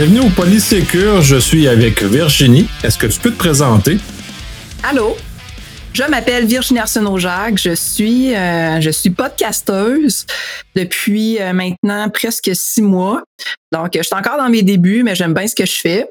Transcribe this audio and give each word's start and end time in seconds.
Bienvenue 0.00 0.20
au 0.20 0.30
Polysécure. 0.30 1.22
Je 1.22 1.34
suis 1.34 1.66
avec 1.66 2.04
Virginie. 2.04 2.68
Est-ce 2.84 2.96
que 2.96 3.08
tu 3.08 3.18
peux 3.18 3.32
te 3.32 3.36
présenter? 3.36 3.98
Allô? 4.84 5.16
Je 5.92 6.04
m'appelle 6.04 6.46
Virginie 6.46 6.78
Arsenault-Jacques. 6.78 7.58
Je 7.58 7.74
suis, 7.74 8.32
euh, 8.32 8.80
je 8.80 8.90
suis 8.90 9.10
podcasteuse 9.10 10.24
depuis 10.76 11.40
euh, 11.40 11.52
maintenant 11.52 12.08
presque 12.10 12.48
six 12.54 12.80
mois. 12.80 13.24
Donc, 13.72 13.94
je 13.96 14.02
suis 14.02 14.14
encore 14.14 14.38
dans 14.38 14.48
mes 14.48 14.62
débuts, 14.62 15.02
mais 15.02 15.16
j'aime 15.16 15.34
bien 15.34 15.48
ce 15.48 15.56
que 15.56 15.66
je 15.66 15.80
fais. 15.80 16.08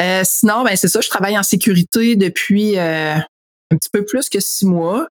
Euh, 0.00 0.22
sinon, 0.24 0.64
ben 0.64 0.74
c'est 0.74 0.88
ça, 0.88 1.02
je 1.02 1.08
travaille 1.10 1.36
en 1.36 1.42
sécurité 1.42 2.16
depuis 2.16 2.78
un 2.78 3.22
petit 3.68 3.90
peu 3.92 4.02
plus 4.02 4.30
que 4.30 4.40
six 4.40 4.64
mois. 4.64 5.08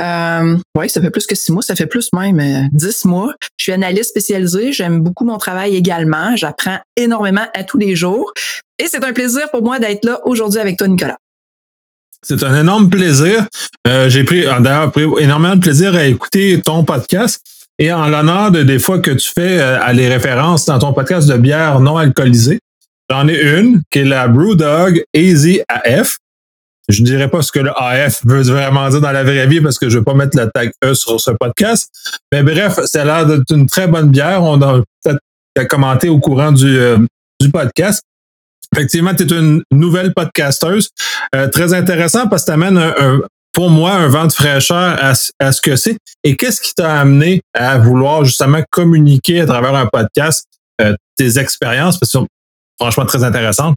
Euh, 0.00 0.56
oui, 0.76 0.88
ça 0.88 1.00
fait 1.00 1.10
plus 1.10 1.26
que 1.26 1.34
six 1.34 1.50
mois, 1.50 1.62
ça 1.62 1.74
fait 1.74 1.86
plus 1.86 2.08
même 2.12 2.38
euh, 2.38 2.68
dix 2.72 3.04
mois. 3.04 3.34
Je 3.56 3.64
suis 3.64 3.72
analyste 3.72 4.10
spécialisée, 4.10 4.72
j'aime 4.72 5.00
beaucoup 5.00 5.24
mon 5.24 5.38
travail 5.38 5.76
également, 5.76 6.36
j'apprends 6.36 6.78
énormément 6.96 7.46
à 7.54 7.64
tous 7.64 7.78
les 7.78 7.96
jours 7.96 8.32
et 8.78 8.86
c'est 8.86 9.04
un 9.04 9.12
plaisir 9.12 9.50
pour 9.50 9.62
moi 9.62 9.78
d'être 9.78 10.04
là 10.04 10.20
aujourd'hui 10.24 10.60
avec 10.60 10.78
toi, 10.78 10.86
Nicolas. 10.86 11.16
C'est 12.22 12.42
un 12.42 12.60
énorme 12.60 12.90
plaisir. 12.90 13.46
Euh, 13.86 14.08
j'ai 14.08 14.24
pris 14.24 14.44
d'ailleurs 14.60 14.90
pris 14.92 15.06
énormément 15.18 15.56
de 15.56 15.60
plaisir 15.60 15.94
à 15.94 16.04
écouter 16.04 16.60
ton 16.60 16.84
podcast 16.84 17.40
et 17.78 17.92
en 17.92 18.08
l'honneur 18.08 18.50
de 18.50 18.62
des 18.62 18.78
fois 18.78 18.98
que 18.98 19.12
tu 19.12 19.30
fais 19.32 19.92
les 19.92 20.08
références 20.08 20.66
dans 20.66 20.78
ton 20.80 20.92
podcast 20.92 21.28
de 21.28 21.36
bière 21.36 21.78
non 21.80 21.96
alcoolisée. 21.96 22.58
J'en 23.10 23.26
ai 23.28 23.40
une 23.40 23.82
qui 23.90 24.00
est 24.00 24.04
la 24.04 24.28
Brewdog 24.28 25.04
Easy 25.14 25.62
AF. 25.68 26.18
Je 26.88 27.02
ne 27.02 27.06
dirais 27.06 27.28
pas 27.28 27.42
ce 27.42 27.52
que 27.52 27.58
le 27.58 27.70
AF 27.76 28.22
veut 28.24 28.42
vraiment 28.42 28.88
dire 28.88 29.00
dans 29.00 29.12
la 29.12 29.22
vraie 29.22 29.46
vie 29.46 29.60
parce 29.60 29.78
que 29.78 29.88
je 29.90 29.96
ne 29.96 29.98
veux 30.00 30.04
pas 30.04 30.14
mettre 30.14 30.36
la 30.36 30.46
tag 30.46 30.72
E 30.84 30.94
sur 30.94 31.20
ce 31.20 31.30
podcast. 31.32 31.90
Mais 32.32 32.42
bref, 32.42 32.80
c'est 32.86 33.04
l'air 33.04 33.26
d'être 33.26 33.50
une 33.50 33.66
très 33.66 33.86
bonne 33.86 34.10
bière. 34.10 34.42
On 34.42 34.60
a 34.62 34.80
peut-être 35.04 35.68
commenté 35.68 36.08
au 36.08 36.18
courant 36.18 36.52
du, 36.52 36.78
euh, 36.78 36.98
podcast. 37.52 38.02
Effectivement, 38.74 39.14
tu 39.14 39.22
es 39.22 39.38
une 39.38 39.62
nouvelle 39.70 40.14
podcasteuse. 40.14 40.88
Euh, 41.34 41.48
très 41.48 41.74
intéressant 41.74 42.26
parce 42.26 42.42
que 42.42 42.46
tu 42.46 42.52
amènes 42.52 42.78
un, 42.78 43.20
pour 43.52 43.70
moi 43.70 43.92
un 43.92 44.08
vent 44.08 44.26
de 44.26 44.32
fraîcheur 44.32 44.96
à, 45.02 45.14
ce 45.14 45.60
que 45.60 45.76
c'est. 45.76 45.98
Et 46.24 46.36
qu'est-ce 46.36 46.60
qui 46.60 46.74
t'a 46.74 47.00
amené 47.00 47.42
à 47.54 47.76
vouloir 47.78 48.24
justement 48.24 48.62
communiquer 48.70 49.40
à 49.40 49.46
travers 49.46 49.74
un 49.74 49.86
podcast 49.86 50.46
euh, 50.80 50.94
tes 51.16 51.38
expériences? 51.38 51.98
Parce 51.98 52.12
que 52.12 52.18
franchement 52.80 53.04
très 53.04 53.24
intéressante. 53.24 53.76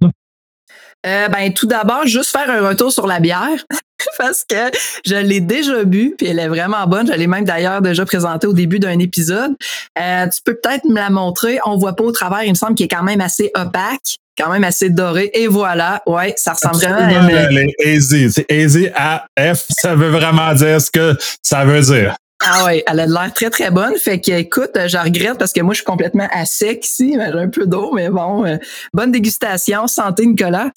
Euh, 1.06 1.28
ben, 1.30 1.52
tout 1.54 1.68
d'abord, 1.68 2.06
juste 2.06 2.32
faire 2.32 2.50
un 2.50 2.68
retour 2.68 2.92
sur 2.92 3.08
la 3.08 3.20
bière. 3.20 3.66
parce 4.18 4.44
que 4.44 4.72
je 5.06 5.16
l'ai 5.16 5.40
déjà 5.40 5.84
bu, 5.84 6.16
puis 6.18 6.28
elle 6.28 6.40
est 6.40 6.48
vraiment 6.48 6.86
bonne. 6.88 7.08
Je 7.08 7.14
l'ai 7.14 7.28
même 7.28 7.46
d'ailleurs 7.46 7.82
déjà 7.82 8.06
présentée 8.06 8.48
au 8.48 8.54
début 8.54 8.80
d'un 8.80 9.00
épisode. 9.00 9.54
Euh, 10.00 10.28
tu 10.28 10.42
peux 10.44 10.56
peut-être 10.56 10.86
me 10.86 10.96
la 10.96 11.10
montrer. 11.10 11.60
On 11.66 11.78
voit 11.78 11.96
pas 11.96 12.04
au 12.04 12.12
travers. 12.12 12.44
Il 12.44 12.52
me 12.52 12.56
semble 12.56 12.76
qu'il 12.76 12.86
est 12.86 12.90
quand 12.90 13.04
même 13.04 13.22
assez 13.22 13.52
opaque, 13.56 14.18
quand 14.38 14.52
même 14.52 14.64
assez 14.64 14.90
doré. 14.90 15.32
Et 15.34 15.48
voilà, 15.48 16.02
ouais, 16.06 16.34
ça 16.38 16.54
ressemble 16.54 16.78
vraiment 16.78 17.36
à 17.36 17.52
une... 17.52 17.72
Easy. 17.80 18.32
C'est 18.32 18.46
Easy 18.52 18.90
AF. 18.96 19.66
Ça 19.70 19.96
veut 19.96 20.10
vraiment 20.10 20.54
dire 20.54 20.82
ce 20.82 20.92
que 20.92 21.18
ça 21.42 21.66
veut 21.66 21.82
dire. 21.82 22.16
Ah 22.44 22.66
oui, 22.66 22.82
elle 22.88 23.00
a 23.00 23.06
l'air 23.06 23.34
très, 23.34 23.50
très 23.50 23.70
bonne. 23.70 23.96
Fait 23.98 24.20
que, 24.20 24.32
écoute, 24.32 24.72
je 24.74 24.98
regrette 24.98 25.38
parce 25.38 25.54
que 25.54 25.62
moi, 25.62 25.74
je 25.74 25.80
suis 25.80 25.86
complètement 25.86 26.28
à 26.32 26.46
sec 26.46 26.86
ici. 26.86 27.14
J'ai 27.16 27.22
un 27.22 27.50
peu 27.50 27.68
d'eau, 27.68 27.92
mais 27.94 28.10
bon, 28.10 28.46
euh, 28.46 28.58
bonne 28.94 29.12
dégustation. 29.12 29.88
Santé, 29.88 30.26
Nicolas. 30.26 30.72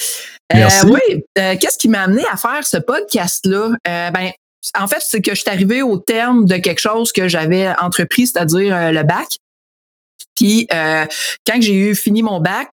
Euh, 0.55 0.69
oui, 0.85 1.25
euh, 1.39 1.57
qu'est-ce 1.59 1.79
qui 1.79 1.89
m'a 1.89 2.03
amené 2.03 2.23
à 2.31 2.37
faire 2.37 2.67
ce 2.67 2.77
podcast-là? 2.77 3.71
ben, 3.85 4.31
en 4.79 4.87
fait, 4.87 5.01
c'est 5.01 5.21
que 5.21 5.35
je 5.35 5.41
suis 5.41 5.51
arrivée 5.51 5.83
au 5.83 5.99
terme 5.99 6.45
de 6.47 6.57
quelque 6.57 6.81
chose 6.81 7.13
que 7.13 7.29
j'avais 7.29 7.69
entrepris, 7.81 8.27
c'est-à-dire 8.27 8.93
le 8.93 9.03
bac. 9.03 9.39
Puis, 10.35 10.67
quand 10.71 11.61
j'ai 11.61 11.75
eu 11.75 11.95
fini 11.95 12.23
mon 12.23 12.41
bac, 12.41 12.69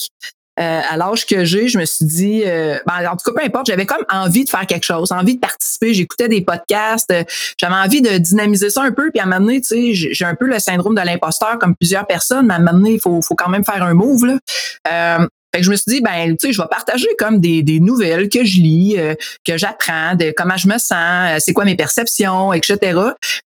euh, 0.60 0.80
à 0.88 0.96
l'âge 0.96 1.26
que 1.26 1.44
j'ai, 1.44 1.68
je 1.68 1.78
me 1.78 1.84
suis 1.84 2.04
dit, 2.04 2.42
euh, 2.44 2.78
ben, 2.86 3.06
en 3.10 3.16
tout 3.16 3.30
cas, 3.30 3.40
peu 3.40 3.44
importe, 3.44 3.66
j'avais 3.66 3.86
comme 3.86 4.04
envie 4.10 4.44
de 4.44 4.50
faire 4.50 4.66
quelque 4.66 4.84
chose, 4.84 5.10
envie 5.10 5.36
de 5.36 5.40
participer. 5.40 5.94
J'écoutais 5.94 6.28
des 6.28 6.42
podcasts, 6.42 7.10
euh, 7.10 7.24
j'avais 7.56 7.74
envie 7.74 8.02
de 8.02 8.18
dynamiser 8.18 8.68
ça 8.68 8.82
un 8.82 8.92
peu. 8.92 9.10
Puis 9.10 9.20
à 9.20 9.24
un 9.24 9.26
moment 9.26 9.40
donné, 9.40 9.60
tu 9.60 9.94
sais, 9.94 10.12
j'ai 10.12 10.24
un 10.24 10.34
peu 10.34 10.46
le 10.46 10.58
syndrome 10.58 10.94
de 10.94 11.00
l'imposteur 11.00 11.58
comme 11.58 11.74
plusieurs 11.74 12.06
personnes, 12.06 12.46
mais 12.46 12.54
à 12.54 12.56
un 12.58 12.60
moment 12.60 12.78
donné, 12.78 12.94
il 12.94 13.00
faut, 13.00 13.22
faut 13.22 13.34
quand 13.34 13.48
même 13.48 13.64
faire 13.64 13.82
un 13.82 13.94
move. 13.94 14.26
Là. 14.26 15.28
Fait 15.54 15.60
que 15.60 15.64
je 15.64 15.70
me 15.70 15.76
suis 15.76 15.90
dit, 15.90 16.00
ben, 16.00 16.36
tu 16.36 16.46
sais, 16.46 16.52
je 16.52 16.60
vais 16.60 16.68
partager 16.68 17.08
comme 17.18 17.40
des, 17.40 17.62
des 17.62 17.80
nouvelles 17.80 18.28
que 18.28 18.44
je 18.44 18.60
lis, 18.60 18.94
euh, 18.98 19.14
que 19.44 19.56
j'apprends, 19.56 20.14
de 20.14 20.32
comment 20.36 20.56
je 20.56 20.68
me 20.68 20.78
sens, 20.78 20.92
euh, 20.92 21.36
c'est 21.38 21.52
quoi 21.52 21.64
mes 21.64 21.76
perceptions, 21.76 22.52
etc. 22.52 23.00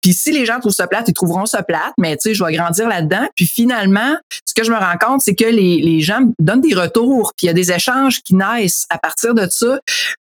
Puis 0.00 0.14
si 0.14 0.32
les 0.32 0.46
gens 0.46 0.60
trouvent 0.60 0.72
ça 0.72 0.86
plate, 0.86 1.08
ils 1.08 1.14
trouveront 1.14 1.46
ça 1.46 1.62
plate, 1.62 1.92
mais 1.98 2.16
tu 2.16 2.30
sais, 2.30 2.34
je 2.34 2.44
vais 2.44 2.52
grandir 2.52 2.88
là-dedans. 2.88 3.28
Puis 3.36 3.46
finalement, 3.46 4.16
ce 4.46 4.54
que 4.54 4.64
je 4.64 4.70
me 4.70 4.78
rends 4.78 4.96
compte, 4.98 5.20
c'est 5.20 5.34
que 5.34 5.44
les, 5.44 5.80
les 5.80 6.00
gens 6.00 6.20
donnent 6.38 6.62
des 6.62 6.74
retours, 6.74 7.32
puis 7.36 7.46
il 7.46 7.48
y 7.48 7.50
a 7.50 7.54
des 7.54 7.72
échanges 7.72 8.22
qui 8.22 8.34
naissent 8.34 8.86
à 8.90 8.98
partir 8.98 9.34
de 9.34 9.46
ça. 9.50 9.78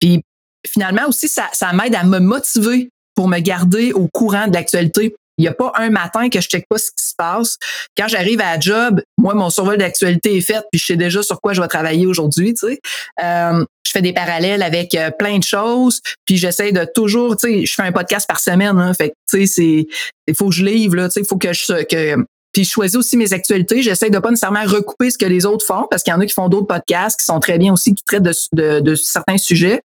Puis 0.01 0.23
finalement 0.67 1.03
aussi, 1.09 1.29
ça, 1.29 1.49
ça 1.53 1.73
m'aide 1.73 1.95
à 1.95 2.05
me 2.05 2.19
motiver 2.19 2.91
pour 3.15 3.29
me 3.29 3.39
garder 3.39 3.93
au 3.93 4.09
courant 4.09 4.49
de 4.49 4.55
l'actualité. 4.55 5.15
Il 5.39 5.43
n'y 5.43 5.49
a 5.49 5.55
pas 5.55 5.73
un 5.77 5.91
matin 5.91 6.29
que 6.29 6.41
je 6.41 6.49
check 6.49 6.67
pas 6.69 6.79
ce 6.79 6.91
qui 6.91 7.05
se 7.05 7.15
passe. 7.17 7.59
Quand 7.97 8.09
j'arrive 8.09 8.41
à 8.41 8.55
la 8.55 8.61
job, 8.61 9.01
moi, 9.19 9.35
mon 9.35 9.51
survol 9.51 9.79
d'actualité 9.79 10.37
est 10.37 10.43
fait, 10.43 10.63
puis 10.71 10.79
je 10.79 10.87
sais 10.87 10.97
déjà 10.97 11.23
sur 11.23 11.41
quoi 11.41 11.53
je 11.53 11.63
vais 11.63 11.69
travailler 11.69 12.07
aujourd'hui. 12.07 12.55
Tu 12.55 12.67
sais. 12.67 12.81
Euh, 13.23 13.65
je 13.87 13.91
fais 13.91 14.03
des 14.03 14.13
parallèles 14.13 14.63
avec 14.63 14.95
euh, 14.95 15.11
plein 15.11 15.39
de 15.39 15.45
choses, 15.45 16.01
puis 16.25 16.37
j'essaie 16.37 16.73
de 16.73 16.87
toujours, 16.95 17.37
tu 17.37 17.49
sais, 17.49 17.67
je 17.67 17.75
fais 17.75 17.83
un 17.83 17.93
podcast 17.93 18.27
par 18.27 18.41
semaine, 18.41 18.79
hein, 18.79 18.95
fait 18.95 19.15
tu 19.31 19.41
sais, 19.41 19.47
c'est, 19.47 19.87
il 20.27 20.35
faut 20.35 20.49
que 20.49 20.55
je 20.55 20.65
livre 20.65 20.97
là, 20.97 21.09
tu 21.09 21.15
sais, 21.15 21.21
il 21.21 21.27
faut 21.27 21.37
que 21.37 21.53
je 21.53 21.85
que 21.85 22.17
puis 22.53 22.65
je 22.65 22.71
choisis 22.71 22.97
aussi 22.97 23.17
mes 23.17 23.33
actualités. 23.33 23.83
J'essaie 23.83 24.11
de 24.11 24.19
pas 24.19 24.29
nécessairement 24.29 24.65
recouper 24.65 25.11
ce 25.11 25.17
que 25.17 25.25
les 25.25 25.47
autres 25.47 25.65
font 25.65 25.87
parce 25.91 26.03
qu'il 26.03 26.13
y 26.13 26.15
en 26.15 26.21
a 26.21 26.27
qui 26.27 26.35
font 26.35 26.49
d'autres 26.49 26.67
podcasts 26.67 27.19
qui 27.19 27.25
sont 27.25 27.41
très 27.41 27.57
bien 27.57 27.73
aussi, 27.73 27.95
qui 27.95 28.05
traitent 28.05 28.23
de, 28.23 28.81
de 28.81 28.95
certains 28.95 29.39
sujets. 29.39 29.81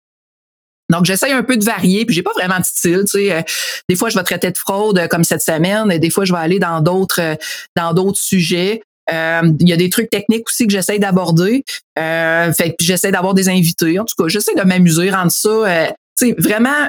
Donc, 0.90 1.04
j'essaye 1.06 1.32
un 1.32 1.42
peu 1.42 1.56
de 1.56 1.64
varier, 1.64 2.04
puis 2.04 2.14
j'ai 2.14 2.22
pas 2.22 2.32
vraiment 2.36 2.58
de 2.58 2.64
style. 2.64 3.02
Tu 3.06 3.18
sais, 3.18 3.32
euh, 3.32 3.42
des 3.88 3.96
fois, 3.96 4.10
je 4.10 4.18
vais 4.18 4.24
traiter 4.24 4.50
de 4.50 4.58
fraude 4.58 4.98
euh, 4.98 5.06
comme 5.06 5.24
cette 5.24 5.42
semaine, 5.42 5.90
et 5.90 5.98
des 5.98 6.10
fois, 6.10 6.24
je 6.24 6.32
vais 6.32 6.38
aller 6.38 6.58
dans 6.58 6.80
d'autres 6.80 7.20
euh, 7.20 7.34
dans 7.76 7.94
d'autres 7.94 8.18
sujets. 8.18 8.82
Il 9.10 9.68
y 9.68 9.72
a 9.72 9.76
des 9.76 9.90
trucs 9.90 10.08
techniques 10.08 10.48
aussi 10.48 10.66
que 10.66 10.72
j'essaie 10.72 10.98
d'aborder. 10.98 11.62
fait 11.96 12.70
que 12.70 12.82
j'essaie 12.82 13.10
d'avoir 13.10 13.34
des 13.34 13.50
invités. 13.50 13.98
En 13.98 14.06
tout 14.06 14.14
cas, 14.16 14.28
j'essaie 14.28 14.54
de 14.54 14.62
m'amuser, 14.62 15.10
rendre 15.10 15.30
ça, 15.30 15.90
vraiment 16.38 16.88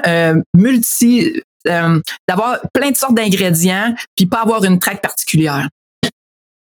multi, 0.56 1.42
d'avoir 1.66 2.60
plein 2.72 2.90
de 2.90 2.96
sortes 2.96 3.14
d'ingrédients, 3.14 3.94
puis 4.16 4.24
pas 4.24 4.40
avoir 4.40 4.64
une 4.64 4.78
traque 4.78 5.02
particulière. 5.02 5.68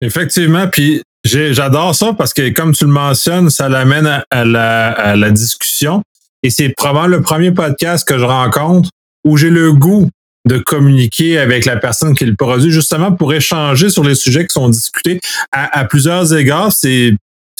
Effectivement, 0.00 0.68
puis 0.68 1.02
j'adore 1.22 1.94
ça 1.94 2.14
parce 2.14 2.32
que 2.32 2.48
comme 2.48 2.74
tu 2.74 2.86
le 2.86 2.90
mentionnes, 2.92 3.50
ça 3.50 3.68
l'amène 3.68 4.22
à, 4.30 4.44
la, 4.46 4.90
à 4.90 5.16
la 5.16 5.30
discussion. 5.30 6.02
Et 6.46 6.50
c'est 6.50 6.68
probablement 6.68 7.08
le 7.08 7.22
premier 7.22 7.50
podcast 7.50 8.06
que 8.06 8.16
je 8.16 8.24
rencontre 8.24 8.90
où 9.24 9.36
j'ai 9.36 9.50
le 9.50 9.72
goût 9.72 10.08
de 10.48 10.58
communiquer 10.58 11.38
avec 11.38 11.64
la 11.64 11.76
personne 11.76 12.14
qui 12.14 12.24
le 12.24 12.36
produit, 12.36 12.70
justement 12.70 13.10
pour 13.10 13.34
échanger 13.34 13.88
sur 13.88 14.04
les 14.04 14.14
sujets 14.14 14.46
qui 14.46 14.52
sont 14.52 14.68
discutés 14.68 15.18
à, 15.50 15.84
plusieurs 15.86 16.32
égards. 16.36 16.70
C'est 16.70 17.10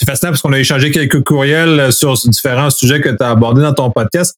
fascinant 0.06 0.30
parce 0.30 0.40
qu'on 0.40 0.52
a 0.52 0.60
échangé 0.60 0.92
quelques 0.92 1.24
courriels 1.24 1.92
sur 1.92 2.14
différents 2.28 2.70
sujets 2.70 3.00
que 3.00 3.08
tu 3.08 3.24
as 3.24 3.30
abordés 3.30 3.62
dans 3.62 3.74
ton 3.74 3.90
podcast. 3.90 4.36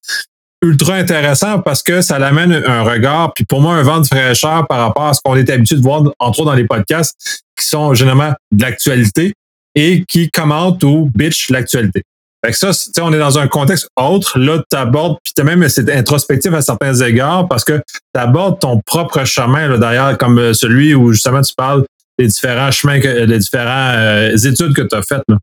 Ultra 0.62 0.94
intéressant 0.94 1.60
parce 1.60 1.82
que 1.82 2.00
ça 2.00 2.18
l'amène 2.18 2.54
un 2.54 2.84
regard, 2.84 3.34
puis 3.34 3.44
pour 3.44 3.60
moi, 3.60 3.74
un 3.74 3.82
vent 3.82 4.00
de 4.00 4.06
fraîcheur 4.06 4.66
par 4.66 4.78
rapport 4.78 5.08
à 5.08 5.12
ce 5.12 5.20
qu'on 5.22 5.36
est 5.36 5.50
habitué 5.50 5.76
de 5.76 5.82
voir, 5.82 6.04
entre 6.18 6.40
autres 6.40 6.50
dans 6.50 6.56
les 6.56 6.64
podcasts, 6.64 7.44
qui 7.54 7.66
sont 7.66 7.92
généralement 7.92 8.32
de 8.50 8.62
l'actualité 8.62 9.34
et 9.74 10.06
qui 10.08 10.30
commentent 10.30 10.82
ou 10.84 11.10
bitch 11.14 11.50
l'actualité. 11.50 12.02
Fait 12.44 12.52
que 12.52 12.58
ça, 12.58 12.70
on 13.02 13.12
est 13.12 13.18
dans 13.18 13.38
un 13.38 13.48
contexte 13.48 13.88
autre. 13.96 14.38
Là, 14.38 14.62
tu 14.70 14.76
abordes, 14.76 15.18
puis 15.24 15.32
tu 15.36 15.42
même 15.42 15.68
c'est 15.68 15.90
introspectif 15.90 16.52
à 16.52 16.62
certains 16.62 16.94
égards 16.94 17.48
parce 17.48 17.64
que 17.64 17.78
tu 18.14 18.20
abordes 18.20 18.60
ton 18.60 18.80
propre 18.80 19.24
chemin, 19.24 19.68
là, 19.68 19.76
d'ailleurs, 19.76 20.16
comme 20.18 20.38
euh, 20.38 20.52
celui 20.52 20.94
où 20.94 21.12
justement 21.12 21.42
tu 21.42 21.52
parles 21.54 21.84
des 22.18 22.28
différents 22.28 22.70
chemins, 22.70 23.00
des 23.00 23.38
différentes 23.38 23.96
euh, 23.96 24.36
études 24.36 24.74
que 24.74 24.82
tu 24.82 24.94
as 24.94 25.02
faites. 25.02 25.22
Là. 25.28 25.38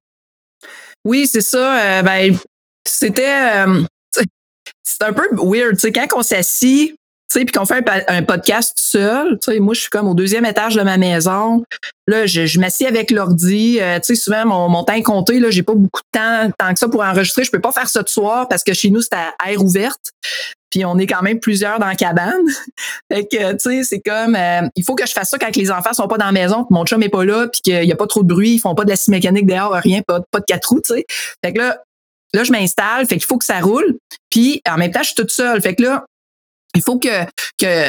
Oui, 1.03 1.27
c'est 1.27 1.42
ça. 1.42 2.00
Euh, 2.00 2.01
ben, 2.01 2.38
c'était. 2.88 3.65
c'est 4.83 5.03
un 5.03 5.13
peu 5.13 5.27
weird. 5.33 5.77
Sais, 5.80 5.92
quand 5.92 6.07
on 6.15 6.24
s'assit 6.24 6.95
puis 7.43 7.51
qu'on 7.51 7.65
fait 7.65 7.83
un, 8.07 8.23
podcast 8.23 8.73
seul, 8.77 9.37
moi, 9.59 9.73
je 9.73 9.81
suis 9.81 9.89
comme 9.89 10.07
au 10.07 10.13
deuxième 10.13 10.45
étage 10.45 10.75
de 10.75 10.81
ma 10.81 10.97
maison. 10.97 11.63
Là, 12.07 12.25
je, 12.25 12.45
je 12.45 12.59
m'assieds 12.59 12.87
avec 12.87 13.11
l'ordi. 13.11 13.79
Euh, 13.81 13.97
tu 13.99 14.15
sais, 14.15 14.21
souvent, 14.21 14.45
mon, 14.45 14.69
mon 14.69 14.83
temps 14.83 15.01
compté, 15.01 15.39
là, 15.39 15.49
j'ai 15.49 15.63
pas 15.63 15.73
beaucoup 15.73 16.01
de 16.01 16.19
temps, 16.19 16.51
tant 16.57 16.71
que 16.71 16.79
ça 16.79 16.87
pour 16.87 17.01
enregistrer. 17.01 17.43
Je 17.43 17.51
peux 17.51 17.59
pas 17.59 17.71
faire 17.71 17.89
ça 17.89 18.03
de 18.03 18.09
soir 18.09 18.47
parce 18.47 18.63
que 18.63 18.73
chez 18.73 18.89
nous, 18.89 19.01
c'est 19.01 19.15
à 19.15 19.33
air 19.49 19.61
ouverte. 19.63 20.11
Puis 20.69 20.85
on 20.85 20.97
est 20.97 21.07
quand 21.07 21.21
même 21.21 21.39
plusieurs 21.39 21.79
dans 21.79 21.87
la 21.87 21.95
cabane. 21.95 22.45
fait 23.11 23.25
que, 23.25 23.53
tu 23.53 23.57
sais, 23.59 23.83
c'est 23.83 23.99
comme, 23.99 24.35
euh, 24.35 24.61
il 24.75 24.83
faut 24.83 24.95
que 24.95 25.05
je 25.05 25.13
fasse 25.13 25.29
ça 25.29 25.37
quand 25.37 25.55
les 25.55 25.71
enfants 25.71 25.93
sont 25.93 26.07
pas 26.07 26.17
dans 26.17 26.25
la 26.25 26.31
maison, 26.31 26.63
que 26.63 26.73
mon 26.73 26.85
chum 26.85 27.01
est 27.01 27.09
pas 27.09 27.25
là, 27.25 27.47
puis 27.47 27.61
qu'il 27.61 27.85
y 27.85 27.91
a 27.91 27.95
pas 27.95 28.07
trop 28.07 28.23
de 28.23 28.27
bruit, 28.27 28.55
ils 28.55 28.59
font 28.59 28.75
pas 28.75 28.83
de 28.83 28.89
la 28.89 28.95
scie 28.95 29.11
mécanique 29.11 29.45
dehors, 29.45 29.73
rien, 29.73 30.01
pas, 30.05 30.19
pas 30.31 30.39
de 30.39 30.45
quatre 30.45 30.69
roues, 30.69 30.81
tu 30.85 30.95
sais. 30.95 31.05
Fait 31.43 31.53
que 31.53 31.59
là, 31.59 31.77
là, 32.33 32.43
je 32.43 32.51
m'installe, 32.51 33.05
fait 33.07 33.15
qu'il 33.15 33.25
faut 33.25 33.37
que 33.37 33.45
ça 33.45 33.59
roule. 33.59 33.97
Puis 34.29 34.61
en 34.69 34.77
même 34.77 34.91
temps, 34.91 35.01
je 35.01 35.07
suis 35.07 35.15
toute 35.15 35.31
seule. 35.31 35.61
Fait 35.61 35.75
que 35.75 35.83
là, 35.83 36.05
il 36.75 36.81
faut 36.81 37.00
que, 37.00 37.25
que 37.57 37.88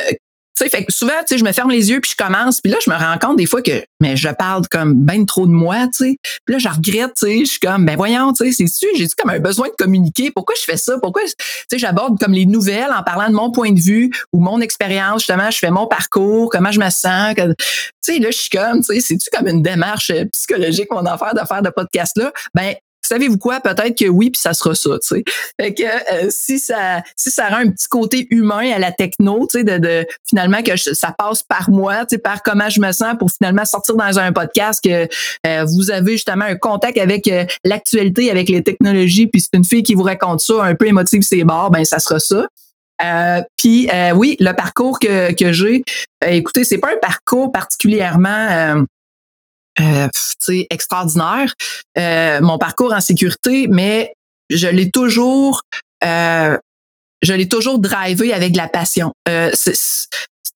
sais, 0.57 0.69
fait 0.69 0.85
que 0.85 0.93
souvent, 0.93 1.13
tu 1.21 1.35
sais, 1.35 1.39
je 1.39 1.45
me 1.45 1.53
ferme 1.53 1.71
les 1.71 1.91
yeux 1.91 2.01
puis 2.01 2.13
je 2.13 2.25
commence, 2.25 2.61
puis 2.61 2.73
là, 2.73 2.79
je 2.85 2.91
me 2.91 2.97
rends 2.97 3.19
compte 3.19 3.37
des 3.37 3.47
fois 3.47 3.63
que, 3.63 3.85
mais 4.01 4.17
je 4.17 4.29
parle 4.29 4.67
comme 4.69 4.95
ben 4.95 5.27
trop 5.27 5.47
de 5.47 5.53
moi, 5.53 5.87
tu 5.89 6.05
sais. 6.05 6.17
Puis 6.45 6.55
là, 6.55 6.59
je 6.59 6.69
regrette, 6.69 7.13
tu 7.17 7.27
sais, 7.27 7.39
je 7.41 7.51
suis 7.51 7.61
comme, 7.61 7.85
ben 7.85 7.97
voyons, 7.97 8.33
tu 8.33 8.45
sais, 8.45 8.53
c'est-tu, 8.53 8.87
j'ai 8.97 9.07
comme 9.17 9.31
un 9.31 9.39
besoin 9.39 9.69
de 9.69 9.75
communiquer? 9.79 10.31
Pourquoi 10.31 10.55
je 10.59 10.65
fais 10.65 10.77
ça? 10.77 10.99
Pourquoi, 11.01 11.23
tu 11.25 11.35
sais, 11.71 11.79
j'aborde 11.79 12.19
comme 12.19 12.33
les 12.33 12.47
nouvelles 12.47 12.93
en 12.97 13.03
parlant 13.03 13.29
de 13.29 13.35
mon 13.35 13.51
point 13.51 13.73
de 13.73 13.81
vue 13.81 14.11
ou 14.33 14.41
mon 14.41 14.61
expérience, 14.61 15.23
justement, 15.23 15.51
je 15.51 15.59
fais 15.59 15.71
mon 15.71 15.87
parcours, 15.87 16.49
comment 16.51 16.73
je 16.73 16.81
me 16.81 16.91
sens. 16.91 17.35
tu 17.35 17.43
sais, 18.01 18.19
là, 18.19 18.31
je 18.31 18.39
suis 18.39 18.51
comme, 18.51 18.81
tu 18.81 18.95
sais, 18.95 19.01
c'est-tu 19.01 19.29
comme 19.33 19.49
une 19.49 19.63
démarche 19.63 20.11
euh, 20.11 20.25
psychologique, 20.33 20.89
mon 20.91 21.05
affaire 21.07 21.35
de 21.35 21.47
faire 21.47 21.63
de 21.63 21.71
podcast-là? 21.71 22.33
Ben, 22.55 22.75
savez-vous 23.07 23.39
quoi? 23.39 23.61
Peut-être 23.61 23.97
que 23.97 24.09
oui, 24.09 24.31
puis 24.31 24.41
ça 24.41 24.55
sera 24.55 24.75
ça, 24.75 24.99
tu 24.99 25.09
sais. 25.09 25.25
Fait 25.61 25.75
que 25.75 25.83
euh, 25.83 26.29
si 26.31 26.59
ça 26.59 27.03
si 27.17 27.31
ça 27.31 27.49
rend 27.49 27.59
un 27.59 27.71
petit 27.71 27.89
côté 27.89 28.27
humain 28.31 28.73
à 28.73 28.79
la 28.79 28.93
techno, 28.93 29.47
tu 29.51 29.59
sais, 29.59 29.65
de, 29.65 30.07
finalement 30.29 30.63
que 30.63 30.77
ça 30.77 31.15
passe 31.17 31.43
par 31.43 31.71
moi, 31.71 32.07
tu 32.07 32.17
sais, 32.17 32.19
par 32.19 32.43
comment 32.43 32.69
je 32.69 32.81
me 32.81 32.93
sens 32.93 33.15
pour 33.19 33.31
finalement 33.31 33.65
sortir 33.65 33.97
dans 33.97 34.19
un 34.19 34.33
podcast 34.33 34.83
que 34.83 35.09
euh, 35.47 35.65
vous 35.65 35.91
avez 35.91 36.13
justement 36.13 36.45
un 36.45 36.57
contact 36.57 36.99
avec 36.99 37.29
euh, 37.29 37.45
l'actualité, 37.65 38.31
avec 38.31 38.49
les 38.49 38.63
technologies, 38.63 39.27
puis 39.27 39.41
c'est 39.41 39.57
une 39.57 39.65
fille 39.65 39.83
qui 39.83 39.95
vous 39.95 40.03
raconte 40.03 40.41
ça, 40.41 40.63
un 40.63 40.75
peu 40.75 40.87
émotive 40.87 41.23
c'est 41.23 41.45
bords, 41.45 41.71
ben 41.71 41.85
ça 41.85 41.99
sera 41.99 42.19
ça. 42.19 42.47
puis 43.57 43.89
oui, 44.15 44.37
le 44.41 44.53
parcours 44.53 44.99
que, 44.99 45.33
que 45.33 45.53
j'ai, 45.53 45.83
écoutez, 46.25 46.65
c'est 46.65 46.79
pas 46.79 46.89
un 46.89 46.99
parcours 47.01 47.53
particulièrement 47.53 48.85
euh, 49.81 50.09
extraordinaire, 50.71 51.53
euh, 51.99 52.41
mon 52.41 52.59
parcours 52.59 52.93
en 52.93 53.01
sécurité, 53.01 53.67
mais 53.69 54.13
je 54.51 54.69
l'ai 54.69 54.91
toujours, 54.91 55.63
euh, 56.05 56.57
je 57.23 57.33
l'ai 57.33 57.49
toujours 57.49 57.79
drivé 57.79 58.33
avec 58.33 58.53
de 58.53 58.59
la 58.59 58.69
passion. 58.69 59.13
Euh, 59.29 59.51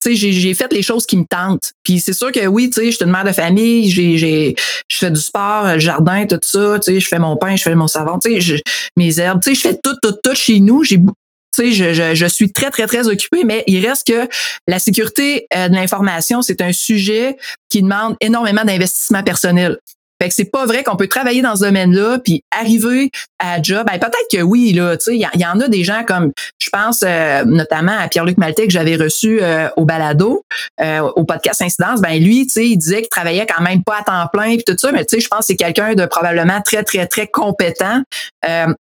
j'ai 0.06 0.54
fait 0.54 0.72
les 0.72 0.82
choses 0.82 1.04
qui 1.04 1.16
me 1.16 1.24
tentent. 1.28 1.72
Puis 1.82 2.00
c'est 2.00 2.12
sûr 2.12 2.32
que 2.32 2.46
oui, 2.46 2.70
tu 2.70 2.80
sais, 2.80 2.90
je 2.90 2.96
suis 2.96 3.04
une 3.04 3.10
mère 3.10 3.24
de 3.24 3.32
famille, 3.32 3.90
j'ai, 3.90 4.16
j'ai, 4.16 4.54
je 4.88 4.96
fais 4.96 5.10
du 5.10 5.20
sport, 5.20 5.66
le 5.66 5.78
jardin, 5.78 6.26
tout 6.26 6.40
ça, 6.42 6.78
tu 6.78 6.92
sais, 6.92 7.00
je 7.00 7.08
fais 7.08 7.18
mon 7.18 7.36
pain, 7.36 7.56
je 7.56 7.62
fais 7.62 7.74
mon 7.74 7.88
savon, 7.88 8.18
tu 8.18 8.40
sais, 8.40 8.62
mes 8.96 9.18
herbes, 9.18 9.40
tu 9.42 9.50
sais, 9.50 9.54
je 9.54 9.60
fais 9.60 9.78
tout, 9.82 9.96
tout, 10.02 10.16
tout 10.22 10.34
chez 10.34 10.60
nous. 10.60 10.84
J'ai 10.84 10.98
tu 11.52 11.72
sais, 11.72 11.94
je, 11.94 12.14
je, 12.14 12.26
suis 12.26 12.52
très, 12.52 12.70
très, 12.70 12.86
très 12.86 13.08
occupée, 13.08 13.44
mais 13.44 13.64
il 13.66 13.84
reste 13.86 14.06
que 14.06 14.28
la 14.68 14.78
sécurité 14.78 15.46
euh, 15.54 15.68
de 15.68 15.74
l'information, 15.74 16.42
c'est 16.42 16.60
un 16.60 16.72
sujet 16.72 17.36
qui 17.68 17.82
demande 17.82 18.16
énormément 18.20 18.64
d'investissement 18.64 19.22
personnel. 19.22 19.78
Fait 20.20 20.28
que 20.28 20.34
c'est 20.34 20.50
pas 20.50 20.66
vrai 20.66 20.82
qu'on 20.82 20.96
peut 20.96 21.08
travailler 21.08 21.42
dans 21.42 21.56
ce 21.56 21.64
domaine-là 21.64 22.18
puis 22.22 22.42
arriver 22.50 23.10
à 23.38 23.62
job. 23.62 23.86
Ben, 23.86 23.98
peut-être 23.98 24.28
que 24.30 24.42
oui, 24.42 24.72
là, 24.72 24.96
tu 24.96 25.04
sais, 25.04 25.16
il 25.16 25.40
y, 25.40 25.46
en 25.46 25.60
a 25.60 25.68
des 25.68 25.84
gens 25.84 26.04
comme, 26.06 26.32
je 26.58 26.68
pense 26.70 27.02
euh, 27.02 27.44
notamment 27.44 27.96
à 27.98 28.08
Pierre-Luc 28.08 28.36
Maltais 28.36 28.66
que 28.66 28.72
j'avais 28.72 28.96
reçu 28.96 29.40
euh, 29.42 29.68
au 29.76 29.84
balado, 29.84 30.44
au 30.80 31.24
podcast 31.24 31.62
Incidence. 31.62 32.00
Ben 32.00 32.22
lui, 32.22 32.46
tu 32.46 32.52
sais, 32.52 32.68
il 32.68 32.76
disait 32.76 33.00
qu'il 33.00 33.08
travaillait 33.08 33.46
quand 33.46 33.62
même 33.62 33.82
pas 33.82 33.98
à 34.00 34.02
temps 34.02 34.28
plein 34.32 34.56
puis 34.56 34.64
tout 34.66 34.76
ça, 34.76 34.92
mais 34.92 35.04
tu 35.04 35.16
sais, 35.16 35.20
je 35.20 35.28
pense 35.28 35.40
que 35.40 35.44
c'est 35.46 35.56
quelqu'un 35.56 35.94
de 35.94 36.04
probablement 36.06 36.60
très, 36.62 36.82
très, 36.82 37.06
très 37.06 37.26
compétent. 37.26 38.02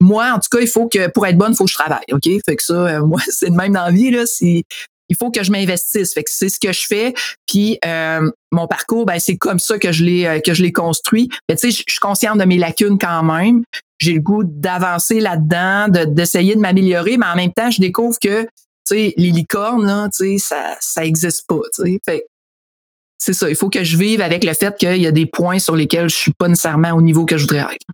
moi, 0.00 0.32
en 0.34 0.38
tout 0.38 0.48
cas, 0.50 0.60
il 0.60 0.68
faut 0.68 0.88
que 0.88 1.08
pour 1.08 1.26
être 1.26 1.36
bonne, 1.36 1.52
il 1.52 1.56
faut 1.56 1.64
que 1.64 1.70
je 1.70 1.76
travaille, 1.76 2.04
ok? 2.12 2.28
Fait 2.46 2.56
que 2.56 2.62
ça, 2.62 3.00
moi, 3.04 3.20
c'est 3.28 3.48
le 3.48 3.56
même 3.56 3.72
dans 3.72 3.84
la 3.84 3.90
vie 3.90 4.10
là. 4.10 4.26
Si 4.26 4.64
il 5.08 5.16
faut 5.16 5.30
que 5.30 5.42
je 5.42 5.50
m'investisse. 5.50 6.12
Fait 6.12 6.24
que 6.24 6.30
c'est 6.32 6.48
ce 6.48 6.58
que 6.58 6.72
je 6.72 6.86
fais. 6.86 7.14
Puis 7.46 7.78
euh, 7.84 8.30
mon 8.50 8.66
parcours, 8.66 9.06
ben 9.06 9.18
c'est 9.18 9.36
comme 9.36 9.58
ça 9.58 9.78
que 9.78 9.92
je 9.92 10.04
l'ai 10.04 10.26
euh, 10.26 10.40
que 10.40 10.54
je 10.54 10.62
l'ai 10.62 10.72
construit. 10.72 11.28
Mais 11.48 11.56
tu 11.56 11.70
sais, 11.70 11.84
je 11.86 11.92
suis 11.92 12.00
consciente 12.00 12.38
de 12.38 12.44
mes 12.44 12.58
lacunes 12.58 12.98
quand 12.98 13.22
même. 13.22 13.62
J'ai 13.98 14.12
le 14.12 14.20
goût 14.20 14.42
d'avancer 14.44 15.20
là-dedans, 15.20 15.88
d'essayer 15.88 16.54
de, 16.54 16.60
m'améliorer, 16.60 17.16
mais 17.16 17.26
en 17.26 17.36
même 17.36 17.52
temps, 17.52 17.70
je 17.70 17.80
découvre 17.80 18.18
que 18.20 18.42
tu 18.42 18.48
sais 18.84 19.14
les 19.16 19.30
licornes 19.30 19.86
là, 19.86 20.08
tu 20.14 20.38
sais 20.38 20.38
ça 20.38 20.76
ça 20.80 21.04
existe 21.04 21.46
pas. 21.46 21.60
Tu 21.74 21.82
sais, 21.82 22.00
fait 22.04 22.26
c'est 23.18 23.32
ça. 23.32 23.48
Il 23.48 23.56
faut 23.56 23.70
que 23.70 23.82
je 23.82 23.96
vive 23.96 24.20
avec 24.20 24.44
le 24.44 24.52
fait 24.52 24.76
qu'il 24.76 25.00
y 25.00 25.06
a 25.06 25.12
des 25.12 25.26
points 25.26 25.58
sur 25.58 25.74
lesquels 25.74 26.08
je 26.10 26.16
suis 26.16 26.32
pas 26.32 26.48
nécessairement 26.48 26.92
au 26.92 27.02
niveau 27.02 27.24
que 27.24 27.36
je 27.38 27.42
voudrais 27.42 27.74
être. 27.74 27.86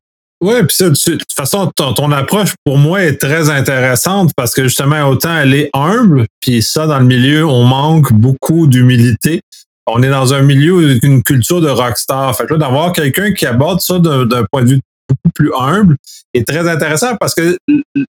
Oui, 0.42 0.56
puis 0.66 0.76
ça, 0.76 0.90
de 0.90 0.94
toute 0.96 1.32
façon, 1.32 1.70
ton, 1.76 2.10
approche 2.10 2.54
pour 2.64 2.76
moi 2.76 3.04
est 3.04 3.16
très 3.16 3.48
intéressante 3.48 4.32
parce 4.36 4.52
que 4.52 4.64
justement, 4.64 5.08
autant 5.08 5.38
elle 5.38 5.54
est 5.54 5.70
humble, 5.72 6.26
puis 6.40 6.62
ça, 6.62 6.88
dans 6.88 6.98
le 6.98 7.04
milieu, 7.04 7.46
on 7.46 7.62
manque 7.62 8.12
beaucoup 8.12 8.66
d'humilité. 8.66 9.40
On 9.86 10.02
est 10.02 10.08
dans 10.08 10.34
un 10.34 10.42
milieu, 10.42 10.98
une 11.04 11.22
culture 11.22 11.60
de 11.60 11.68
rockstar. 11.68 12.36
Fait 12.36 12.46
que 12.46 12.54
là, 12.54 12.58
d'avoir 12.58 12.92
quelqu'un 12.92 13.32
qui 13.32 13.46
aborde 13.46 13.80
ça 13.80 14.00
d'un 14.00 14.44
point 14.50 14.62
de 14.64 14.70
vue 14.70 14.80
beaucoup 15.08 15.30
plus 15.32 15.52
humble 15.56 15.96
est 16.34 16.46
très 16.46 16.68
intéressant 16.68 17.14
parce 17.20 17.36
que, 17.36 17.56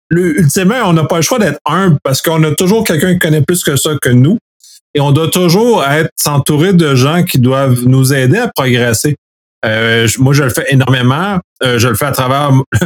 ultimement, 0.10 0.76
on 0.86 0.94
n'a 0.94 1.04
pas 1.04 1.18
le 1.18 1.24
choix 1.24 1.38
d'être 1.38 1.60
humble 1.66 1.98
parce 2.02 2.22
qu'on 2.22 2.42
a 2.44 2.56
toujours 2.56 2.86
quelqu'un 2.86 3.12
qui 3.12 3.20
connaît 3.20 3.42
plus 3.42 3.62
que 3.62 3.76
ça 3.76 3.92
que 4.02 4.10
nous. 4.10 4.38
Et 4.96 5.02
on 5.02 5.12
doit 5.12 5.30
toujours 5.30 5.84
être 5.84 6.10
s'entourer 6.16 6.72
de 6.72 6.96
gens 6.96 7.24
qui 7.24 7.40
doivent 7.40 7.84
nous 7.86 8.14
aider 8.14 8.38
à 8.38 8.48
progresser. 8.48 9.18
Euh, 9.66 10.08
moi, 10.20 10.34
je 10.34 10.44
le 10.44 10.50
fais 10.50 10.66
énormément. 10.70 11.40
Euh, 11.64 11.78
je 11.78 11.88
le 11.88 11.96
fais 11.96 12.06
à 12.06 12.12
travers, 12.12 12.52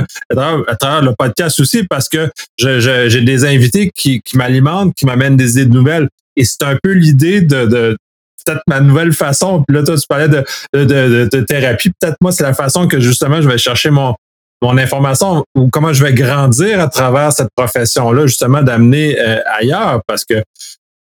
à 0.68 0.76
travers, 0.76 1.02
le 1.02 1.14
podcast 1.18 1.60
aussi 1.60 1.84
parce 1.84 2.10
que 2.10 2.30
j'ai 2.58 3.22
des 3.22 3.46
invités 3.46 3.92
qui, 3.96 4.22
qui 4.22 4.38
m'alimentent, 4.38 4.94
qui 4.96 5.06
m'amènent 5.06 5.38
des 5.38 5.54
idées 5.54 5.66
de 5.66 5.74
nouvelles. 5.74 6.10
Et 6.36 6.44
c'est 6.44 6.64
un 6.64 6.78
peu 6.82 6.92
l'idée 6.92 7.42
de, 7.42 7.66
de 7.66 7.98
peut-être 8.46 8.62
ma 8.68 8.82
nouvelle 8.82 9.14
façon. 9.14 9.64
Puis 9.68 9.76
là, 9.76 9.84
toi, 9.84 9.98
tu 9.98 10.06
parlais 10.08 10.28
de, 10.28 10.44
de, 10.74 11.30
de, 11.32 11.42
thérapie. 11.42 11.92
Peut-être 12.00 12.18
moi, 12.22 12.32
c'est 12.32 12.44
la 12.44 12.54
façon 12.54 12.88
que 12.88 13.00
justement 13.00 13.42
je 13.42 13.48
vais 13.48 13.58
chercher 13.58 13.90
mon, 13.90 14.16
mon 14.62 14.78
information 14.78 15.44
ou 15.56 15.70
comment 15.70 15.94
je 15.94 16.04
vais 16.04 16.14
grandir 16.14 16.80
à 16.80 16.88
travers 16.88 17.32
cette 17.32 17.50
profession-là, 17.56 18.28
justement, 18.28 18.62
d'amener 18.62 19.20
euh, 19.20 19.40
ailleurs 19.60 20.02
parce 20.08 20.26
que 20.26 20.44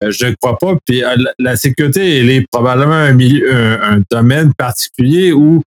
je 0.01 0.25
ne 0.27 0.35
crois 0.41 0.57
pas. 0.57 0.75
Puis 0.85 1.03
la, 1.39 1.55
sécurité, 1.55 2.19
elle 2.19 2.29
est 2.29 2.45
probablement 2.51 2.93
un, 2.93 3.13
milieu, 3.13 3.53
un 3.53 4.01
domaine 4.11 4.53
particulier 4.53 5.31
où 5.31 5.61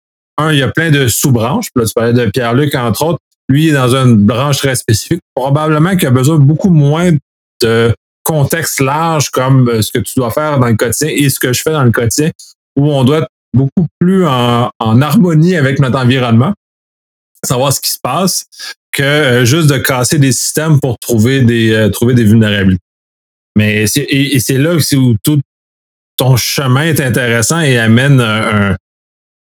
il 0.49 0.57
y 0.57 0.63
a 0.63 0.69
plein 0.69 0.91
de 0.91 1.07
sous-branches. 1.07 1.67
Là, 1.75 1.85
tu 1.85 1.93
parlais 1.93 2.13
de 2.13 2.25
Pierre-Luc, 2.29 2.73
entre 2.75 3.05
autres. 3.05 3.19
Lui, 3.49 3.69
est 3.69 3.73
dans 3.73 3.95
une 3.95 4.25
branche 4.25 4.57
très 4.57 4.75
spécifique. 4.75 5.21
Probablement 5.35 5.95
qu'il 5.95 6.07
a 6.07 6.11
besoin 6.11 6.39
de 6.39 6.43
beaucoup 6.43 6.69
moins 6.69 7.11
de 7.61 7.93
contexte 8.23 8.79
large 8.79 9.29
comme 9.29 9.67
euh, 9.69 9.81
ce 9.81 9.91
que 9.91 9.99
tu 9.99 10.13
dois 10.15 10.31
faire 10.31 10.59
dans 10.59 10.67
le 10.67 10.75
quotidien 10.75 11.09
et 11.09 11.29
ce 11.29 11.39
que 11.39 11.53
je 11.53 11.61
fais 11.61 11.71
dans 11.71 11.83
le 11.83 11.91
quotidien, 11.91 12.31
où 12.77 12.91
on 12.91 13.03
doit 13.03 13.19
être 13.19 13.27
beaucoup 13.53 13.87
plus 13.99 14.25
en, 14.25 14.69
harmonie 14.79 15.55
avec 15.55 15.79
notre 15.79 15.97
environnement, 15.97 16.53
savoir 17.43 17.73
ce 17.73 17.81
qui 17.81 17.91
se 17.91 17.99
passe, 18.01 18.45
que 18.91 19.03
euh, 19.03 19.45
juste 19.45 19.69
de 19.69 19.77
casser 19.77 20.19
des 20.19 20.31
systèmes 20.31 20.79
pour 20.79 20.97
trouver 20.99 21.41
des, 21.41 21.71
euh, 21.71 21.89
trouver 21.89 22.13
des 22.13 22.23
vulnérabilités. 22.23 22.83
Mais 23.61 23.85
c'est, 23.85 24.07
et, 24.09 24.39
c'est 24.39 24.57
là 24.57 24.73
où 24.73 25.15
tout 25.23 25.39
ton 26.17 26.35
chemin 26.35 26.85
est 26.85 26.99
intéressant 26.99 27.59
et 27.59 27.77
amène 27.77 28.19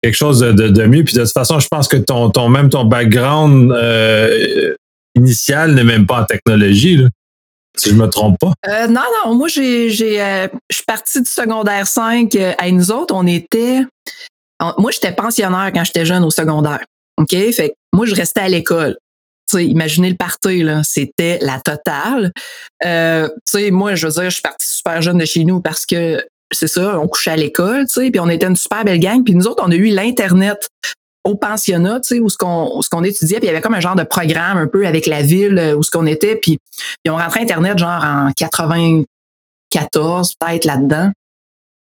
quelque 0.02 0.14
chose 0.14 0.40
de, 0.40 0.86
mieux. 0.86 1.02
Puis 1.02 1.14
de 1.14 1.22
toute 1.22 1.32
façon, 1.32 1.58
je 1.60 1.68
pense 1.68 1.88
que 1.88 1.96
ton, 1.96 2.48
même 2.50 2.68
ton 2.68 2.84
background 2.84 3.72
euh, 3.72 4.74
initial 5.14 5.74
n'est 5.74 5.84
même 5.84 6.06
pas 6.06 6.20
en 6.20 6.24
technologie. 6.24 6.96
Là, 6.96 7.08
si 7.78 7.88
je 7.88 7.94
me 7.94 8.06
trompe 8.06 8.38
pas. 8.38 8.52
Euh, 8.68 8.86
non, 8.86 9.00
non, 9.24 9.34
moi 9.34 9.48
j'ai 9.48 9.88
euh, 10.20 10.48
je 10.68 10.76
suis 10.76 10.84
partie 10.84 11.22
du 11.22 11.30
secondaire 11.30 11.86
5 11.86 12.36
à 12.58 12.70
nous 12.70 12.92
autres, 12.92 13.14
on 13.14 13.26
était 13.26 13.80
moi 14.78 14.90
j'étais 14.92 15.12
pensionnaire 15.12 15.70
quand 15.74 15.84
j'étais 15.84 16.04
jeune 16.04 16.22
au 16.22 16.30
secondaire. 16.30 16.84
OK? 17.16 17.30
Fait 17.30 17.74
moi 17.92 18.04
je 18.04 18.14
restais 18.14 18.40
à 18.40 18.48
l'école. 18.48 18.96
Imaginez 19.62 20.10
le 20.10 20.16
party, 20.16 20.62
là, 20.62 20.82
c'était 20.84 21.38
la 21.40 21.60
totale. 21.60 22.32
tu 22.82 22.88
sais, 23.44 23.70
moi, 23.70 23.94
je 23.94 24.06
veux 24.06 24.12
dire, 24.12 24.24
je 24.24 24.30
suis 24.30 24.42
partie 24.42 24.66
super 24.68 25.02
jeune 25.02 25.18
de 25.18 25.24
chez 25.24 25.44
nous 25.44 25.60
parce 25.60 25.86
que 25.86 26.24
c'est 26.52 26.68
ça, 26.68 26.98
on 27.00 27.08
couchait 27.08 27.32
à 27.32 27.36
l'école, 27.36 27.86
tu 27.86 27.94
sais, 27.94 28.10
puis 28.10 28.20
on 28.20 28.28
était 28.28 28.46
une 28.46 28.56
super 28.56 28.84
belle 28.84 29.00
gang. 29.00 29.24
Puis 29.24 29.34
nous 29.34 29.46
autres, 29.46 29.62
on 29.66 29.70
a 29.70 29.74
eu 29.74 29.86
l'internet 29.86 30.68
au 31.24 31.34
pensionnat, 31.36 32.00
tu 32.00 32.16
sais, 32.16 32.20
où 32.20 32.28
ce 32.28 32.36
qu'on 32.36 33.02
étudiait, 33.02 33.38
puis 33.38 33.46
il 33.46 33.50
y 33.50 33.52
avait 33.52 33.62
comme 33.62 33.74
un 33.74 33.80
genre 33.80 33.96
de 33.96 34.02
programme 34.02 34.58
un 34.58 34.66
peu 34.66 34.86
avec 34.86 35.06
la 35.06 35.22
ville 35.22 35.58
euh, 35.58 35.74
où 35.74 35.82
ce 35.82 35.90
qu'on 35.90 36.06
était, 36.06 36.36
puis 36.36 36.58
ils 37.04 37.10
ont 37.10 37.16
rentré 37.16 37.40
internet 37.40 37.78
genre 37.78 38.04
en 38.04 38.30
94 38.36 40.34
peut-être 40.38 40.64
là-dedans. 40.66 41.10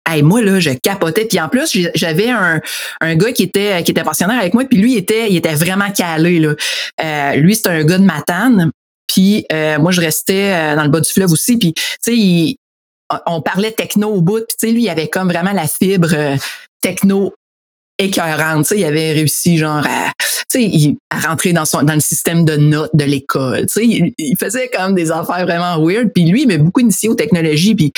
Hey, 0.08 0.22
moi 0.22 0.42
là, 0.42 0.60
je 0.60 0.72
capotais. 0.72 1.26
Puis 1.26 1.40
en 1.40 1.48
plus, 1.48 1.78
j'avais 1.96 2.30
un, 2.30 2.60
un 3.00 3.16
gars 3.16 3.32
qui 3.32 3.44
était 3.44 3.82
qui 3.84 3.92
était 3.92 4.04
pensionnaire 4.04 4.40
avec 4.40 4.54
moi, 4.54 4.66
puis 4.66 4.78
lui 4.78 4.94
il 4.94 4.98
était 4.98 5.30
il 5.30 5.38
était 5.38 5.56
vraiment 5.56 5.92
calé 5.92 6.40
là. 6.40 6.54
Euh, 7.04 7.36
lui 7.36 7.56
c'était 7.56 7.70
un 7.70 7.84
gars 7.84 7.98
de 7.98 8.04
Matane. 8.04 8.72
Puis 9.08 9.46
euh, 9.52 9.80
moi 9.80 9.92
je 9.92 10.02
restais 10.02 10.76
dans 10.76 10.84
le 10.84 10.90
bas 10.90 11.00
du 11.00 11.10
fleuve 11.10 11.32
aussi. 11.32 11.58
Puis 11.58 11.74
tu 11.74 11.82
sais, 12.02 12.58
on 13.26 13.42
parlait 13.42 13.72
techno 13.72 14.10
au 14.10 14.22
bout, 14.22 14.46
puis 14.48 14.56
tu 14.60 14.68
sais, 14.68 14.74
lui, 14.74 14.84
il 14.84 14.90
avait 14.90 15.08
comme 15.08 15.30
vraiment 15.30 15.52
la 15.52 15.68
fibre 15.68 16.14
euh, 16.14 16.36
techno 16.82 17.34
écœurante. 17.98 18.66
Tu 18.66 18.70
sais, 18.70 18.80
il 18.80 18.86
avait 18.86 19.14
réussi 19.14 19.58
genre 19.58 19.86
à, 19.86 20.12
à 21.10 21.20
rentrer 21.28 21.54
dans 21.54 21.66
son 21.66 21.84
dans 21.84 21.94
le 21.94 22.00
système 22.00 22.46
de 22.46 22.56
notes 22.56 22.92
de 22.94 23.06
l'école. 23.06 23.66
Sais, 23.70 23.86
il, 23.86 24.36
faisait 24.40 24.70
comme 24.70 24.96
des 24.96 25.12
affaires 25.12 25.46
vraiment 25.46 25.84
weird. 25.84 26.12
Puis 26.14 26.26
lui, 26.26 26.44
il 26.44 26.48
m'a 26.48 26.58
beaucoup 26.58 26.82
initié 26.82 27.10
aux 27.10 27.16
technologies. 27.16 27.76
Puis 27.76 27.92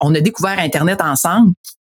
on 0.00 0.14
a 0.14 0.20
découvert 0.20 0.58
Internet 0.58 1.00
ensemble. 1.00 1.52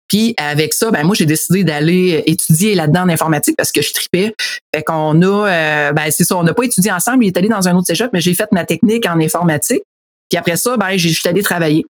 Puis 0.08 0.34
avec 0.38 0.74
ça, 0.74 0.90
ben 0.90 1.04
moi 1.04 1.16
j'ai 1.16 1.28
décidé 1.28 1.64
d'aller 1.64 2.24
étudier 2.26 2.74
là-dedans 2.74 3.02
en 3.02 3.10
informatique 3.10 3.56
parce 3.56 3.72
que 3.72 3.82
je 3.82 3.94
tripais. 3.94 4.34
Fait 4.74 4.82
qu'on 4.82 5.22
a, 5.22 5.48
euh, 5.48 5.94
ben 5.94 6.10
c'est 6.10 6.24
ça, 6.24 6.36
on 6.36 6.44
n'a 6.44 6.54
pas 6.54 6.64
étudié 6.64 6.92
ensemble. 6.92 7.24
Il 7.24 7.28
est 7.28 7.38
allé 7.38 7.48
dans 7.48 7.68
un 7.68 7.76
autre 7.76 7.86
cégep, 7.86 8.10
mais 8.12 8.20
j'ai 8.20 8.34
fait 8.34 8.52
ma 8.52 8.66
technique 8.66 9.06
en 9.08 9.20
informatique. 9.20 9.84
Puis 10.30 10.38
après 10.38 10.58
ça, 10.58 10.78
ben 10.78 10.98
j'ai 10.98 11.14
suis 11.14 11.30
allé 11.30 11.44
travailler. 11.44 11.86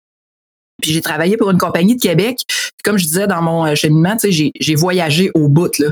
Puis 0.82 0.92
j'ai 0.92 1.02
travaillé 1.02 1.38
pour 1.38 1.50
une 1.52 1.58
compagnie 1.58 1.96
de 1.96 2.02
Québec. 2.02 2.40
comme 2.84 2.98
je 2.98 3.06
disais 3.06 3.28
dans 3.28 3.42
mon 3.42 3.76
cheminement, 3.76 4.16
tu 4.18 4.32
sais, 4.32 4.52
j'ai 4.60 4.76
voyagé 4.76 5.32
au 5.34 5.48
bout. 5.48 5.78
Là. 5.80 5.88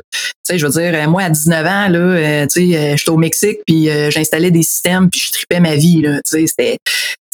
Je 0.49 0.65
veux 0.65 0.71
dire, 0.71 1.09
moi 1.09 1.23
à 1.23 1.29
19 1.29 1.65
ans, 1.65 1.89
là, 1.89 1.99
euh, 1.99 2.47
j'étais 2.55 3.09
au 3.09 3.17
Mexique, 3.17 3.59
puis 3.65 3.89
j'installais 4.09 4.51
des 4.51 4.63
systèmes, 4.63 5.09
puis 5.09 5.19
je 5.19 5.31
tripais 5.31 5.59
ma 5.59 5.75
vie. 5.75 6.01
Là. 6.01 6.19
C'était, 6.25 6.77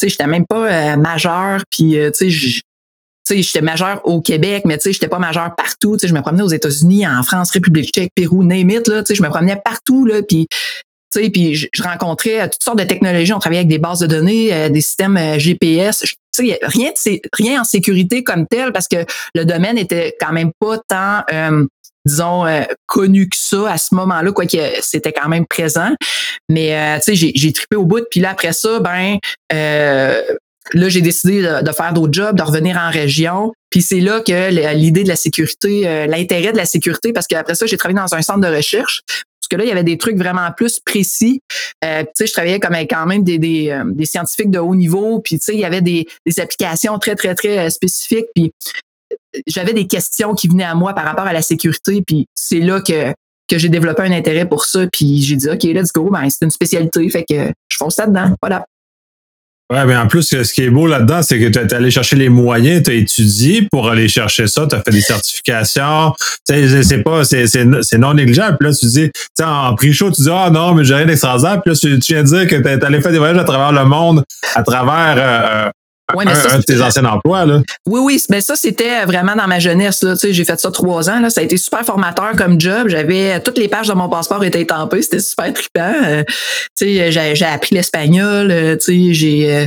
j'étais 0.01 0.27
même 0.27 0.45
pas 0.45 0.97
majeur, 0.97 1.61
puis 1.69 1.97
j'étais 3.29 3.61
majeur 3.61 4.01
au 4.05 4.21
Québec, 4.21 4.63
mais 4.65 4.79
j'étais 4.83 5.07
pas 5.07 5.19
majeur 5.19 5.55
partout. 5.55 5.97
Je 6.01 6.13
me 6.13 6.21
promenais 6.21 6.43
aux 6.43 6.49
États-Unis, 6.49 7.07
en 7.07 7.23
France, 7.23 7.51
République 7.51 7.93
tchèque, 7.93 8.11
Pérou, 8.15 8.43
name 8.43 8.69
it, 8.69 8.87
là. 8.87 9.03
Tu 9.03 9.07
sais, 9.07 9.15
je 9.15 9.23
me 9.23 9.29
promenais 9.29 9.59
partout, 9.63 10.05
là. 10.05 10.21
Puis, 10.21 10.47
tu 11.13 11.23
sais, 11.23 11.29
puis 11.29 11.55
je, 11.55 11.67
rencontrais 11.83 12.41
euh, 12.41 12.47
toutes 12.47 12.63
sortes 12.63 12.79
de 12.79 12.83
technologies. 12.83 13.33
On 13.33 13.39
travaillait 13.39 13.59
avec 13.59 13.69
des 13.69 13.77
bases 13.77 13.99
de 13.99 14.07
données, 14.07 14.53
euh, 14.53 14.69
des 14.69 14.81
systèmes 14.81 15.17
euh, 15.17 15.37
GPS. 15.37 16.03
Sais, 16.35 16.59
rien, 16.63 16.91
rien 17.33 17.61
en 17.61 17.63
sécurité 17.63 18.23
comme 18.23 18.47
tel 18.47 18.71
parce 18.71 18.87
que 18.87 19.05
le 19.35 19.45
domaine 19.45 19.77
était 19.77 20.15
quand 20.19 20.31
même 20.31 20.51
pas 20.59 20.79
tant 20.79 21.21
disons 22.05 22.45
connu 22.87 23.29
que 23.29 23.35
ça 23.37 23.71
à 23.71 23.77
ce 23.77 23.93
moment-là 23.93 24.31
quoi 24.31 24.47
que 24.47 24.57
c'était 24.81 25.13
quand 25.13 25.29
même 25.29 25.45
présent 25.45 25.91
mais 26.49 26.99
tu 27.05 27.15
sais 27.15 27.31
j'ai 27.35 27.53
trippé 27.53 27.75
au 27.75 27.85
bout 27.85 28.03
puis 28.09 28.19
là 28.19 28.31
après 28.31 28.51
ça 28.51 28.79
ben 28.79 29.19
Là, 30.71 30.87
j'ai 30.87 31.01
décidé 31.01 31.41
de, 31.41 31.71
faire 31.71 31.93
d'autres 31.93 32.13
jobs, 32.13 32.35
de 32.35 32.41
revenir 32.41 32.77
en 32.77 32.89
région. 32.89 33.51
Puis 33.69 33.81
c'est 33.81 33.99
là 33.99 34.21
que 34.21 34.73
l'idée 34.73 35.03
de 35.03 35.09
la 35.09 35.17
sécurité, 35.17 36.07
l'intérêt 36.07 36.53
de 36.53 36.57
la 36.57 36.65
sécurité, 36.65 37.11
parce 37.11 37.27
qu'après 37.27 37.53
ça, 37.53 37.65
j'ai 37.65 37.77
travaillé 37.77 37.99
dans 37.99 38.15
un 38.15 38.21
centre 38.21 38.39
de 38.39 38.47
recherche. 38.47 39.01
Là, 39.55 39.63
il 39.63 39.67
y 39.67 39.71
avait 39.71 39.83
des 39.83 39.97
trucs 39.97 40.17
vraiment 40.17 40.51
plus 40.55 40.79
précis. 40.79 41.41
Euh, 41.83 42.03
tu 42.03 42.09
sais, 42.15 42.27
je 42.27 42.33
travaillais 42.33 42.59
comme 42.59 42.73
avec 42.73 42.89
quand 42.89 43.05
même 43.05 43.23
des, 43.23 43.37
des, 43.37 43.69
euh, 43.69 43.83
des, 43.85 44.05
scientifiques 44.05 44.51
de 44.51 44.59
haut 44.59 44.75
niveau. 44.75 45.19
Puis 45.19 45.39
tu 45.39 45.45
sais, 45.45 45.53
il 45.53 45.59
y 45.59 45.65
avait 45.65 45.81
des, 45.81 46.05
applications 46.37 46.97
très, 46.99 47.15
très, 47.15 47.35
très 47.35 47.69
spécifiques. 47.69 48.27
Puis 48.35 48.51
j'avais 49.47 49.73
des 49.73 49.87
questions 49.87 50.33
qui 50.33 50.47
venaient 50.47 50.63
à 50.63 50.75
moi 50.75 50.93
par 50.93 51.05
rapport 51.05 51.25
à 51.25 51.33
la 51.33 51.41
sécurité. 51.41 52.03
Puis 52.05 52.27
c'est 52.35 52.59
là 52.59 52.81
que 52.81 53.13
que 53.49 53.57
j'ai 53.57 53.67
développé 53.69 54.03
un 54.03 54.11
intérêt 54.11 54.47
pour 54.47 54.65
ça. 54.65 54.87
Puis 54.87 55.21
j'ai 55.21 55.35
dit, 55.35 55.49
OK, 55.49 55.63
let's 55.63 55.91
go. 55.91 56.09
Ben, 56.09 56.29
c'est 56.29 56.45
une 56.45 56.51
spécialité. 56.51 57.09
Fait 57.09 57.25
que 57.29 57.51
je 57.69 57.77
fonce 57.77 57.97
là-dedans. 57.97 58.35
Voilà. 58.41 58.65
Ouais, 59.71 59.85
mais 59.85 59.95
en 59.95 60.07
plus, 60.07 60.23
ce 60.23 60.53
qui 60.53 60.63
est 60.63 60.69
beau 60.69 60.87
là-dedans, 60.87 61.21
c'est 61.23 61.39
que 61.39 61.47
tu 61.47 61.57
es 61.57 61.73
allé 61.73 61.89
chercher 61.89 62.15
les 62.15 62.29
moyens, 62.29 62.83
tu 62.83 62.91
as 62.91 62.93
étudié 62.93 63.67
pour 63.71 63.89
aller 63.89 64.07
chercher 64.07 64.47
ça, 64.47 64.67
tu 64.67 64.75
as 64.75 64.81
fait 64.81 64.91
des 64.91 65.01
certifications. 65.01 66.13
C'est 66.45 67.03
pas, 67.03 67.23
c'est 67.23 67.97
non 67.97 68.13
négligeable. 68.13 68.57
Puis 68.59 68.69
là, 68.69 68.75
tu 68.75 68.85
dis, 68.87 69.11
en 69.41 69.73
prix 69.75 69.93
chaud, 69.93 70.11
tu 70.11 70.21
dis 70.21 70.29
Ah 70.31 70.49
non, 70.51 70.73
mais 70.75 70.83
j'ai 70.83 70.95
rien 70.95 71.05
d'extraordinaire. 71.05 71.61
Puis 71.61 71.73
là, 71.73 71.79
tu, 71.79 72.13
viens 72.13 72.23
de 72.23 72.27
dire 72.27 72.47
que 72.47 72.55
tu 72.55 72.67
es 72.67 72.83
allé 72.83 73.01
faire 73.01 73.11
des 73.11 73.17
voyages 73.17 73.37
à 73.37 73.45
travers 73.45 73.71
le 73.71 73.87
monde, 73.87 74.23
à 74.53 74.63
travers 74.63 75.15
euh, 75.17 75.69
Ouais, 76.13 76.25
mais 76.25 76.31
un, 76.31 76.59
de 76.59 76.63
tes 76.63 76.81
anciens 76.81 77.05
emplois, 77.05 77.45
là. 77.45 77.61
Oui, 77.87 78.01
oui, 78.03 78.23
mais 78.29 78.41
ça, 78.41 78.55
c'était 78.57 79.05
vraiment 79.05 79.35
dans 79.35 79.47
ma 79.47 79.59
jeunesse. 79.59 80.03
Là. 80.03 80.13
Tu 80.13 80.19
sais, 80.19 80.33
j'ai 80.33 80.43
fait 80.43 80.59
ça 80.59 80.69
trois 80.69 81.09
ans. 81.09 81.19
Là. 81.19 81.29
Ça 81.29 81.41
a 81.41 81.43
été 81.45 81.55
super 81.55 81.85
formateur 81.85 82.33
comme 82.37 82.59
job. 82.59 82.89
J'avais 82.89 83.39
toutes 83.39 83.57
les 83.57 83.69
pages 83.69 83.87
de 83.87 83.93
mon 83.93 84.09
passeport 84.09 84.43
étaient 84.43 84.61
estampées. 84.61 85.01
C'était 85.01 85.21
super 85.21 85.53
trippant. 85.53 85.93
Euh, 86.05 86.23
tu 86.77 86.85
sais, 86.97 87.11
j'ai, 87.11 87.45
appris 87.45 87.75
l'espagnol. 87.75 88.51
Euh, 88.51 88.75
tu 88.75 89.11
sais, 89.11 89.13
j'ai 89.13 89.55
euh, 89.55 89.65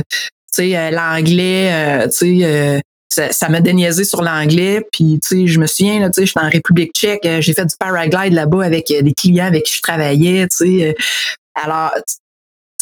tu 0.53 0.71
sais, 0.71 0.91
l'anglais. 0.91 2.07
tu 2.17 2.41
sais, 2.41 2.81
ça, 3.09 3.31
ça 3.31 3.49
m'a 3.49 3.59
déniaisé 3.59 4.03
sur 4.03 4.21
l'anglais. 4.21 4.85
Puis, 4.91 5.19
tu 5.27 5.27
sais, 5.27 5.47
je 5.47 5.59
me 5.59 5.65
souviens, 5.65 5.99
là, 5.99 6.11
tu 6.11 6.21
sais, 6.21 6.27
j'étais 6.27 6.39
en 6.39 6.49
République 6.49 6.91
tchèque. 6.93 7.27
J'ai 7.39 7.53
fait 7.53 7.65
du 7.65 7.75
paraglide 7.79 8.33
là-bas 8.33 8.63
avec 8.63 8.87
des 8.87 9.13
clients 9.13 9.47
avec 9.47 9.63
qui 9.63 9.75
je 9.75 9.81
travaillais. 9.81 10.47
Tu 10.49 10.57
sais, 10.57 10.95
alors, 11.55 11.91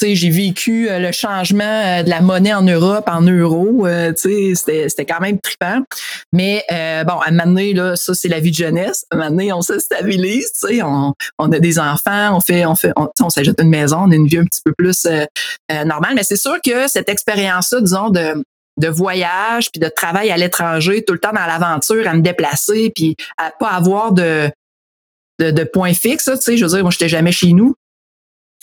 j'ai 0.01 0.29
vécu 0.29 0.89
euh, 0.89 0.99
le 0.99 1.11
changement 1.11 1.63
euh, 1.63 2.03
de 2.03 2.09
la 2.09 2.21
monnaie 2.21 2.53
en 2.53 2.61
Europe 2.61 3.05
en 3.07 3.21
euros. 3.21 3.87
Euh, 3.87 4.13
c'était, 4.15 5.05
quand 5.05 5.19
même 5.19 5.39
trippant. 5.39 5.81
Mais 6.33 6.63
bon, 6.69 7.19
à 7.19 7.27
un 7.27 7.31
moment 7.31 7.45
donné, 7.45 7.73
là, 7.73 7.95
ça, 7.95 8.13
c'est 8.13 8.27
la 8.27 8.39
vie 8.39 8.51
de 8.51 8.55
jeunesse. 8.55 9.05
À 9.09 9.15
un 9.15 9.17
moment 9.17 9.29
donné, 9.31 9.53
on 9.53 9.61
se 9.61 9.79
stabilise, 9.79 10.51
on, 10.83 11.13
on 11.39 11.51
a 11.51 11.59
des 11.59 11.79
enfants, 11.79 12.35
on 12.35 12.41
fait, 12.41 12.65
on 12.65 12.75
fait, 12.75 12.91
on, 12.95 13.09
on 13.21 13.29
s'ajoute 13.29 13.59
une 13.61 13.69
maison, 13.69 14.01
on 14.05 14.11
a 14.11 14.15
une 14.15 14.27
vie 14.27 14.37
un 14.37 14.45
petit 14.45 14.61
peu 14.63 14.73
plus 14.77 15.07
normale. 15.69 16.13
Mais 16.15 16.23
c'est 16.23 16.35
sûr 16.35 16.57
que 16.63 16.87
cette 16.87 17.09
expérience-là, 17.09 17.81
disons, 17.81 18.09
de, 18.09 18.43
de 18.77 18.87
voyage 18.87 19.71
puis 19.71 19.79
de 19.79 19.87
travail 19.87 20.31
à 20.31 20.37
l'étranger, 20.37 21.03
tout 21.03 21.13
le 21.13 21.19
temps 21.19 21.33
dans 21.33 21.45
l'aventure, 21.45 22.07
à 22.07 22.13
me 22.13 22.21
déplacer, 22.21 22.91
puis 22.93 23.15
à 23.37 23.51
pas 23.51 23.69
avoir 23.69 24.11
de, 24.11 24.49
de, 25.39 25.51
de 25.51 25.63
points 25.63 25.93
fixes, 25.93 26.25
tu 26.25 26.41
sais, 26.41 26.57
je 26.57 26.65
veux 26.65 26.71
dire, 26.71 26.81
moi, 26.81 26.91
j'étais 26.91 27.09
jamais 27.09 27.31
chez 27.31 27.53
nous. 27.53 27.75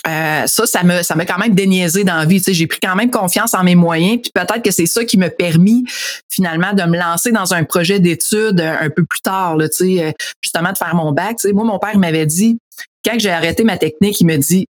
Euh, 0.06 0.46
ça, 0.46 0.66
ça 0.66 0.82
me, 0.82 1.02
ça 1.02 1.14
m'a 1.14 1.24
quand 1.24 1.38
même 1.38 1.54
déniaisé 1.54 2.02
dans 2.02 2.16
la 2.16 2.24
vie. 2.24 2.38
Tu 2.38 2.44
sais, 2.44 2.54
j'ai 2.54 2.66
pris 2.66 2.80
quand 2.82 2.96
même 2.96 3.10
confiance 3.10 3.54
en 3.54 3.62
mes 3.62 3.76
moyens, 3.76 4.20
puis 4.22 4.32
peut-être 4.34 4.62
que 4.62 4.70
c'est 4.70 4.86
ça 4.86 5.04
qui 5.04 5.16
m'a 5.16 5.30
permis 5.30 5.84
finalement 6.28 6.72
de 6.72 6.82
me 6.82 6.98
lancer 6.98 7.30
dans 7.30 7.54
un 7.54 7.64
projet 7.64 8.00
d'études 8.00 8.60
un, 8.60 8.90
peu 8.90 9.04
plus 9.04 9.20
tard. 9.20 9.56
Là, 9.56 9.68
tu 9.68 9.96
sais, 9.96 10.04
euh, 10.04 10.12
justement 10.42 10.72
de 10.72 10.78
faire 10.78 10.94
mon 10.94 11.12
bac. 11.12 11.36
Tu 11.36 11.48
sais, 11.48 11.52
moi, 11.52 11.64
mon 11.64 11.78
père 11.78 11.96
m'avait 11.98 12.26
dit 12.26 12.58
quand 13.04 13.18
j'ai 13.18 13.30
arrêté 13.30 13.64
ma 13.64 13.76
technique, 13.76 14.20
il 14.20 14.26
me 14.26 14.36
dit 14.36 14.66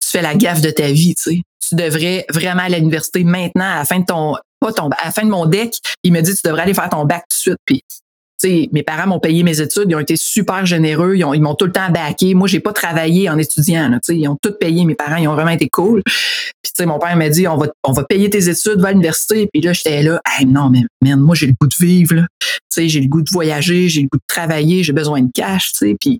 tu 0.00 0.10
fais 0.10 0.22
la 0.22 0.34
gaffe 0.34 0.60
de 0.60 0.70
ta 0.70 0.88
vie. 0.88 1.14
Tu 1.14 1.22
sais, 1.22 1.40
tu 1.66 1.74
devrais 1.76 2.26
vraiment 2.30 2.62
aller 2.62 2.76
à 2.76 2.78
l'université 2.78 3.24
maintenant 3.24 3.64
à 3.64 3.78
la 3.78 3.84
fin 3.84 4.00
de 4.00 4.04
ton 4.04 4.36
pas 4.60 4.72
ton 4.72 4.88
à 4.88 5.06
la 5.06 5.10
fin 5.12 5.24
de 5.24 5.30
mon 5.30 5.46
deck. 5.46 5.78
Il 6.02 6.12
me 6.12 6.20
dit 6.20 6.34
tu 6.34 6.42
devrais 6.44 6.62
aller 6.62 6.74
faire 6.74 6.90
ton 6.90 7.04
bac 7.04 7.24
tout 7.28 7.50
de 7.50 7.56
suite. 7.68 8.03
Mes 8.44 8.82
parents 8.82 9.06
m'ont 9.06 9.20
payé 9.20 9.42
mes 9.42 9.60
études, 9.60 9.86
ils 9.88 9.94
ont 9.94 10.00
été 10.00 10.16
super 10.16 10.66
généreux, 10.66 11.16
ils, 11.16 11.40
m'ont 11.40 11.54
tout 11.54 11.66
le 11.66 11.72
temps 11.72 11.90
backé. 11.90 12.34
Moi, 12.34 12.48
j'ai 12.48 12.60
pas 12.60 12.72
travaillé 12.72 13.28
en 13.28 13.38
étudiant, 13.38 13.98
ils 14.08 14.28
ont 14.28 14.36
tout 14.40 14.52
payé, 14.58 14.84
mes 14.84 14.94
parents, 14.94 15.16
ils 15.16 15.28
ont 15.28 15.34
vraiment 15.34 15.50
été 15.50 15.68
cool. 15.68 16.02
Puis 16.62 16.86
mon 16.86 16.98
père 16.98 17.16
m'a 17.16 17.28
dit 17.28 17.46
on 17.46 17.56
va 17.56 17.68
on 17.84 17.92
va 17.92 18.04
payer 18.04 18.28
tes 18.30 18.48
études, 18.48 18.80
va 18.80 18.88
à 18.88 18.90
l'université. 18.92 19.48
Puis 19.52 19.62
là, 19.62 19.72
j'étais 19.72 20.02
là, 20.02 20.20
non 20.46 20.70
mais 20.70 20.82
man, 21.02 21.20
moi 21.20 21.34
j'ai 21.34 21.46
le 21.46 21.52
goût 21.60 21.68
de 21.68 21.74
vivre 21.78 22.26
j'ai 22.76 23.00
le 23.00 23.06
goût 23.06 23.22
de 23.22 23.30
voyager, 23.30 23.88
j'ai 23.88 24.02
le 24.02 24.08
goût 24.08 24.18
de 24.18 24.24
travailler, 24.26 24.82
j'ai 24.82 24.92
besoin 24.92 25.22
de 25.22 25.30
cash, 25.32 25.72
Puis 26.00 26.18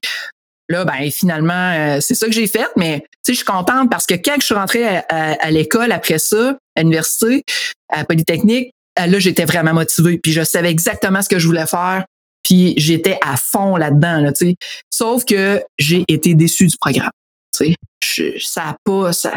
là 0.68 0.84
ben 0.84 1.10
finalement 1.10 1.72
euh, 1.72 1.98
c'est 2.00 2.14
ça 2.14 2.26
que 2.26 2.32
j'ai 2.32 2.46
fait 2.46 2.68
mais 2.76 3.04
je 3.26 3.34
suis 3.34 3.44
contente 3.44 3.90
parce 3.90 4.06
que 4.06 4.14
quand 4.14 4.36
je 4.38 4.46
suis 4.46 4.54
rentrée 4.54 4.86
à, 4.86 5.02
à 5.08 5.50
l'école 5.50 5.92
après 5.92 6.18
ça, 6.18 6.56
à 6.76 6.80
l'université, 6.80 7.42
à 7.90 8.04
Polytechnique, 8.04 8.74
euh, 8.98 9.06
là, 9.06 9.18
j'étais 9.18 9.44
vraiment 9.44 9.74
motivée. 9.74 10.18
Puis 10.18 10.32
je 10.32 10.42
savais 10.42 10.70
exactement 10.70 11.22
ce 11.22 11.28
que 11.28 11.38
je 11.38 11.46
voulais 11.46 11.66
faire. 11.66 12.04
Puis 12.44 12.74
j'étais 12.76 13.18
à 13.24 13.36
fond 13.36 13.76
là-dedans, 13.76 14.20
là, 14.20 14.32
tu 14.32 14.46
sais. 14.46 14.56
Sauf 14.90 15.24
que 15.24 15.62
j'ai 15.78 16.04
été 16.08 16.34
déçu 16.34 16.66
du 16.66 16.76
programme. 16.76 17.10
Tu 17.56 17.74
sais, 18.02 18.34
ça 18.38 18.62
a 18.68 18.76
pas, 18.84 19.12
ça, 19.12 19.32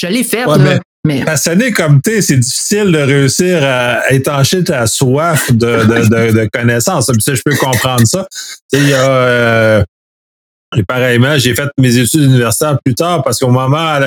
je 0.00 0.06
l'ai 0.06 0.24
fait, 0.24 0.44
là. 0.46 0.80
Mais... 1.06 1.24
Passionné 1.24 1.70
comme 1.70 2.02
tu 2.02 2.20
c'est 2.20 2.36
difficile 2.36 2.90
de 2.90 2.98
réussir 2.98 3.60
à 3.62 4.12
étancher 4.12 4.64
ta 4.64 4.86
soif 4.88 5.50
de, 5.52 5.84
de, 5.84 6.08
de, 6.08 6.38
de 6.40 6.48
connaissances. 6.52 7.08
je 7.08 7.40
peux 7.44 7.56
comprendre 7.56 8.04
ça. 8.04 8.26
Il 8.72 8.88
y 8.88 8.92
a, 8.92 9.08
euh, 9.08 9.84
et 10.76 10.82
pareillement, 10.82 11.38
j'ai 11.38 11.54
fait 11.54 11.68
mes 11.78 11.96
études 11.96 12.24
universitaires 12.24 12.78
plus 12.84 12.94
tard 12.94 13.22
parce 13.22 13.38
qu'au 13.38 13.48
moment, 13.48 14.00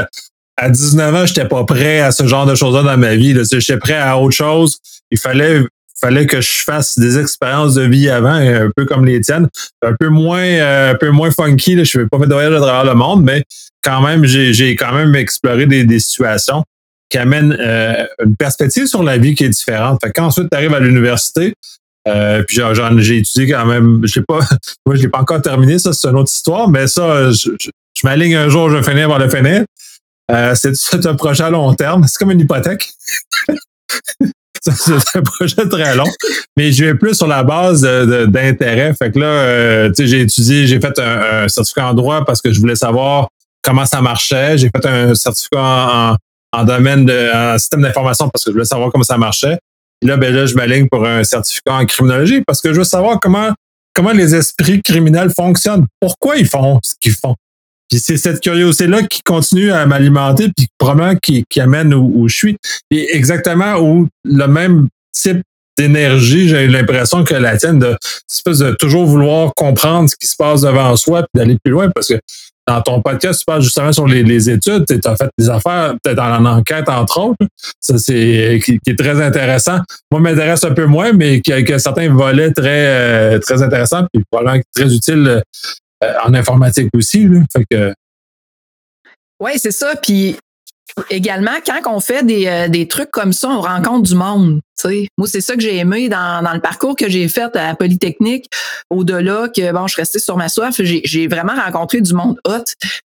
à 0.58 0.70
19 0.70 1.16
ans, 1.16 1.26
j'étais 1.26 1.48
pas 1.48 1.64
prêt 1.64 2.02
à 2.02 2.12
ce 2.12 2.28
genre 2.28 2.46
de 2.46 2.56
choses-là 2.56 2.84
dans 2.84 2.98
ma 2.98 3.16
vie. 3.16 3.36
J'étais 3.50 3.78
prêt 3.78 3.98
à 3.98 4.18
autre 4.18 4.36
chose. 4.36 4.78
Il 5.10 5.18
fallait 5.18 5.62
fallait 6.01 6.25
que 6.25 6.41
je 6.41 6.63
fasse 6.63 6.98
des 6.98 7.20
expériences 7.20 7.75
de 7.75 7.84
vie 7.84 8.10
avant, 8.10 8.34
un 8.34 8.70
peu 8.75 8.86
comme 8.86 9.05
les 9.05 9.22
tiennes, 9.22 9.48
un 9.81 9.93
peu 10.00 10.10
moins, 10.10 10.41
euh, 10.41 10.91
un 10.91 10.96
peu 10.96 11.10
moins 11.10 11.31
funky. 11.31 11.75
Là. 11.75 11.84
Je 11.84 12.00
ne 12.00 12.05
pas 12.05 12.20
fait 12.20 12.27
de 12.27 12.34
voyage 12.34 12.53
à 12.53 12.60
travers 12.60 12.86
le 12.86 12.96
monde, 12.96 13.24
mais 13.24 13.43
quand 13.84 14.01
même, 14.01 14.25
j'ai 14.25 14.75
quand 14.75 14.93
même 14.93 15.15
exploré 15.15 15.65
des, 15.65 15.84
des 15.84 16.00
situations 16.00 16.63
qui 17.10 17.17
amènent 17.17 17.55
euh, 17.60 18.05
une 18.24 18.36
perspective 18.36 18.88
sur 18.88 19.03
la 19.03 19.17
vie 19.17 19.36
qui 19.36 19.43
est 19.43 19.50
différente. 19.50 20.00
Fait 20.03 20.12
qu'ensuite, 20.12 20.48
tu 20.50 20.58
arrives 20.58 20.74
à 20.74 20.79
l'université, 20.79 21.53
euh, 22.08 22.43
puis 22.43 22.60
j'ai 23.00 23.17
étudié 23.17 23.51
quand 23.51 23.65
même, 23.65 24.01
je 24.05 24.22
pas, 24.22 24.39
moi 24.86 24.96
je 24.96 25.01
l'ai 25.01 25.10
pas 25.10 25.20
encore 25.20 25.41
terminé, 25.41 25.77
ça 25.77 25.93
c'est 25.93 26.08
une 26.08 26.15
autre 26.15 26.31
histoire, 26.34 26.67
mais 26.67 26.88
ça, 26.88 27.31
je, 27.31 27.51
je, 27.60 27.70
m'aligne 28.03 28.36
un 28.36 28.50
jour, 28.50 28.70
je 28.70 28.77
vais 28.77 28.84
finir 28.84 29.08
par 29.08 29.20
le 29.20 29.29
finir. 29.29 29.65
Euh, 30.31 30.55
c'est 30.55 31.05
un 31.05 31.15
projet 31.15 31.43
à 31.43 31.50
long 31.50 31.74
terme, 31.74 32.05
c'est 32.08 32.17
comme 32.17 32.31
une 32.31 32.39
hypothèque. 32.39 32.89
c'est 34.75 35.18
un 35.18 35.22
projet 35.22 35.68
très 35.68 35.96
long, 35.96 36.06
mais 36.56 36.72
je 36.72 36.86
vais 36.86 36.96
plus 36.96 37.15
sur 37.15 37.27
la 37.27 37.44
base 37.44 37.82
d'intérêt. 37.82 38.94
Fait 38.94 39.12
que 39.12 39.20
là, 39.20 39.25
euh, 39.25 39.88
tu 39.89 39.96
sais, 39.96 40.08
j'ai 40.08 40.22
étudié, 40.22 40.68
j'ai 40.68 40.80
fait 40.80 41.00
un, 41.00 41.48
certificat 41.48 41.88
en 41.88 41.94
droit 41.96 42.24
parce 42.25 42.41
que 42.41 42.53
je 42.53 42.60
voulais 42.60 42.75
savoir 42.75 43.30
comment 43.63 43.86
ça 43.86 44.01
marchait. 44.01 44.60
J'ai 44.60 44.70
fait 44.70 44.86
un 44.86 45.15
certificat 45.15 46.18
en, 46.53 46.63
domaine 46.63 47.06
de 47.06 47.30
système 47.58 47.82
d'information 47.82 48.30
parce 48.30 48.46
que 48.46 48.51
je 48.51 48.53
voulais 48.53 48.65
savoir 48.65 48.91
comment 48.91 49.03
ça 49.03 49.18
marchait. 49.18 49.58
Là, 50.03 50.18
ben 50.18 50.34
là, 50.34 50.46
je 50.46 50.56
m'aligne 50.56 50.88
pour 50.88 51.06
un 51.08 51.24
certificat 51.24 51.74
en 51.74 51.86
criminologie 51.86 52.41
parce 52.46 52.62
que 52.62 52.72
je 52.72 52.80
veux 52.80 52.84
savoir 52.84 53.20
comment 53.20 53.51
comment 53.94 54.12
les 54.12 54.36
esprits 54.36 54.82
criminels 54.82 55.32
fonctionnent, 55.36 55.86
pourquoi 56.00 56.38
ils 56.38 56.48
font 56.48 56.80
ce 56.84 56.96
qu'ils 57.00 57.13
font? 57.13 57.36
Puis 57.92 58.00
c'est 58.00 58.16
cette 58.16 58.40
curiosité-là 58.40 59.04
qui 59.04 59.22
continue 59.22 59.72
à 59.74 59.86
m'alimenter, 59.86 60.50
puis 60.56 60.68
probablement 60.78 61.18
qui, 61.22 61.44
qui 61.50 61.60
amène 61.60 61.94
où, 61.94 62.26
je 62.30 62.36
suis. 62.36 62.58
Et 62.90 63.18
exactement 63.18 63.80
où 63.80 64.08
le 64.24 64.48
même 64.48 64.88
type 65.12 65.42
d'énergie, 65.78 66.48
j'ai 66.48 66.68
l'impression 66.68 67.26
que 67.26 67.34
la 67.34 67.58
tienne, 67.58 67.80
de, 67.80 67.98
espèce 68.32 68.60
de 68.60 68.72
toujours 68.72 69.06
vouloir 69.06 69.54
comprendre 69.56 70.10
ce 70.10 70.16
qui 70.16 70.28
se 70.28 70.38
passe 70.38 70.62
devant 70.62 70.96
soi 70.96 71.24
puis 71.24 71.42
d'aller 71.42 71.58
plus 71.62 71.72
loin 71.72 71.90
parce 71.90 72.08
que 72.08 72.20
dans 72.68 72.82
ton 72.82 73.02
podcast, 73.02 73.40
tu 73.40 73.46
parles 73.46 73.62
justement 73.62 73.92
sur 73.92 74.08
les, 74.08 74.50
études, 74.50 74.86
tu 74.86 75.00
as 75.04 75.16
fait 75.16 75.30
des 75.38 75.50
affaires, 75.50 75.96
peut-être 76.04 76.22
en, 76.22 76.46
enquête, 76.46 76.88
entre 76.88 77.20
autres. 77.20 77.46
Ça, 77.80 77.98
c'est 77.98 78.62
qui, 78.64 78.80
est 78.86 78.98
très 78.98 79.20
intéressant. 79.22 79.80
Moi, 80.12 80.22
m'intéresse 80.22 80.64
un 80.64 80.74
peu 80.74 80.86
moins, 80.86 81.12
mais 81.12 81.42
qui 81.42 81.52
a, 81.52 81.80
certains 81.80 82.14
volets 82.14 82.52
très, 82.52 82.86
euh, 82.88 83.40
très 83.40 83.64
intéressants, 83.64 84.06
puis 84.14 84.24
probablement 84.30 84.64
très 84.76 84.94
utiles 84.94 85.28
euh, 85.28 85.42
en 86.25 86.34
informatique 86.34 86.89
aussi. 86.93 87.27
Que. 87.70 87.93
Oui, 89.39 89.51
c'est 89.58 89.72
ça. 89.72 89.96
Puis 89.96 90.38
également, 91.10 91.51
quand 91.65 91.79
on 91.91 92.00
fait 92.00 92.25
des, 92.25 92.48
euh, 92.48 92.67
des, 92.67 92.88
trucs 92.88 93.12
comme 93.12 93.34
ça, 93.34 93.50
on 93.50 93.62
rencontre 93.62 94.03
du 94.03 94.15
monde. 94.15 94.62
sais. 94.75 95.08
Moi, 95.17 95.27
c'est 95.27 95.41
ça 95.41 95.55
que 95.55 95.62
j'ai 95.62 95.77
aimé 95.77 96.10
dans, 96.10 96.43
dans, 96.43 96.53
le 96.53 96.60
parcours 96.60 96.96
que 96.96 97.10
j'ai 97.10 97.27
fait 97.27 97.55
à 97.55 97.75
Polytechnique. 97.75 98.48
Au-delà 98.89 99.48
que 99.55 99.72
bon, 99.72 99.88
je 99.88 99.96
restais 99.98 100.20
sur 100.20 100.38
ma 100.38 100.50
soif, 100.50 100.75
j'ai 100.79 101.27
vraiment 101.27 101.53
rencontré 101.55 102.01
du 102.01 102.13
monde 102.13 102.39
hot. 102.46 102.63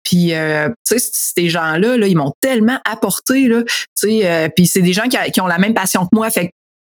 Puis, 0.05 0.35
euh, 0.35 0.69
ces 0.85 1.49
gens-là, 1.49 1.97
là, 1.97 2.07
ils 2.07 2.17
m'ont 2.17 2.33
tellement 2.43 2.79
apporté, 2.85 3.49
là, 3.49 3.63
euh, 4.05 4.49
puis 4.55 4.67
c'est 4.67 4.83
des 4.83 4.93
gens 4.93 5.09
qui, 5.09 5.17
qui, 5.33 5.41
ont 5.41 5.47
la 5.47 5.59
même 5.59 5.73
passion 5.73 6.03
que 6.03 6.11
moi. 6.13 6.31
Fait 6.31 6.51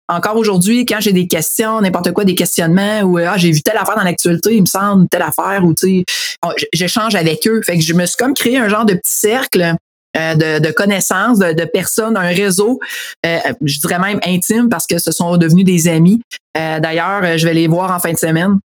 encore 0.09 0.37
aujourd'hui, 0.37 0.87
quand 0.87 1.01
j'ai 1.01 1.13
des 1.13 1.27
questions, 1.27 1.81
n'importe 1.81 2.13
quoi, 2.13 2.25
des 2.25 2.35
questionnements, 2.35 3.01
ou 3.03 3.19
ah, 3.19 3.37
j'ai 3.37 3.51
vu 3.51 3.63
telle 3.63 3.77
affaire 3.77 3.97
dans 3.97 4.05
l'actualité, 4.05 4.55
il 4.55 4.61
me 4.61 4.67
semble, 4.67 5.09
telle 5.09 5.23
affaire, 5.23 5.65
ou 5.65 5.75
tu 5.75 6.05
sais, 6.05 6.57
j'échange 6.73 7.15
avec 7.15 7.47
eux. 7.47 7.61
Fait 7.63 7.77
que 7.77 7.83
je 7.83 7.93
me 7.93 8.07
suis 8.07 8.17
comme 8.17 8.35
créé 8.35 8.59
un 8.59 8.69
genre 8.69 8.85
de 8.85 8.95
petit 8.95 9.13
cercle 9.13 9.77
euh, 10.17 10.35
de, 10.61 10.71
connaissances, 10.71 11.39
de, 11.39 11.65
personnes, 11.65 12.17
un 12.17 12.29
réseau, 12.29 12.81
euh, 13.27 13.39
je 13.63 13.79
dirais 13.81 13.99
même 13.99 14.19
intime 14.25 14.69
parce 14.71 14.87
que 14.87 14.99
ce 14.99 15.13
sont 15.13 15.37
devenus 15.37 15.65
des 15.65 15.89
amis. 15.89 16.23
Euh, 16.57 16.81
d'ailleurs, 16.81 17.37
je 17.37 17.47
vais 17.47 17.53
les 17.53 17.67
voir 17.67 17.95
en 17.95 17.99
fin 17.99 18.13
de 18.13 18.19
semaine. 18.19 18.59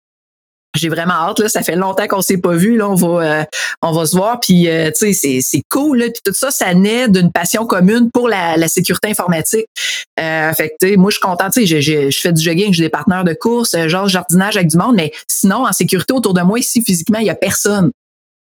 J'ai 0.76 0.90
vraiment 0.90 1.14
hâte 1.14 1.40
là, 1.40 1.50
ça 1.50 1.64
fait 1.64 1.76
longtemps 1.76 2.08
qu'on 2.08 2.22
s'est 2.22 2.38
pas 2.38 2.54
vu 2.54 2.78
là, 2.78 2.90
on 2.90 2.96
va 2.96 3.46
on 3.82 3.92
va 3.92 4.06
se 4.06 4.16
voir 4.16 4.40
puis 4.40 4.68
tu 4.68 4.92
sais 4.94 5.14
c'est 5.14 5.42
c'est 5.42 5.64
cool 5.70 5.98
là, 6.00 6.06
puis 6.06 6.22
tout 6.24 6.34
ça 6.34 6.50
ça 6.50 6.74
naît 6.74 7.10
d'une 7.10 7.32
passion 7.32 7.66
commune 7.66 8.10
pour 8.12 8.30
la, 8.30 8.56
la 8.56 8.68
sécurité 8.68 9.10
informatique. 9.10 9.66
fait 10.18 10.76
que 10.80 10.96
moi 10.96 11.12
je 11.12 11.18
suis 11.18 11.22
contente, 11.22 11.54
tu 11.54 11.68
sais 11.68 11.82
je 11.82 12.20
fais 12.20 12.32
du 12.32 12.42
jogging, 12.42 12.74
j'ai 12.74 12.84
des 12.84 12.90
partenaires 12.90 13.26
de 13.26 13.34
course, 13.34 13.76
genre 13.88 14.08
jardinage 14.08 14.56
avec 14.56 14.70
du 14.70 14.78
monde 14.78 14.96
mais 14.96 15.12
sinon 15.28 15.68
en 15.68 15.74
sécurité 15.74 16.14
autour 16.14 16.34
de 16.34 16.42
moi 16.42 16.60
ici 16.60 16.82
physiquement, 16.82 17.20
il 17.20 17.26
y 17.26 17.30
a 17.30 17.36
personne. 17.36 17.92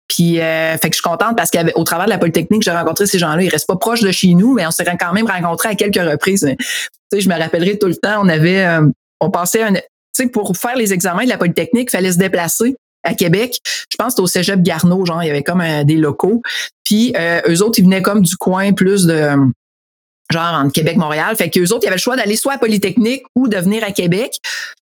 Puis, 0.08 0.42
euh, 0.42 0.78
fait 0.78 0.90
que 0.90 0.96
je 0.96 1.02
suis 1.02 1.10
contente 1.10 1.38
parce 1.38 1.50
qu'au 1.50 1.84
travers 1.86 2.06
de 2.06 2.10
la 2.10 2.18
Polytechnique, 2.18 2.64
j'ai 2.64 2.72
rencontré 2.72 3.06
ces 3.06 3.18
gens-là. 3.18 3.42
Ils 3.44 3.50
restent 3.50 3.68
pas 3.68 3.78
proches 3.78 4.02
de 4.02 4.12
chez 4.12 4.34
nous, 4.34 4.54
mais 4.54 4.68
on 4.68 4.72
s'est 4.72 4.84
quand 5.00 5.14
même 5.14 5.26
rencontrés 5.26 5.70
à 5.70 5.76
quelques 5.76 5.96
reprises. 5.96 6.46
tu 6.46 6.66
sais, 7.14 7.22
je 7.22 7.30
me 7.30 7.38
rappellerai 7.38 7.80
tout 7.80 7.88
le 7.88 7.96
temps, 7.96 8.22
on 8.22 8.28
avait, 8.28 8.66
euh, 8.66 8.82
on 9.22 9.32
passait 9.32 9.64
un, 9.64 9.74
tu 9.74 9.82
sais, 10.14 10.28
pour 10.28 10.56
faire 10.58 10.76
les 10.76 10.94
examens 10.94 11.24
de 11.24 11.30
la 11.30 11.38
Polytechnique, 11.38 11.90
il 11.90 11.92
fallait 11.92 12.12
se 12.12 12.18
déplacer 12.18 12.76
à 13.04 13.14
Québec. 13.14 13.60
Je 13.90 13.98
pense 13.98 14.16
que 14.16 14.22
au 14.22 14.28
Cégep 14.28 14.62
Garneau, 14.62 15.06
genre, 15.06 15.24
il 15.24 15.28
y 15.28 15.30
avait 15.30 15.44
comme 15.44 15.64
des 15.84 15.96
locaux. 15.96 16.42
Puis, 16.84 17.14
euh, 17.18 17.42
eux 17.48 17.64
autres, 17.64 17.80
ils 17.80 17.86
venaient 17.86 18.02
comme 18.02 18.22
du 18.22 18.36
coin 18.36 18.74
plus 18.74 19.06
de, 19.06 19.30
genre, 20.32 20.54
entre 20.54 20.74
Québec-Montréal. 20.74 21.36
Fait 21.36 21.50
qu'eux 21.50 21.68
autres, 21.72 21.84
ils 21.84 21.88
avaient 21.88 21.96
le 21.96 22.02
choix 22.02 22.16
d'aller 22.16 22.36
soit 22.36 22.54
à 22.54 22.58
Polytechnique 22.58 23.24
ou 23.36 23.48
de 23.48 23.58
venir 23.58 23.84
à 23.84 23.92
Québec. 23.92 24.38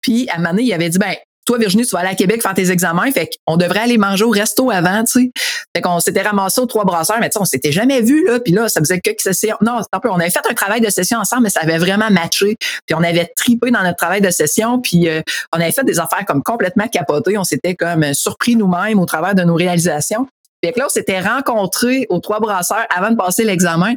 Puis, 0.01 0.27
à 0.29 0.39
donné, 0.39 0.63
il 0.63 0.73
avait 0.73 0.89
dit, 0.89 0.99
ben, 0.99 1.15
toi, 1.45 1.57
Virginie, 1.57 1.85
tu 1.85 1.91
vas 1.91 1.99
aller 1.99 2.09
à 2.09 2.15
Québec 2.15 2.41
faire 2.41 2.53
tes 2.53 2.71
examens. 2.71 3.09
Fait 3.11 3.29
qu'on 3.45 3.55
devrait 3.55 3.79
aller 3.79 3.97
manger 3.97 4.23
au 4.23 4.31
resto 4.31 4.71
avant, 4.71 5.03
tu 5.03 5.21
sais. 5.21 5.31
Fait 5.75 5.81
qu'on 5.81 5.99
s'était 5.99 6.23
ramassé 6.23 6.59
aux 6.59 6.65
trois 6.65 6.85
brasseurs, 6.85 7.17
mais 7.19 7.29
tu 7.29 7.33
sais, 7.33 7.41
on 7.41 7.45
s'était 7.45 7.71
jamais 7.71 8.01
vu, 8.01 8.25
là. 8.25 8.39
Puis 8.39 8.51
là, 8.51 8.67
ça 8.67 8.79
faisait 8.79 8.99
que 8.99 9.11
session. 9.17 9.55
Non, 9.61 9.81
un 9.91 9.99
peu. 9.99 10.09
On 10.09 10.19
avait 10.19 10.29
fait 10.29 10.45
un 10.49 10.53
travail 10.53 10.81
de 10.81 10.89
session 10.89 11.19
ensemble, 11.19 11.43
mais 11.43 11.49
ça 11.49 11.61
avait 11.61 11.77
vraiment 11.77 12.09
matché. 12.09 12.55
Puis 12.85 12.95
on 12.95 13.03
avait 13.03 13.31
tripé 13.35 13.71
dans 13.71 13.83
notre 13.83 13.97
travail 13.97 14.21
de 14.21 14.29
session. 14.31 14.81
Puis 14.81 15.07
euh, 15.07 15.21
on 15.53 15.59
avait 15.59 15.71
fait 15.71 15.83
des 15.83 15.99
affaires 15.99 16.25
comme 16.25 16.41
complètement 16.43 16.87
capotées. 16.87 17.37
On 17.37 17.43
s'était 17.43 17.75
comme 17.75 18.13
surpris 18.13 18.55
nous-mêmes 18.55 18.99
au 18.99 19.05
travers 19.05 19.35
de 19.35 19.43
nos 19.43 19.55
réalisations. 19.55 20.27
Fait 20.63 20.75
là, 20.75 20.85
on 20.87 20.89
s'était 20.89 21.19
rencontrés 21.19 22.07
aux 22.09 22.19
trois 22.19 22.39
brasseurs 22.39 22.85
avant 22.95 23.11
de 23.11 23.15
passer 23.15 23.43
l'examen. 23.43 23.93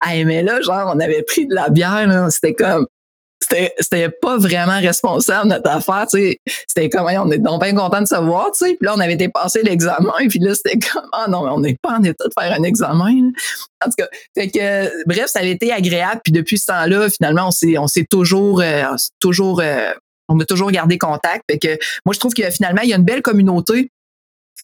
Ah, 0.00 0.12
mais 0.24 0.42
là, 0.42 0.60
genre, 0.60 0.92
on 0.94 1.00
avait 1.00 1.22
pris 1.22 1.46
de 1.46 1.54
la 1.54 1.70
bière, 1.70 2.06
là. 2.06 2.28
C'était 2.30 2.54
comme, 2.54 2.86
c'était 3.44 4.08
pas 4.10 4.36
vraiment 4.36 4.78
responsable 4.80 5.48
notre 5.48 5.70
affaire, 5.70 6.06
tu 6.10 6.18
sais. 6.18 6.40
C'était 6.66 6.88
comme, 6.88 7.06
on 7.06 7.30
est 7.30 7.38
donc 7.38 7.62
bien 7.62 7.74
content 7.74 8.00
de 8.00 8.06
se 8.06 8.16
voir, 8.16 8.50
tu 8.52 8.66
sais. 8.66 8.76
Puis 8.78 8.86
là, 8.86 8.94
on 8.96 9.00
avait 9.00 9.16
dépassé 9.16 9.62
l'examen, 9.62 10.12
puis 10.28 10.38
là, 10.38 10.54
c'était 10.54 10.78
comme, 10.78 11.08
ah 11.12 11.26
non, 11.28 11.46
on 11.50 11.60
n'est 11.60 11.76
pas 11.80 11.98
en 11.98 12.02
état 12.02 12.24
de 12.24 12.32
faire 12.38 12.52
un 12.52 12.62
examen. 12.62 13.30
En 13.84 13.86
tout 13.86 13.94
cas, 13.98 14.08
fait 14.36 14.48
que, 14.48 15.06
bref, 15.06 15.26
ça 15.26 15.40
avait 15.40 15.52
été 15.52 15.72
agréable. 15.72 16.20
Puis 16.24 16.32
depuis 16.32 16.58
ce 16.58 16.66
temps-là, 16.66 17.08
finalement, 17.10 17.48
on 17.48 17.50
s'est, 17.50 17.78
on 17.78 17.86
s'est 17.86 18.06
toujours, 18.08 18.60
euh, 18.60 18.84
toujours, 19.20 19.60
euh, 19.60 19.92
on 20.28 20.38
a 20.40 20.44
toujours 20.44 20.70
gardé 20.70 20.98
contact. 20.98 21.42
Fait 21.50 21.58
que, 21.58 21.78
moi, 22.06 22.14
je 22.14 22.18
trouve 22.18 22.34
que 22.34 22.48
finalement, 22.50 22.82
il 22.82 22.90
y 22.90 22.92
a 22.92 22.96
une 22.96 23.04
belle 23.04 23.22
communauté 23.22 23.90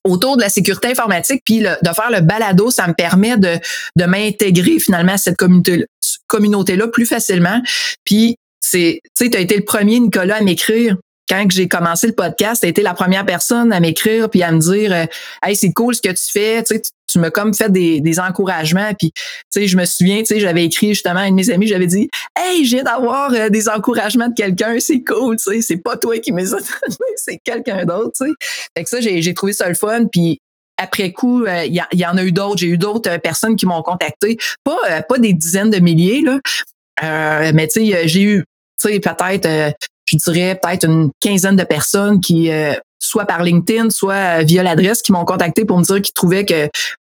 autour 0.05 0.37
de 0.37 0.43
la 0.43 0.49
sécurité 0.49 0.89
informatique, 0.89 1.43
puis 1.45 1.61
de 1.61 1.93
faire 1.95 2.11
le 2.11 2.21
balado, 2.21 2.71
ça 2.71 2.87
me 2.87 2.95
permet 2.95 3.37
de, 3.37 3.59
de 3.97 4.05
m'intégrer 4.05 4.79
finalement 4.79 5.13
à 5.13 5.19
cette 5.19 5.37
communauté 5.37 5.85
communauté-là 6.27 6.89
plus 6.89 7.07
facilement. 7.07 7.61
Puis 8.05 8.37
c'est, 8.61 9.01
tu 9.19 9.27
sais, 9.27 9.37
as 9.37 9.41
été 9.41 9.57
le 9.57 9.65
premier, 9.65 9.99
Nicolas, 9.99 10.37
à 10.37 10.41
m'écrire. 10.43 10.97
Quand 11.29 11.47
j'ai 11.49 11.69
commencé 11.69 12.09
le 12.09 12.13
podcast, 12.13 12.61
tu 12.61 12.67
as 12.67 12.71
été 12.71 12.83
la 12.83 12.93
première 12.93 13.25
personne 13.25 13.73
à 13.73 13.79
m'écrire 13.79 14.29
puis 14.29 14.43
à 14.43 14.51
me 14.51 14.59
dire 14.59 14.93
euh, 14.93 15.05
Hey, 15.45 15.55
c'est 15.55 15.73
cool 15.73 15.95
ce 15.95 16.03
que 16.03 16.09
tu 16.09 16.25
fais, 16.33 16.65
tu, 16.65 16.81
tu 17.07 17.19
m'as 17.21 17.31
comme 17.31 17.55
fait 17.55 17.71
des, 17.71 18.01
des 18.01 18.19
encouragements. 18.19 18.93
Puis, 18.99 19.13
tu 19.13 19.23
sais, 19.51 19.69
je 19.69 19.77
me 19.77 19.85
souviens, 19.85 20.19
tu 20.19 20.27
sais, 20.27 20.41
j'avais 20.41 20.65
écrit 20.65 20.89
justement 20.89 21.21
à 21.21 21.29
une 21.29 21.37
de 21.37 21.41
mes 21.41 21.51
amis, 21.51 21.69
j'avais 21.69 21.87
dit 21.87 22.11
Hey, 22.37 22.65
j'ai 22.65 22.83
d'avoir 22.83 23.33
euh, 23.33 23.49
des 23.49 23.69
encouragements 23.69 24.27
de 24.27 24.35
quelqu'un, 24.35 24.81
c'est 24.81 25.05
cool, 25.05 25.37
tu 25.37 25.53
sais, 25.53 25.63
c'est 25.63 25.77
pas 25.77 25.97
toi 25.97 26.19
qui 26.19 26.33
me 26.33 26.45
c'est 27.17 27.39
quelqu'un 27.45 27.85
d'autre, 27.85 28.11
tu 28.21 28.27
sais. 28.27 28.33
Fait 28.77 28.83
que 28.83 28.91
ça, 28.91 29.01
j'ai, 29.01 29.23
j'ai 29.23 29.33
trouvé 29.33 29.53
ça 29.53 29.69
le 29.69 29.77
fun. 29.77 30.07
Puis 30.11 30.41
après 30.79 31.13
coup, 31.13 31.45
euh, 31.45 31.65
il 31.65 31.81
y, 31.93 32.07
en 32.07 32.17
a 32.17 32.25
eu 32.25 32.33
d'autres. 32.33 32.59
J'ai 32.59 32.69
eu 32.69 32.79
d'autres 32.79 33.19
personnes 33.19 33.55
qui 33.55 33.67
m'ont 33.67 33.83
contacté. 33.83 34.37
Pas, 34.65 35.03
pas 35.03 35.19
des 35.19 35.33
dizaines 35.33 35.71
de 35.71 35.79
milliers, 35.79 36.23
là. 36.23 37.53
mais 37.53 37.69
tu 37.69 37.87
sais, 37.87 38.09
j'ai 38.09 38.23
eu 38.23 38.45
tu 38.81 38.89
sais, 38.89 39.01
peut-être, 39.01 39.47
euh, 39.47 39.71
je 40.07 40.17
dirais 40.17 40.59
peut-être 40.61 40.85
une 40.85 41.11
quinzaine 41.21 41.57
de 41.57 41.65
personnes 41.65 42.21
qui, 42.21 42.51
euh, 42.51 42.75
soit 42.99 43.25
par 43.25 43.43
LinkedIn, 43.43 43.91
soit 43.91 44.41
euh, 44.41 44.43
via 44.43 44.63
l'adresse, 44.63 45.03
qui 45.03 45.13
m'ont 45.13 45.25
contacté 45.25 45.65
pour 45.65 45.79
me 45.79 45.85
dire 45.85 46.01
qu'ils 46.03 46.15
trouvaient 46.15 46.45
que 46.45 46.69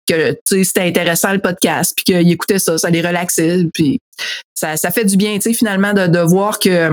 que 0.05 0.37
c'était 0.51 0.81
intéressant 0.81 1.31
le 1.31 1.39
podcast, 1.39 1.93
puis 1.95 2.03
qu'ils 2.03 2.29
écoutaient 2.29 2.59
ça, 2.59 2.77
ça 2.77 2.89
les 2.89 3.01
relaxait, 3.01 3.59
puis 3.73 3.99
ça, 4.53 4.75
ça 4.75 4.91
fait 4.91 5.05
du 5.05 5.15
bien, 5.15 5.35
tu 5.35 5.43
sais, 5.43 5.53
finalement, 5.53 5.93
de, 5.93 6.07
de 6.07 6.19
voir 6.19 6.59
que 6.59 6.89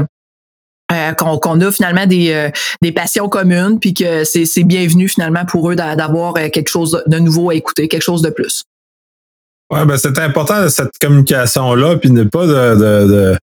qu'on 1.19 1.61
a 1.61 1.73
finalement 1.73 2.07
des, 2.07 2.51
des 2.83 2.93
passions 2.93 3.29
communes, 3.29 3.81
puis 3.81 3.95
que 3.95 4.23
c'est 4.23 4.63
bienvenu 4.63 5.09
finalement 5.09 5.45
pour 5.45 5.71
eux 5.73 5.75
d'avoir 5.75 6.35
quelque 6.35 6.69
chose 6.69 7.03
de 7.05 7.19
nouveau 7.19 7.51
à 7.51 7.57
écouter, 7.57 7.89
quelque 7.89 8.03
chose 8.03 8.23
de 8.23 8.31
plus. 8.31 8.63
Ouais, 9.71 9.85
ben 9.85 9.97
c'est 9.97 10.19
important 10.19 10.69
cette 10.69 10.99
communication-là, 11.01 11.97
puis 11.97 12.11
ne 12.11 12.25
pas 12.25 12.47
de, 12.47 12.77
de, 12.77 13.39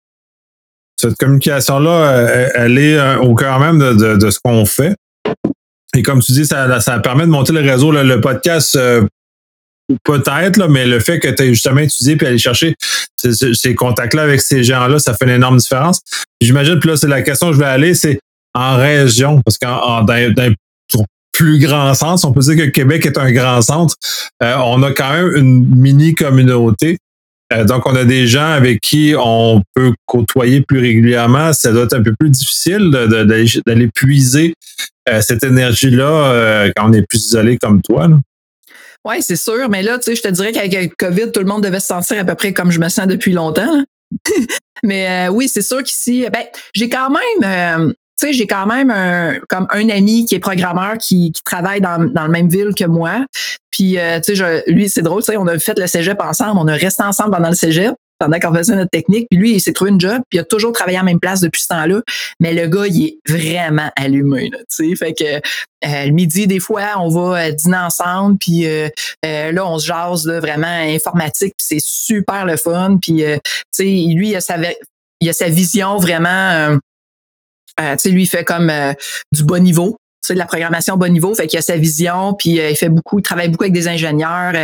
cette 1.09 1.19
communication-là, 1.19 2.51
elle, 2.55 2.79
est 2.79 2.97
euh, 2.97 3.19
au 3.19 3.35
cœur 3.35 3.59
même 3.61 3.79
de, 3.79 4.31
ce 4.31 4.39
qu'on 4.43 4.65
fait. 4.65 4.95
Et 5.97 6.03
comme 6.03 6.21
tu 6.21 6.33
dis, 6.33 6.47
ça, 6.47 6.67
permet 7.03 7.25
de 7.25 7.31
monter 7.31 7.53
le 7.53 7.61
réseau. 7.61 7.93
le 7.93 8.21
podcast, 8.21 8.77
euh, 8.77 9.07
peut-être, 10.05 10.67
mais 10.69 10.87
le 10.87 10.99
fait 11.01 11.19
que 11.21 11.29
tu 11.29 11.43
aies 11.43 11.49
justement 11.49 11.81
étudié 11.81 12.17
puis 12.17 12.27
aller 12.27 12.39
chercher 12.39 12.75
ces, 13.17 13.75
contacts-là 13.75 14.23
avec 14.23 14.41
ces 14.41 14.65
gens-là, 14.65 14.99
ça 14.99 15.15
fait 15.15 15.27
une 15.27 15.33
énorme 15.33 15.59
différence. 15.59 16.01
J'imagine, 16.41 16.81
que 16.81 16.89
là, 16.89 16.97
c'est 16.97 17.09
la 17.09 17.23
question 17.23 17.49
que 17.49 17.55
je 17.55 17.59
vais 17.59 17.67
aller, 17.67 17.95
c'est 17.95 18.19
en 18.55 18.77
région, 18.77 19.43
parce 19.45 19.59
qu'en 19.59 20.03
d'un 20.03 20.53
plus 21.33 21.59
grand 21.59 21.93
sens, 21.95 22.25
on 22.25 22.33
peut 22.33 22.41
dire 22.41 22.57
que 22.57 22.71
Québec 22.71 23.05
est 23.05 23.19
un 23.19 23.33
grand 23.33 23.61
centre. 23.61 23.97
Euh, 24.43 24.55
on 24.65 24.83
a 24.85 24.93
quand 24.93 25.13
même 25.13 25.35
une 25.35 25.67
mini 25.77 26.15
communauté. 26.15 26.93
Euh, 26.93 26.97
donc, 27.65 27.87
on 27.87 27.95
a 27.95 28.05
des 28.05 28.27
gens 28.27 28.51
avec 28.51 28.81
qui 28.81 29.15
on 29.17 29.63
peut 29.75 29.93
côtoyer 30.07 30.61
plus 30.63 30.81
régulièrement. 30.81 31.53
Ça 31.53 31.73
doit 31.73 31.85
être 31.85 31.95
un 31.95 32.03
peu 32.03 32.15
plus 32.19 32.31
difficile 32.31 32.91
d'aller 32.91 33.89
puiser 33.89 34.55
euh, 35.09 35.21
cette 35.21 35.45
énergie-là 35.45 36.33
euh, 36.33 36.73
quand 36.75 36.89
on 36.89 36.93
est 36.93 37.07
plus 37.07 37.27
isolé 37.27 37.59
comme 37.59 37.83
toi. 37.83 38.09
Oui, 39.07 39.17
c'est 39.21 39.37
sûr. 39.37 39.69
Mais 39.69 39.83
là, 39.83 39.99
tu 39.99 40.05
sais, 40.05 40.17
je 40.17 40.23
te 40.23 40.29
dirais 40.29 40.53
qu'avec 40.53 40.91
le 40.91 40.95
COVID, 40.97 41.33
tout 41.33 41.41
le 41.41 41.47
monde 41.47 41.63
devait 41.63 41.81
se 41.81 41.87
sentir 41.87 42.19
à 42.19 42.25
peu 42.25 42.35
près 42.35 42.53
comme 42.53 42.71
je 42.71 42.81
me 42.81 42.89
sens 42.89 43.07
depuis 43.07 43.33
longtemps. 43.33 43.85
mais 44.83 45.29
oui, 45.29 45.49
c'est 45.49 45.63
sûr 45.63 45.83
qu'ici, 45.83 46.27
ben, 46.33 46.45
j'ai 46.75 46.89
quand 46.89 47.11
même 47.11 47.95
tu 48.19 48.29
sais, 48.29 48.33
j'ai 48.33 48.47
quand 48.47 48.67
même 48.67 48.91
un, 48.91 49.39
comme 49.49 49.67
un 49.71 49.89
ami 49.89 50.25
qui 50.25 50.37
est 50.37 50.41
programmeur 50.41 50.99
qui, 50.99 51.33
qui 51.33 51.43
travaille 51.43 51.81
dans, 51.81 51.99
dans 51.99 52.23
la 52.23 52.29
même 52.29 52.49
ville 52.49 52.73
que 52.77 52.85
moi. 52.85 53.27
Puis, 53.71 53.99
euh, 53.99 54.21
tu 54.21 54.37
sais, 54.37 54.63
lui, 54.69 54.89
c'est 54.89 55.03
drôle, 55.03 55.23
tu 55.23 55.33
sais, 55.33 55.37
on 55.37 55.49
a 55.49 55.59
fait 55.59 55.79
le 55.79 55.89
cégep 55.89 56.21
ensemble, 56.21 56.61
on 56.61 56.69
a 56.69 56.75
resté 56.75 57.03
ensemble 57.03 57.33
pendant 57.33 57.49
le 57.49 57.57
cégep 57.57 57.95
pendant 58.21 58.39
qu'on 58.39 58.55
faisait 58.55 58.77
notre 58.77 58.93
technique. 58.93 59.27
Puis 59.29 59.39
lui, 59.39 59.55
il 59.55 59.61
s'est 59.61 59.73
trouvé 59.73 59.91
une 59.91 60.01
job, 60.01 60.23
puis 60.31 60.39
il 60.39 60.41
a 60.41 60.45
toujours 60.45 60.73
travaillé 60.73 60.97
à 60.97 61.01
la 61.01 61.07
même 61.07 61.19
place 61.19 61.41
depuis 61.41 61.61
ce 61.63 61.67
temps-là. 61.67 62.01
Mais 62.39 62.55
le 62.55 62.69
gars, 62.69 62.87
il 62.87 63.05
est 63.05 63.19
vraiment 63.29 63.91
allumé, 63.97 64.51
tu 64.53 64.89
sais. 64.89 64.95
Fait 64.95 65.13
que 65.13 65.25
euh, 65.25 66.07
le 66.07 66.13
midi, 66.13 66.47
des 66.47 66.61
fois, 66.61 66.93
on 66.99 67.09
va 67.09 67.47
euh, 67.47 67.51
dîner 67.51 67.79
ensemble, 67.79 68.39
puis 68.39 68.65
là, 69.25 69.67
on 69.67 69.79
se 69.81 69.87
jase 69.87 70.25
là, 70.27 70.39
vraiment 70.39 70.67
informatique, 70.69 71.55
puis 71.59 71.67
c'est 71.67 71.83
super 71.83 72.47
le 72.47 72.57
fun. 72.57 72.99
Puis, 73.03 73.25
tu 73.25 73.41
sais, 73.73 73.83
lui, 73.83 74.31
il 74.31 74.37
a 74.37 74.41
sa, 74.41 74.57
il 75.21 75.29
a 75.29 75.33
sa 75.33 75.49
vision 75.49 75.99
vraiment 75.99 76.79
tu 77.79 77.85
sais, 77.99 78.09
lui, 78.11 78.27
fait 78.27 78.45
comme 78.45 78.73
du 79.33 79.45
bas 79.45 79.61
niveau 79.61 79.97
c'est 80.25 80.35
de 80.35 80.39
la 80.39 80.47
programmation 80.47 80.97
bas 80.97 81.09
niveau, 81.09 81.35
fait 81.35 81.47
qu'il 81.47 81.59
a 81.59 81.63
sa 81.63 81.77
vision, 81.77 82.35
puis 82.35 82.53
il 82.53 82.77
fait 82.77 82.89
beaucoup, 82.89 83.19
il 83.19 83.23
travaille 83.23 83.49
beaucoup 83.49 83.65
avec 83.65 83.75
des 83.75 83.89
ingénieurs 83.89 84.55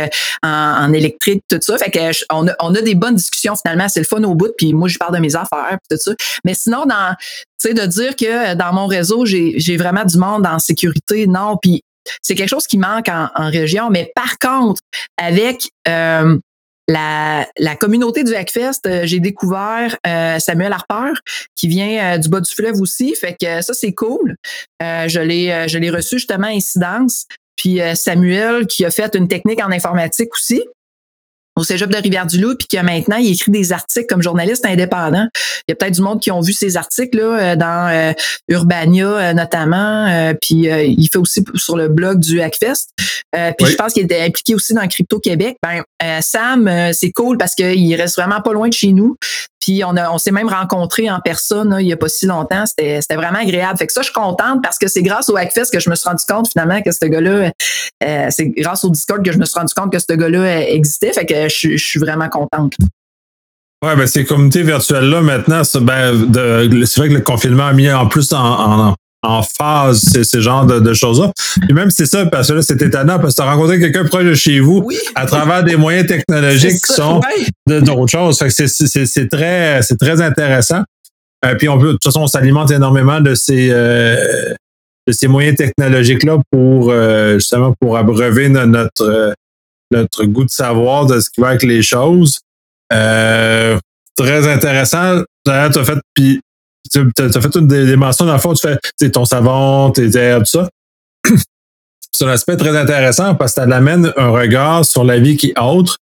en, 0.43 0.93
électrique, 0.93 1.43
tout 1.47 1.59
ça. 1.61 1.77
Fait 1.77 1.91
que 1.91 1.99
on, 2.31 2.47
a, 2.47 2.55
on 2.59 2.73
a 2.73 2.81
des 2.81 2.95
bonnes 2.95 3.15
discussions 3.15 3.55
finalement, 3.55 3.87
c'est 3.87 3.99
le 3.99 4.05
fun 4.05 4.23
au 4.23 4.33
bout, 4.33 4.51
puis 4.57 4.73
moi 4.73 4.87
je 4.87 4.97
parle 4.97 5.15
de 5.15 5.21
mes 5.21 5.35
affaires, 5.35 5.77
tout 5.89 5.97
ça. 5.97 6.13
Mais 6.45 6.55
sinon, 6.55 6.85
dans, 6.85 7.15
tu 7.59 7.69
sais, 7.69 7.73
de 7.73 7.85
dire 7.85 8.15
que 8.15 8.55
dans 8.55 8.73
mon 8.73 8.87
réseau, 8.87 9.25
j'ai, 9.25 9.77
vraiment 9.77 10.03
du 10.03 10.17
monde 10.17 10.47
en 10.47 10.57
sécurité, 10.57 11.27
non, 11.27 11.57
puis 11.61 11.81
c'est 12.23 12.33
quelque 12.33 12.49
chose 12.49 12.65
qui 12.65 12.79
manque 12.79 13.07
en, 13.09 13.49
région. 13.49 13.89
Mais 13.91 14.11
par 14.15 14.39
contre, 14.39 14.81
avec 15.17 15.69
euh, 15.87 16.37
la, 16.91 17.47
la, 17.57 17.75
communauté 17.75 18.23
du 18.23 18.35
Hackfest, 18.35 18.81
euh, 18.85 19.01
j'ai 19.05 19.19
découvert 19.19 19.97
euh, 20.05 20.39
Samuel 20.39 20.73
Harper 20.73 21.13
qui 21.55 21.67
vient 21.67 22.17
du 22.17 22.29
bas 22.29 22.41
du 22.41 22.51
fleuve 22.51 22.79
aussi. 22.81 23.15
Fait 23.15 23.35
que 23.39 23.61
ça, 23.61 23.73
c'est 23.73 23.93
cool. 23.93 24.35
je 24.81 25.19
l'ai 25.19 25.67
je 25.67 25.77
l'ai 25.77 25.89
reçu 25.89 26.17
justement 26.17 26.47
à 26.47 26.51
Incidence. 26.51 27.25
Puis 27.55 27.79
Samuel 27.95 28.65
qui 28.67 28.85
a 28.85 28.91
fait 28.91 29.15
une 29.15 29.27
technique 29.27 29.61
en 29.63 29.71
informatique 29.71 30.33
aussi 30.33 30.63
au 31.57 31.63
Cégep 31.63 31.89
de 31.89 31.97
Rivière-du-Loup, 31.97 32.55
puis 32.55 32.67
que 32.67 32.77
maintenant, 32.83 33.17
il 33.17 33.31
écrit 33.31 33.51
des 33.51 33.73
articles 33.73 34.07
comme 34.07 34.21
journaliste 34.21 34.65
indépendant. 34.65 35.27
Il 35.67 35.71
y 35.71 35.73
a 35.73 35.75
peut-être 35.75 35.95
du 35.95 36.01
monde 36.01 36.21
qui 36.21 36.31
ont 36.31 36.41
vu 36.41 36.53
ces 36.53 36.77
articles 36.77 37.17
là, 37.17 37.23
euh, 37.23 37.55
dans 37.55 37.89
euh, 37.91 38.13
Urbania 38.49 39.07
euh, 39.07 39.33
notamment, 39.33 40.33
puis 40.41 40.67
il 40.67 41.09
fait 41.11 41.17
aussi 41.17 41.43
sur 41.55 41.75
le 41.75 41.87
blog 41.87 42.19
du 42.19 42.41
Hackfest. 42.41 42.87
puis 43.57 43.67
je 43.67 43.75
pense 43.75 43.93
qu'il 43.93 44.03
était 44.03 44.21
impliqué 44.21 44.55
aussi 44.55 44.73
dans 44.73 44.87
Crypto 44.87 45.19
Québec. 45.19 45.57
Ben, 45.61 45.83
Sam, 46.21 46.69
c'est 46.93 47.11
cool 47.11 47.37
parce 47.37 47.55
qu'il 47.55 47.95
reste 47.95 48.17
vraiment 48.17 48.41
pas 48.41 48.53
loin 48.53 48.69
de 48.69 48.73
chez 48.73 48.91
nous. 48.91 49.17
Puis 49.61 49.83
on, 49.85 49.95
a, 49.95 50.11
on 50.11 50.17
s'est 50.17 50.31
même 50.31 50.49
rencontrés 50.49 51.09
en 51.09 51.19
personne 51.19 51.77
il 51.79 51.87
y 51.87 51.93
a 51.93 51.97
pas 51.97 52.09
si 52.09 52.25
longtemps. 52.25 52.65
C'était, 52.65 52.99
c'était 53.01 53.15
vraiment 53.15 53.39
agréable. 53.39 53.77
Fait 53.77 53.87
que 53.87 53.93
ça, 53.93 54.01
je 54.01 54.05
suis 54.05 54.13
contente 54.13 54.61
parce 54.61 54.77
que 54.77 54.87
c'est 54.87 55.03
grâce 55.03 55.29
au 55.29 55.37
Hackfest 55.37 55.71
que 55.71 55.79
je 55.79 55.89
me 55.89 55.95
suis 55.95 56.09
rendu 56.09 56.23
compte 56.27 56.49
finalement 56.49 56.81
que 56.81 56.91
ce 56.91 57.05
gars-là, 57.05 57.51
euh, 58.03 58.27
c'est 58.29 58.47
grâce 58.47 58.83
au 58.83 58.89
Discord 58.89 59.23
que 59.23 59.31
je 59.31 59.37
me 59.37 59.45
suis 59.45 59.57
rendu 59.57 59.73
compte 59.73 59.91
que 59.91 59.99
ce 59.99 60.13
gars-là 60.13 60.67
existait. 60.69 61.13
Fait 61.13 61.25
que 61.25 61.47
je, 61.47 61.77
je 61.77 61.85
suis 61.85 61.99
vraiment 61.99 62.29
contente. 62.29 62.73
Ouais, 63.83 63.95
ben 63.95 64.05
ces 64.05 64.25
communautés 64.25 64.61
virtuelles-là, 64.61 65.21
maintenant, 65.21 65.63
c'est, 65.63 65.79
ben, 65.79 66.31
c'est 66.85 66.99
vrai 66.99 67.09
que 67.09 67.15
le 67.15 67.21
confinement 67.21 67.65
a 67.65 67.73
mis 67.73 67.91
en 67.91 68.05
plus 68.07 68.31
en, 68.31 68.89
en, 68.89 68.95
en 69.23 69.43
phase 69.43 70.01
ces, 70.01 70.23
ces 70.23 70.41
genres 70.41 70.65
de, 70.65 70.79
de 70.79 70.93
choses-là. 70.93 71.31
Et 71.69 71.73
même 71.73 71.91
c'est 71.91 72.05
ça, 72.05 72.25
parce 72.25 72.47
que 72.47 72.53
là, 72.53 72.61
c'est 72.61 72.81
étonnant 72.81 73.19
parce 73.19 73.35
que 73.35 73.41
tu 73.41 73.47
as 73.47 73.51
rencontré 73.51 73.79
quelqu'un 73.79 74.05
proche 74.05 74.23
de 74.23 74.33
chez 74.33 74.59
vous 74.59 74.87
à 75.15 75.25
travers 75.25 75.63
des 75.63 75.75
moyens 75.75 76.07
technologiques 76.07 76.81
qui 76.83 76.93
sont 76.93 77.21
d'autres 77.67 78.07
choses. 78.07 78.39
Fait 78.39 78.47
que 78.47 79.05
c'est 79.05 79.29
très, 79.29 79.81
c'est 79.83 79.97
très 79.97 80.21
intéressant. 80.21 80.83
Euh, 81.45 81.55
puis 81.55 81.69
on 81.69 81.79
peut, 81.79 81.87
de 81.87 81.91
toute 81.93 82.03
façon, 82.03 82.21
on 82.21 82.27
s'alimente 82.27 82.71
énormément 82.71 83.19
de 83.19 83.35
ces 83.35 83.69
euh, 83.71 84.53
de 85.07 85.11
ces 85.11 85.27
moyens 85.27 85.57
technologiques-là 85.57 86.37
pour 86.51 86.91
euh, 86.91 87.35
justement 87.35 87.73
pour 87.79 87.97
abreuver 87.97 88.49
notre 88.49 89.33
notre 89.91 90.25
goût 90.25 90.45
de 90.45 90.49
savoir 90.49 91.05
de 91.05 91.19
ce 91.19 91.29
qui 91.29 91.41
va 91.41 91.49
avec 91.49 91.63
les 91.63 91.81
choses. 91.81 92.39
très 92.89 94.47
intéressant. 94.47 95.23
Tu 95.45 95.51
as 95.51 95.71
fait, 95.71 95.97
puis 96.13 96.39
tu 96.91 96.99
as 97.17 97.41
fait 97.41 97.55
une 97.55 97.67
des, 97.67 97.95
mentions 97.95 98.25
dans 98.25 98.33
le 98.33 98.39
fond, 98.39 98.53
tu 98.53 98.67
fais 98.67 99.09
ton 99.09 99.25
savon, 99.25 99.91
tes 99.91 100.15
herbes, 100.17 100.43
tout 100.43 100.51
ça. 100.51 100.69
c'est 102.11 102.25
un 102.25 102.29
aspect 102.29 102.57
très 102.57 102.77
intéressant 102.77 103.35
parce 103.35 103.53
que 103.53 103.61
ça 103.61 103.67
l'amène 103.67 104.11
un 104.17 104.29
regard 104.29 104.85
sur 104.85 105.03
la 105.03 105.17
vie 105.19 105.37
qui 105.37 105.47
est 105.47 105.59
autre. 105.59 105.97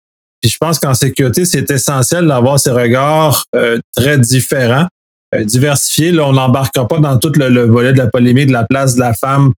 Puis 0.41 0.51
je 0.51 0.57
pense 0.57 0.79
qu'en 0.79 0.93
sécurité, 0.93 1.45
c'est 1.45 1.69
essentiel 1.71 2.27
d'avoir 2.27 2.59
ces 2.59 2.71
regards 2.71 3.45
euh, 3.55 3.79
très 3.95 4.17
différents, 4.17 4.87
euh, 5.33 5.43
diversifiés. 5.43 6.11
Là, 6.11 6.27
on 6.27 6.33
n'embarquera 6.33 6.87
pas 6.87 6.99
dans 6.99 7.17
tout 7.17 7.31
le, 7.35 7.65
volet 7.65 7.93
de 7.93 7.97
la 7.97 8.07
polémique 8.07 8.47
de 8.47 8.53
la 8.53 8.65
place 8.65 8.95
de 8.95 8.99
la 8.99 9.13
femme 9.13 9.53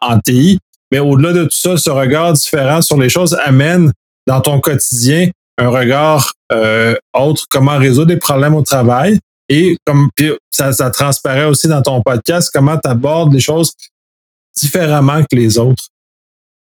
en 0.00 0.18
TI. 0.18 0.58
Mais 0.92 0.98
au-delà 0.98 1.32
de 1.32 1.44
tout 1.44 1.56
ça, 1.56 1.76
ce 1.76 1.90
regard 1.90 2.32
différent 2.32 2.80
sur 2.80 2.98
les 2.98 3.08
choses 3.08 3.36
amène 3.44 3.92
dans 4.26 4.40
ton 4.40 4.60
quotidien 4.60 5.30
un 5.58 5.68
regard 5.68 6.32
euh, 6.52 6.94
autre, 7.12 7.44
comment 7.50 7.76
résoudre 7.76 8.06
des 8.06 8.16
problèmes 8.16 8.54
au 8.54 8.62
travail, 8.62 9.18
et 9.50 9.76
comme 9.84 10.10
ça, 10.52 10.72
ça 10.72 10.90
transparaît 10.90 11.44
aussi 11.44 11.66
dans 11.66 11.82
ton 11.82 12.00
podcast, 12.02 12.50
comment 12.54 12.78
tu 12.78 12.88
abordes 12.88 13.34
les 13.34 13.40
choses 13.40 13.72
différemment 14.56 15.22
que 15.22 15.36
les 15.36 15.58
autres. 15.58 15.88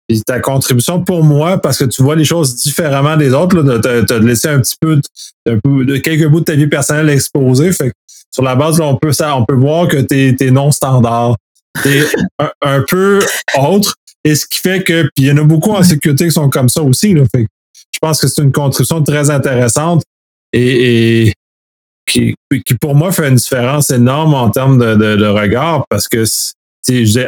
Et 0.09 0.19
ta 0.21 0.39
contribution 0.39 1.03
pour 1.03 1.23
moi, 1.23 1.59
parce 1.59 1.77
que 1.77 1.85
tu 1.85 2.01
vois 2.01 2.15
les 2.15 2.25
choses 2.25 2.55
différemment 2.55 3.15
des 3.15 3.33
autres, 3.33 3.61
de 3.61 4.01
te 4.01 4.13
laisser 4.13 4.47
un 4.47 4.59
petit 4.59 4.75
peu, 4.81 4.99
de, 5.45 5.97
quelques 5.97 6.27
bouts 6.27 6.39
de 6.39 6.45
ta 6.45 6.55
vie 6.55 6.67
personnelle 6.67 7.09
exposés. 7.09 7.71
Fait 7.71 7.93
sur 8.33 8.43
la 8.43 8.55
base, 8.55 8.79
là, 8.79 8.85
on 8.85 8.97
peut 8.97 9.11
ça, 9.11 9.35
on 9.37 9.45
peut 9.45 9.55
voir 9.55 9.87
que 9.87 9.97
tu 9.97 10.43
es, 10.43 10.51
non 10.51 10.71
standard. 10.71 11.35
Tu 11.83 12.03
un, 12.61 12.83
peu 12.89 13.19
autre. 13.59 13.93
Et 14.23 14.33
ce 14.33 14.47
qui 14.47 14.57
fait 14.57 14.83
que, 14.83 15.03
puis 15.03 15.25
il 15.25 15.27
y 15.27 15.31
en 15.31 15.37
a 15.37 15.43
beaucoup 15.43 15.71
en 15.71 15.83
sécurité 15.83 16.25
qui 16.25 16.31
sont 16.31 16.49
comme 16.49 16.67
ça 16.67 16.81
aussi. 16.81 17.13
Là, 17.13 17.23
fait 17.33 17.45
je 17.93 17.99
pense 17.99 18.19
que 18.19 18.27
c'est 18.27 18.41
une 18.41 18.51
contribution 18.51 19.03
très 19.03 19.29
intéressante. 19.29 20.03
et, 20.51 21.31
qui, 22.05 22.35
qui 22.65 22.73
pour 22.75 22.95
moi 22.95 23.11
fait 23.11 23.27
une 23.27 23.35
différence 23.35 23.89
énorme 23.89 24.33
en 24.33 24.49
termes 24.49 24.77
de, 24.77 24.95
de, 24.95 25.15
de 25.15 25.25
regard 25.25 25.85
parce 25.89 26.07
que 26.07 26.25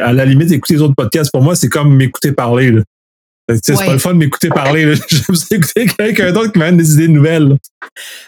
à 0.00 0.12
la 0.12 0.24
limite, 0.24 0.50
écouter 0.50 0.74
les 0.74 0.80
autres 0.82 0.94
podcasts, 0.96 1.30
pour 1.32 1.42
moi, 1.42 1.54
c'est 1.54 1.68
comme 1.68 1.94
m'écouter 1.94 2.32
parler. 2.32 2.72
Là. 2.72 2.82
C'est 3.62 3.74
pas 3.74 3.92
le 3.92 3.98
fun 3.98 4.14
de 4.14 4.18
m'écouter 4.18 4.48
parler. 4.48 4.94
J'aime 5.08 5.36
écouter 5.50 5.86
quelqu'un 5.86 6.32
d'autre 6.32 6.52
qui 6.52 6.58
m'amène 6.58 6.78
des 6.78 6.94
idées 6.94 7.08
nouvelles. 7.08 7.56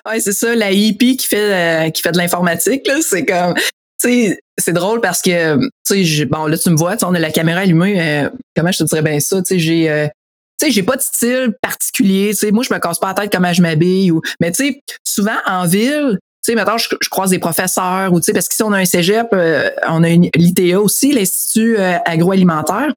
Oui, 0.08 0.20
c'est 0.20 0.32
ça, 0.32 0.54
la 0.54 0.72
hippie 0.72 1.16
qui 1.16 1.26
fait, 1.26 1.86
euh, 1.86 1.90
qui 1.90 2.02
fait 2.02 2.12
de 2.12 2.18
l'informatique, 2.18 2.88
c'est 3.00 3.24
comme. 3.24 3.54
C'est 3.98 4.72
drôle 4.72 5.00
parce 5.00 5.20
que, 5.20 5.56
tu 5.86 6.06
sais, 6.06 6.24
bon, 6.26 6.46
là, 6.46 6.56
tu 6.56 6.70
me 6.70 6.76
vois, 6.76 6.96
on 7.02 7.14
a 7.14 7.18
la 7.18 7.30
caméra 7.30 7.60
allumée. 7.60 8.00
Euh, 8.00 8.30
comment 8.54 8.70
je 8.70 8.78
te 8.78 8.84
dirais 8.84 9.02
bien 9.02 9.20
ça? 9.20 9.38
Tu 9.38 9.54
sais, 9.54 9.58
j'ai. 9.58 9.90
Euh, 9.90 10.06
tu 10.58 10.66
sais, 10.66 10.72
j'ai 10.72 10.82
pas 10.82 10.96
de 10.96 11.02
style 11.02 11.54
particulier. 11.60 12.30
Tu 12.30 12.36
sais, 12.36 12.50
moi, 12.52 12.62
je 12.62 12.72
me 12.72 12.78
casse 12.78 12.98
pas 12.98 13.08
la 13.08 13.14
tête 13.14 13.32
comment 13.32 13.52
je 13.52 13.60
m'habille. 13.62 14.10
Ou... 14.10 14.20
Mais 14.40 14.52
tu 14.52 14.64
sais, 14.64 14.80
souvent 15.02 15.36
en 15.46 15.66
ville, 15.66 16.18
maintenant, 16.54 16.78
je, 16.78 16.88
croise 17.10 17.30
des 17.30 17.38
professeurs 17.38 18.12
ou, 18.12 18.20
tu 18.20 18.26
sais, 18.26 18.32
parce 18.32 18.48
on 18.62 18.72
a 18.72 18.78
un 18.78 18.84
cégep, 18.84 19.28
euh, 19.32 19.70
on 19.88 20.02
a 20.02 20.08
l'ITA 20.08 20.80
aussi, 20.80 21.12
l'Institut 21.12 21.78
euh, 21.78 21.98
agroalimentaire. 22.04 22.92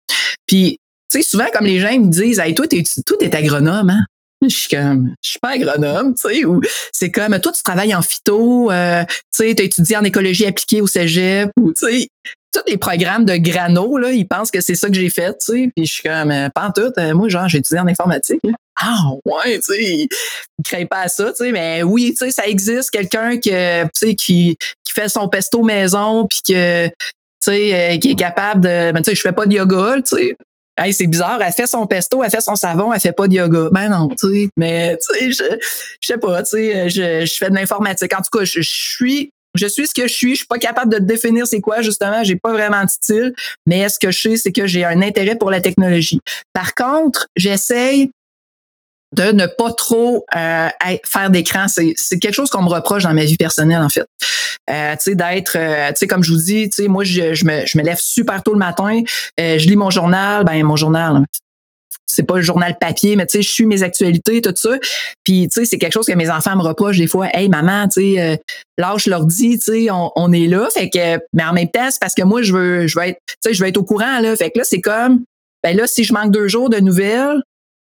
Puis, 0.45 0.77
tu 1.11 1.21
sais, 1.21 1.29
souvent, 1.29 1.47
comme 1.53 1.65
les 1.65 1.79
gens 1.79 1.97
me 1.97 2.09
disent, 2.09 2.39
hey, 2.39 2.53
toi, 2.53 2.67
t'es, 2.67 2.83
toi, 3.05 3.17
agronome, 3.31 3.89
hein? 3.89 4.05
Je 4.41 4.55
suis 4.55 4.69
comme, 4.69 5.13
je 5.21 5.31
suis 5.31 5.39
pas 5.39 5.49
agronome, 5.49 6.15
tu 6.15 6.29
sais, 6.29 6.45
ou 6.45 6.61
c'est 6.93 7.11
comme, 7.11 7.37
toi, 7.41 7.51
tu 7.51 7.61
travailles 7.61 7.93
en 7.93 8.01
phyto, 8.01 8.71
euh, 8.71 9.03
tu 9.05 9.15
sais, 9.31 9.53
tu 9.53 9.63
étudié 9.63 9.97
en 9.97 10.03
écologie 10.03 10.45
appliquée 10.45 10.79
au 10.79 10.87
cégep, 10.87 11.51
ou, 11.59 11.73
tu 11.73 11.87
sais, 11.87 12.07
tous 12.53 12.61
les 12.67 12.77
programmes 12.77 13.25
de 13.25 13.35
grano, 13.35 13.97
là, 13.97 14.11
ils 14.11 14.27
pensent 14.27 14.49
que 14.49 14.61
c'est 14.61 14.75
ça 14.75 14.87
que 14.87 14.95
j'ai 14.95 15.09
fait, 15.09 15.37
tu 15.39 15.53
sais, 15.53 15.71
puis 15.75 15.85
je 15.85 15.91
suis 15.91 16.03
comme, 16.03 16.33
pas 16.55 16.67
en 16.67 16.71
tout, 16.71 16.93
moi, 17.15 17.27
genre, 17.27 17.49
j'ai 17.49 17.57
étudié 17.57 17.81
en 17.81 17.87
informatique, 17.87 18.39
ah 18.81 19.11
ouais, 19.25 19.59
tu 19.59 19.73
sais, 19.73 19.83
il 19.83 20.07
crée 20.63 20.85
pas 20.85 21.01
à 21.01 21.07
ça, 21.07 21.31
tu 21.31 21.43
sais, 21.43 21.51
mais 21.51 21.83
oui, 21.83 22.11
tu 22.11 22.25
sais, 22.25 22.31
ça 22.31 22.47
existe 22.47 22.91
quelqu'un 22.91 23.37
que, 23.37 23.83
tu 23.83 23.89
sais, 23.93 24.15
qui, 24.15 24.57
qui 24.83 24.93
fait 24.93 25.09
son 25.09 25.27
pesto 25.27 25.63
maison 25.63 26.25
puis 26.27 26.39
que, 26.47 26.87
tu 26.87 26.93
sais, 27.41 27.95
euh, 27.95 27.97
qui 27.97 28.11
est 28.11 28.15
capable 28.15 28.61
de, 28.61 28.91
ben, 28.91 29.01
tu 29.01 29.09
sais, 29.09 29.15
je 29.15 29.21
fais 29.21 29.33
pas 29.33 29.45
de 29.45 29.53
yoga, 29.53 29.95
tu 29.97 30.15
sais. 30.15 30.35
Hey, 30.77 30.93
c'est 30.93 31.07
bizarre, 31.07 31.41
elle 31.41 31.51
fait 31.51 31.67
son 31.67 31.85
pesto, 31.87 32.23
elle 32.23 32.31
fait 32.31 32.39
son 32.39 32.55
savon, 32.55 32.93
elle 32.93 33.01
fait 33.01 33.11
pas 33.11 33.27
de 33.27 33.33
yoga. 33.33 33.67
Ben 33.73 33.89
non, 33.89 34.07
tu 34.07 34.27
sais, 34.29 34.49
mais 34.55 34.97
tu 34.97 35.19
sais, 35.19 35.31
je, 35.31 35.57
je 35.99 36.07
sais 36.07 36.17
pas, 36.17 36.41
tu 36.43 36.51
sais, 36.51 36.89
je, 36.89 37.25
je 37.25 37.35
fais 37.35 37.49
de 37.49 37.55
l'informatique. 37.55 38.13
En 38.13 38.21
tout 38.21 38.37
cas, 38.37 38.45
je, 38.45 38.61
je 38.61 38.69
suis 38.69 39.31
je 39.55 39.67
suis 39.67 39.87
ce 39.87 39.93
que 39.93 40.07
je 40.07 40.13
suis. 40.13 40.31
Je 40.31 40.37
suis 40.37 40.47
pas 40.47 40.59
capable 40.59 40.93
de 40.93 40.99
définir 40.99 41.47
c'est 41.47 41.59
quoi, 41.59 41.81
justement. 41.81 42.23
J'ai 42.23 42.35
pas 42.35 42.51
vraiment 42.51 42.83
de 42.83 42.89
style. 42.89 43.33
Mais 43.65 43.89
ce 43.89 43.99
que 43.99 44.11
je 44.11 44.19
sais, 44.19 44.37
c'est 44.37 44.51
que 44.51 44.67
j'ai 44.67 44.85
un 44.85 45.01
intérêt 45.01 45.35
pour 45.35 45.51
la 45.51 45.59
technologie. 45.59 46.21
Par 46.53 46.75
contre, 46.75 47.27
j'essaye 47.35 48.11
de 49.15 49.31
ne 49.31 49.47
pas 49.47 49.71
trop 49.73 50.25
euh, 50.35 50.69
faire 51.05 51.29
d'écran. 51.29 51.67
C'est, 51.67 51.93
c'est 51.95 52.19
quelque 52.19 52.35
chose 52.35 52.49
qu'on 52.49 52.61
me 52.61 52.69
reproche 52.69 53.03
dans 53.03 53.13
ma 53.13 53.25
vie 53.25 53.37
personnelle, 53.37 53.81
en 53.81 53.89
fait. 53.89 54.05
Euh, 54.69 54.93
tu 54.93 54.97
sais, 55.01 55.15
d'être, 55.15 55.57
euh, 55.57 55.89
tu 55.89 55.95
sais, 55.97 56.07
comme 56.07 56.23
je 56.23 56.31
vous 56.31 56.41
dis, 56.41 56.69
tu 56.69 56.83
sais, 56.83 56.87
moi, 56.87 57.03
je, 57.03 57.33
je, 57.33 57.45
me, 57.45 57.65
je 57.65 57.77
me 57.77 57.83
lève 57.83 57.97
super 57.99 58.43
tôt 58.43 58.53
le 58.53 58.59
matin, 58.59 59.01
euh, 59.39 59.57
je 59.57 59.67
lis 59.67 59.75
mon 59.75 59.89
journal, 59.89 60.43
ben 60.43 60.63
mon 60.63 60.75
journal, 60.75 61.23
c'est 62.05 62.23
pas 62.23 62.35
le 62.37 62.41
journal 62.41 62.77
papier, 62.79 63.15
mais 63.15 63.25
tu 63.25 63.37
sais, 63.37 63.41
je 63.41 63.49
suis 63.49 63.65
mes 63.65 63.83
actualités, 63.83 64.41
tout 64.41 64.53
ça. 64.55 64.77
Puis, 65.23 65.47
tu 65.47 65.59
sais, 65.59 65.65
c'est 65.65 65.77
quelque 65.77 65.93
chose 65.93 66.05
que 66.05 66.13
mes 66.13 66.29
enfants 66.29 66.55
me 66.55 66.63
reprochent 66.63 66.97
des 66.97 67.07
fois. 67.07 67.27
Hey, 67.33 67.49
maman, 67.49 67.87
tu 67.87 68.01
sais, 68.01 68.21
euh, 68.21 68.35
là, 68.77 68.95
je 68.97 69.09
leur 69.09 69.25
dis, 69.25 69.59
tu 69.59 69.71
sais, 69.71 69.91
on, 69.91 70.11
on, 70.15 70.31
est 70.31 70.47
là. 70.47 70.67
Fait 70.73 70.89
que, 70.89 71.17
mais 71.33 71.43
en 71.43 71.53
même 71.53 71.69
temps, 71.69 71.89
c'est 71.89 71.99
parce 71.99 72.15
que 72.15 72.23
moi, 72.23 72.41
je 72.41 72.53
veux, 72.53 72.87
je 72.87 72.99
veux 72.99 73.05
être, 73.05 73.19
tu 73.27 73.35
sais, 73.43 73.53
je 73.53 73.61
veux 73.61 73.69
être 73.69 73.77
au 73.77 73.83
courant, 73.83 74.19
là. 74.19 74.35
Fait 74.35 74.49
que 74.49 74.59
là, 74.59 74.63
c'est 74.63 74.81
comme, 74.81 75.23
ben 75.63 75.75
là, 75.75 75.87
si 75.87 76.03
je 76.03 76.13
manque 76.13 76.31
deux 76.31 76.47
jours 76.47 76.69
de 76.69 76.79
nouvelles, 76.79 77.41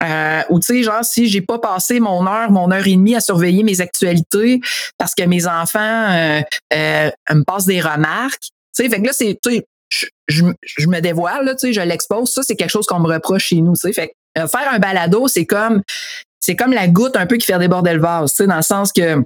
euh, 0.03 0.41
ou 0.49 0.60
tu 0.60 0.65
sais, 0.67 0.84
genre, 0.84 1.03
si 1.03 1.27
j'ai 1.27 1.41
pas 1.41 1.60
passé 1.60 1.99
mon 1.99 2.27
heure, 2.27 2.51
mon 2.51 2.71
heure 2.71 2.86
et 2.86 2.95
demie 2.95 3.15
à 3.15 3.21
surveiller 3.21 3.63
mes 3.63 3.81
actualités 3.81 4.60
parce 4.97 5.15
que 5.15 5.23
mes 5.23 5.47
enfants 5.47 5.79
euh, 5.79 6.41
euh, 6.73 7.10
me 7.31 7.43
passent 7.43 7.65
des 7.65 7.81
remarques, 7.81 8.43
tu 8.75 8.84
sais, 8.84 8.89
fait 8.89 9.01
que 9.01 9.08
là, 9.08 9.13
c'est, 9.13 9.39
tu 9.41 9.51
sais, 9.51 9.65
je, 10.27 10.45
je, 10.62 10.88
me 10.88 10.99
dévoile, 10.99 11.45
là, 11.45 11.55
tu 11.55 11.67
sais, 11.67 11.73
je 11.73 11.81
l'expose. 11.81 12.31
Ça, 12.34 12.43
c'est 12.43 12.55
quelque 12.55 12.71
chose 12.71 12.86
qu'on 12.86 12.99
me 12.99 13.08
reproche 13.08 13.45
chez 13.45 13.62
nous, 13.62 13.73
tu 13.73 13.81
sais. 13.81 13.93
Fait 13.93 14.10
que, 14.36 14.47
faire 14.47 14.71
un 14.71 14.79
balado, 14.79 15.27
c'est 15.27 15.45
comme, 15.45 15.81
c'est 16.39 16.55
comme 16.55 16.73
la 16.73 16.88
goutte 16.88 17.15
un 17.15 17.25
peu 17.25 17.38
qui 17.38 17.45
fait 17.45 17.58
déborder 17.58 17.93
le 17.93 18.01
vase, 18.01 18.31
tu 18.31 18.38
sais, 18.38 18.47
dans 18.47 18.58
le 18.58 18.62
sens 18.62 18.91
que 18.91 19.23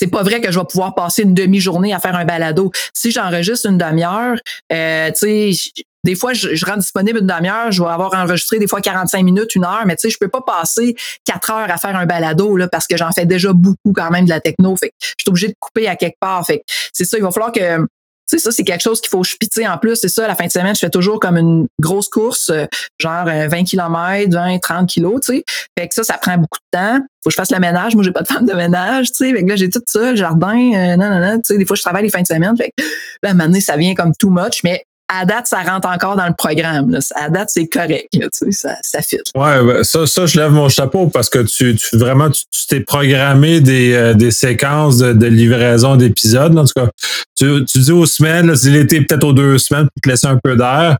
c'est 0.00 0.06
pas 0.06 0.22
vrai 0.22 0.40
que 0.40 0.50
je 0.50 0.58
vais 0.58 0.64
pouvoir 0.64 0.94
passer 0.94 1.22
une 1.22 1.34
demi-journée 1.34 1.92
à 1.92 1.98
faire 1.98 2.16
un 2.16 2.24
balado. 2.24 2.72
Si 2.94 3.10
j'enregistre 3.10 3.68
une 3.68 3.76
demi-heure, 3.76 4.38
euh, 4.72 5.10
tu 5.10 5.52
sais, 5.52 5.72
des 6.04 6.14
fois, 6.14 6.32
je, 6.32 6.54
je 6.54 6.66
rends 6.66 6.76
disponible 6.76 7.18
une 7.18 7.26
demi-heure, 7.26 7.70
je 7.70 7.82
vais 7.82 7.88
avoir 7.88 8.14
enregistré 8.14 8.58
des 8.58 8.66
fois 8.66 8.80
45 8.80 9.22
minutes, 9.22 9.54
une 9.54 9.64
heure, 9.64 9.82
mais 9.86 9.96
tu 9.96 10.02
sais, 10.02 10.10
je 10.10 10.18
peux 10.18 10.28
pas 10.28 10.42
passer 10.42 10.94
quatre 11.24 11.50
heures 11.50 11.70
à 11.70 11.76
faire 11.76 11.96
un 11.96 12.06
balado 12.06 12.56
là, 12.56 12.68
parce 12.68 12.86
que 12.86 12.96
j'en 12.96 13.12
fais 13.12 13.26
déjà 13.26 13.52
beaucoup 13.52 13.92
quand 13.94 14.10
même 14.10 14.24
de 14.24 14.30
la 14.30 14.40
techno. 14.40 14.76
Fait 14.76 14.88
que 14.88 14.94
je 15.00 15.06
suis 15.18 15.28
obligé 15.28 15.48
de 15.48 15.54
couper 15.58 15.88
à 15.88 15.96
quelque 15.96 16.18
part. 16.20 16.44
Fait 16.46 16.62
c'est 16.92 17.04
ça, 17.04 17.18
il 17.18 17.22
va 17.22 17.30
falloir 17.30 17.52
que 17.52 17.86
sais, 18.30 18.38
ça, 18.38 18.52
c'est 18.52 18.64
quelque 18.64 18.82
chose 18.82 19.00
qu'il 19.00 19.10
faut 19.10 19.24
spitzer 19.24 19.66
en 19.66 19.78
plus. 19.78 19.96
C'est 19.96 20.08
ça, 20.08 20.26
la 20.26 20.34
fin 20.34 20.46
de 20.46 20.50
semaine, 20.50 20.74
je 20.74 20.80
fais 20.80 20.90
toujours 20.90 21.20
comme 21.20 21.36
une 21.36 21.66
grosse 21.80 22.08
course, 22.08 22.50
euh, 22.50 22.66
genre 22.98 23.26
20 23.26 23.64
km, 23.64 24.32
20, 24.32 24.58
30 24.58 24.88
kilos, 24.88 25.20
tu 25.24 25.34
sais. 25.34 25.44
Fait 25.78 25.88
que 25.88 25.94
ça, 25.94 26.04
ça 26.04 26.18
prend 26.18 26.36
beaucoup 26.36 26.58
de 26.72 26.78
temps. 26.78 26.98
Faut 27.22 27.28
que 27.28 27.32
je 27.32 27.36
fasse 27.36 27.50
le 27.50 27.58
ménage. 27.58 27.94
Moi, 27.94 28.04
j'ai 28.04 28.12
pas 28.12 28.22
de 28.22 28.28
femme 28.28 28.46
de 28.46 28.54
ménage, 28.54 29.08
tu 29.08 29.24
sais. 29.24 29.32
Fait 29.32 29.42
que 29.42 29.48
là, 29.48 29.56
j'ai 29.56 29.68
tout 29.68 29.82
ça, 29.86 30.10
le 30.10 30.16
jardin, 30.16 30.96
non, 30.96 31.10
non, 31.10 31.20
non, 31.20 31.36
tu 31.36 31.52
sais. 31.52 31.58
Des 31.58 31.66
fois, 31.66 31.76
je 31.76 31.82
travaille 31.82 32.04
les 32.04 32.10
fins 32.10 32.22
de 32.22 32.26
semaine. 32.26 32.56
Fait 32.56 32.70
que 32.76 32.84
là, 33.22 33.30
à 33.30 33.32
un 33.32 33.34
moment 33.34 33.46
donné, 33.46 33.60
ça 33.60 33.76
vient 33.76 33.94
comme 33.94 34.12
too 34.18 34.30
much, 34.30 34.60
mais 34.64 34.84
à 35.12 35.24
date, 35.24 35.46
ça 35.46 35.62
rentre 35.62 35.88
encore 35.88 36.16
dans 36.16 36.26
le 36.26 36.34
programme. 36.34 36.90
Là. 36.90 37.00
À 37.16 37.28
date, 37.28 37.50
c'est 37.50 37.66
correct. 37.66 38.08
Là, 38.14 38.28
tu 38.30 38.50
sais, 38.50 38.52
ça, 38.52 38.76
ça 38.82 39.02
fit. 39.02 39.18
Ouais, 39.34 39.82
ça, 39.82 40.06
ça, 40.06 40.26
je 40.26 40.38
lève 40.38 40.52
mon 40.52 40.68
chapeau 40.68 41.08
parce 41.08 41.28
que 41.28 41.40
tu, 41.40 41.74
tu 41.74 41.96
vraiment, 41.96 42.30
tu 42.30 42.44
t'es 42.68 42.80
programmé 42.80 43.60
des, 43.60 43.92
euh, 43.92 44.14
des 44.14 44.30
séquences 44.30 44.98
de, 44.98 45.12
de 45.12 45.26
livraison 45.26 45.96
d'épisodes. 45.96 46.56
En 46.56 46.64
tout 46.64 46.72
cas, 46.76 46.88
tu, 47.36 47.64
tu 47.64 47.78
dis 47.80 47.92
aux 47.92 48.06
semaines, 48.06 48.46
là, 48.46 48.56
si 48.56 48.70
l'été 48.70 49.00
peut-être 49.00 49.24
aux 49.24 49.32
deux 49.32 49.58
semaines 49.58 49.88
pour 49.94 50.00
te 50.02 50.08
laisser 50.08 50.28
un 50.28 50.38
peu 50.42 50.56
d'air. 50.56 50.96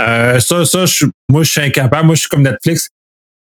Euh, 0.00 0.40
ça, 0.40 0.64
ça, 0.64 0.86
je, 0.86 1.06
moi, 1.28 1.44
je 1.44 1.50
suis 1.50 1.60
incapable. 1.60 2.06
Moi, 2.06 2.16
je 2.16 2.20
suis 2.20 2.28
comme 2.28 2.42
Netflix. 2.42 2.88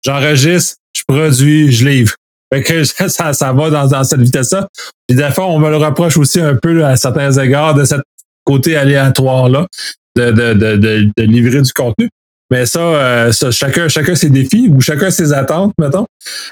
J'enregistre, 0.03 0.75
je 0.95 1.03
produis, 1.07 1.71
je 1.71 1.87
livre. 1.87 2.15
Fait 2.53 2.63
que 2.63 2.83
ça, 3.09 3.33
ça 3.33 3.53
va 3.53 3.69
dans, 3.69 3.87
dans 3.87 4.03
cette 4.03 4.21
vitesse-là. 4.21 4.67
Puis 5.07 5.15
des 5.15 5.29
fois, 5.31 5.45
on 5.47 5.59
me 5.59 5.69
le 5.69 5.77
reproche 5.77 6.17
aussi 6.17 6.41
un 6.41 6.55
peu 6.55 6.83
à 6.83 6.97
certains 6.97 7.31
égards 7.31 7.73
de 7.73 7.85
cette 7.85 8.01
côté 8.43 8.75
aléatoire-là 8.75 9.67
de, 10.15 10.31
de, 10.31 10.53
de, 10.53 10.75
de, 11.15 11.23
livrer 11.23 11.61
du 11.61 11.73
contenu. 11.73 12.09
Mais 12.51 12.65
ça, 12.65 12.79
euh, 12.79 13.31
ça, 13.31 13.51
chacun, 13.51 13.87
chacun 13.87 14.15
ses 14.15 14.31
défis 14.31 14.71
ou 14.73 14.81
chacun 14.81 15.11
ses 15.11 15.33
attentes, 15.33 15.71
mettons. 15.79 16.07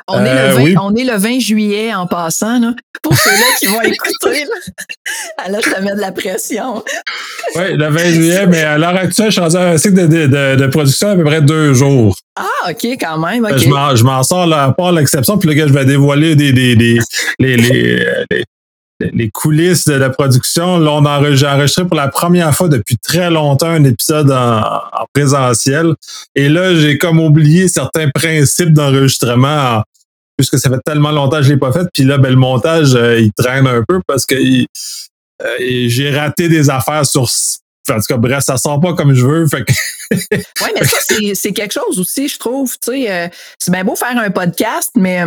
On, 0.07 0.23
est, 0.23 0.33
le 0.33 0.53
20, 0.53 0.65
euh, 0.65 0.75
on 0.83 0.95
est 0.95 1.03
le 1.03 1.17
20 1.17 1.39
juillet 1.39 1.91
en 1.91 2.05
passant, 2.05 2.59
là, 2.59 2.73
pour 3.01 3.17
ceux-là 3.17 3.45
qui 3.59 3.65
vont 3.65 3.81
écouter. 3.81 4.45
Là. 4.45 5.49
Là, 5.49 5.59
je 5.63 5.71
te 5.71 5.81
mets 5.81 5.95
de 5.95 5.99
la 5.99 6.11
pression. 6.11 6.83
oui, 7.55 7.75
le 7.75 7.89
20 7.89 7.99
juillet, 8.11 8.45
mais 8.45 8.61
à 8.61 8.77
l'heure 8.77 8.95
actuelle, 8.95 9.31
je 9.31 9.41
suis 9.41 9.41
dans 9.41 9.57
un 9.57 9.77
cycle 9.77 10.07
de, 10.07 10.27
de, 10.27 10.55
de, 10.55 10.67
production 10.67 11.09
à 11.09 11.15
peu 11.15 11.23
près 11.23 11.41
deux 11.41 11.73
jours. 11.73 12.15
Ah, 12.35 12.69
OK, 12.69 12.85
quand 12.99 13.17
même. 13.17 13.45
Okay. 13.45 13.57
Je 13.57 14.03
m'en 14.03 14.21
sors 14.21 14.45
là, 14.45 14.65
à 14.65 14.71
part 14.73 14.91
l'exception, 14.91 15.39
puis 15.39 15.49
là, 15.49 15.65
je 15.67 15.73
vais 15.73 15.85
dévoiler 15.85 16.35
des, 16.35 16.53
des, 16.53 16.75
des 16.75 16.99
les, 17.39 17.57
les, 17.57 18.05
les, 18.29 18.43
les 18.99 19.29
coulisses 19.29 19.85
de 19.85 19.93
la 19.93 20.09
production. 20.09 20.79
Là, 20.79 20.91
on 20.91 21.05
a, 21.05 21.19
enregistré 21.19 21.85
pour 21.85 21.95
la 21.95 22.07
première 22.07 22.53
fois 22.55 22.67
depuis 22.67 22.97
très 22.97 23.29
longtemps 23.29 23.67
un 23.67 23.83
épisode 23.83 24.31
en, 24.31 24.81
présentiel. 25.13 25.93
Et 26.35 26.49
là, 26.49 26.75
j'ai 26.75 26.97
comme 26.97 27.19
oublié 27.19 27.67
certains 27.67 28.09
principes 28.09 28.73
d'enregistrement 28.73 29.83
puisque 30.37 30.59
ça 30.59 30.69
fait 30.69 30.81
tellement 30.85 31.11
longtemps 31.11 31.37
que 31.37 31.43
je 31.43 31.53
l'ai 31.53 31.57
pas 31.57 31.71
fait. 31.71 31.87
Puis 31.91 32.03
là, 32.03 32.19
ben, 32.19 32.29
le 32.29 32.35
montage, 32.35 32.93
euh, 32.93 33.19
il 33.19 33.31
traîne 33.33 33.65
un 33.65 33.83
peu 33.87 34.01
parce 34.05 34.25
que 34.25 34.35
euh, 34.35 34.67
j'ai 35.59 36.15
raté 36.15 36.47
des 36.47 36.69
affaires 36.69 37.05
sur 37.05 37.27
en 37.89 37.95
tout 37.95 38.05
cas, 38.09 38.17
bref, 38.17 38.43
ça 38.43 38.57
sort 38.57 38.81
pas 38.81 38.93
comme 38.93 39.13
je 39.13 39.25
veux. 39.25 39.47
Fait 39.47 39.63
oui, 40.11 40.69
mais 40.75 40.85
ça, 40.85 40.97
c'est 41.33 41.53
quelque 41.53 41.73
chose 41.73 41.99
aussi, 41.99 42.27
je 42.27 42.37
trouve. 42.37 42.71
Tu 42.79 42.91
sais, 42.91 43.11
euh, 43.11 43.27
c'est 43.57 43.71
bien 43.71 43.83
beau 43.83 43.95
faire 43.95 44.17
un 44.17 44.29
podcast, 44.29 44.91
mais 44.95 45.23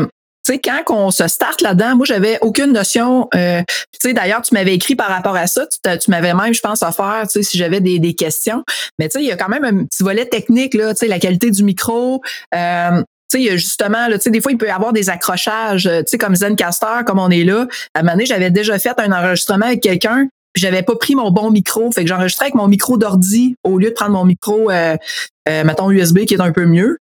tu 0.50 0.56
sais, 0.56 0.82
quand 0.86 0.94
on 0.94 1.10
se 1.10 1.28
starte 1.28 1.60
là-dedans, 1.60 1.96
moi, 1.96 2.06
j'avais 2.06 2.38
aucune 2.40 2.72
notion. 2.72 3.28
Euh, 3.34 3.62
tu 3.92 4.08
sais, 4.08 4.12
d'ailleurs, 4.12 4.42
tu 4.42 4.54
m'avais 4.54 4.74
écrit 4.74 4.96
par 4.96 5.08
rapport 5.08 5.36
à 5.36 5.46
ça. 5.46 5.66
Tu, 5.66 6.10
m'avais 6.10 6.34
même, 6.34 6.52
je 6.52 6.60
pense, 6.60 6.82
offert, 6.82 7.22
tu 7.24 7.34
sais, 7.34 7.42
si 7.42 7.58
j'avais 7.58 7.80
des, 7.80 7.98
des 7.98 8.14
questions. 8.14 8.64
Mais 8.98 9.08
tu 9.08 9.18
sais, 9.18 9.24
il 9.24 9.28
y 9.28 9.32
a 9.32 9.36
quand 9.36 9.48
même 9.48 9.64
un 9.64 9.84
petit 9.84 10.02
volet 10.02 10.26
technique, 10.26 10.74
là, 10.74 10.92
tu 10.94 11.00
sais, 11.00 11.06
la 11.06 11.18
qualité 11.18 11.50
du 11.50 11.62
micro. 11.62 12.20
Euh, 12.54 13.02
tu 13.32 13.44
sais, 13.44 13.58
justement, 13.58 14.08
là, 14.08 14.18
tu 14.18 14.24
sais, 14.24 14.30
des 14.30 14.40
fois, 14.40 14.50
il 14.50 14.58
peut 14.58 14.66
y 14.66 14.70
avoir 14.70 14.92
des 14.92 15.08
accrochages, 15.08 15.84
tu 15.84 16.04
sais, 16.06 16.18
comme 16.18 16.34
Zencaster, 16.34 17.04
comme 17.06 17.20
on 17.20 17.30
est 17.30 17.44
là. 17.44 17.66
À 17.94 18.00
un 18.00 18.02
moment 18.02 18.14
donné, 18.14 18.26
j'avais 18.26 18.50
déjà 18.50 18.78
fait 18.78 18.98
un 18.98 19.12
enregistrement 19.12 19.66
avec 19.66 19.80
quelqu'un, 19.80 20.26
puis 20.52 20.62
j'avais 20.62 20.82
pas 20.82 20.96
pris 20.96 21.14
mon 21.14 21.30
bon 21.30 21.50
micro. 21.50 21.92
Fait 21.92 22.02
que 22.02 22.08
j'enregistrais 22.08 22.46
avec 22.46 22.54
mon 22.54 22.66
micro 22.66 22.96
d'ordi 22.96 23.54
au 23.62 23.78
lieu 23.78 23.90
de 23.90 23.94
prendre 23.94 24.12
mon 24.12 24.24
micro, 24.24 24.70
euh, 24.70 24.96
euh, 25.48 25.64
mettons, 25.64 25.90
USB 25.90 26.24
qui 26.24 26.34
est 26.34 26.40
un 26.40 26.52
peu 26.52 26.66
mieux. 26.66 26.98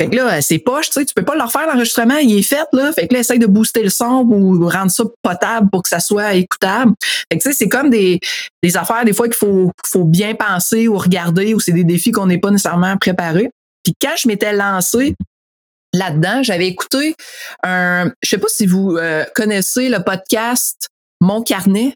Fait 0.00 0.08
que 0.08 0.16
là, 0.16 0.40
c'est 0.40 0.58
poche, 0.58 0.86
tu 0.86 0.94
sais, 0.94 1.04
tu 1.04 1.12
peux 1.12 1.26
pas 1.26 1.36
leur 1.36 1.52
faire 1.52 1.66
l'enregistrement, 1.66 2.16
il 2.16 2.38
est 2.38 2.42
fait, 2.42 2.66
là. 2.72 2.90
Fait 2.90 3.06
que 3.06 3.12
là, 3.12 3.20
essaye 3.20 3.38
de 3.38 3.44
booster 3.44 3.82
le 3.82 3.90
son 3.90 4.24
ou 4.26 4.66
rendre 4.66 4.90
ça 4.90 5.04
potable 5.20 5.68
pour 5.68 5.82
que 5.82 5.90
ça 5.90 6.00
soit 6.00 6.32
écoutable. 6.32 6.94
Fait 7.30 7.36
que 7.36 7.42
tu 7.42 7.50
sais, 7.50 7.54
c'est 7.54 7.68
comme 7.68 7.90
des, 7.90 8.18
des 8.62 8.76
affaires, 8.78 9.04
des 9.04 9.12
fois, 9.12 9.26
qu'il 9.26 9.36
faut, 9.36 9.70
faut 9.84 10.04
bien 10.04 10.34
penser 10.34 10.88
ou 10.88 10.96
regarder, 10.96 11.52
ou 11.52 11.60
c'est 11.60 11.72
des 11.72 11.84
défis 11.84 12.12
qu'on 12.12 12.28
n'est 12.28 12.38
pas 12.38 12.50
nécessairement 12.50 12.96
préparés. 12.96 13.50
Puis 13.84 13.92
quand 14.00 14.14
je 14.16 14.26
m'étais 14.26 14.54
lancé 14.54 15.16
là-dedans, 15.92 16.42
j'avais 16.42 16.68
écouté 16.68 17.14
un, 17.62 18.10
je 18.22 18.30
sais 18.30 18.38
pas 18.38 18.48
si 18.48 18.64
vous 18.64 18.96
euh, 18.96 19.26
connaissez 19.34 19.90
le 19.90 20.02
podcast 20.02 20.88
Mon 21.20 21.42
Carnet. 21.42 21.92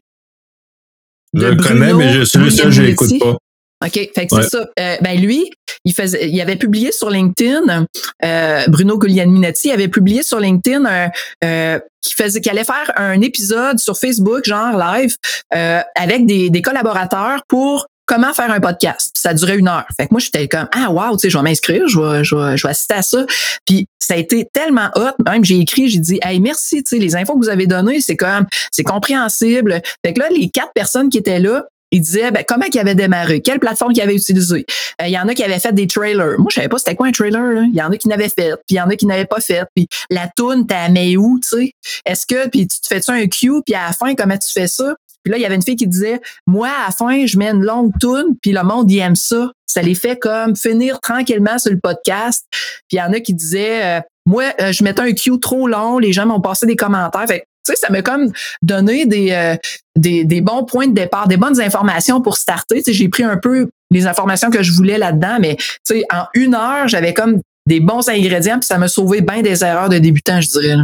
Je 1.33 1.47
le 1.47 1.55
connais, 1.55 1.91
mais 1.91 2.13
je, 2.13 2.23
celui-là, 2.23 2.69
je 2.69 2.83
l'écoute 2.83 3.19
pas. 3.19 3.37
OK, 3.85 3.93
fait 3.93 4.27
que 4.27 4.41
c'est 4.41 4.49
ça. 4.49 4.67
Euh, 4.79 4.95
ben 5.01 5.19
lui, 5.19 5.49
il 5.83 5.93
faisait, 5.93 6.27
il 6.29 6.41
avait 6.41 6.55
publié 6.55 6.91
sur 6.91 7.09
LinkedIn, 7.09 7.85
euh, 8.23 8.63
Bruno 8.67 8.97
Guglielminetti 8.97 9.71
avait 9.71 9.87
publié 9.87 10.23
sur 10.23 10.39
LinkedIn 10.39 10.85
euh, 10.85 11.07
euh 11.43 11.79
qui 12.01 12.13
faisait, 12.13 12.39
qui 12.39 12.51
allait 12.51 12.63
faire 12.63 12.91
un 12.97 13.19
épisode 13.21 13.79
sur 13.79 13.97
Facebook, 13.97 14.45
genre 14.45 14.77
live, 14.77 15.15
euh, 15.55 15.81
avec 15.95 16.27
des, 16.27 16.51
des 16.51 16.61
collaborateurs 16.61 17.41
pour 17.47 17.87
comment 18.05 18.33
faire 18.33 18.51
un 18.51 18.59
podcast. 18.59 19.11
Ça 19.15 19.33
durait 19.33 19.57
une 19.57 19.67
heure. 19.67 19.87
Fait 19.97 20.05
que 20.05 20.09
moi, 20.11 20.19
j'étais 20.19 20.47
comme, 20.47 20.67
ah, 20.71 20.91
wow, 20.91 21.13
tu 21.13 21.21
sais, 21.21 21.29
je 21.29 21.37
vais 21.37 21.43
m'inscrire, 21.43 21.87
je 21.87 21.99
vais, 21.99 22.23
je, 22.23 22.35
vais, 22.35 22.57
je 22.57 22.67
vais 22.67 22.71
assister 22.71 22.93
à 22.93 23.01
ça. 23.01 23.25
Puis 23.65 23.87
ça 23.99 24.13
a 24.13 24.17
été 24.17 24.47
tellement 24.53 24.89
hot. 24.95 25.15
Même, 25.25 25.43
j'ai 25.43 25.59
écrit, 25.59 25.89
j'ai 25.89 25.99
dit, 25.99 26.19
hey, 26.21 26.39
merci, 26.39 26.83
tu 26.83 26.89
sais, 26.89 26.99
les 26.99 27.15
infos 27.15 27.33
que 27.33 27.39
vous 27.39 27.49
avez 27.49 27.65
données, 27.65 28.01
c'est 28.01 28.15
comme, 28.15 28.45
c'est 28.71 28.83
compréhensible. 28.83 29.81
Fait 30.05 30.13
que 30.13 30.19
là, 30.19 30.27
les 30.29 30.49
quatre 30.49 30.73
personnes 30.73 31.09
qui 31.09 31.17
étaient 31.17 31.39
là, 31.39 31.65
il 31.95 32.01
disait 32.01 32.31
ben, 32.31 32.43
comment 32.47 32.65
il 32.71 32.79
avait 32.79 32.95
démarré, 32.95 33.41
quelle 33.41 33.59
plateforme 33.59 33.93
il 33.93 34.01
avait 34.01 34.15
utilisé. 34.15 34.65
Euh, 35.01 35.07
il 35.07 35.11
y 35.11 35.17
en 35.17 35.27
a 35.27 35.33
qui 35.33 35.43
avaient 35.43 35.59
fait 35.59 35.73
des 35.73 35.87
trailers. 35.87 36.37
Moi, 36.37 36.47
je 36.49 36.55
savais 36.55 36.67
pas 36.67 36.77
c'était 36.77 36.95
quoi 36.95 37.07
un 37.07 37.11
trailer. 37.11 37.63
Il 37.63 37.75
y 37.75 37.81
en 37.81 37.91
a 37.91 37.97
qui 37.97 38.07
n'avaient 38.07 38.29
fait, 38.29 38.55
puis 38.67 38.71
il 38.71 38.75
y 38.75 38.81
en 38.81 38.89
a 38.89 38.95
qui 38.95 39.05
n'avaient 39.05 39.25
pas 39.25 39.39
fait. 39.39 39.65
Puis 39.75 39.87
la 40.09 40.29
toune, 40.35 40.67
t'as 40.67 40.89
mis 40.89 41.17
où, 41.17 41.39
tu 41.39 41.57
sais? 41.57 41.71
Est-ce 42.05 42.25
que, 42.25 42.49
puis 42.49 42.67
tu 42.67 42.81
te 42.81 42.87
fais-tu 42.87 43.11
un 43.11 43.25
cue, 43.27 43.61
puis 43.65 43.75
à 43.75 43.87
la 43.87 43.93
fin, 43.93 44.13
comment 44.15 44.37
tu 44.37 44.51
fais 44.51 44.67
ça? 44.67 44.95
Puis 45.23 45.31
là, 45.31 45.37
il 45.37 45.41
y 45.41 45.45
avait 45.45 45.55
une 45.55 45.63
fille 45.63 45.75
qui 45.75 45.87
disait, 45.87 46.21
moi, 46.45 46.67
à 46.67 46.85
la 46.87 46.91
fin, 46.91 47.25
je 47.25 47.37
mets 47.37 47.49
une 47.49 47.63
longue 47.63 47.91
toune, 47.99 48.35
puis 48.41 48.51
le 48.51 48.61
monde, 48.61 48.91
il 48.91 48.99
aime 48.99 49.15
ça. 49.15 49.51
Ça 49.65 49.81
les 49.81 49.95
fait 49.95 50.17
comme 50.17 50.55
finir 50.55 50.99
tranquillement 51.01 51.57
sur 51.57 51.71
le 51.71 51.79
podcast. 51.79 52.45
Puis 52.51 52.93
il 52.93 52.97
y 52.97 53.01
en 53.01 53.11
a 53.11 53.19
qui 53.19 53.33
disaient, 53.33 53.97
euh, 53.97 54.01
moi, 54.27 54.43
euh, 54.61 54.71
je 54.71 54.83
mettais 54.83 55.01
un 55.01 55.13
cue 55.13 55.39
trop 55.39 55.67
long, 55.67 55.97
les 55.97 56.13
gens 56.13 56.25
m'ont 56.25 56.41
passé 56.41 56.65
des 56.65 56.75
commentaires. 56.75 57.25
Tu 57.65 57.71
sais, 57.71 57.75
ça 57.75 57.91
m'a 57.91 58.01
comme 58.01 58.31
donné 58.61 59.05
des, 59.05 59.31
euh, 59.31 59.55
des, 59.95 60.23
des, 60.23 60.41
bons 60.41 60.63
points 60.63 60.87
de 60.87 60.93
départ, 60.93 61.27
des 61.27 61.37
bonnes 61.37 61.59
informations 61.59 62.21
pour 62.21 62.37
starter. 62.37 62.77
Tu 62.77 62.83
sais, 62.83 62.93
j'ai 62.93 63.09
pris 63.09 63.23
un 63.23 63.37
peu 63.37 63.69
les 63.91 64.07
informations 64.07 64.49
que 64.49 64.63
je 64.63 64.71
voulais 64.71 64.97
là-dedans, 64.97 65.37
mais 65.39 65.55
tu 65.55 65.65
sais, 65.83 66.03
en 66.13 66.25
une 66.33 66.55
heure, 66.55 66.87
j'avais 66.87 67.13
comme 67.13 67.41
des 67.67 67.79
bons 67.79 68.07
ingrédients, 68.09 68.59
puis 68.59 68.67
ça 68.67 68.77
m'a 68.77 68.87
sauvé 68.87 69.21
bien 69.21 69.41
des 69.41 69.63
erreurs 69.63 69.89
de 69.89 69.97
débutant, 69.97 70.41
je 70.41 70.49
dirais. 70.49 70.77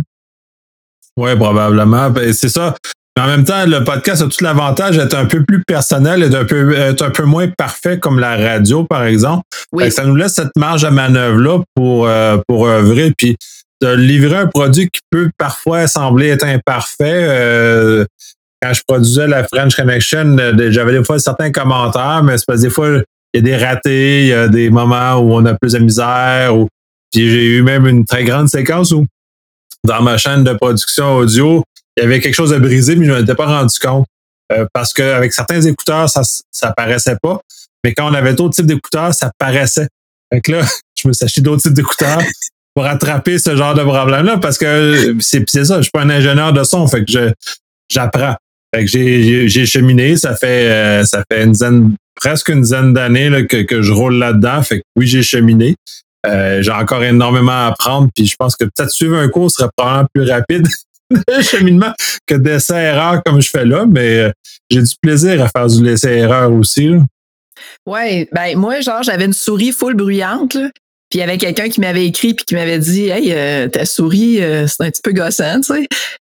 Oui, 1.17 1.35
probablement. 1.35 2.09
Ben, 2.09 2.33
c'est 2.33 2.49
ça. 2.49 2.75
Mais 3.17 3.23
en 3.23 3.27
même 3.27 3.43
temps, 3.43 3.65
le 3.65 3.83
podcast 3.83 4.21
a 4.21 4.27
tout 4.27 4.43
l'avantage 4.43 4.95
d'être 4.97 5.15
un 5.15 5.25
peu 5.25 5.43
plus 5.43 5.61
personnel 5.65 6.23
et 6.23 6.29
d'un 6.29 6.45
peu, 6.45 6.73
être 6.73 7.01
un 7.03 7.09
peu 7.09 7.23
moins 7.23 7.49
parfait 7.49 7.99
comme 7.99 8.19
la 8.19 8.37
radio, 8.37 8.85
par 8.85 9.03
exemple. 9.03 9.43
Oui. 9.73 9.91
Ça 9.91 10.05
nous 10.05 10.15
laisse 10.15 10.33
cette 10.33 10.55
marge 10.55 10.85
à 10.85 10.91
manœuvre-là 10.91 11.59
pour, 11.75 12.07
euh, 12.07 12.37
pour 12.47 12.67
œuvrer. 12.67 13.11
Puis 13.17 13.35
de 13.81 13.87
livrer 13.93 14.37
un 14.37 14.47
produit 14.47 14.89
qui 14.89 15.01
peut 15.09 15.29
parfois 15.37 15.87
sembler 15.87 16.27
être 16.27 16.45
imparfait. 16.45 17.25
Euh, 17.27 18.05
quand 18.61 18.73
je 18.73 18.81
produisais 18.87 19.27
la 19.27 19.43
French 19.43 19.75
Connection, 19.75 20.37
euh, 20.37 20.71
j'avais 20.71 20.91
des 20.99 21.03
fois 21.03 21.17
certains 21.17 21.51
commentaires, 21.51 22.21
mais 22.23 22.37
c'est 22.37 22.45
parce 22.45 22.59
que 22.59 22.67
des 22.67 22.69
fois, 22.69 22.89
il 23.33 23.37
y 23.37 23.39
a 23.39 23.41
des 23.41 23.57
ratés, 23.57 24.21
il 24.21 24.27
y 24.27 24.33
a 24.33 24.47
des 24.47 24.69
moments 24.69 25.15
où 25.15 25.33
on 25.33 25.45
a 25.45 25.55
plus 25.55 25.73
de 25.73 25.79
misère. 25.79 26.55
Ou, 26.55 26.67
puis 27.11 27.29
j'ai 27.29 27.57
eu 27.57 27.63
même 27.63 27.87
une 27.87 28.05
très 28.05 28.23
grande 28.23 28.49
séquence 28.49 28.91
où, 28.91 29.05
dans 29.83 30.01
ma 30.03 30.17
chaîne 30.17 30.43
de 30.43 30.53
production 30.53 31.15
audio, 31.15 31.63
il 31.97 32.03
y 32.03 32.05
avait 32.05 32.19
quelque 32.19 32.35
chose 32.35 32.51
de 32.51 32.59
brisé, 32.59 32.95
mais 32.95 33.05
je 33.05 33.11
ne 33.11 33.19
m'étais 33.19 33.35
pas 33.35 33.47
rendu 33.47 33.79
compte. 33.79 34.05
Euh, 34.51 34.65
parce 34.73 34.93
qu'avec 34.93 35.33
certains 35.33 35.61
écouteurs, 35.61 36.09
ça 36.09 36.21
ça 36.51 36.73
paraissait 36.75 37.17
pas. 37.21 37.39
Mais 37.83 37.93
quand 37.93 38.11
on 38.11 38.13
avait 38.13 38.33
d'autres 38.33 38.55
types 38.55 38.65
d'écouteurs, 38.67 39.13
ça 39.13 39.31
paraissait. 39.39 39.87
Fait 40.31 40.41
que 40.41 40.51
là, 40.51 40.65
je 40.95 41.07
me 41.07 41.13
suis 41.13 41.25
acheté 41.25 41.41
d'autres 41.41 41.63
types 41.63 41.73
d'écouteurs 41.73 42.21
pour 42.75 42.86
attraper 42.86 43.38
ce 43.38 43.55
genre 43.55 43.73
de 43.73 43.84
problème-là 43.84 44.38
parce 44.38 44.57
que 44.57 45.15
c'est 45.19 45.47
ça, 45.49 45.77
je 45.77 45.84
suis 45.84 45.91
pas 45.91 46.01
un 46.01 46.10
ingénieur 46.10 46.53
de 46.53 46.63
son, 46.63 46.88
fait 46.88 47.03
que 47.03 47.12
je 47.12 47.31
j'apprends. 47.89 48.36
Fait 48.73 48.86
que 48.86 48.91
j'ai 48.91 49.65
cheminé, 49.65 50.15
ça 50.15 50.36
fait 50.36 50.69
euh, 50.69 51.03
ça 51.03 51.23
fait 51.29 51.43
une 51.43 51.51
dizaine, 51.51 51.95
presque 52.15 52.49
une 52.49 52.62
dizaine 52.62 52.93
d'années 52.93 53.45
que, 53.45 53.63
que 53.63 53.81
je 53.81 53.91
roule 53.91 54.15
là-dedans. 54.15 54.63
Fait 54.63 54.79
que 54.79 54.84
oui, 54.95 55.07
j'ai 55.07 55.23
cheminé. 55.23 55.75
Euh, 56.25 56.62
j'ai 56.62 56.71
encore 56.71 57.03
énormément 57.03 57.51
à 57.51 57.67
apprendre, 57.67 58.10
puis 58.15 58.27
je 58.27 58.36
pense 58.38 58.55
que 58.55 58.65
peut-être 58.65 58.91
suivre 58.91 59.17
un 59.17 59.27
cours 59.27 59.51
serait 59.51 59.69
probablement 59.75 60.07
plus 60.13 60.29
rapide. 60.29 60.67
cheminement 61.41 61.93
que 62.25 62.36
d'essais-erreurs 62.36 63.21
comme 63.25 63.41
je 63.41 63.49
fais 63.49 63.65
là, 63.65 63.86
mais 63.86 64.19
euh, 64.19 64.31
j'ai 64.69 64.81
du 64.81 64.95
plaisir 65.01 65.43
à 65.43 65.49
faire 65.49 65.67
du 65.67 65.84
laisser-erreur 65.84 66.51
aussi. 66.53 66.88
Là. 66.88 66.99
Ouais, 67.86 68.29
ben 68.31 68.57
moi, 68.57 68.79
genre, 68.81 69.03
j'avais 69.03 69.25
une 69.25 69.34
souris 69.34 69.71
full 69.71 69.95
bruyante. 69.95 70.57
Puis 71.12 71.19
il 71.19 71.19
y 71.19 71.24
avait 71.24 71.38
quelqu'un 71.38 71.67
qui 71.67 71.82
m'avait 71.82 72.06
écrit 72.08 72.34
puis 72.34 72.45
qui 72.45 72.56
m'avait 72.56 72.80
dit 72.80 73.10
Hey, 73.10 73.34
euh, 73.34 73.67
ta 73.67 73.86
souris, 73.86 74.41
euh, 74.41 74.65
c'est 74.65 74.82
un 74.82 74.89
petit 74.89 75.02
peu 75.04 75.12
gossant, 75.12 75.60
tu 75.60 75.74
sais. 75.74 75.88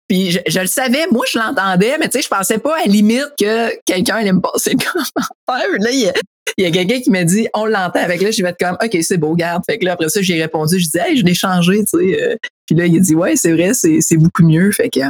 Puis 0.08 0.32
je, 0.32 0.60
le 0.60 0.66
savais, 0.66 1.06
moi 1.12 1.24
je 1.32 1.38
l'entendais, 1.38 1.98
mais 2.00 2.10
tu 2.10 2.18
sais, 2.18 2.24
je 2.24 2.28
pensais 2.28 2.58
pas 2.58 2.76
à 2.76 2.86
la 2.86 2.92
limite 2.92 3.30
que 3.40 3.72
quelqu'un 3.86 4.16
allait 4.16 4.34
me 4.34 4.42
passer 4.42 4.72
le 4.72 4.78
commentaire. 4.92 5.70
Là, 5.80 5.92
il 5.92 6.12
y 6.58 6.66
a, 6.66 6.72
quelqu'un 6.72 7.00
qui 7.00 7.12
m'a 7.12 7.24
dit 7.24 7.48
on 7.54 7.66
l'entend 7.66 8.00
avec 8.00 8.22
là, 8.22 8.32
je 8.32 8.42
vais 8.42 8.50
être 8.50 8.60
comme 8.60 8.76
OK, 8.84 8.98
c'est 9.04 9.18
beau, 9.18 9.36
garde. 9.36 9.62
Fait 9.70 9.78
que 9.78 9.86
là, 9.86 9.94
après 9.94 10.10
ça, 10.10 10.22
j'ai 10.24 10.42
répondu, 10.42 10.80
je 10.80 10.90
dis 10.90 10.98
Hey, 10.98 11.16
je 11.16 11.24
l'ai 11.24 11.36
changé, 11.36 11.78
tu 11.86 12.00
sais. 12.00 12.38
Puis 12.66 12.76
là, 12.76 12.88
il 12.88 12.98
a 12.98 13.00
dit 13.00 13.14
Ouais, 13.14 13.36
c'est 13.36 13.52
vrai, 13.54 13.74
c'est 13.76 14.18
beaucoup 14.18 14.44
mieux. 14.44 14.72
Fait 14.72 14.90
que 14.90 15.02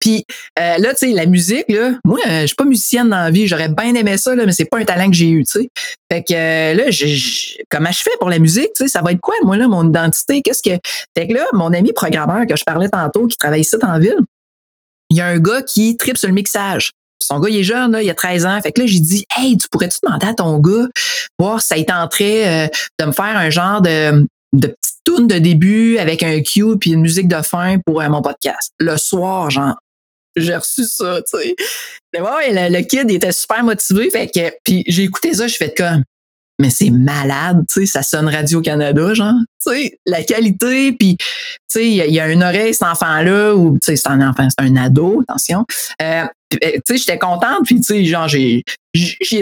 puis 0.00 0.24
euh, 0.58 0.78
là, 0.78 0.94
tu 0.94 1.08
sais, 1.08 1.12
la 1.12 1.26
musique, 1.26 1.66
là, 1.68 1.92
moi, 2.04 2.18
euh, 2.26 2.42
je 2.42 2.46
suis 2.46 2.56
pas 2.56 2.64
musicienne 2.64 3.08
dans 3.08 3.16
la 3.16 3.30
vie. 3.30 3.46
J'aurais 3.46 3.68
bien 3.68 3.94
aimé 3.94 4.16
ça, 4.16 4.34
là, 4.34 4.46
mais 4.46 4.52
c'est 4.52 4.64
pas 4.64 4.78
un 4.78 4.84
talent 4.84 5.10
que 5.10 5.16
j'ai 5.16 5.28
eu, 5.28 5.44
tu 5.44 5.60
sais. 5.60 5.68
Fait 6.10 6.22
que 6.22 6.32
euh, 6.32 6.74
là, 6.74 6.84
comment 7.70 7.90
je 7.90 8.02
fais 8.02 8.16
pour 8.18 8.30
la 8.30 8.38
musique, 8.38 8.72
tu 8.76 8.84
sais, 8.84 8.88
ça 8.88 9.02
va 9.02 9.12
être 9.12 9.20
quoi, 9.20 9.34
moi, 9.42 9.56
là, 9.56 9.68
mon 9.68 9.88
identité? 9.88 10.42
Qu'est-ce 10.42 10.62
que. 10.62 10.78
Fait 11.16 11.28
que 11.28 11.34
là, 11.34 11.44
mon 11.52 11.72
ami 11.72 11.92
programmeur 11.92 12.46
que 12.46 12.56
je 12.56 12.64
parlais 12.64 12.88
tantôt, 12.88 13.26
qui 13.26 13.36
travaille 13.36 13.62
ici 13.62 13.76
en 13.82 13.98
ville, 13.98 14.18
il 15.10 15.16
y 15.16 15.20
a 15.20 15.26
un 15.26 15.38
gars 15.38 15.62
qui 15.62 15.96
tripe 15.96 16.18
sur 16.18 16.28
le 16.28 16.34
mixage. 16.34 16.92
Son 17.20 17.40
gars, 17.40 17.48
il 17.48 17.58
est 17.58 17.64
jeune, 17.64 17.92
là, 17.92 18.02
il 18.02 18.08
a 18.08 18.14
13 18.14 18.46
ans. 18.46 18.60
Fait 18.62 18.72
que 18.72 18.80
là, 18.80 18.86
j'ai 18.86 19.00
dit, 19.00 19.26
hey, 19.36 19.56
tu 19.56 19.68
pourrais-tu 19.68 19.98
demander 20.02 20.26
à 20.26 20.34
ton 20.34 20.58
gars, 20.58 20.86
voir 21.38 21.60
si 21.60 21.68
ça 21.68 21.82
tenterait 21.82 22.70
de 22.98 23.04
me 23.04 23.12
faire 23.12 23.36
un 23.36 23.50
genre 23.50 23.82
de, 23.82 24.26
de 24.52 24.68
petite 24.68 24.98
tune 25.04 25.26
de 25.26 25.38
début 25.38 25.98
avec 25.98 26.22
un 26.22 26.40
cue 26.40 26.78
puis 26.78 26.92
une 26.92 27.00
musique 27.00 27.28
de 27.28 27.42
fin 27.42 27.78
pour 27.84 28.02
mon 28.02 28.22
podcast. 28.22 28.72
Le 28.78 28.96
soir, 28.96 29.50
genre, 29.50 29.76
j'ai 30.40 30.56
reçu 30.56 30.84
ça, 30.84 31.20
tu 31.22 31.38
sais. 31.38 31.56
Mais 32.12 32.20
ouais, 32.20 32.70
le, 32.70 32.82
kid 32.82 33.10
était 33.10 33.32
super 33.32 33.62
motivé, 33.64 34.10
fait 34.10 34.28
que, 34.28 34.52
puis 34.64 34.84
j'ai 34.86 35.04
écouté 35.04 35.34
ça, 35.34 35.46
je 35.46 35.56
fais 35.56 35.72
comme, 35.74 36.02
mais 36.60 36.70
c'est 36.70 36.90
malade, 36.90 37.64
tu 37.68 37.80
sais, 37.80 37.86
ça 37.86 38.02
sonne 38.02 38.28
Radio-Canada, 38.28 39.14
genre, 39.14 39.34
tu 39.64 39.70
sais, 39.70 39.98
la 40.06 40.24
qualité, 40.24 40.92
puis, 40.92 41.16
tu 41.16 41.26
sais, 41.68 41.86
il 41.86 41.94
y, 41.94 42.20
a 42.20 42.28
une 42.28 42.42
oreille, 42.42 42.74
cet 42.74 42.88
enfant-là, 42.88 43.54
ou, 43.54 43.74
tu 43.74 43.86
sais, 43.86 43.96
c'est 43.96 44.08
un 44.08 44.28
enfant, 44.28 44.48
c'est 44.50 44.64
un 44.64 44.74
ado, 44.76 45.22
attention. 45.28 45.64
Euh, 46.02 46.24
tu 46.50 46.58
sais, 46.86 46.96
j'étais 46.96 47.18
contente, 47.18 47.60
puis, 47.64 47.76
tu 47.76 47.82
sais, 47.82 48.04
genre, 48.04 48.26
j'ai, 48.26 48.64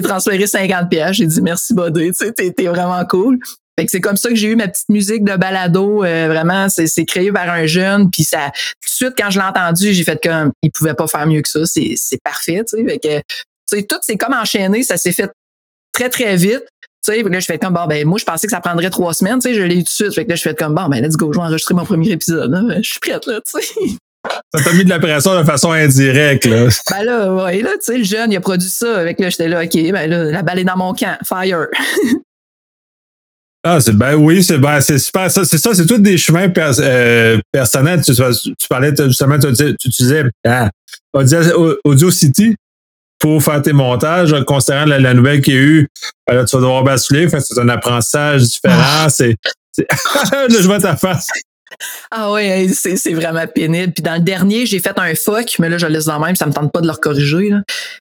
transféré 0.03 0.47
50 0.47 0.91
pièces, 0.91 1.17
j'ai 1.17 1.27
dit 1.27 1.41
merci, 1.41 1.73
buddy, 1.73 2.11
tu 2.11 2.27
sais, 2.27 2.33
t'es 2.33 2.67
vraiment 2.67 3.03
cool. 3.07 3.39
Fait 3.79 3.85
que 3.85 3.91
c'est 3.91 4.01
comme 4.01 4.17
ça 4.17 4.31
que 4.31 4.35
j'ai 4.35 4.49
eu 4.49 4.57
ma 4.57 4.69
petite 4.69 4.89
musique 4.89 5.23
de 5.23 5.37
balado. 5.37 6.03
Euh, 6.03 6.29
vraiment, 6.29 6.69
c'est 6.69 7.05
créé 7.05 7.31
par 7.31 7.49
un 7.51 7.67
jeune. 7.67 8.11
Puis 8.11 8.25
ça, 8.25 8.51
tout 8.55 8.89
de 8.89 8.95
suite, 8.95 9.15
quand 9.19 9.31
je 9.31 9.39
l'ai 9.39 9.45
entendu, 9.45 9.93
j'ai 9.93 10.05
fait 10.05 10.19
comme 10.23 10.53
il 10.63 10.71
pouvait 10.71 10.95
pas 10.95 11.07
faire 11.07 11.27
mieux 11.27 11.43
que 11.43 11.49
ça. 11.49 11.61
C'est 11.65 12.23
parfait. 12.25 12.63
Tu 12.67 12.79
sais, 12.79 12.85
fait 12.85 12.99
que, 12.99 13.19
tu 13.19 13.25
sais, 13.67 13.83
tout 13.83 13.97
c'est 14.01 14.17
comme 14.17 14.33
enchaîné. 14.33 14.83
Ça 14.83 14.97
s'est 14.97 15.13
fait 15.13 15.31
très, 15.93 16.09
très 16.09 16.37
vite. 16.37 16.65
Tu 17.05 17.13
sais, 17.13 17.23
là, 17.23 17.39
je 17.39 17.45
fais 17.45 17.59
comme 17.59 17.75
bon, 17.75 17.87
ben 17.87 18.07
moi, 18.07 18.19
je 18.19 18.25
pensais 18.25 18.47
que 18.47 18.51
ça 18.51 18.61
prendrait 18.61 18.91
trois 18.91 19.13
semaines. 19.13 19.41
Tu 19.41 19.51
sais, 19.51 19.55
je 19.55 19.63
l'ai 19.63 19.77
eu 19.77 19.85
tout 19.85 19.85
de 19.85 19.89
suite. 19.89 20.15
Fait 20.15 20.25
que 20.25 20.31
là, 20.31 20.37
je 20.37 20.43
fais 20.43 20.55
comme 20.55 20.75
bon, 20.75 20.89
ben 20.89 21.05
let's 21.05 21.17
go, 21.17 21.31
je 21.33 21.39
vais 21.39 21.45
enregistrer 21.45 21.75
mon 21.75 21.85
premier 21.85 22.11
épisode. 22.11 22.51
Là. 22.51 22.81
Je 22.81 22.89
suis 22.89 22.99
prête, 22.99 23.27
là, 23.27 23.41
tu 23.47 23.61
sais. 23.61 23.97
Ça 24.55 24.65
t'a 24.65 24.73
mis 24.73 24.85
de 24.85 24.89
la 24.89 24.99
pression 24.99 25.39
de 25.39 25.45
façon 25.45 25.71
indirecte, 25.71 26.47
là. 26.47 26.67
Ben 26.91 27.05
là, 27.05 27.33
ouais, 27.33 27.63
là, 27.63 27.71
tu 27.75 27.85
sais, 27.93 27.99
le 27.99 28.05
jeune, 28.05 28.33
il 28.33 28.37
a 28.37 28.41
produit 28.41 28.71
ça. 28.71 28.99
Avec 28.99 29.21
là, 29.21 29.31
j'étais 29.31 29.49
là, 29.49 29.63
OK, 29.63 29.75
ben 29.75 30.11
là, 30.11 30.25
la 30.25 30.43
balle 30.43 30.61
est 30.61 30.65
dans 30.65 30.77
mon 30.77 30.95
camp. 30.95 31.17
Fire. 31.23 31.67
Ah, 33.69 33.81
c'est 33.81 33.97
ben 33.97 34.15
oui, 34.15 34.45
c'est 34.45 34.59
ben, 34.59 34.81
c'est 34.81 35.01
super. 35.01 35.29
Ça, 35.29 35.45
c'est 35.45 35.59
ça, 35.59 35.75
c'est 35.75 35.87
tous 35.87 35.99
des 35.99 36.17
chemins 36.17 36.47
euh, 36.57 37.41
personnels. 37.51 38.01
Tu, 38.01 38.15
tu, 38.15 38.69
parlais 38.71 38.95
justement, 38.97 39.41
tu, 39.41 39.53
tu 39.53 39.89
utilisais 39.89 40.23
ah, 40.47 40.71
Audio, 41.13 42.13
City 42.13 42.55
pour 43.19 43.43
faire 43.43 43.61
tes 43.63 43.73
montages, 43.73 44.37
considérant 44.47 44.85
la, 44.85 45.15
nouvelle 45.15 45.41
qu'il 45.41 45.55
y 45.55 45.57
a 45.57 45.61
eu. 45.61 45.89
Ben 46.29 46.45
tu 46.45 46.55
vas 46.55 46.63
devoir 46.63 46.85
basculer. 46.85 47.29
c'est 47.29 47.59
un 47.59 47.69
apprentissage 47.69 48.43
différent. 48.45 48.77
Ah. 48.79 49.09
C'est, 49.11 49.35
je 49.77 50.65
vois 50.65 50.79
ta 50.79 50.95
face. 50.95 51.27
Ah 52.11 52.33
oui, 52.33 52.69
c'est 52.75 53.13
vraiment 53.13 53.47
pénible. 53.47 53.93
Puis 53.93 54.03
dans 54.03 54.15
le 54.15 54.21
dernier, 54.21 54.67
j'ai 54.67 54.79
fait 54.79 54.97
un 54.99 55.15
fuck, 55.15 55.59
mais 55.59 55.69
là, 55.69 55.79
je 55.79 55.87
le 55.87 55.93
laisse 55.93 56.05
dans 56.05 56.21
même, 56.21 56.37
ça 56.37 56.47
me 56.47 56.53
tente 56.53 56.73
pas 56.73 56.81
de 56.81 56.87
le 56.87 56.95
corriger. 56.95 57.51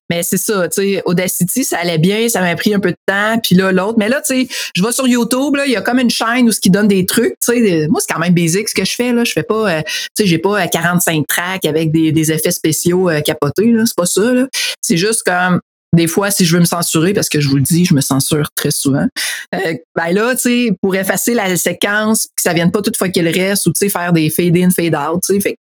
Mais 0.09 0.23
c'est 0.23 0.37
ça, 0.37 0.67
tu 0.67 0.81
sais, 0.81 1.01
Audacity, 1.05 1.63
ça 1.63 1.79
allait 1.79 1.97
bien, 1.97 2.29
ça 2.29 2.41
m'a 2.41 2.55
pris 2.55 2.73
un 2.73 2.79
peu 2.79 2.91
de 2.91 2.97
temps, 3.07 3.39
puis 3.41 3.55
là, 3.55 3.71
l'autre. 3.71 3.97
Mais 3.97 4.07
là, 4.07 4.21
tu 4.21 4.47
sais, 4.47 4.47
je 4.75 4.83
vais 4.83 4.91
sur 4.91 5.07
YouTube, 5.07 5.55
là, 5.55 5.65
il 5.65 5.71
y 5.71 5.75
a 5.75 5.81
comme 5.81 5.99
une 5.99 6.11
chaîne 6.11 6.47
où 6.47 6.51
ce 6.51 6.59
qui 6.59 6.69
donne 6.69 6.87
des 6.87 7.05
trucs, 7.05 7.35
tu 7.41 7.53
sais. 7.53 7.87
Moi, 7.87 7.99
c'est 7.99 8.13
quand 8.13 8.19
même 8.19 8.33
basique 8.33 8.69
ce 8.69 8.75
que 8.75 8.85
je 8.85 8.93
fais, 8.93 9.11
là. 9.11 9.23
Je 9.23 9.31
fais 9.31 9.43
pas, 9.43 9.77
euh, 9.77 9.81
tu 9.81 10.23
sais, 10.23 10.25
j'ai 10.27 10.37
pas 10.37 10.67
45 10.67 11.17
euh, 11.17 11.23
tracks 11.27 11.65
avec 11.65 11.91
des, 11.91 12.11
des 12.11 12.31
effets 12.31 12.51
spéciaux 12.51 13.09
euh, 13.09 13.21
capotés, 13.21 13.71
là. 13.71 13.83
C'est 13.85 13.97
pas 13.97 14.05
ça, 14.05 14.31
là. 14.31 14.47
C'est 14.81 14.97
juste 14.97 15.23
comme, 15.23 15.59
des 15.95 16.07
fois, 16.07 16.31
si 16.31 16.45
je 16.45 16.53
veux 16.53 16.59
me 16.59 16.65
censurer, 16.65 17.13
parce 17.13 17.29
que 17.29 17.39
je 17.39 17.49
vous 17.49 17.55
le 17.55 17.61
dis, 17.61 17.85
je 17.85 17.93
me 17.93 18.01
censure 18.01 18.49
très 18.55 18.71
souvent, 18.71 19.07
euh, 19.53 19.73
ben 19.95 20.11
là, 20.11 20.35
tu 20.35 20.41
sais, 20.41 20.71
pour 20.81 20.95
effacer 20.95 21.33
la 21.33 21.55
séquence, 21.57 22.27
que 22.35 22.41
ça 22.41 22.53
vienne 22.53 22.71
pas 22.71 22.81
toute 22.81 22.97
fois 22.97 23.09
qu'il 23.09 23.27
reste, 23.27 23.65
ou 23.67 23.71
tu 23.71 23.79
sais, 23.79 23.89
faire 23.89 24.13
des 24.13 24.29
fade-in, 24.29 24.69
fade-out, 24.69 25.21
tu 25.25 25.39
sais, 25.41 25.55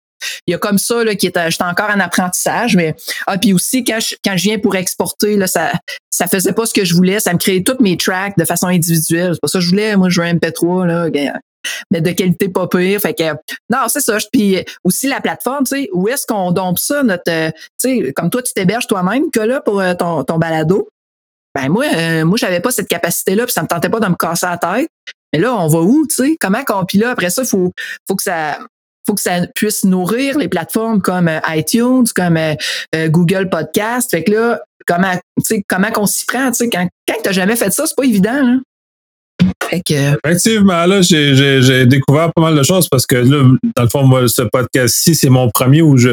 il 0.47 0.53
y 0.53 0.55
a 0.55 0.59
comme 0.59 0.79
ça 0.79 1.03
là 1.03 1.15
qui 1.15 1.27
est 1.27 1.51
j'étais 1.51 1.65
encore 1.65 1.91
en 1.91 2.01
apprentissage 2.01 2.77
mais 2.77 2.95
ah 3.27 3.39
puis 3.39 3.53
aussi 3.53 3.85
quand 3.85 4.01
je, 4.01 4.17
quand 4.25 4.37
je 4.37 4.43
viens 4.43 4.59
pour 4.59 4.77
exporter 4.77 5.37
là 5.37 5.47
ça 5.47 5.73
ça 6.11 6.27
faisait 6.27 6.53
pas 6.53 6.67
ce 6.67 6.75
que 6.75 6.85
je 6.85 6.95
voulais 6.95 7.21
ça 7.21 7.33
me 7.33 7.39
créait 7.39 7.63
toutes 7.63 7.81
mes 7.81 7.97
tracks 7.97 8.37
de 8.37 8.45
façon 8.45 8.67
individuelle. 8.67 9.33
C'est 9.35 9.41
pas 9.41 9.49
ça 9.49 9.59
que 9.59 9.65
je 9.65 9.71
voulais 9.71 9.97
moi 9.97 10.09
je 10.09 10.21
veux 10.21 10.27
un 10.27 10.35
MP3 10.35 10.87
là 10.87 11.11
mais 11.91 12.01
de 12.01 12.11
qualité 12.11 12.49
pas 12.49 12.69
pire. 12.69 13.01
Fait 13.01 13.15
que 13.15 13.33
non, 13.71 13.81
c'est 13.89 14.01
ça. 14.01 14.17
Puis 14.33 14.65
aussi 14.85 15.07
la 15.07 15.21
plateforme, 15.21 15.65
tu 15.65 15.77
sais, 15.77 15.89
où 15.93 16.09
est-ce 16.09 16.27
qu'on 16.27 16.53
dompe 16.53 16.79
ça, 16.79 17.03
notre, 17.03 17.31
euh, 17.31 17.51
tu 17.81 18.05
sais, 18.05 18.13
comme 18.13 18.31
toi, 18.31 18.43
tu 18.43 18.53
t'héberges 18.53 18.87
toi-même 18.87 19.31
que 19.31 19.41
là 19.41 19.61
pour 19.61 19.81
euh, 19.81 19.95
ton, 19.95 20.25
ton 20.25 20.39
balado. 20.39 20.89
Ben 21.55 21.69
moi, 21.69 21.85
euh, 21.95 22.25
moi, 22.25 22.39
j'avais 22.39 22.61
pas 22.61 22.71
cette 22.71 22.89
capacité-là, 22.89 23.45
puis 23.45 23.53
ça 23.53 23.63
me 23.63 23.67
tentait 23.67 23.89
pas 23.89 24.01
de 24.01 24.07
me 24.07 24.15
casser 24.15 24.47
la 24.47 24.57
tête. 24.57 24.89
Mais 25.33 25.41
là, 25.41 25.55
on 25.55 25.69
va 25.69 25.81
où, 25.81 26.07
tu 26.09 26.15
sais? 26.15 26.37
Comment 26.39 26.65
qu'on. 26.65 26.85
Puis 26.85 26.99
là, 26.99 27.11
après 27.11 27.31
ça, 27.31 27.45
faut, 27.45 27.73
faut 28.09 28.17
que 28.17 28.23
ça. 28.23 28.59
Faut 29.07 29.15
que 29.15 29.23
ça 29.23 29.47
puisse 29.55 29.83
nourrir 29.85 30.39
les 30.39 30.47
plateformes 30.47 31.01
comme 31.01 31.29
iTunes, 31.49 32.05
comme 32.15 32.39
Google 32.95 33.49
Podcast. 33.49 34.11
Fait 34.11 34.23
que 34.23 34.31
là, 34.31 34.61
comment, 34.87 35.15
comment 35.69 35.91
qu'on 35.91 36.07
s'y 36.07 36.27
prend, 36.27 36.51
tu 36.51 36.59
sais, 36.59 36.71
quand, 36.71 36.87
quand 37.09 37.15
t'as 37.23 37.33
jamais 37.33 37.57
fait 37.57 37.71
ça, 37.71 37.87
c'est 37.87 37.97
pas 37.97 38.05
évident, 38.05 38.59
là. 39.73 40.17
Effectivement, 40.25 40.87
là, 40.87 41.01
j'ai 41.03 41.87
découvert 41.87 42.33
pas 42.35 42.43
mal 42.43 42.57
de 42.57 42.63
choses 42.63 42.89
parce 42.89 43.07
que 43.07 43.17
là, 43.17 43.45
dans 43.77 43.83
le 43.83 43.89
fond, 43.89 44.05
moi, 44.05 44.29
ce 44.29 44.43
podcast-ci, 44.43 45.15
c'est 45.15 45.31
mon 45.31 45.51
premier 45.51 45.83
où 45.83 45.97
je, 45.97 46.11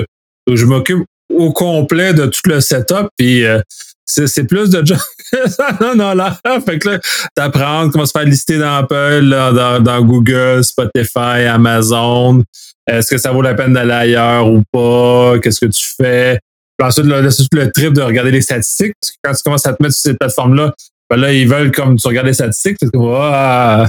je 0.52 0.65
m'occupe 0.65 1.06
au 1.34 1.52
complet 1.52 2.13
de 2.13 2.26
tout 2.26 2.41
le 2.46 2.62
setup. 2.62 3.10
Puis 3.17 3.46
euh, 3.46 3.60
c'est 4.06 4.46
plus 4.46 4.70
de 4.70 4.82
non, 5.82 5.96
non, 5.96 6.13
là. 6.13 6.39
Fait 6.65 6.80
que 6.80 6.89
là, 6.89 7.00
t'apprends 7.36 7.89
comment 7.89 8.06
se 8.06 8.12
faire 8.12 8.24
lister 8.24 8.58
dans 8.58 8.78
Apple, 8.78 9.30
dans, 9.30 9.82
dans, 9.82 10.02
Google, 10.02 10.63
Spotify, 10.63 11.46
Amazon. 11.50 12.43
Est-ce 12.88 13.10
que 13.10 13.17
ça 13.17 13.32
vaut 13.32 13.41
la 13.41 13.54
peine 13.54 13.74
d'aller 13.74 13.91
ailleurs 13.91 14.48
ou 14.50 14.63
pas? 14.72 15.39
Qu'est-ce 15.39 15.65
que 15.65 15.72
tu 15.72 15.86
fais? 15.98 16.39
Puis 16.78 16.88
ensuite, 16.88 17.06
là, 17.06 17.30
c'est 17.30 17.48
le 17.52 17.72
trip 17.72 17.93
de 17.93 18.02
regarder 18.02 18.32
les 18.32 18.41
statistiques. 18.41 18.93
Parce 19.02 19.12
que 19.12 19.17
quand 19.24 19.34
tu 19.34 19.43
commences 19.43 19.65
à 19.65 19.74
te 19.74 19.84
mettre 19.84 19.96
sur 19.96 20.12
ces 20.12 20.13
plateformes-là, 20.13 20.74
ben 21.10 21.17
là, 21.17 21.34
ils 21.34 21.48
veulent 21.48 21.72
comme 21.72 21.98
tu 21.98 22.08
regardes 22.08 22.28
les 22.28 22.34
statistiques, 22.34 22.78
c'est 22.82 22.89
comme 22.89 23.10
ah. 23.13 23.88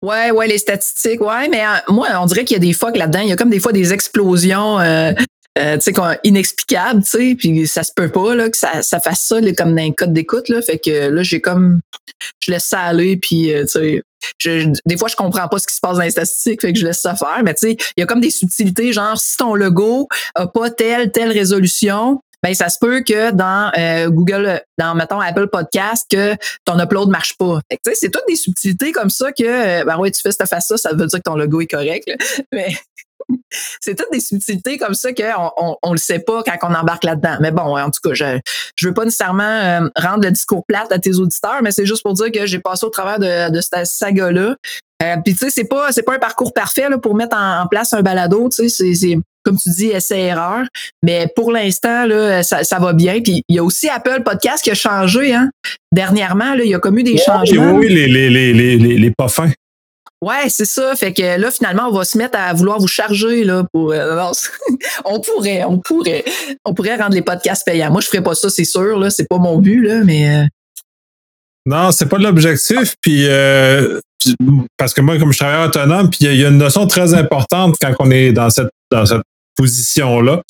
Ouais, 0.00 0.30
ouais, 0.30 0.46
les 0.46 0.58
statistiques, 0.58 1.20
ouais, 1.20 1.48
mais 1.48 1.64
euh, 1.64 1.92
moi, 1.92 2.08
on 2.20 2.26
dirait 2.26 2.44
qu'il 2.44 2.54
y 2.54 2.60
a 2.60 2.60
des 2.60 2.72
fois 2.72 2.92
là-dedans, 2.92 3.20
il 3.20 3.30
y 3.30 3.32
a 3.32 3.36
comme 3.36 3.50
des 3.50 3.58
fois 3.58 3.72
des 3.72 3.92
explosions 3.92 4.78
euh, 4.78 5.10
euh, 5.58 5.76
tu 5.76 5.92
sais, 5.92 6.20
inexplicables, 6.22 7.02
tu 7.02 7.10
sais, 7.10 7.34
puis 7.36 7.66
ça 7.66 7.82
se 7.82 7.90
peut 7.96 8.08
pas 8.08 8.36
là, 8.36 8.48
que 8.48 8.56
ça, 8.56 8.82
ça 8.82 9.00
fasse 9.00 9.26
ça 9.26 9.40
comme 9.56 9.74
dans 9.74 9.82
un 9.82 9.90
code 9.90 10.12
d'écoute. 10.12 10.48
Là, 10.50 10.62
fait 10.62 10.78
que 10.78 11.08
là, 11.08 11.24
j'ai 11.24 11.40
comme 11.40 11.80
je 12.38 12.52
laisse 12.52 12.66
ça 12.66 12.82
aller, 12.82 13.16
puis 13.16 13.52
tu 13.72 14.02
sais, 14.40 14.72
des 14.86 14.96
fois, 14.96 15.08
je 15.08 15.16
comprends 15.16 15.48
pas 15.48 15.58
ce 15.58 15.66
qui 15.66 15.74
se 15.74 15.80
passe 15.80 15.96
dans 15.96 16.04
les 16.04 16.12
statistiques, 16.12 16.60
fait 16.60 16.72
que 16.72 16.78
je 16.78 16.86
laisse 16.86 17.00
ça 17.00 17.16
faire. 17.16 17.40
Mais 17.44 17.54
tu 17.54 17.70
sais, 17.70 17.76
il 17.96 18.00
y 18.00 18.02
a 18.04 18.06
comme 18.06 18.20
des 18.20 18.30
subtilités, 18.30 18.92
genre 18.92 19.18
si 19.18 19.36
ton 19.36 19.56
logo 19.56 20.06
a 20.36 20.46
pas 20.46 20.70
telle, 20.70 21.10
telle 21.10 21.32
résolution, 21.32 22.20
ben 22.42 22.54
ça 22.54 22.68
se 22.68 22.78
peut 22.80 23.02
que 23.02 23.30
dans 23.32 23.72
euh, 23.76 24.10
Google, 24.10 24.62
dans 24.78 24.94
mettons 24.94 25.20
Apple 25.20 25.48
Podcast, 25.48 26.06
que 26.10 26.36
ton 26.64 26.78
upload 26.78 27.08
marche 27.08 27.36
pas. 27.36 27.60
C'est 27.94 28.10
toutes 28.10 28.28
des 28.28 28.36
subtilités 28.36 28.92
comme 28.92 29.10
ça 29.10 29.32
que 29.32 29.44
euh, 29.44 29.84
ben 29.84 29.98
ouais, 29.98 30.10
tu 30.10 30.20
fais 30.20 30.30
cette 30.30 30.48
face 30.48 30.68
ça, 30.68 30.76
ça 30.76 30.90
veut 30.90 31.06
dire 31.06 31.18
que 31.18 31.22
ton 31.22 31.36
logo 31.36 31.60
est 31.60 31.66
correct. 31.66 32.08
Mais 32.52 32.76
c'est 33.80 33.94
toutes 33.94 34.12
des 34.12 34.20
subtilités 34.20 34.78
comme 34.78 34.94
ça 34.94 35.12
qu'on 35.12 35.50
on, 35.56 35.76
on, 35.82 35.92
le 35.92 35.98
sait 35.98 36.18
pas 36.18 36.42
quand 36.42 36.68
on 36.68 36.74
embarque 36.74 37.04
là-dedans. 37.04 37.36
Mais 37.40 37.50
bon, 37.50 37.78
en 37.78 37.90
tout 37.90 38.00
cas, 38.02 38.14
je 38.14 38.38
je 38.76 38.88
veux 38.88 38.94
pas 38.94 39.04
nécessairement 39.04 39.42
euh, 39.42 39.88
rendre 39.96 40.24
le 40.24 40.30
discours 40.30 40.64
plate 40.66 40.92
à 40.92 40.98
tes 40.98 41.16
auditeurs, 41.16 41.60
mais 41.62 41.70
c'est 41.70 41.86
juste 41.86 42.02
pour 42.02 42.14
dire 42.14 42.30
que 42.32 42.46
j'ai 42.46 42.58
passé 42.58 42.86
au 42.86 42.90
travers 42.90 43.18
de, 43.18 43.50
de 43.50 43.60
cette 43.60 43.86
saga-là. 43.86 44.56
Euh, 45.02 45.16
Puis 45.24 45.34
tu 45.34 45.44
sais, 45.44 45.50
c'est 45.50 45.68
pas 45.68 45.92
c'est 45.92 46.02
pas 46.02 46.14
un 46.14 46.18
parcours 46.18 46.52
parfait 46.52 46.88
là, 46.88 46.98
pour 46.98 47.14
mettre 47.14 47.36
en, 47.36 47.66
place 47.68 47.92
un 47.92 48.02
balado. 48.02 48.48
Tu 48.48 48.68
sais, 48.68 48.94
c'est 48.94 49.18
comme 49.44 49.56
tu 49.56 49.70
dis, 49.70 49.86
essai-erreur. 49.86 50.66
Mais 51.02 51.26
pour 51.34 51.52
l'instant, 51.52 52.04
là, 52.04 52.42
ça, 52.42 52.64
ça, 52.64 52.78
va 52.78 52.92
bien. 52.92 53.20
Puis 53.22 53.42
il 53.48 53.56
y 53.56 53.58
a 53.58 53.64
aussi 53.64 53.88
Apple 53.88 54.22
Podcast 54.22 54.62
qui 54.62 54.70
a 54.70 54.74
changé, 54.74 55.32
hein. 55.34 55.50
Dernièrement, 55.92 56.54
là, 56.54 56.64
il 56.64 56.70
y 56.70 56.74
a 56.74 56.78
comme 56.78 56.98
eu 56.98 57.02
des 57.02 57.16
changements. 57.16 57.72
Oui, 57.72 57.88
les, 57.88 58.08
les, 58.08 58.28
les, 58.28 58.52
les, 58.52 58.76
les 58.76 59.10
pas 59.10 59.28
fins. 59.28 59.50
Ouais, 60.20 60.48
c'est 60.48 60.64
ça. 60.64 60.96
Fait 60.96 61.12
que 61.12 61.40
là, 61.40 61.50
finalement, 61.50 61.88
on 61.88 61.92
va 61.92 62.04
se 62.04 62.18
mettre 62.18 62.36
à 62.38 62.52
vouloir 62.52 62.80
vous 62.80 62.88
charger 62.88 63.44
là 63.44 63.64
pour. 63.72 63.92
Euh, 63.92 64.20
on 65.04 65.20
pourrait, 65.20 65.64
on 65.64 65.78
pourrait, 65.78 66.24
on 66.64 66.74
pourrait 66.74 66.96
rendre 66.96 67.14
les 67.14 67.22
podcasts 67.22 67.64
payants. 67.64 67.92
Moi, 67.92 68.00
je 68.00 68.08
ferais 68.08 68.22
pas 68.22 68.34
ça, 68.34 68.50
c'est 68.50 68.64
sûr. 68.64 68.98
Là, 68.98 69.10
c'est 69.10 69.28
pas 69.28 69.38
mon 69.38 69.58
but 69.58 69.82
là, 69.82 70.02
mais. 70.04 70.28
Euh, 70.28 70.46
non, 71.66 71.92
c'est 71.92 72.08
pas 72.08 72.18
l'objectif. 72.18 72.96
Puis 73.00 73.26
euh, 73.28 74.00
parce 74.76 74.92
que 74.92 75.00
moi, 75.02 75.18
comme 75.18 75.32
je 75.32 75.38
travaille 75.38 75.68
autonome, 75.68 76.10
puis 76.10 76.20
il 76.22 76.34
y, 76.34 76.44
a 76.44 76.48
une 76.48 76.58
notion 76.58 76.86
très 76.86 77.14
importante 77.14 77.76
quand 77.80 77.94
on 78.00 78.10
est 78.10 78.32
dans 78.32 78.50
cette 78.50 78.70
dans 78.90 79.06
cette 79.06 79.22
position 79.56 80.20
là. 80.20 80.42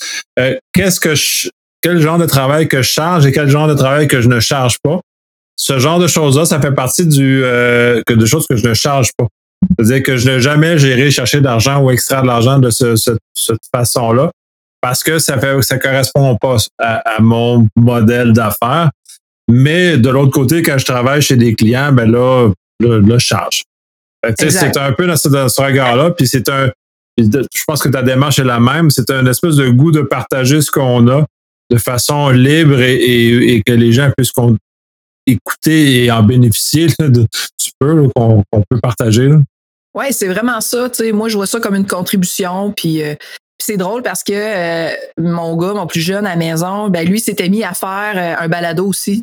Qu'est-ce 0.73 1.01
que 1.01 1.15
je, 1.15 1.51
quel 1.83 2.01
genre 2.01 2.19
de 2.19 2.27
travail 2.27 2.69
que 2.69 2.83
je 2.83 2.89
charge 2.89 3.27
et 3.27 3.33
quel 3.33 3.49
genre 3.49 3.67
de 3.67 3.75
travail 3.75 4.07
que 4.07 4.21
je 4.21 4.29
ne 4.29 4.39
charge 4.39 4.77
pas? 4.83 5.01
Ce 5.57 5.79
genre 5.79 5.99
de 5.99 6.07
choses-là, 6.07 6.45
ça 6.45 6.61
fait 6.61 6.73
partie 6.73 7.05
du 7.05 7.41
de 7.41 8.27
choses 8.27 8.47
que 8.47 8.57
je 8.57 8.67
ne 8.67 8.75
charge 8.75 9.11
pas. 9.19 9.27
C'est-à-dire 9.77 10.03
que 10.03 10.17
je 10.17 10.31
n'ai 10.31 10.41
jamais 10.41 10.79
géré 10.79 11.11
chercher 11.11 11.41
d'argent 11.41 11.81
ou 11.81 11.91
extraire 11.91 12.23
de 12.23 12.27
l'argent 12.27 12.59
de 12.59 12.71
cette 12.71 13.19
façon-là 13.75 14.31
parce 14.81 15.03
que 15.03 15.19
ça 15.19 15.39
fait 15.39 15.61
ça 15.63 15.79
correspond 15.79 16.37
pas 16.37 16.57
à, 16.79 17.21
mon 17.21 17.67
modèle 17.77 18.33
d'affaires. 18.33 18.91
Mais 19.51 19.97
de 19.97 20.09
l'autre 20.11 20.33
côté, 20.33 20.63
quand 20.63 20.79
je 20.79 20.85
travaille 20.85 21.23
chez 21.23 21.37
des 21.37 21.55
clients, 21.55 21.93
ben 21.93 22.11
là, 22.11 22.51
là, 22.81 23.01
je 23.01 23.19
charge. 23.19 23.63
C'est 24.39 24.77
un 24.77 24.93
peu 24.93 25.07
dans 25.07 25.17
ce, 25.17 25.61
regard-là. 25.61 26.11
Puis 26.11 26.27
c'est 26.27 26.49
un. 26.49 26.71
Je 27.17 27.65
pense 27.67 27.83
que 27.83 27.89
ta 27.89 28.03
démarche 28.03 28.39
est 28.39 28.45
la 28.45 28.61
même. 28.61 28.91
C'est 28.91 29.11
un 29.11 29.27
espèce 29.27 29.57
de 29.57 29.69
goût 29.69 29.91
de 29.91 30.03
partager 30.03 30.61
ce 30.61 30.71
qu'on 30.71 31.09
a 31.09 31.25
de 31.71 31.79
façon 31.79 32.31
libre 32.31 32.81
et, 32.81 33.63
que 33.67 33.73
les 33.73 33.93
gens 33.93 34.11
puissent 34.17 34.33
écouter 35.27 36.05
et 36.05 36.11
en 36.11 36.23
bénéficier 36.23 36.89
de, 36.99 37.09
du 37.09 37.71
peu 37.79 38.09
qu'on 38.15 38.45
peut 38.71 38.81
partager. 38.81 39.31
Oui, 39.95 40.07
c'est 40.13 40.29
vraiment 40.29 40.61
ça. 40.61 40.91
Moi, 41.13 41.29
je 41.29 41.37
vois 41.37 41.47
ça 41.47 41.61
comme 41.61 41.75
une 41.75 41.87
contribution. 41.87 42.73
Puis 42.73 43.03
euh, 43.03 43.15
c'est 43.61 43.77
drôle 43.77 44.03
parce 44.03 44.23
que 44.23 44.33
euh, 44.33 44.95
mon 45.19 45.57
gars, 45.57 45.75
mon 45.75 45.87
plus 45.87 46.01
jeune 46.01 46.27
à 46.27 46.31
la 46.31 46.37
maison, 46.37 46.89
ben 46.89 47.07
lui 47.07 47.21
s'était 47.21 47.49
mis 47.49 47.65
à 47.65 47.75
faire 47.75 48.13
euh, 48.17 48.45
un 48.45 48.49
balado 48.49 48.87
aussi, 48.87 49.23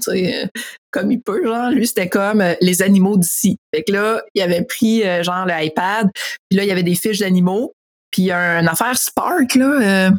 comme 0.92 1.12
il 1.12 1.22
peut, 1.22 1.46
genre. 1.46 1.70
Lui, 1.70 1.88
c'était 1.88 2.10
comme 2.10 2.44
les 2.62 2.82
animaux 2.82 3.18
d'ici. 3.18 3.58
Fait 3.74 3.84
que 3.84 3.92
là, 3.92 4.22
il 4.34 4.42
avait 4.42 4.64
pris 4.64 5.04
genre 5.24 5.46
l'iPad, 5.46 6.10
puis 6.50 6.58
là, 6.58 6.64
il 6.64 6.68
y 6.68 6.72
avait 6.72 6.84
des 6.84 6.96
fiches 6.96 7.20
d'animaux. 7.20 7.74
Puis 8.12 8.32
une 8.32 8.68
affaire 8.68 8.98
Spark, 8.98 9.56
là, 9.56 10.12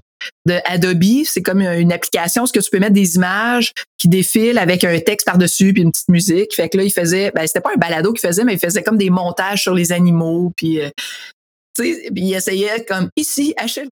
de 0.47 0.59
Adobe. 0.65 1.25
C'est 1.25 1.43
comme 1.43 1.61
une 1.61 1.93
application 1.93 2.45
que 2.45 2.61
tu 2.61 2.71
peux 2.71 2.79
mettre 2.79 2.95
des 2.95 3.17
images 3.17 3.73
qui 3.99 4.09
défilent 4.09 4.59
avec 4.59 4.85
un 4.85 4.99
texte 5.01 5.27
par-dessus 5.27 5.73
puis 5.73 5.83
une 5.83 5.91
petite 5.91 6.09
musique. 6.09 6.55
Fait 6.55 6.69
que 6.69 6.79
là, 6.79 6.85
il 6.85 6.93
faisait, 6.93 7.31
ben, 7.35 7.47
c'était 7.47 7.61
pas 7.61 7.73
un 7.75 7.79
balado 7.79 8.13
qu'il 8.13 8.27
faisait, 8.27 8.45
mais 8.45 8.55
il 8.55 8.61
faisait 8.61 8.83
comme 8.83 8.99
des 8.99 9.11
montages 9.11 9.63
sur 9.63 9.75
les 9.75 9.93
animaux. 9.93 10.53
Puis, 10.57 10.81
euh, 10.81 10.91
tu 11.77 11.95
sais, 11.95 12.11
il 12.15 12.35
essayait 12.35 12.85
comme 12.85 13.11
ici, 13.17 13.55
Achille, 13.57 13.89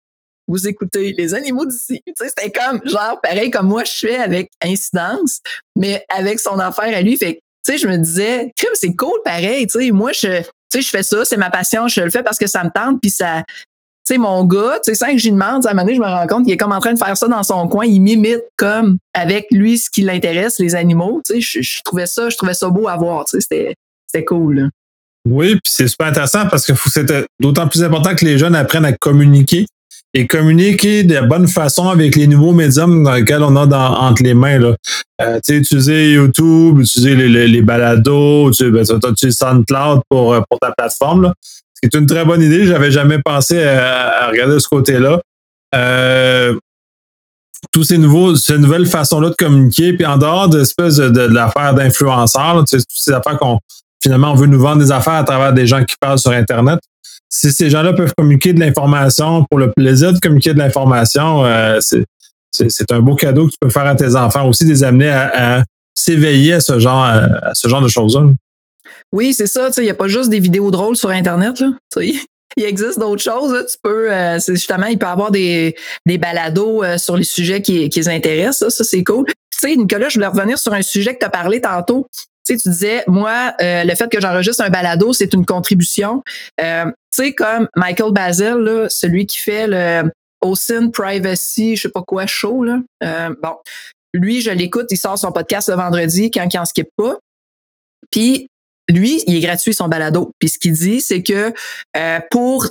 vous 0.48 0.68
écoutez 0.68 1.14
les 1.14 1.34
animaux 1.34 1.66
d'ici. 1.66 2.02
Tu 2.06 2.14
sais, 2.18 2.30
c'était 2.30 2.52
comme, 2.52 2.82
genre, 2.86 3.20
pareil 3.22 3.52
comme 3.52 3.68
moi, 3.68 3.84
je 3.84 3.92
fais 3.92 4.18
avec 4.18 4.50
Incidence, 4.64 5.42
mais 5.78 6.04
avec 6.10 6.40
son 6.40 6.60
affaire 6.60 6.96
à 6.96 7.02
lui. 7.02 7.16
Fait 7.18 7.40
tu 7.66 7.74
sais, 7.74 7.78
je 7.78 7.88
me 7.88 7.98
disais, 7.98 8.52
c'est 8.74 8.96
cool 8.96 9.20
pareil. 9.24 9.68
Tu 9.68 9.80
sais, 9.80 9.92
moi, 9.92 10.12
je, 10.12 10.42
tu 10.42 10.50
sais, 10.72 10.82
je 10.82 10.90
fais 10.90 11.04
ça, 11.04 11.26
c'est 11.26 11.38
ma 11.38 11.50
passion, 11.50 11.88
je 11.88 12.02
le 12.02 12.10
fais 12.10 12.24
parce 12.24 12.38
que 12.38 12.48
ça 12.48 12.64
me 12.64 12.70
tente, 12.70 13.02
puis 13.02 13.12
ça, 13.12 13.44
sais, 14.14 14.18
mon 14.18 14.44
gars, 14.44 14.80
tu 14.84 14.92
sais, 14.92 14.96
sans 14.96 15.12
que 15.12 15.18
j'y 15.18 15.32
demande, 15.32 15.66
à 15.66 15.70
un 15.70 15.74
moment 15.74 15.84
donné, 15.84 15.96
je 15.96 16.02
me 16.02 16.06
rends 16.06 16.28
compte 16.28 16.44
qu'il 16.44 16.54
est 16.54 16.58
comme 16.58 16.72
en 16.72 16.80
train 16.80 16.94
de 16.94 17.00
faire 17.00 17.16
ça 17.16 17.28
dans 17.28 17.44
son 17.44 17.68
coin. 17.68 17.86
Il 17.86 18.02
m'imite 18.02 18.44
comme 18.58 18.98
avec 19.14 19.48
lui 19.52 19.78
ce 19.78 19.90
qui 19.90 20.02
l'intéresse, 20.02 20.60
les 20.60 20.76
animaux. 20.76 21.22
Tu 21.26 21.42
sais, 21.42 21.62
je, 21.62 21.82
trouvais 21.84 22.08
ça, 22.08 22.30
je 22.30 22.38
trouvais 22.38 22.54
ça 22.54 22.70
beau 22.70 22.88
à 22.88 22.98
voir. 22.98 23.26
Tu 23.26 23.40
sais, 23.40 23.76
c'était, 24.12 24.26
cool. 24.26 24.70
Oui, 25.28 25.52
puis 25.52 25.72
c'est 25.72 25.88
super 25.88 26.08
intéressant 26.08 26.48
parce 26.48 26.66
que 26.66 26.74
c'est 26.88 27.12
d'autant 27.40 27.68
plus 27.68 27.84
important 27.84 28.16
que 28.16 28.26
les 28.26 28.38
jeunes 28.38 28.56
apprennent 28.56 28.86
à 28.86 28.94
communiquer 28.94 29.66
et 30.14 30.26
communiquer 30.26 31.04
de 31.04 31.14
la 31.14 31.22
bonne 31.22 31.48
façon 31.48 31.90
avec 31.90 32.16
les 32.16 32.26
nouveaux 32.26 32.54
médiums 32.54 33.04
dans 33.04 33.14
lesquels 33.14 33.44
on 33.44 33.56
a 33.56 33.68
dans, 33.68 33.94
entre 34.00 34.24
les 34.24 34.34
mains. 34.34 34.58
Là. 34.58 34.76
Euh, 35.22 35.40
utiliser 35.50 36.14
YouTube, 36.14 36.80
utiliser 36.80 37.16
les, 37.16 37.48
les, 37.48 37.62
balados, 37.62 38.52
tu 38.52 38.72
ben, 38.72 38.84
utiliser 38.84 39.32
SoundCloud 39.32 40.02
pour, 40.10 40.36
pour 40.50 40.60
ta 40.60 40.72
plateforme. 40.76 41.34
C'est 41.82 41.94
une 41.96 42.06
très 42.06 42.26
bonne 42.26 42.42
idée. 42.42 42.66
J'avais 42.66 42.92
jamais 42.92 43.20
pensé 43.20 43.62
à, 43.64 44.28
regarder 44.30 44.56
de 44.56 44.60
ce 44.60 44.68
côté-là. 44.68 45.22
Euh, 45.76 46.56
tous 47.72 47.84
ces 47.84 47.98
nouveaux, 47.98 48.36
ces 48.36 48.58
nouvelles 48.58 48.86
façons-là 48.86 49.30
de 49.30 49.36
communiquer, 49.36 49.94
puis 49.94 50.06
en 50.06 50.18
dehors 50.18 50.48
de 50.50 50.64
l'affaire 51.34 51.74
d'influenceurs, 51.74 52.64
toutes 52.66 52.82
ces 52.90 53.12
affaires 53.12 53.38
qu'on 53.38 53.60
finalement 54.02 54.32
on 54.32 54.36
veut 54.36 54.48
nous 54.48 54.60
vendre 54.60 54.82
des 54.82 54.92
affaires 54.92 55.14
à 55.14 55.24
travers 55.24 55.54
des 55.54 55.68
gens 55.68 55.84
qui 55.84 55.96
parlent 56.00 56.20
sur 56.20 56.32
Internet. 56.32 56.80
Si 57.30 57.52
ces 57.52 57.70
gens-là 57.70 57.94
peuvent 57.94 58.14
communiquer 58.18 58.54
de 58.54 58.60
l'information 58.60 59.46
pour 59.50 59.60
le 59.60 59.72
plaisir 59.72 60.14
de 60.14 60.20
communiquer 60.20 60.54
de 60.54 60.60
l'information, 60.60 61.46
euh, 61.46 61.80
c'est 61.82 62.92
un 62.92 63.02
beau 63.02 63.16
cadeau 63.16 63.46
que 63.46 63.52
tu 63.52 63.58
peux 63.62 63.70
faire 63.70 63.86
à 63.86 63.96
tes 63.96 64.16
enfants 64.16 64.48
aussi, 64.48 64.64
les 64.66 64.84
amener 64.84 65.10
à, 65.10 65.64
s'éveiller 65.94 66.54
à 66.54 66.62
ce 66.62 66.80
genre 66.80 67.82
de 67.82 67.88
choses-là. 67.88 68.22
Oui, 69.12 69.34
c'est 69.34 69.48
ça. 69.48 69.70
Il 69.78 69.84
n'y 69.84 69.90
a 69.90 69.96
pas 69.96 70.08
juste 70.08 70.30
des 70.30 70.40
vidéos 70.40 70.72
drôles 70.72 70.96
sur 70.96 71.10
Internet. 71.10 71.60
Là, 71.60 71.72
il 72.58 72.64
existe 72.64 73.00
d'autres 73.00 73.24
choses. 73.24 73.66
Tu 73.72 73.78
peux, 73.82 74.12
euh, 74.12 74.40
justement, 74.40 74.88
il 74.88 74.98
peut 74.98 75.08
avoir 75.08 75.32
des, 75.32 75.76
des 76.06 76.18
balados 76.18 76.84
euh, 76.84 76.98
sur 76.98 77.18
les 77.18 77.24
sujets 77.24 77.62
qui, 77.62 77.90
qui 77.90 78.00
les 78.00 78.10
intéressent. 78.10 78.74
Ça, 78.74 78.84
c'est 78.84 79.04
cool. 79.04 79.26
Tu 79.26 79.60
sais, 79.60 79.76
Nicolas, 79.76 80.10
je 80.10 80.16
voulais 80.16 80.28
revenir 80.28 80.60
sur 80.60 80.74
un 80.74 80.82
sujet 80.82 81.14
que 81.14 81.20
tu 81.20 81.26
as 81.26 81.30
parlé 81.30 81.62
tantôt. 81.62 82.08
Tu 82.14 82.24
sais, 82.44 82.58
tu 82.58 82.70
disais, 82.70 83.04
moi, 83.08 83.54
euh, 83.62 83.84
le 83.84 83.96
fait 83.96 84.10
que 84.10 84.20
j'enregistre 84.20 84.64
un 84.64 84.70
balado, 84.70 85.14
c'est 85.14 85.34
une 85.34 85.46
contribution. 85.46 86.24
tu 86.58 86.66
sais, 87.12 87.34
comme 87.34 87.68
Michael 87.76 88.12
Basil, 88.12 88.54
là, 88.54 88.88
celui 88.90 89.26
qui 89.26 89.38
fait 89.38 89.68
le 89.68 90.12
Ocean 90.42 90.90
Privacy, 90.92 91.76
je 91.76 91.84
sais 91.84 91.90
pas 91.90 92.02
quoi, 92.02 92.26
show, 92.26 92.64
là. 92.64 92.80
bon, 93.42 93.56
lui, 94.14 94.42
je 94.42 94.52
l'écoute, 94.52 94.88
il 94.90 94.98
sort 94.98 95.20
son 95.20 95.32
podcast 95.32 95.70
le 95.70 95.76
vendredi 95.76 96.32
quand 96.32 96.48
il 96.52 96.58
en 96.58 96.66
skip 96.66 96.88
pas. 96.98 97.18
Puis 98.12 98.49
lui, 98.90 99.24
il 99.28 99.36
est 99.36 99.40
gratuit 99.40 99.74
son 99.74 99.88
balado. 99.88 100.32
Puis 100.40 100.50
ce 100.50 100.60
qu'il 100.60 100.74
dit, 100.74 101.00
c'est 101.02 101.24
que 101.24 101.54
euh, 101.96 102.20
pour 102.32 102.68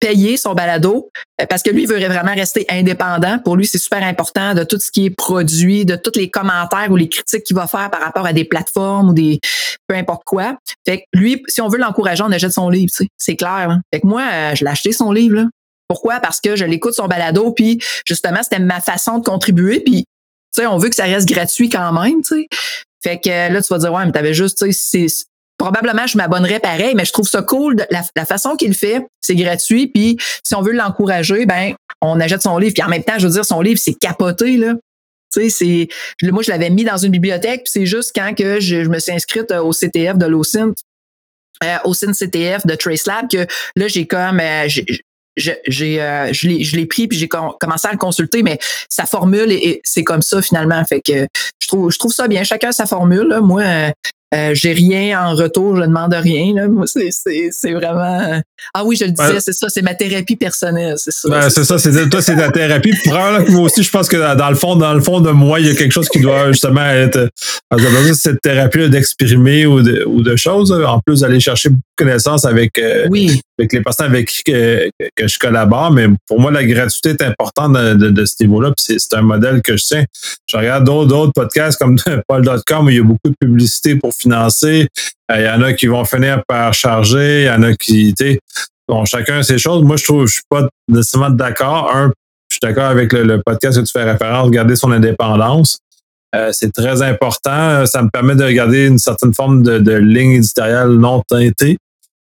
payer 0.00 0.36
son 0.36 0.54
balado, 0.54 1.10
euh, 1.40 1.46
parce 1.46 1.62
que 1.62 1.70
lui, 1.70 1.86
veut 1.86 1.98
vraiment 1.98 2.34
rester 2.34 2.66
indépendant. 2.70 3.38
Pour 3.38 3.56
lui, 3.56 3.66
c'est 3.66 3.78
super 3.78 4.02
important 4.02 4.54
de 4.54 4.64
tout 4.64 4.78
ce 4.80 4.90
qui 4.90 5.06
est 5.06 5.10
produit, 5.10 5.84
de 5.84 5.94
tous 5.94 6.16
les 6.16 6.30
commentaires 6.30 6.88
ou 6.90 6.96
les 6.96 7.08
critiques 7.08 7.44
qu'il 7.44 7.56
va 7.56 7.66
faire 7.66 7.90
par 7.90 8.00
rapport 8.00 8.26
à 8.26 8.32
des 8.32 8.44
plateformes 8.44 9.10
ou 9.10 9.12
des 9.12 9.38
peu 9.86 9.94
importe 9.94 10.22
quoi. 10.24 10.56
Fait 10.86 10.98
que 10.98 11.02
lui, 11.12 11.42
si 11.48 11.60
on 11.60 11.68
veut 11.68 11.78
l'encourager, 11.78 12.22
on 12.22 12.32
achète 12.32 12.52
son 12.52 12.70
livre, 12.70 12.92
c'est 13.16 13.36
clair. 13.36 13.70
Hein? 13.70 13.80
Fait 13.92 14.00
que 14.00 14.06
moi, 14.06 14.22
euh, 14.32 14.54
je 14.54 14.64
l'ai 14.64 14.70
acheté 14.70 14.92
son 14.92 15.12
livre. 15.12 15.44
Pourquoi? 15.86 16.20
Parce 16.20 16.40
que 16.40 16.56
je 16.56 16.64
l'écoute 16.64 16.94
son 16.94 17.08
balado, 17.08 17.52
puis 17.52 17.80
justement, 18.06 18.42
c'était 18.42 18.60
ma 18.60 18.80
façon 18.80 19.18
de 19.18 19.24
contribuer, 19.24 19.80
puis 19.80 20.04
on 20.60 20.78
veut 20.78 20.88
que 20.88 20.94
ça 20.94 21.04
reste 21.04 21.28
gratuit 21.28 21.68
quand 21.68 21.92
même, 21.92 22.22
tu 22.22 22.34
sais. 22.34 22.46
Fait 23.02 23.18
que 23.18 23.52
là, 23.52 23.62
tu 23.62 23.68
vas 23.68 23.78
dire, 23.78 23.92
ouais, 23.92 24.04
mais 24.04 24.12
t'avais 24.12 24.34
juste, 24.34 24.58
tu 24.58 24.72
sais, 24.72 25.06
probablement 25.60 26.06
je 26.06 26.16
m'abonnerais 26.16 26.58
pareil, 26.58 26.94
mais 26.94 27.04
je 27.04 27.12
trouve 27.12 27.28
ça 27.28 27.42
cool. 27.42 27.76
la, 27.90 28.24
façon 28.24 28.56
qu'il 28.56 28.74
fait, 28.74 29.06
c'est 29.20 29.34
gratuit. 29.34 29.88
Puis 29.88 30.16
si 30.42 30.54
on 30.54 30.62
veut 30.62 30.72
l'encourager, 30.72 31.44
ben 31.44 31.74
on 32.00 32.18
achète 32.18 32.40
son 32.40 32.56
livre. 32.56 32.72
Puis 32.72 32.82
en 32.82 32.88
même 32.88 33.04
temps, 33.04 33.18
je 33.18 33.26
veux 33.26 33.32
dire, 33.34 33.44
son 33.44 33.60
livre, 33.60 33.78
c'est 33.78 33.92
capoté, 33.92 34.56
là. 34.56 34.74
Tu 35.32 35.50
sais, 35.50 35.88
c'est, 36.20 36.30
moi, 36.30 36.42
je 36.42 36.50
l'avais 36.50 36.70
mis 36.70 36.82
dans 36.82 36.96
une 36.96 37.12
bibliothèque, 37.12 37.64
puis 37.64 37.70
c'est 37.72 37.86
juste 37.86 38.12
quand 38.14 38.34
que 38.34 38.58
je, 38.58 38.88
me 38.88 38.98
suis 38.98 39.12
inscrite 39.12 39.52
euh, 39.52 39.62
au 39.62 39.72
CTF 39.72 40.16
de 40.16 40.26
l'OCINT, 40.26 40.72
euh, 41.62 41.76
au 41.84 41.94
CTF 41.94 42.66
de 42.66 42.74
TraceLab, 42.74 43.30
que 43.30 43.46
là, 43.76 43.86
j'ai 43.86 44.06
comme, 44.06 44.40
euh, 44.40 44.66
j'ai 45.36 46.00
euh, 46.00 46.32
je 46.32 46.76
l'ai 46.76 46.86
pris 46.86 47.06
puis 47.06 47.16
j'ai 47.16 47.28
commencé 47.28 47.86
à 47.86 47.92
le 47.92 47.98
consulter 47.98 48.42
mais 48.42 48.58
sa 48.88 49.06
formule 49.06 49.52
et, 49.52 49.80
c'est 49.84 50.02
comme 50.02 50.22
ça 50.22 50.42
finalement 50.42 50.84
fait 50.84 51.00
que 51.00 51.26
je 51.62 51.68
trouve 51.68 51.90
je 51.90 51.98
trouve 51.98 52.12
ça 52.12 52.28
bien 52.28 52.42
chacun 52.42 52.72
sa 52.72 52.84
formule 52.84 53.38
moi 53.40 53.62
euh, 54.32 54.50
j'ai 54.54 54.72
rien 54.72 55.20
en 55.24 55.34
retour, 55.34 55.76
je 55.76 55.82
ne 55.82 55.86
demande 55.88 56.14
rien. 56.14 56.54
Là. 56.54 56.68
Moi, 56.68 56.86
c'est, 56.86 57.72
vraiment. 57.72 58.40
Ah 58.74 58.84
oui, 58.84 58.96
je 58.96 59.06
le 59.06 59.10
disais, 59.10 59.40
c'est 59.40 59.52
ça, 59.52 59.68
c'est 59.68 59.82
ma 59.82 59.94
thérapie 59.94 60.36
personnelle, 60.36 60.94
c'est 60.98 61.10
ça. 61.10 61.28
Ben, 61.28 61.50
c'est, 61.50 61.64
ça, 61.64 61.78
c'est 61.78 62.08
toi, 62.08 62.22
c'est 62.22 62.36
ta 62.36 62.50
thérapie. 62.50 62.92
moi 63.48 63.62
aussi, 63.62 63.82
je 63.82 63.90
pense 63.90 64.08
que 64.08 64.36
dans 64.36 64.50
le 64.50 64.54
fond, 64.54 64.76
dans 64.76 64.94
le 64.94 65.00
fond 65.00 65.20
de 65.20 65.30
moi, 65.30 65.58
il 65.58 65.66
y 65.66 65.70
a 65.70 65.74
quelque 65.74 65.92
chose 65.92 66.08
qui 66.08 66.20
doit 66.20 66.52
justement 66.52 66.84
être. 66.84 67.28
Cette 68.14 68.40
thérapie 68.40 68.88
d'exprimer 68.88 69.66
ou 69.66 69.82
de, 69.82 70.04
ou 70.06 70.22
de 70.22 70.36
choses, 70.36 70.72
en 70.72 71.00
plus 71.00 71.20
d'aller 71.20 71.40
chercher 71.40 71.70
beaucoup 71.70 71.80
de 71.98 72.04
connaissances 72.04 72.44
avec, 72.44 72.78
euh, 72.78 73.06
oui. 73.10 73.40
avec 73.58 73.72
les 73.72 73.80
personnes 73.80 74.06
avec 74.06 74.28
qui 74.28 74.42
que, 74.44 74.90
que, 75.16 75.28
je 75.28 75.38
collabore. 75.38 75.90
Mais 75.90 76.06
pour 76.26 76.40
moi, 76.40 76.50
la 76.50 76.64
gratuité 76.64 77.10
est 77.10 77.22
importante 77.22 77.72
de, 77.72 78.10
de, 78.10 78.24
ce 78.24 78.34
niveau-là. 78.40 78.72
Puis 78.76 78.98
c'est, 78.98 79.14
un 79.14 79.22
modèle 79.22 79.62
que 79.62 79.76
je 79.76 79.84
tiens. 79.84 80.04
Je 80.46 80.56
regarde 80.56 80.84
d'autres, 80.84 81.08
d'autres 81.08 81.32
podcasts 81.32 81.78
comme 81.78 81.96
Paul.com 82.28 82.86
où 82.86 82.90
il 82.90 82.96
y 82.96 83.00
a 83.00 83.02
beaucoup 83.02 83.28
de 83.28 83.36
publicité 83.40 83.96
pour 83.96 84.12
financer. 84.20 84.88
Euh, 85.30 85.36
il 85.38 85.44
y 85.44 85.48
en 85.48 85.62
a 85.62 85.72
qui 85.72 85.86
vont 85.86 86.04
finir 86.04 86.42
par 86.46 86.72
charger. 86.74 87.42
Il 87.42 87.46
y 87.46 87.50
en 87.50 87.62
a 87.62 87.74
qui, 87.74 88.14
tu 88.14 88.38
bon, 88.88 89.04
chacun 89.04 89.42
ses 89.42 89.58
choses. 89.58 89.82
Moi, 89.82 89.96
je 89.96 90.04
trouve, 90.04 90.26
je 90.26 90.34
suis 90.34 90.42
pas 90.48 90.68
nécessairement 90.88 91.30
d'accord. 91.30 91.94
Un, 91.94 92.12
je 92.50 92.56
suis 92.56 92.60
d'accord 92.62 92.90
avec 92.90 93.12
le, 93.12 93.40
podcast 93.42 93.78
que 93.78 93.84
tu 93.84 93.92
fais 93.92 94.04
référence, 94.04 94.50
garder 94.50 94.76
son 94.76 94.90
indépendance. 94.90 95.78
Euh, 96.34 96.50
c'est 96.52 96.72
très 96.72 97.02
important. 97.02 97.86
Ça 97.86 98.02
me 98.02 98.08
permet 98.08 98.36
de 98.36 98.44
regarder 98.44 98.86
une 98.86 98.98
certaine 98.98 99.34
forme 99.34 99.62
de, 99.62 99.94
ligne 99.94 100.32
éditoriale 100.32 100.92
non 100.92 101.22
teintée. 101.28 101.76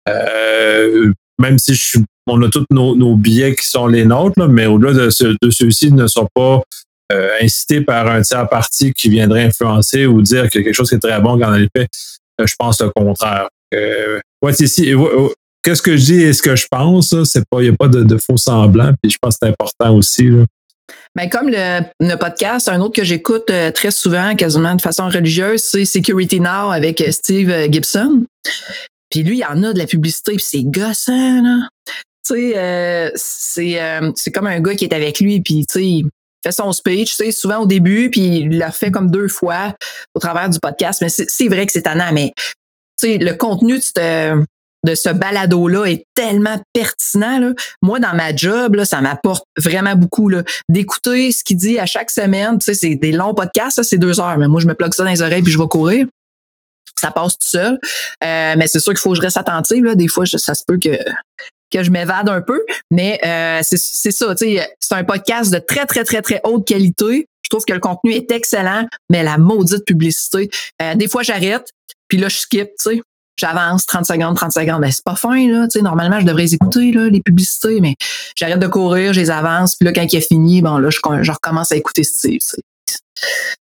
Euh, 0.10 1.12
même 1.40 1.58
si 1.58 1.74
je 1.74 1.84
suis, 1.84 2.06
on 2.28 2.42
a 2.42 2.50
tous 2.50 2.66
nos, 2.70 3.16
billets 3.16 3.56
qui 3.56 3.66
sont 3.66 3.88
les 3.88 4.06
nôtres, 4.06 4.48
mais 4.48 4.66
au-delà 4.66 4.94
de, 4.94 5.38
de 5.42 5.50
ceux-ci 5.50 5.92
ne 5.92 6.08
sont 6.08 6.28
pas 6.34 6.62
euh, 7.14 7.30
incités 7.42 7.82
par 7.82 8.08
un 8.08 8.22
tiers 8.22 8.48
parti 8.50 8.94
qui 8.94 9.10
viendrait 9.10 9.44
influencer 9.44 10.06
ou 10.06 10.22
dire 10.22 10.50
que 10.50 10.60
quelque 10.60 10.74
chose 10.74 10.90
qui 10.90 10.96
est 10.96 11.00
très 11.00 11.20
bon 11.22 11.40
quand 11.40 11.54
on. 11.54 11.68
Euh, 11.80 12.46
je 12.46 12.56
pense 12.58 12.82
le 12.82 12.90
contraire. 12.90 13.48
Euh, 13.74 14.20
ici, 14.60 14.94
qu'est-ce 15.64 15.82
que 15.82 15.96
je 15.96 16.06
dis 16.06 16.22
et 16.22 16.34
ce 16.34 16.42
que 16.42 16.56
je 16.56 16.68
pense, 16.70 17.16
c'est 17.24 17.44
pas, 17.50 17.62
il 17.62 17.70
n'y 17.70 17.74
a 17.74 17.78
pas 17.78 17.88
de, 17.88 18.18
faux 18.18 18.38
semblant, 18.38 18.92
puis 19.02 19.12
je 19.12 19.18
pense 19.22 19.36
que 19.36 19.40
c'est 19.44 19.50
important 19.50 19.96
aussi. 19.96 20.30
Là. 20.30 20.46
Ben, 21.16 21.30
comme 21.30 21.50
le, 21.50 21.82
le, 22.00 22.16
podcast, 22.16 22.68
un 22.68 22.82
autre 22.82 22.96
que 22.96 23.04
j'écoute 23.04 23.52
très 23.74 23.92
souvent, 23.92 24.36
quasiment 24.36 24.76
de 24.76 24.82
façon 24.82 25.08
religieuse, 25.08 25.62
c'est 25.62 25.86
Security 25.86 26.40
Now 26.40 26.72
avec 26.72 27.04
Steve 27.12 27.72
Gibson. 27.72 28.26
Puis 29.14 29.22
lui, 29.22 29.38
il 29.38 29.42
y 29.42 29.46
en 29.46 29.62
a 29.62 29.74
de 29.74 29.78
la 29.78 29.86
publicité, 29.86 30.34
puis 30.34 30.44
c'est 30.44 30.64
gossant, 30.64 31.42
là. 31.44 31.68
Tu 32.26 32.36
sais, 32.36 32.58
euh, 32.58 33.12
c'est, 33.16 33.80
euh, 33.80 34.12
comme 34.34 34.48
un 34.48 34.60
gars 34.60 34.74
qui 34.74 34.86
est 34.86 34.94
avec 34.94 35.20
lui, 35.20 35.42
puis 35.42 35.68
tu 35.68 36.02
sais, 36.02 36.10
fait 36.44 36.52
son 36.52 36.72
speech, 36.72 37.12
tu 37.12 37.26
sais, 37.26 37.32
souvent 37.32 37.60
au 37.60 37.66
début, 37.66 38.10
puis 38.10 38.22
il 38.22 38.58
l'a 38.58 38.72
fait 38.72 38.92
comme 38.92 39.10
deux 39.10 39.28
fois 39.28 39.74
au 40.14 40.20
travers 40.20 40.50
du 40.50 40.60
podcast. 40.60 41.02
Mais 41.02 41.10
c'est, 41.10 41.48
vrai 41.48 41.66
que 41.66 41.72
c'est 41.72 41.84
tannant, 41.84 42.12
mais 42.14 42.34
tu 43.00 43.08
sais, 43.08 43.18
le 43.18 43.34
contenu 43.34 43.76
de 43.76 44.96
ce, 44.96 45.10
balado-là 45.10 45.86
est 45.86 46.06
tellement 46.16 46.62
pertinent. 46.74 47.40
Là. 47.40 47.54
Moi, 47.82 48.00
dans 48.00 48.14
ma 48.14 48.36
job, 48.36 48.76
là, 48.76 48.86
ça 48.86 49.02
m'apporte 49.02 49.46
vraiment 49.58 49.96
beaucoup 49.96 50.30
d'écouter 50.70 51.32
ce 51.32 51.44
qu'il 51.44 51.58
dit 51.58 51.80
à 51.80 51.86
chaque 51.86 52.12
semaine. 52.12 52.60
Tu 52.60 52.66
sais, 52.66 52.74
c'est 52.74 52.96
des 52.96 53.12
longs 53.12 53.34
podcasts, 53.34 53.82
c'est 53.84 53.98
deux 53.98 54.20
heures, 54.20 54.38
mais 54.38 54.48
moi, 54.48 54.60
je 54.60 54.68
me 54.68 54.74
plug 54.74 54.94
ça 54.94 55.04
dans 55.04 55.12
les 55.12 55.22
oreilles 55.22 55.44
puis 55.44 55.52
je 55.52 55.60
vais 55.60 55.68
courir 55.68 56.06
ça 57.04 57.12
passe 57.12 57.38
tout 57.38 57.48
seul. 57.48 57.80
Euh, 58.24 58.56
mais 58.58 58.68
c'est 58.68 58.80
sûr 58.80 58.94
qu'il 58.94 59.00
faut 59.00 59.10
que 59.10 59.18
je 59.18 59.22
reste 59.22 59.38
attentive. 59.38 59.84
Là. 59.84 59.96
Des 59.96 60.08
fois, 60.08 60.26
ça 60.26 60.56
se 60.56 60.64
peut 60.66 60.78
que 60.78 60.98
que 61.74 61.84
je 61.84 61.92
m'évade 61.92 62.30
un 62.30 62.42
peu, 62.42 62.62
mais 62.92 63.20
euh, 63.26 63.60
c'est 63.64 64.12
ça. 64.12 64.36
C'est 64.38 64.96
un 64.96 65.04
podcast 65.04 65.52
de 65.52 65.60
très, 65.60 65.86
très, 65.86 66.04
très, 66.04 66.22
très 66.22 66.40
haute 66.44 66.68
qualité. 66.68 67.28
Je 67.42 67.50
trouve 67.50 67.66
que 67.66 67.74
le 67.74 67.80
contenu 67.80 68.14
est 68.14 68.32
excellent, 68.32 68.88
mais 69.10 69.24
la 69.24 69.38
maudite 69.38 69.86
publicité. 69.86 70.50
Euh, 70.82 70.96
des 70.96 71.08
fois, 71.08 71.24
j'arrête, 71.24 71.68
puis 72.08 72.18
là, 72.18 72.30
je 72.30 72.38
skip, 72.38 72.70
tu 72.80 72.96
sais. 72.96 73.02
J'avance 73.36 73.88
30 73.88 74.06
secondes, 74.06 74.36
30 74.36 74.52
secondes. 74.52 74.82
Ben, 74.82 74.92
c'est 74.92 75.04
pas 75.04 75.16
fin, 75.16 75.48
là. 75.52 75.66
Tu 75.68 75.80
sais, 75.80 75.82
normalement, 75.82 76.20
je 76.20 76.26
devrais 76.26 76.54
écouter 76.54 76.92
là, 76.92 77.10
les 77.10 77.22
publicités, 77.22 77.82
mais 77.82 77.96
j'arrête 78.36 78.60
de 78.60 78.68
courir, 78.68 79.12
je 79.12 79.20
les 79.20 79.32
avance, 79.32 79.76
puis 79.76 79.86
là, 79.86 79.92
quand 79.92 80.04
il 80.04 80.16
est 80.16 80.28
fini, 80.28 80.62
bon, 80.62 80.78
là, 80.78 80.90
je, 80.92 81.00
je 81.22 81.32
recommence 81.32 81.72
à 81.72 81.76
écouter 81.76 82.04
Steve. 82.04 82.40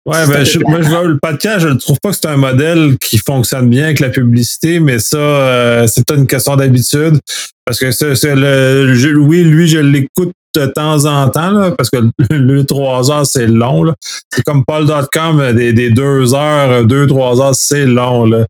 Ouais, 0.05 0.27
ben, 0.27 0.43
je, 0.43 0.59
moi, 0.59 0.83
je 0.83 0.89
vois 0.89 1.03
le 1.03 1.17
podcast, 1.17 1.61
je 1.61 1.69
ne 1.69 1.73
trouve 1.73 1.99
pas 1.99 2.11
que 2.11 2.15
c'est 2.15 2.27
un 2.27 2.37
modèle 2.37 2.95
qui 2.99 3.17
fonctionne 3.17 3.69
bien 3.69 3.85
avec 3.85 3.99
la 3.99 4.09
publicité, 4.09 4.79
mais 4.79 4.99
ça, 4.99 5.17
euh, 5.17 5.87
c'est 5.87 6.05
peut-être 6.05 6.19
une 6.19 6.27
question 6.27 6.55
d'habitude. 6.55 7.19
Parce 7.65 7.79
que 7.79 7.91
c'est, 7.91 8.35
le, 8.35 9.17
oui, 9.17 9.43
lui, 9.43 9.67
je 9.67 9.79
l'écoute 9.79 10.31
de 10.55 10.65
temps 10.67 11.05
en 11.05 11.29
temps, 11.29 11.51
là, 11.51 11.71
parce 11.71 11.89
que 11.89 11.97
le, 12.29 12.63
trois 12.63 13.11
heures, 13.11 13.25
c'est 13.25 13.47
long. 13.47 13.83
Là. 13.83 13.95
C'est 14.31 14.43
comme 14.43 14.63
Paul.com, 14.65 15.53
des, 15.53 15.73
des 15.73 15.89
deux 15.89 16.33
heures, 16.33 16.85
deux, 16.85 17.07
trois 17.07 17.41
heures, 17.41 17.55
c'est 17.55 17.85
long. 17.85 18.25
Là. 18.25 18.45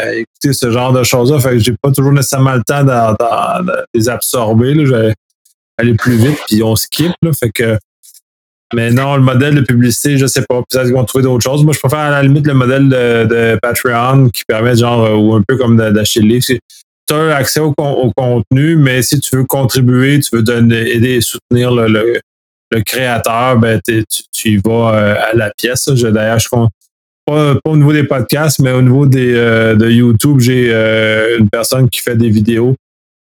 Euh, 0.00 0.10
écouter 0.12 0.52
ce 0.52 0.70
genre 0.70 0.92
de 0.92 1.02
choses-là, 1.02 1.40
fait 1.40 1.50
que 1.52 1.58
j'ai 1.58 1.74
pas 1.80 1.90
toujours 1.90 2.12
nécessairement 2.12 2.54
le 2.54 2.62
temps 2.64 2.84
de, 2.84 3.72
les 3.94 4.08
absorber. 4.08 4.74
Là. 4.74 4.84
Je 4.84 4.94
vais 4.94 5.14
aller 5.78 5.94
plus 5.94 6.16
vite, 6.16 6.38
puis 6.46 6.62
on 6.62 6.76
skip. 6.76 7.12
Là, 7.22 7.30
fait 7.38 7.50
que 7.50 7.78
mais 8.74 8.90
non, 8.90 9.16
le 9.16 9.22
modèle 9.22 9.54
de 9.54 9.62
publicité, 9.62 10.18
je 10.18 10.26
sais 10.26 10.42
pas. 10.42 10.62
Peut-être 10.68 10.84
qu'ils 10.84 10.94
vont 10.94 11.04
trouver 11.04 11.24
d'autres 11.24 11.42
choses. 11.42 11.64
Moi, 11.64 11.72
je 11.72 11.78
préfère 11.78 12.00
à 12.00 12.10
la 12.10 12.22
limite 12.22 12.46
le 12.46 12.52
modèle 12.52 12.88
de, 12.88 13.58
Patreon 13.62 14.28
qui 14.28 14.42
permet 14.46 14.76
genre, 14.76 15.04
euh, 15.04 15.14
ou 15.14 15.34
un 15.34 15.42
peu 15.46 15.56
comme 15.56 15.76
d'acheter 15.76 16.20
le 16.20 16.28
livre. 16.28 16.44
Tu 17.08 17.14
as 17.14 17.36
accès 17.36 17.60
au, 17.60 17.72
contenu, 17.74 18.76
mais 18.76 19.02
si 19.02 19.18
tu 19.20 19.36
veux 19.36 19.44
contribuer, 19.44 20.20
tu 20.20 20.36
veux 20.36 20.42
donner, 20.42 20.90
aider 20.90 21.14
et 21.14 21.20
soutenir 21.20 21.72
le, 21.72 22.20
le, 22.70 22.82
créateur, 22.82 23.56
ben 23.56 23.80
tu, 23.86 24.04
tu, 24.32 24.48
y 24.50 24.56
vas 24.58 24.94
euh, 24.94 25.14
à 25.30 25.34
la 25.34 25.50
pièce. 25.56 25.88
D'ailleurs, 25.88 26.38
je 26.38 26.48
compte 26.48 26.70
pas, 27.24 27.54
pas, 27.54 27.70
au 27.70 27.76
niveau 27.76 27.92
des 27.92 28.04
podcasts, 28.04 28.58
mais 28.58 28.72
au 28.72 28.82
niveau 28.82 29.06
des, 29.06 29.34
euh, 29.34 29.74
de 29.74 29.88
YouTube, 29.88 30.40
j'ai 30.40 30.70
une 31.38 31.48
personne 31.48 31.88
qui 31.88 32.00
fait 32.00 32.16
des 32.16 32.28
vidéos 32.28 32.74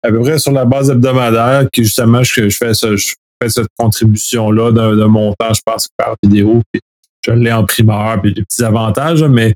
à 0.05 0.11
peu 0.11 0.21
près 0.21 0.39
sur 0.39 0.53
la 0.53 0.65
base 0.65 0.91
hebdomadaire, 0.91 1.69
qui 1.73 1.85
justement, 1.85 2.23
je, 2.23 2.49
je 2.49 2.57
fais 2.57 2.73
je 2.75 3.15
cette 3.49 3.69
contribution-là 3.79 4.73
d'un 4.73 5.09
montant, 5.09 5.53
je 5.53 5.61
pense, 5.65 5.89
par 5.97 6.15
vidéo. 6.23 6.63
Puis 6.73 6.81
je 7.27 7.33
l'ai 7.33 7.53
en 7.53 7.65
primeur, 7.65 8.21
puis 8.21 8.35
des 8.35 8.43
petits 8.43 8.65
avantages, 8.65 9.23
mais 9.25 9.49
euh, 9.49 9.53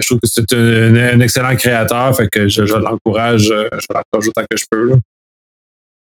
je 0.00 0.06
trouve 0.06 0.20
que 0.20 0.28
c'est 0.28 0.52
un, 0.52 1.20
excellent 1.20 1.54
créateur, 1.56 2.16
fait 2.16 2.28
que 2.28 2.48
je, 2.48 2.62
l'encourage, 2.62 3.50
euh, 3.50 3.68
je 3.72 3.86
l'encourage 3.90 4.28
autant 4.28 4.44
que 4.50 4.56
je 4.56 4.64
peux. 4.70 4.94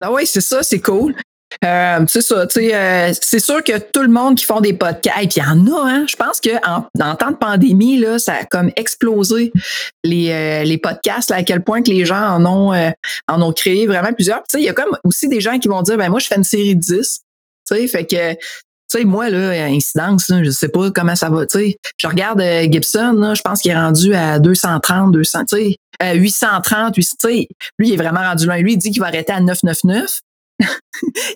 Ah 0.01 0.13
oui, 0.13 0.27
c'est 0.27 0.41
ça, 0.41 0.63
c'est 0.63 0.81
cool. 0.81 1.15
Euh, 1.65 2.05
c'est 2.09 2.21
ça, 2.21 2.47
tu 2.49 2.69
sais, 2.69 3.13
c'est 3.21 3.39
sûr 3.39 3.63
que 3.63 3.79
tout 3.79 4.03
le 4.03 4.09
monde 4.09 4.37
qui 4.37 4.45
font 4.45 4.61
des 4.61 4.73
podcasts, 4.73 5.23
et 5.23 5.29
puis 5.29 5.37
il 5.37 5.43
y 5.43 5.47
en 5.47 5.67
a, 5.73 5.89
hein, 5.89 6.07
je 6.09 6.17
pense 6.17 6.41
qu'en 6.41 6.89
en, 7.01 7.15
temps 7.15 7.31
de 7.31 7.37
pandémie, 7.37 7.99
là, 7.99 8.19
ça 8.19 8.35
a 8.35 8.45
comme 8.45 8.73
explosé 8.75 9.53
les, 10.03 10.65
les 10.65 10.79
podcasts, 10.79 11.31
à 11.31 11.45
quel 11.45 11.63
point 11.63 11.83
que 11.83 11.91
les 11.91 12.05
gens 12.05 12.21
en 12.21 12.45
ont, 12.45 12.93
en 13.29 13.43
ont 13.43 13.53
créé 13.53 13.87
vraiment 13.87 14.13
plusieurs. 14.13 14.39
Tu 14.39 14.45
sais, 14.49 14.61
il 14.61 14.65
y 14.65 14.69
a 14.69 14.73
comme 14.73 14.99
aussi 15.05 15.29
des 15.29 15.41
gens 15.41 15.59
qui 15.61 15.69
vont 15.69 15.83
dire, 15.83 15.97
ben 15.97 16.09
moi, 16.09 16.19
je 16.19 16.27
fais 16.27 16.37
une 16.37 16.45
série 16.45 16.75
de 16.75 16.81
10, 16.81 17.21
tu 17.69 17.77
sais, 17.77 17.87
fait 17.87 18.05
que 18.05 18.35
tu 18.95 19.01
sais, 19.01 19.05
moi, 19.05 19.29
là, 19.29 19.65
incidence, 19.67 20.29
là, 20.29 20.45
je 20.45 20.51
sais 20.51 20.69
pas 20.69 20.91
comment 20.93 21.17
ça 21.17 21.29
va, 21.29 21.47
tu 21.47 21.59
sais. 21.59 21.77
Je 21.97 22.07
regarde 22.07 22.41
Gibson, 22.71 23.13
là, 23.15 23.35
je 23.35 23.43
pense 23.43 23.61
qu'il 23.61 23.73
est 23.73 23.77
rendu 23.77 24.15
à 24.15 24.39
230, 24.39 25.11
200, 25.11 25.45
tu 25.47 25.57
sais, 25.57 25.77
830, 26.15 26.95
800, 26.95 27.17
tu 27.19 27.29
sais. 27.29 27.49
Lui, 27.79 27.89
il 27.89 27.95
est 27.95 27.97
vraiment 27.97 28.21
rendu 28.21 28.47
loin. 28.47 28.59
Lui, 28.59 28.75
il 28.75 28.79
dit 28.79 28.91
qu'il 28.91 29.01
va 29.01 29.09
arrêter 29.09 29.33
à 29.33 29.41
999. 29.41 30.21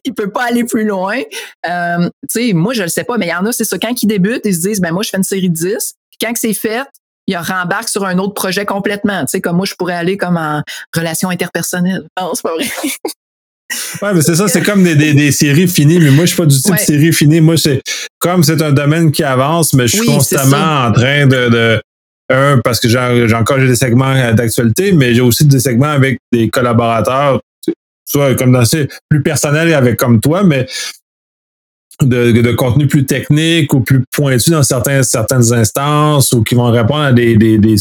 il 0.05 0.15
peut 0.15 0.31
pas 0.31 0.45
aller 0.45 0.63
plus 0.65 0.85
loin. 0.85 1.21
Euh, 1.69 2.09
tu 2.31 2.49
sais, 2.49 2.53
moi, 2.53 2.75
je 2.75 2.83
le 2.85 2.89
sais 2.89 3.03
pas, 3.03 3.19
mais 3.19 3.27
il 3.27 3.31
y 3.31 3.35
en 3.35 3.45
a, 3.45 3.51
c'est 3.51 3.65
ça. 3.65 3.77
Quand 3.77 4.03
ils 4.03 4.07
débutent, 4.07 4.43
ils 4.45 4.55
se 4.55 4.61
disent, 4.61 4.81
ben 4.81 4.93
moi, 4.93 5.03
je 5.03 5.11
fais 5.11 5.17
une 5.17 5.25
série 5.25 5.51
de 5.51 5.55
10. 5.55 5.95
Puis 6.11 6.19
quand 6.21 6.33
c'est 6.37 6.55
fait, 6.55 6.87
ils 7.27 7.37
rembarquent 7.37 7.89
sur 7.89 8.07
un 8.07 8.19
autre 8.19 8.35
projet 8.35 8.65
complètement. 8.65 9.23
Tu 9.23 9.33
sais, 9.33 9.41
comme 9.41 9.57
moi, 9.57 9.67
je 9.67 9.75
pourrais 9.75 9.95
aller 9.95 10.17
comme 10.17 10.37
en 10.37 10.63
relation 10.95 11.29
interpersonnelle. 11.29 12.07
Non, 12.21 12.31
c'est 12.35 12.43
pas 12.43 12.55
vrai. 12.55 12.67
Ouais, 14.03 14.15
mais 14.15 14.23
c'est 14.23 14.35
ça, 14.35 14.49
c'est 14.49 14.63
comme 14.63 14.83
des, 14.83 14.97
des, 14.97 15.13
des, 15.13 15.31
séries 15.31 15.69
finies, 15.69 15.99
mais 15.99 16.11
moi, 16.11 16.25
je 16.25 16.31
suis 16.31 16.37
pas 16.37 16.47
du 16.47 16.61
type 16.61 16.79
série 16.79 17.13
finie. 17.13 17.41
Moi, 17.41 17.57
c'est 17.57 17.83
comme 18.19 18.43
c'est 18.43 18.61
un 18.63 18.73
domaine 18.73 19.11
qui 19.11 19.23
avance, 19.23 19.75
mais 19.75 19.87
je 19.87 19.97
suis 19.97 20.07
constamment 20.07 20.87
en 20.87 20.93
train 20.93 21.27
de, 21.27 21.49
de 21.51 21.83
un, 22.31 22.59
parce 22.59 22.81
que 22.81 22.89
j'ai 22.89 23.35
encore 23.35 23.59
des 23.59 23.75
segments 23.75 24.33
d'actualité, 24.33 24.93
mais 24.93 25.15
j'ai 25.15 25.21
aussi 25.21 25.45
des 25.45 25.61
segments 25.61 25.87
avec 25.91 26.19
des 26.33 26.49
collaborateurs 26.49 27.41
soit 28.09 28.35
comme 28.37 28.53
dans 28.53 28.65
ces 28.65 28.89
plus 29.09 29.23
personnel 29.23 29.73
avec 29.75 29.97
comme 29.97 30.21
toi, 30.21 30.43
mais 30.43 30.67
de, 32.03 32.31
de, 32.31 32.53
contenu 32.53 32.87
plus 32.87 33.07
technique 33.07 33.73
ou 33.75 33.81
plus 33.81 34.05
pointu 34.13 34.51
dans 34.51 34.63
certains, 34.63 35.03
certaines 35.03 35.53
instances 35.53 36.33
ou 36.33 36.43
qui 36.43 36.55
vont 36.55 36.71
répondre 36.71 37.03
à 37.03 37.13
des, 37.13 37.37
des, 37.37 37.59
des 37.59 37.77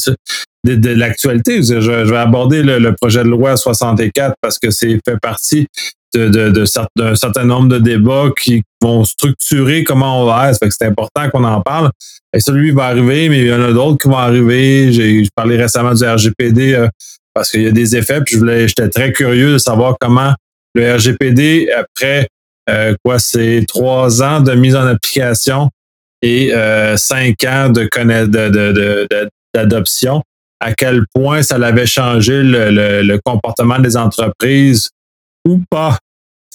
de, 0.65 0.75
de 0.75 0.89
l'actualité. 0.89 1.61
Je, 1.61 1.79
je, 1.79 1.91
vais 1.91 2.17
aborder 2.17 2.63
le, 2.63 2.93
projet 2.93 3.23
de 3.23 3.29
loi 3.29 3.55
64 3.55 4.35
parce 4.41 4.57
que 4.59 4.71
c'est 4.71 4.99
fait 5.07 5.19
partie 5.21 5.67
de, 6.13 6.29
de, 6.29 6.49
de 6.49 6.65
d'un 6.95 7.15
certain 7.15 7.43
nombre 7.43 7.67
de 7.67 7.79
débats 7.79 8.31
qui 8.41 8.63
vont 8.81 9.03
structurer 9.03 9.83
comment 9.83 10.23
on 10.23 10.25
va 10.25 10.49
être. 10.49 10.59
c'est 10.71 10.85
important 10.85 11.29
qu'on 11.29 11.43
en 11.43 11.61
parle. 11.61 11.91
Et 12.33 12.39
celui 12.39 12.71
va 12.71 12.85
arriver, 12.85 13.29
mais 13.29 13.41
il 13.41 13.47
y 13.47 13.53
en 13.53 13.61
a 13.61 13.71
d'autres 13.71 13.97
qui 14.01 14.07
vont 14.07 14.17
arriver. 14.17 14.91
J'ai 14.91 15.27
parlé 15.35 15.57
récemment 15.57 15.93
du 15.93 16.03
RGPD 16.03 16.73
euh, 16.73 16.87
parce 17.33 17.51
qu'il 17.51 17.63
y 17.63 17.67
a 17.67 17.71
des 17.71 17.95
effets. 17.95 18.21
Puis 18.21 18.35
je 18.35 18.39
voulais, 18.39 18.67
j'étais 18.67 18.89
très 18.89 19.11
curieux 19.11 19.53
de 19.53 19.57
savoir 19.57 19.95
comment 19.99 20.33
le 20.73 20.95
RGPD, 20.95 21.69
après 21.71 22.27
euh, 22.69 22.95
quoi, 23.03 23.19
c'est 23.19 23.65
trois 23.67 24.21
ans 24.21 24.41
de 24.41 24.53
mise 24.53 24.75
en 24.75 24.85
application 24.85 25.69
et 26.21 26.53
euh, 26.53 26.97
cinq 26.97 27.43
ans 27.43 27.69
de 27.69 27.87
d'adoption, 29.53 30.21
à 30.59 30.73
quel 30.73 31.05
point 31.13 31.41
ça 31.41 31.57
l'avait 31.57 31.85
changé 31.85 32.41
le, 32.43 33.17
comportement 33.23 33.79
des 33.79 33.95
entreprises 33.95 34.89
ou 35.47 35.61
pas? 35.69 35.97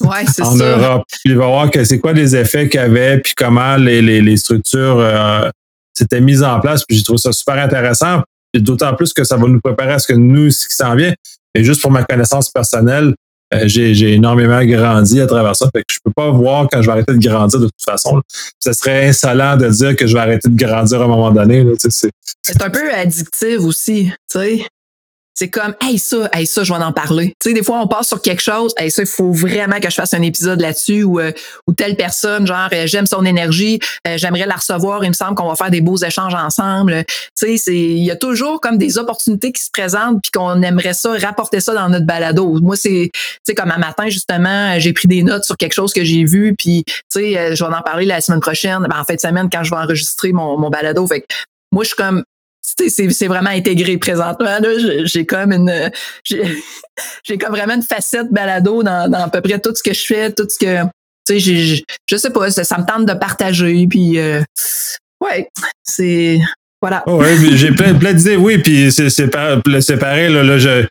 Ouais, 0.01 0.25
en 0.41 0.55
ça. 0.57 0.77
Europe. 0.77 1.03
Puis 1.09 1.33
il 1.33 1.37
va 1.37 1.47
voir 1.47 1.69
que 1.69 1.83
c'est 1.83 1.99
quoi 1.99 2.13
les 2.13 2.35
effets 2.35 2.67
qu'il 2.67 2.79
y 2.79 2.83
avait, 2.83 3.19
puis 3.19 3.33
comment 3.35 3.75
les, 3.77 4.01
les, 4.01 4.21
les 4.21 4.37
structures 4.37 4.99
euh, 4.99 5.49
s'étaient 5.93 6.21
mises 6.21 6.43
en 6.43 6.59
place. 6.59 6.83
Puis 6.85 6.97
j'ai 6.97 7.03
trouvé 7.03 7.19
ça 7.19 7.31
super 7.31 7.57
intéressant. 7.57 8.21
D'autant 8.55 8.93
plus 8.95 9.13
que 9.13 9.23
ça 9.23 9.37
va 9.37 9.47
nous 9.47 9.59
préparer 9.59 9.93
à 9.93 9.99
ce 9.99 10.07
que 10.07 10.13
nous, 10.13 10.51
ce 10.51 10.67
qui 10.67 10.75
s'en 10.75 10.95
vient. 10.95 11.13
Et 11.55 11.63
juste 11.63 11.81
pour 11.81 11.91
ma 11.91 12.03
connaissance 12.03 12.49
personnelle, 12.49 13.13
j'ai 13.65 14.13
énormément 14.13 14.63
grandi 14.63 15.21
à 15.21 15.27
travers 15.27 15.55
ça. 15.55 15.69
Fait 15.75 15.81
que 15.81 15.93
je 15.93 15.99
peux 16.03 16.11
pas 16.11 16.29
voir 16.29 16.67
quand 16.71 16.81
je 16.81 16.87
vais 16.87 16.93
arrêter 16.93 17.13
de 17.13 17.27
grandir 17.27 17.59
de 17.59 17.65
toute 17.65 17.83
façon. 17.83 18.21
Ce 18.59 18.73
serait 18.73 19.07
insolent 19.07 19.57
de 19.57 19.67
dire 19.69 19.95
que 19.95 20.07
je 20.07 20.13
vais 20.13 20.19
arrêter 20.19 20.49
de 20.49 20.57
grandir 20.57 21.01
à 21.01 21.05
un 21.05 21.07
moment 21.07 21.31
donné. 21.31 21.65
C'est 22.41 22.61
un 22.61 22.69
peu 22.69 22.91
addictif 22.93 23.59
aussi, 23.59 24.11
tu 24.29 24.39
sais. 24.39 24.65
C'est 25.35 25.49
comme 25.49 25.73
hey 25.81 25.97
ça 25.97 26.29
hey 26.33 26.45
ça 26.45 26.63
je 26.63 26.73
vais 26.73 26.79
en 26.79 26.91
parler. 26.91 27.35
Tu 27.39 27.49
sais 27.49 27.53
des 27.53 27.63
fois 27.63 27.79
on 27.79 27.87
passe 27.87 28.07
sur 28.07 28.21
quelque 28.21 28.41
chose 28.41 28.73
hey 28.77 28.91
ça 28.91 29.01
il 29.01 29.07
faut 29.07 29.31
vraiment 29.31 29.79
que 29.79 29.89
je 29.89 29.95
fasse 29.95 30.13
un 30.13 30.21
épisode 30.21 30.61
là-dessus 30.61 31.03
ou 31.03 31.19
euh, 31.19 31.31
ou 31.67 31.73
telle 31.73 31.95
personne 31.95 32.45
genre 32.45 32.69
euh, 32.71 32.85
j'aime 32.85 33.07
son 33.07 33.25
énergie 33.25 33.79
euh, 34.07 34.17
j'aimerais 34.17 34.45
la 34.45 34.55
recevoir 34.55 35.03
il 35.03 35.09
me 35.09 35.13
semble 35.13 35.35
qu'on 35.35 35.47
va 35.47 35.55
faire 35.55 35.71
des 35.71 35.81
beaux 35.81 35.97
échanges 35.97 36.35
ensemble. 36.35 37.03
Tu 37.07 37.13
sais 37.35 37.57
c'est 37.57 37.75
il 37.75 38.03
y 38.03 38.11
a 38.11 38.15
toujours 38.15 38.61
comme 38.61 38.77
des 38.77 38.97
opportunités 38.97 39.51
qui 39.51 39.63
se 39.63 39.71
présentent 39.71 40.21
puis 40.21 40.31
qu'on 40.31 40.61
aimerait 40.61 40.93
ça 40.93 41.13
rapporter 41.13 41.59
ça 41.59 41.73
dans 41.73 41.89
notre 41.89 42.05
balado. 42.05 42.59
Moi 42.61 42.75
c'est 42.75 43.09
tu 43.13 43.19
sais 43.43 43.55
comme 43.55 43.71
un 43.71 43.79
matin 43.79 44.09
justement 44.09 44.79
j'ai 44.79 44.93
pris 44.93 45.07
des 45.07 45.23
notes 45.23 45.45
sur 45.45 45.57
quelque 45.57 45.73
chose 45.73 45.93
que 45.93 46.03
j'ai 46.03 46.25
vu 46.25 46.55
puis 46.57 46.83
tu 46.85 46.93
sais 47.09 47.55
je 47.55 47.63
vais 47.63 47.73
en 47.73 47.81
parler 47.81 48.05
la 48.05 48.21
semaine 48.21 48.39
prochaine 48.41 48.85
ben, 48.89 48.99
en 48.99 49.03
fin 49.03 49.15
de 49.15 49.19
semaine 49.19 49.49
quand 49.51 49.63
je 49.63 49.71
vais 49.71 49.81
enregistrer 49.81 50.31
mon, 50.31 50.59
mon 50.59 50.69
balado. 50.69 51.05
Fait 51.07 51.21
que 51.21 51.25
moi 51.71 51.83
je 51.83 51.89
suis 51.89 51.97
comme 51.97 52.23
c'est 52.77 53.27
vraiment 53.27 53.49
intégré 53.49 53.97
présentement. 53.97 54.57
J'ai 55.05 55.25
comme 55.25 55.51
une 55.51 55.91
j'ai 57.23 57.37
comme 57.37 57.51
vraiment 57.51 57.75
une 57.75 57.83
facette 57.83 58.31
balado 58.31 58.83
dans, 58.83 59.09
dans 59.09 59.23
à 59.25 59.29
peu 59.29 59.41
près 59.41 59.59
tout 59.59 59.73
ce 59.75 59.83
que 59.83 59.93
je 59.93 60.05
fais, 60.05 60.31
tout 60.31 60.47
ce 60.49 60.57
que 60.57 60.83
tu 61.25 61.39
sais, 61.39 61.83
je 62.05 62.15
sais 62.17 62.29
pas, 62.29 62.51
ça, 62.51 62.77
me 62.77 62.85
tente 62.85 63.05
de 63.05 63.13
partager, 63.13 63.87
puis 63.87 64.19
euh, 64.19 64.41
ouais, 65.21 65.47
c'est 65.83 66.39
voilà. 66.81 67.01
Oh 67.07 67.15
ouais, 67.15 67.37
j'ai 67.55 67.71
plein, 67.71 67.93
plein 67.93 68.13
d'idées, 68.13 68.35
oui, 68.35 68.57
puis 68.57 68.91
c'est 68.91 69.29
pareil, 69.29 70.33
là, 70.33 70.43
là 70.43 70.57
je, 70.57 70.85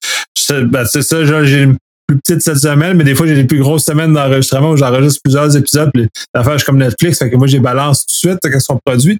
ben, 0.62 0.86
c'est 0.86 1.02
ça, 1.02 1.24
j'ai 1.44 1.62
une 1.62 1.76
plus 2.06 2.18
petite 2.18 2.40
cette 2.40 2.58
semaine, 2.58 2.96
mais 2.96 3.04
des 3.04 3.14
fois 3.14 3.26
j'ai 3.26 3.34
des 3.34 3.44
plus 3.44 3.58
grosses 3.58 3.84
semaines 3.84 4.14
d'enregistrement 4.14 4.70
où 4.70 4.76
j'enregistre 4.76 5.20
plusieurs 5.22 5.54
épisodes, 5.54 5.90
puis 5.92 6.08
l'affaire 6.34 6.56
je 6.56 6.64
comme 6.64 6.78
Netflix, 6.78 7.18
fait 7.18 7.30
que 7.30 7.36
moi 7.36 7.46
j'ai 7.46 7.58
balance 7.58 8.06
tout 8.06 8.12
de 8.12 8.32
suite 8.32 8.38
qu'elles 8.40 8.60
sont 8.60 8.80
produits. 8.82 9.18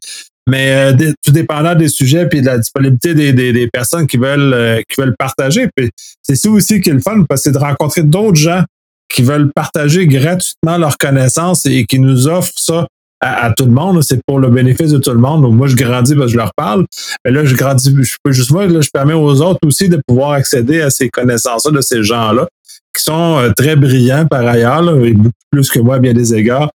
Mais 0.48 0.92
euh, 0.92 1.12
tout 1.24 1.30
dépendant 1.30 1.74
des 1.74 1.88
sujets 1.88 2.28
puis 2.28 2.40
de 2.40 2.46
la 2.46 2.58
disponibilité 2.58 3.14
des, 3.14 3.32
des, 3.32 3.52
des 3.52 3.68
personnes 3.68 4.06
qui 4.06 4.16
veulent 4.16 4.52
euh, 4.52 4.80
qui 4.88 5.00
veulent 5.00 5.14
partager. 5.16 5.68
C'est 6.22 6.34
ça 6.34 6.50
aussi 6.50 6.80
qui 6.80 6.90
est 6.90 6.94
le 6.94 7.00
fun, 7.00 7.24
parce 7.28 7.42
que 7.42 7.50
c'est 7.50 7.52
de 7.52 7.58
rencontrer 7.58 8.02
d'autres 8.02 8.36
gens 8.36 8.64
qui 9.08 9.22
veulent 9.22 9.52
partager 9.54 10.06
gratuitement 10.06 10.78
leurs 10.78 10.98
connaissances 10.98 11.66
et 11.66 11.84
qui 11.84 11.98
nous 11.98 12.26
offrent 12.28 12.52
ça 12.56 12.86
à, 13.20 13.52
tout 13.52 13.66
le 13.66 13.70
monde. 13.70 14.02
C'est 14.02 14.20
pour 14.26 14.40
le 14.40 14.48
bénéfice 14.48 14.90
de 14.90 14.98
tout 14.98 15.12
le 15.12 15.18
monde. 15.18 15.42
Donc 15.42 15.54
moi, 15.54 15.68
je 15.68 15.76
grandis 15.76 16.14
parce 16.14 16.26
que 16.26 16.32
je 16.32 16.36
leur 16.36 16.52
parle. 16.54 16.86
Mais 17.24 17.30
là, 17.30 17.44
je 17.44 17.54
grandis, 17.54 17.94
je 18.02 18.16
peux 18.24 18.32
juste 18.32 18.50
moi, 18.50 18.66
là, 18.66 18.80
je 18.80 18.90
permets 18.92 19.14
aux 19.14 19.40
autres 19.42 19.60
aussi 19.64 19.88
de 19.88 20.00
pouvoir 20.06 20.32
accéder 20.32 20.80
à 20.80 20.90
ces 20.90 21.08
connaissances-là 21.08 21.70
de 21.70 21.80
ces 21.80 22.02
gens-là, 22.02 22.48
qui 22.96 23.04
sont 23.04 23.38
euh, 23.38 23.50
très 23.50 23.76
brillants 23.76 24.26
par 24.26 24.44
ailleurs, 24.46 24.82
là, 24.82 25.00
et 25.04 25.12
beaucoup 25.12 25.30
plus 25.52 25.70
que 25.70 25.78
moi 25.78 25.96
à 25.96 25.98
bien 26.00 26.14
des 26.14 26.34
égards. 26.34 26.70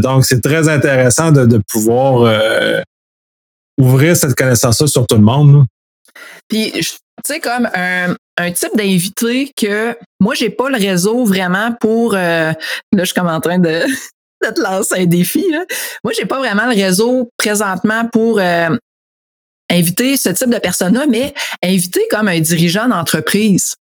donc, 0.00 0.24
c'est 0.24 0.40
très 0.40 0.68
intéressant 0.70 1.32
de, 1.32 1.44
de 1.44 1.60
pouvoir 1.68 2.32
ouvrir 3.80 4.16
cette 4.16 4.34
connaissance-là 4.34 4.86
sur 4.86 5.06
tout 5.06 5.16
le 5.16 5.22
monde. 5.22 5.64
Puis, 6.48 6.72
tu 6.72 6.84
sais, 7.24 7.40
comme 7.40 7.68
un, 7.74 8.14
un 8.36 8.52
type 8.52 8.76
d'invité 8.76 9.52
que 9.56 9.96
moi, 10.20 10.34
j'ai 10.34 10.50
pas 10.50 10.68
le 10.68 10.76
réseau 10.76 11.24
vraiment 11.24 11.72
pour. 11.80 12.14
Euh, 12.14 12.52
là, 12.52 12.54
je 12.92 13.04
suis 13.04 13.14
comme 13.14 13.28
en 13.28 13.40
train 13.40 13.58
de, 13.58 13.82
de 14.44 14.50
te 14.50 14.60
lancer 14.60 14.94
un 14.96 15.06
défi. 15.06 15.44
Là. 15.50 15.64
Moi, 16.02 16.12
j'ai 16.16 16.26
pas 16.26 16.38
vraiment 16.38 16.66
le 16.66 16.74
réseau 16.74 17.30
présentement 17.36 18.06
pour 18.08 18.38
euh, 18.38 18.76
inviter 19.70 20.16
ce 20.16 20.30
type 20.30 20.50
de 20.50 20.58
personne-là, 20.58 21.06
mais 21.08 21.34
inviter 21.62 22.06
comme 22.10 22.28
un 22.28 22.40
dirigeant 22.40 22.88
d'entreprise 22.88 23.74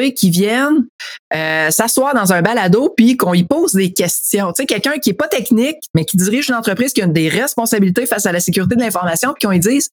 qui 0.00 0.30
viennent 0.30 0.86
euh, 1.34 1.70
s'asseoir 1.70 2.14
dans 2.14 2.32
un 2.32 2.42
balado 2.42 2.92
puis 2.96 3.16
qu'on 3.16 3.34
y 3.34 3.44
pose 3.44 3.72
des 3.72 3.92
questions. 3.92 4.52
Tu 4.52 4.62
sais, 4.62 4.66
quelqu'un 4.66 4.98
qui 4.98 5.10
est 5.10 5.14
pas 5.14 5.28
technique, 5.28 5.78
mais 5.94 6.04
qui 6.04 6.16
dirige 6.16 6.48
une 6.48 6.54
entreprise 6.54 6.92
qui 6.92 7.02
a 7.02 7.06
des 7.06 7.28
responsabilités 7.28 8.06
face 8.06 8.26
à 8.26 8.32
la 8.32 8.40
sécurité 8.40 8.76
de 8.76 8.80
l'information, 8.80 9.32
puis 9.32 9.46
qu'on 9.46 9.52
lui 9.52 9.60
dise 9.60 9.90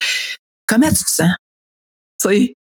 comment 0.67 0.89
tu 0.89 1.03
te 1.03 1.09
sens. 1.09 1.31
Tu 2.21 2.29
sais, 2.29 2.55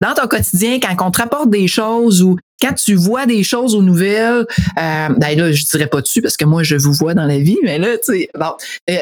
dans 0.00 0.14
ton 0.14 0.26
quotidien, 0.28 0.80
quand 0.80 1.06
on 1.06 1.10
te 1.10 1.18
rapporte 1.18 1.50
des 1.50 1.68
choses 1.68 2.22
ou 2.22 2.36
quand 2.60 2.74
tu 2.74 2.94
vois 2.94 3.26
des 3.26 3.42
choses 3.42 3.74
aux 3.74 3.82
nouvelles, 3.82 4.46
euh, 4.78 5.08
ben 5.16 5.38
là, 5.38 5.52
je 5.52 5.64
dirais 5.64 5.86
pas 5.86 6.00
dessus 6.00 6.22
parce 6.22 6.36
que 6.36 6.44
moi, 6.44 6.62
je 6.62 6.76
vous 6.76 6.92
vois 6.92 7.14
dans 7.14 7.26
la 7.26 7.38
vie, 7.38 7.58
mais 7.62 7.78
là, 7.78 7.96
tu 7.98 8.12
sais, 8.12 8.28
bon, 8.38 8.52
euh, 8.88 8.98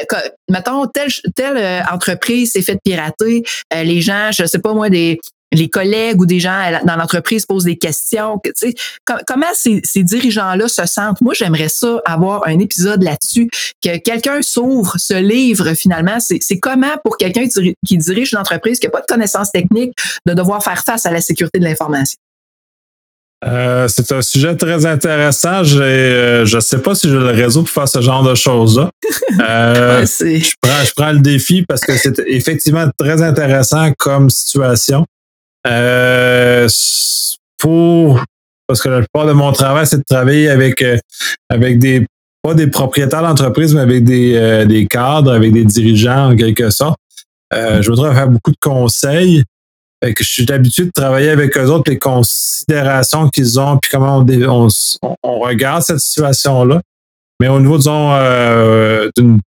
mettons, 0.49 0.87
telle, 0.87 1.09
telle 1.35 1.57
euh, 1.57 1.81
entreprise 1.91 2.51
s'est 2.51 2.61
faite 2.61 2.79
pirater, 2.83 3.43
les 3.73 4.01
gens, 4.01 4.31
je 4.31 4.45
sais 4.45 4.59
pas 4.59 4.73
moi, 4.73 4.89
des, 4.89 5.19
les 5.51 5.69
collègues 5.69 6.21
ou 6.21 6.25
des 6.25 6.39
gens 6.39 6.79
dans 6.85 6.95
l'entreprise 6.95 7.45
posent 7.45 7.63
des 7.63 7.77
questions. 7.77 8.39
Tu 8.43 8.51
sais, 8.55 8.73
comment 9.25 9.45
ces, 9.53 9.81
ces 9.83 10.03
dirigeants-là 10.03 10.67
se 10.67 10.85
sentent? 10.85 11.21
Moi, 11.21 11.33
j'aimerais 11.33 11.69
ça 11.69 12.01
avoir 12.05 12.47
un 12.47 12.59
épisode 12.59 13.03
là-dessus, 13.03 13.49
que 13.83 13.97
quelqu'un 13.97 14.41
s'ouvre, 14.41 14.95
se 14.97 15.13
livre 15.13 15.73
finalement. 15.73 16.17
C'est 16.19 16.59
comment 16.59 16.97
pour 17.03 17.17
quelqu'un 17.17 17.45
qui 17.85 17.97
dirige 17.97 18.33
une 18.33 18.39
entreprise 18.39 18.79
qui 18.79 18.87
n'a 18.87 18.91
pas 18.91 19.01
de 19.01 19.07
connaissances 19.07 19.51
techniques 19.51 19.93
de 20.25 20.33
devoir 20.33 20.63
faire 20.63 20.83
face 20.85 21.05
à 21.05 21.11
la 21.11 21.21
sécurité 21.21 21.59
de 21.59 21.63
l'information? 21.63 22.17
Euh, 23.45 23.87
c'est 23.87 24.11
un 24.11 24.21
sujet 24.21 24.55
très 24.55 24.85
intéressant. 24.85 25.61
Euh, 25.63 26.45
je 26.45 26.55
ne 26.55 26.61
sais 26.61 26.79
pas 26.79 26.93
si 26.93 27.07
j'ai 27.07 27.15
le 27.15 27.27
réseau 27.27 27.61
pour 27.61 27.69
faire 27.69 27.87
ce 27.87 28.01
genre 28.01 28.23
de 28.23 28.35
choses-là. 28.35 28.89
Euh, 29.41 30.05
je, 30.05 30.51
prends, 30.59 30.83
je 30.83 30.91
prends 30.95 31.11
le 31.11 31.19
défi 31.19 31.63
parce 31.65 31.81
que 31.81 31.95
c'est 31.95 32.19
effectivement 32.27 32.89
très 32.97 33.21
intéressant 33.21 33.91
comme 33.97 34.29
situation. 34.29 35.05
Euh, 35.67 36.67
pour 37.57 38.23
parce 38.67 38.81
que 38.81 38.89
la 38.89 38.99
plupart 38.99 39.25
de 39.25 39.33
mon 39.33 39.51
travail, 39.51 39.87
c'est 39.87 39.97
de 39.97 40.03
travailler 40.07 40.49
avec 40.49 40.81
euh, 40.81 40.97
avec 41.49 41.79
des 41.79 42.05
pas 42.41 42.53
des 42.53 42.67
propriétaires 42.67 43.21
d'entreprise, 43.21 43.73
mais 43.73 43.81
avec 43.81 44.03
des, 44.03 44.35
euh, 44.35 44.65
des 44.65 44.87
cadres, 44.87 45.33
avec 45.33 45.51
des 45.51 45.65
dirigeants 45.65 46.31
en 46.31 46.35
quelque 46.35 46.69
sorte. 46.69 46.97
Euh, 47.53 47.81
je 47.81 47.89
voudrais 47.89 48.13
faire 48.13 48.29
beaucoup 48.29 48.51
de 48.51 48.59
conseils. 48.61 49.43
Fait 50.01 50.13
que 50.13 50.23
je 50.23 50.29
suis 50.29 50.51
habitué 50.51 50.85
de 50.85 50.91
travailler 50.91 51.29
avec 51.29 51.57
eux 51.57 51.65
autres, 51.65 51.91
les 51.91 51.99
considérations 51.99 53.27
qu'ils 53.29 53.59
ont, 53.59 53.77
puis 53.77 53.91
comment 53.91 54.25
on, 54.25 54.67
on, 55.23 55.39
regarde 55.39 55.83
cette 55.83 55.99
situation-là. 55.99 56.81
Mais 57.41 57.49
au 57.49 57.59
niveau, 57.59 57.77
disons, 57.77 58.13
euh, 58.13 59.09
d'une, 59.17 59.41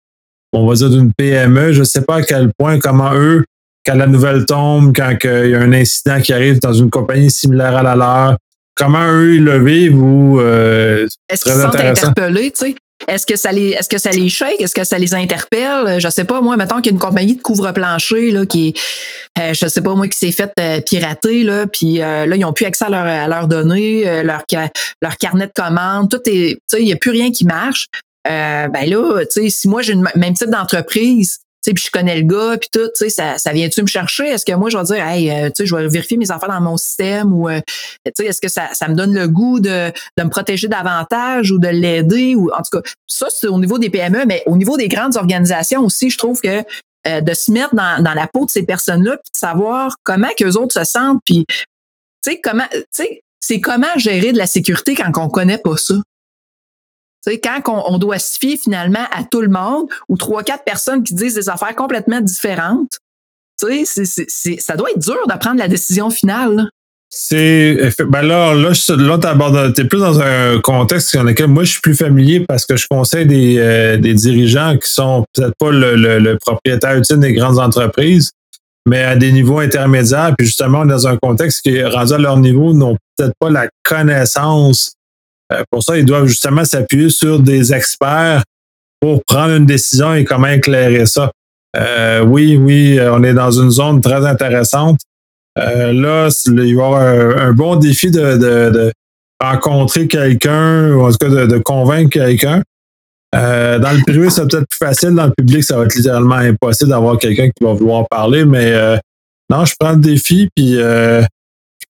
on 0.52 0.66
va 0.66 0.74
dire 0.74 0.90
d'une 0.90 1.12
PME, 1.14 1.72
je 1.72 1.80
ne 1.80 1.84
sais 1.84 2.02
pas 2.02 2.16
à 2.16 2.22
quel 2.22 2.50
point, 2.58 2.78
comment 2.78 3.14
eux 3.14 3.44
quand 3.84 3.94
la 3.94 4.06
nouvelle 4.06 4.46
tombe, 4.46 4.94
quand 4.94 5.16
il 5.24 5.50
y 5.50 5.54
a 5.54 5.60
un 5.60 5.72
incident 5.72 6.20
qui 6.20 6.32
arrive 6.32 6.60
dans 6.60 6.72
une 6.72 6.90
compagnie 6.90 7.30
similaire 7.30 7.76
à 7.76 7.82
la 7.82 7.96
leur, 7.96 8.36
comment 8.74 9.06
eux 9.12 9.34
ils 9.34 9.44
le 9.44 9.64
vivent 9.64 10.00
ou 10.00 10.40
euh, 10.40 11.06
Est-ce 11.28 11.44
qu'ils 11.44 11.52
sont 11.52 11.74
interpellés, 11.74 12.50
tu 12.50 12.66
sais? 12.66 12.74
Est-ce 13.08 13.26
que 13.26 13.36
ça 13.36 13.52
les 13.52 13.70
est-ce 13.70 13.88
que 13.88 13.98
ça 13.98 14.10
les 14.10 14.28
shake? 14.28 14.60
Est-ce 14.60 14.74
que 14.74 14.84
ça 14.84 14.98
les 14.98 15.14
interpelle? 15.14 16.00
Je 16.00 16.08
sais 16.08 16.24
pas, 16.24 16.40
moi, 16.40 16.56
mettons 16.56 16.76
qu'il 16.76 16.86
y 16.86 16.88
a 16.90 16.92
une 16.92 17.00
compagnie 17.00 17.36
de 17.36 17.42
couvre-plancher 17.42 18.30
là, 18.30 18.46
qui 18.46 18.74
euh, 19.38 19.54
je 19.54 19.66
sais 19.66 19.80
pas 19.80 19.94
moi, 19.94 20.08
qui 20.08 20.18
s'est 20.18 20.32
faite 20.32 20.52
euh, 20.60 20.80
pirater, 20.80 21.42
là, 21.42 21.66
puis 21.66 22.00
euh, 22.00 22.26
là, 22.26 22.36
ils 22.36 22.44
ont 22.44 22.52
plus 22.52 22.66
accès 22.66 22.84
à, 22.84 22.90
leur, 22.90 23.06
à 23.06 23.28
leurs 23.28 23.48
données, 23.48 24.06
euh, 24.06 24.22
leur, 24.22 24.44
leur 25.00 25.16
carnet 25.16 25.46
de 25.46 25.52
commandes, 25.54 26.10
tout 26.10 26.20
est. 26.26 26.54
Tu 26.54 26.58
sais, 26.68 26.80
il 26.82 26.86
n'y 26.86 26.92
a 26.92 26.96
plus 26.96 27.10
rien 27.10 27.30
qui 27.32 27.44
marche. 27.44 27.88
ben 28.24 28.70
là, 28.72 29.24
tu 29.24 29.42
sais, 29.42 29.50
si 29.50 29.68
moi 29.68 29.82
j'ai 29.82 29.94
le 29.94 30.04
même 30.14 30.34
type 30.34 30.50
d'entreprise, 30.50 31.40
sais, 31.62 31.72
puis 31.72 31.84
je 31.86 31.90
connais 31.90 32.16
le 32.16 32.26
gars, 32.26 32.56
puis 32.58 32.68
tout, 32.72 32.86
tu 32.86 32.90
sais, 32.94 33.10
ça, 33.10 33.38
ça 33.38 33.52
vient-tu 33.52 33.82
me 33.82 33.86
chercher? 33.86 34.28
Est-ce 34.28 34.44
que 34.44 34.52
moi, 34.52 34.70
je 34.70 34.78
vais 34.78 34.84
dire, 34.84 35.06
hey, 35.06 35.30
euh, 35.30 35.46
tu 35.48 35.52
sais, 35.58 35.66
je 35.66 35.74
vais 35.74 35.86
vérifier 35.88 36.16
mes 36.16 36.30
affaires 36.30 36.48
dans 36.48 36.60
mon 36.60 36.76
système 36.76 37.32
ou, 37.32 37.48
euh, 37.48 37.60
tu 38.04 38.12
sais, 38.16 38.26
est-ce 38.26 38.40
que 38.40 38.48
ça, 38.48 38.68
ça 38.72 38.88
me 38.88 38.94
donne 38.94 39.14
le 39.14 39.28
goût 39.28 39.60
de, 39.60 39.92
de 40.16 40.24
me 40.24 40.28
protéger 40.28 40.68
davantage 40.68 41.50
ou 41.50 41.58
de 41.58 41.68
l'aider? 41.68 42.34
ou 42.34 42.50
En 42.52 42.62
tout 42.62 42.78
cas, 42.78 42.90
ça, 43.06 43.26
c'est 43.30 43.48
au 43.48 43.58
niveau 43.58 43.78
des 43.78 43.90
PME, 43.90 44.24
mais 44.26 44.42
au 44.46 44.56
niveau 44.56 44.76
des 44.76 44.88
grandes 44.88 45.16
organisations 45.16 45.82
aussi, 45.82 46.10
je 46.10 46.18
trouve 46.18 46.40
que 46.40 46.64
euh, 47.06 47.20
de 47.20 47.34
se 47.34 47.50
mettre 47.50 47.74
dans, 47.74 48.02
dans 48.02 48.14
la 48.14 48.26
peau 48.26 48.44
de 48.44 48.50
ces 48.50 48.64
personnes-là, 48.64 49.12
puis 49.12 49.30
de 49.32 49.38
savoir 49.38 49.96
comment 50.04 50.28
qu'eux 50.36 50.52
autres 50.52 50.74
se 50.74 50.84
sentent, 50.84 51.20
puis, 51.24 51.44
tu 51.48 52.32
sais, 52.32 52.40
comment, 52.40 52.66
tu 52.72 52.84
sais, 52.92 53.22
c'est 53.40 53.60
comment 53.60 53.88
gérer 53.96 54.32
de 54.32 54.38
la 54.38 54.46
sécurité 54.46 54.94
quand 54.94 55.10
on 55.16 55.28
connaît 55.28 55.58
pas 55.58 55.76
ça? 55.76 55.94
Sais, 57.30 57.38
quand 57.38 57.62
on, 57.86 57.98
doit 57.98 58.18
se 58.18 58.38
fier 58.38 58.56
finalement 58.56 59.06
à 59.12 59.24
tout 59.24 59.40
le 59.40 59.48
monde 59.48 59.86
ou 60.08 60.16
trois, 60.16 60.42
quatre 60.42 60.64
personnes 60.64 61.02
qui 61.02 61.14
disent 61.14 61.34
des 61.34 61.48
affaires 61.48 61.74
complètement 61.74 62.20
différentes, 62.20 62.98
tu 63.60 63.84
sais, 63.84 64.58
ça 64.58 64.76
doit 64.76 64.90
être 64.90 64.98
dur 64.98 65.18
de 65.28 65.38
prendre 65.38 65.58
la 65.58 65.68
décision 65.68 66.10
finale. 66.10 66.68
C'est 67.14 67.92
ben 68.08 68.22
là, 68.22 68.54
là, 68.54 68.72
là 68.96 69.70
t'es 69.70 69.84
plus 69.84 69.98
dans 69.98 70.18
un 70.18 70.58
contexte 70.60 71.14
dans 71.14 71.24
lequel 71.24 71.48
moi 71.48 71.62
je 71.62 71.72
suis 71.72 71.80
plus 71.82 71.94
familier 71.94 72.40
parce 72.40 72.64
que 72.64 72.74
je 72.76 72.86
conseille 72.90 73.26
des, 73.26 73.58
euh, 73.58 73.98
des 73.98 74.14
dirigeants 74.14 74.78
qui 74.78 74.90
sont 74.90 75.26
peut-être 75.34 75.52
pas 75.58 75.70
le, 75.70 75.94
le, 75.94 76.38
propriétaire 76.38 76.96
utile 76.96 77.18
des 77.18 77.34
grandes 77.34 77.58
entreprises, 77.58 78.32
mais 78.88 79.02
à 79.02 79.14
des 79.14 79.30
niveaux 79.30 79.58
intermédiaires. 79.58 80.34
Puis 80.38 80.46
justement, 80.46 80.86
dans 80.86 81.06
un 81.06 81.18
contexte 81.18 81.60
qui 81.60 81.84
rendu 81.84 82.14
à 82.14 82.18
leur 82.18 82.38
niveau, 82.38 82.72
n'ont 82.72 82.96
peut-être 83.18 83.34
pas 83.38 83.50
la 83.50 83.68
connaissance 83.82 84.94
pour 85.70 85.82
ça, 85.82 85.98
ils 85.98 86.04
doivent 86.04 86.26
justement 86.26 86.64
s'appuyer 86.64 87.10
sur 87.10 87.40
des 87.40 87.72
experts 87.72 88.42
pour 89.00 89.22
prendre 89.24 89.54
une 89.54 89.66
décision 89.66 90.14
et 90.14 90.24
comment 90.24 90.48
éclairer 90.48 91.06
ça. 91.06 91.32
Euh, 91.76 92.22
oui, 92.22 92.56
oui, 92.56 92.98
euh, 92.98 93.14
on 93.14 93.24
est 93.24 93.34
dans 93.34 93.50
une 93.50 93.70
zone 93.70 94.00
très 94.00 94.26
intéressante. 94.26 95.00
là, 95.56 96.28
il 96.46 96.54
va 96.54 96.64
y 96.64 96.72
avoir 96.72 97.02
un, 97.02 97.52
bon 97.52 97.76
défi 97.76 98.10
de, 98.10 98.92
rencontrer 99.42 100.06
quelqu'un, 100.06 100.92
ou 100.92 101.04
en 101.04 101.10
tout 101.10 101.18
cas 101.18 101.28
de, 101.28 101.58
convaincre 101.58 102.10
quelqu'un. 102.10 102.62
dans 103.32 103.96
le 103.96 104.04
privé, 104.04 104.30
c'est 104.30 104.48
peut-être 104.48 104.68
plus 104.68 104.78
facile. 104.78 105.10
Dans 105.10 105.26
le 105.26 105.32
public, 105.36 105.64
ça 105.64 105.76
va 105.76 105.84
être 105.84 105.94
littéralement 105.96 106.36
impossible 106.36 106.90
d'avoir 106.90 107.18
quelqu'un 107.18 107.48
qui 107.48 107.64
va 107.64 107.72
vouloir 107.72 108.06
parler. 108.08 108.44
Mais 108.44 108.72
non, 109.50 109.64
je 109.64 109.74
prends 109.78 109.92
le 109.92 110.00
défi, 110.00 110.48
puis 110.54 110.76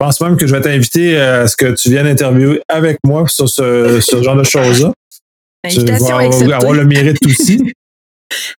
pense 0.02 0.20
même 0.20 0.36
que 0.36 0.48
je 0.48 0.54
vais 0.54 0.60
t'inviter 0.60 1.16
à 1.16 1.46
ce 1.46 1.56
que 1.56 1.72
tu 1.72 1.90
viennes 1.90 2.08
interviewer 2.08 2.60
avec 2.66 2.98
moi 3.04 3.28
sur 3.28 3.48
ce, 3.48 4.00
genre 4.20 4.34
de 4.34 4.42
choses-là. 4.42 4.92
Invitation 5.64 6.16
acceptée. 6.16 6.52
avoir 6.52 6.72
le 6.72 6.84
mérite 6.84 7.18
aussi. 7.24 7.72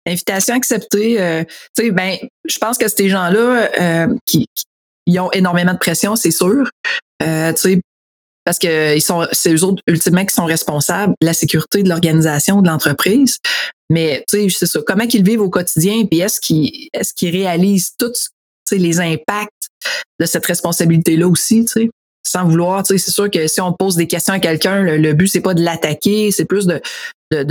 Invitation 0.07 0.55
acceptée. 0.55 1.19
Euh, 1.19 1.43
tu 1.75 1.83
sais, 1.83 1.91
ben, 1.91 2.15
je 2.45 2.57
pense 2.59 2.77
que 2.77 2.87
ces 2.87 3.09
gens-là 3.09 3.69
euh, 3.81 4.07
qui, 4.25 4.47
qui, 5.05 5.19
ont 5.19 5.31
énormément 5.33 5.73
de 5.73 5.79
pression, 5.79 6.15
c'est 6.15 6.31
sûr. 6.31 6.69
Euh, 7.21 7.51
tu 7.51 7.59
sais, 7.59 7.81
parce 8.45 8.57
que 8.57 8.95
ils 8.95 9.01
sont, 9.01 9.27
c'est 9.33 9.53
eux 9.53 9.65
autres 9.65 9.81
ultimement 9.87 10.25
qui 10.25 10.33
sont 10.33 10.45
responsables 10.45 11.13
de 11.19 11.25
la 11.25 11.33
sécurité 11.33 11.83
de 11.83 11.89
l'organisation, 11.89 12.61
de 12.61 12.69
l'entreprise. 12.69 13.37
Mais 13.89 14.23
tu 14.29 14.49
sais, 14.49 14.57
c'est 14.59 14.65
ça. 14.65 14.79
Comment 14.87 15.03
ils 15.03 15.25
vivent 15.25 15.41
au 15.41 15.49
quotidien, 15.49 16.05
puis 16.05 16.21
est-ce 16.21 16.39
qu'ils, 16.39 16.87
est-ce 16.93 17.13
qu'ils 17.13 17.31
réalisent 17.31 17.95
tous 17.99 18.31
les 18.71 19.01
impacts 19.01 19.62
de 20.19 20.25
cette 20.25 20.45
responsabilité-là 20.45 21.27
aussi, 21.27 21.65
tu 21.65 21.71
sais 21.71 21.89
sans 22.25 22.45
vouloir, 22.45 22.83
tu 22.83 22.93
sais, 22.93 22.97
c'est 22.97 23.11
sûr 23.11 23.29
que 23.29 23.47
si 23.47 23.61
on 23.61 23.73
pose 23.73 23.95
des 23.95 24.07
questions 24.07 24.33
à 24.33 24.39
quelqu'un, 24.39 24.81
le, 24.81 25.13
but 25.13 25.27
c'est 25.27 25.41
pas 25.41 25.53
de 25.53 25.61
l'attaquer, 25.61 26.31
c'est 26.31 26.45
plus 26.45 26.65
de, 26.67 26.81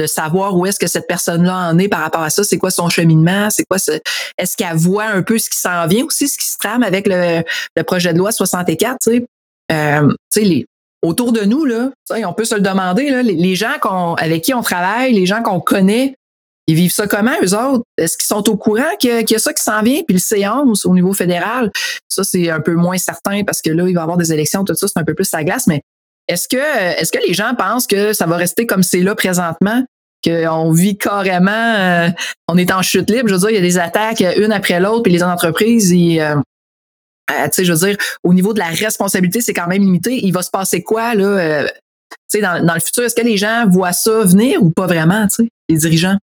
savoir 0.07 0.57
où 0.57 0.65
est-ce 0.65 0.79
que 0.79 0.87
cette 0.87 1.09
personne-là 1.09 1.71
en 1.71 1.79
est 1.79 1.89
par 1.89 2.01
rapport 2.01 2.23
à 2.23 2.31
ça, 2.31 2.45
c'est 2.45 2.59
quoi 2.59 2.71
son 2.71 2.89
cheminement, 2.89 3.51
c'est 3.51 3.65
quoi 3.65 3.79
ce, 3.79 3.93
est-ce 4.39 4.57
qu'elle 4.57 4.77
voit 4.77 5.07
un 5.07 5.23
peu 5.23 5.39
ce 5.39 5.51
qui 5.51 5.59
s'en 5.59 5.87
vient 5.87 6.05
aussi, 6.05 6.29
ce 6.29 6.39
qui 6.39 6.47
se 6.47 6.57
trame 6.57 6.83
avec 6.83 7.07
le, 7.09 7.43
projet 7.83 8.13
de 8.13 8.19
loi 8.19 8.33
64, 8.33 8.97
tu 9.03 9.11
sais, 9.11 9.27
euh, 9.73 10.09
tu 10.33 10.45
sais 10.45 10.67
autour 11.03 11.33
de 11.33 11.41
nous, 11.41 11.65
là, 11.65 11.91
on 12.11 12.33
peut 12.33 12.45
se 12.45 12.55
le 12.55 12.61
demander, 12.61 13.11
là, 13.11 13.23
les, 13.23 13.55
gens 13.57 13.73
avec 14.17 14.45
qui 14.45 14.55
on 14.55 14.63
travaille, 14.63 15.13
les 15.13 15.27
gens 15.27 15.43
qu'on 15.43 15.59
connaît, 15.59 16.15
ils 16.73 16.77
vivent 16.77 16.93
ça 16.93 17.07
comment, 17.07 17.35
eux 17.43 17.55
autres? 17.55 17.85
Est-ce 17.99 18.17
qu'ils 18.17 18.27
sont 18.27 18.49
au 18.49 18.57
courant 18.57 18.97
qu'il 18.99 19.11
y, 19.11 19.35
a 19.35 19.39
ça 19.39 19.53
qui 19.53 19.63
s'en 19.63 19.83
vient? 19.83 20.03
Puis 20.07 20.15
le 20.15 20.21
C11 20.21 20.87
au 20.87 20.95
niveau 20.95 21.13
fédéral, 21.13 21.71
ça, 22.09 22.25
c'est 22.25 22.49
un 22.51 22.61
peu 22.61 22.73
moins 22.73 22.97
certain 22.97 23.45
parce 23.45 23.61
que 23.61 23.71
là, 23.71 23.85
il 23.87 23.95
va 23.95 24.01
y 24.01 24.03
avoir 24.03 24.17
des 24.17 24.33
élections, 24.33 24.65
tout 24.65 24.75
ça, 24.75 24.89
c'est 24.89 24.99
un 24.99 25.05
peu 25.05 25.15
plus 25.15 25.27
sa 25.27 25.45
glace. 25.45 25.67
Mais 25.67 25.83
est-ce 26.29 26.49
que, 26.49 26.57
est-ce 26.57 27.13
que 27.13 27.19
les 27.27 27.35
gens 27.35 27.55
pensent 27.55 27.87
que 27.87 28.15
ça 28.15 28.25
va 28.27 28.37
rester 28.37 28.67
comme 28.67 28.83
c'est 28.83 29.01
là 29.01 29.15
présentement? 29.15 29.85
qu'on 30.25 30.71
vit 30.71 30.97
carrément, 30.97 31.51
euh, 31.51 32.09
on 32.47 32.57
est 32.57 32.71
en 32.71 32.81
chute 32.81 33.11
libre? 33.11 33.29
Je 33.29 33.35
veux 33.35 33.41
dire, 33.41 33.51
il 33.51 33.57
y 33.57 33.59
a 33.59 33.61
des 33.61 33.79
attaques 33.79 34.23
une 34.37 34.53
après 34.53 34.79
l'autre, 34.79 35.03
puis 35.03 35.13
les 35.13 35.25
entreprises, 35.25 35.91
ils, 35.91 36.21
euh, 36.21 36.37
euh, 37.29 37.45
tu 37.47 37.51
sais, 37.51 37.65
je 37.65 37.73
veux 37.73 37.89
dire, 37.89 37.97
au 38.23 38.33
niveau 38.33 38.55
de 38.55 38.61
la 38.61 38.67
responsabilité, 38.67 39.41
c'est 39.41 39.53
quand 39.53 39.67
même 39.67 39.83
limité. 39.83 40.25
Il 40.25 40.33
va 40.33 40.43
se 40.43 40.51
passer 40.51 40.81
quoi 40.81 41.17
là 41.17 41.67
dans, 42.41 42.65
dans, 42.65 42.75
le 42.75 42.81
futur, 42.81 43.03
est-ce 43.03 43.15
que 43.15 43.27
les 43.27 43.37
gens 43.37 43.67
voient 43.69 43.93
ça 43.93 44.23
venir 44.25 44.63
ou 44.63 44.71
pas 44.71 44.87
vraiment 44.87 45.27
Tu 45.27 45.45
sais, 45.45 45.49
les 45.69 45.77
dirigeants? 45.77 46.17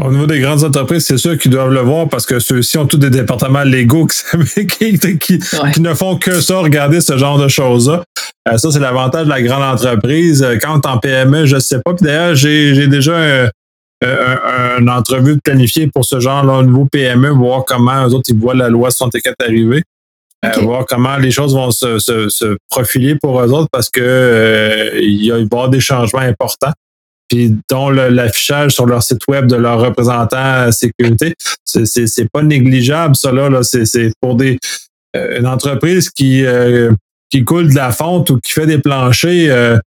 Au 0.00 0.10
niveau 0.10 0.26
des 0.26 0.40
grandes 0.40 0.64
entreprises, 0.64 1.06
c'est 1.06 1.18
sûr 1.18 1.36
qu'ils 1.38 1.50
doivent 1.50 1.72
le 1.72 1.80
voir 1.80 2.08
parce 2.08 2.26
que 2.26 2.38
ceux-ci 2.38 2.78
ont 2.78 2.86
tous 2.86 2.98
des 2.98 3.10
départements 3.10 3.64
légaux 3.64 4.06
qui, 4.06 4.98
qui, 5.18 5.80
ne 5.80 5.94
font 5.94 6.16
que 6.16 6.40
ça, 6.40 6.58
regarder 6.58 7.00
ce 7.00 7.16
genre 7.18 7.38
de 7.38 7.48
choses-là. 7.48 8.02
Euh, 8.48 8.56
ça, 8.56 8.70
c'est 8.70 8.80
l'avantage 8.80 9.24
de 9.24 9.30
la 9.30 9.42
grande 9.42 9.62
entreprise. 9.62 10.46
Quand 10.62 10.86
en 10.86 10.98
PME, 10.98 11.46
je 11.46 11.56
ne 11.56 11.60
sais 11.60 11.80
pas. 11.84 11.94
Puis 11.94 12.04
d'ailleurs, 12.04 12.34
j'ai 12.34 12.86
déjà 12.86 13.16
un, 13.18 14.78
une 14.78 14.90
entrevue 14.90 15.38
planifiée 15.40 15.88
pour 15.88 16.04
ce 16.04 16.20
genre-là 16.20 16.58
au 16.58 16.62
niveau 16.62 16.86
PME, 16.86 17.30
voir 17.30 17.64
comment 17.64 18.06
eux 18.06 18.14
autres 18.14 18.30
ils 18.30 18.38
voient 18.38 18.54
la 18.54 18.68
loi 18.68 18.90
64 18.90 19.34
arriver. 19.42 19.82
Euh, 20.44 20.50
voir 20.60 20.86
comment 20.86 21.16
les 21.16 21.32
choses 21.32 21.52
vont 21.52 21.72
se, 21.72 21.98
se, 21.98 22.56
profiler 22.70 23.16
pour 23.16 23.40
eux 23.40 23.52
autres 23.52 23.68
parce 23.72 23.90
que 23.90 24.00
euh, 24.00 25.00
il 25.00 25.30
va 25.32 25.38
y 25.38 25.42
avoir 25.42 25.68
des 25.68 25.80
changements 25.80 26.20
importants 26.20 26.72
puis 27.28 27.54
dont 27.68 27.90
l'affichage 27.90 28.72
sur 28.72 28.86
leur 28.86 29.02
site 29.02 29.20
web 29.28 29.46
de 29.46 29.56
leur 29.56 29.80
représentant 29.80 30.70
sécurité, 30.72 31.34
c'est 31.64 32.30
pas 32.32 32.42
négligeable, 32.42 33.14
ça 33.16 33.32
là. 33.32 33.62
C'est 33.62 34.12
pour 34.20 34.34
des 34.34 34.58
euh, 35.16 35.38
une 35.38 35.46
entreprise 35.46 36.10
qui, 36.10 36.44
euh, 36.44 36.92
qui 37.30 37.44
coule 37.44 37.70
de 37.70 37.74
la 37.74 37.92
fonte 37.92 38.30
ou 38.30 38.38
qui 38.40 38.52
fait 38.52 38.66
des 38.66 38.78
planchers. 38.78 39.50
Euh, 39.50 39.78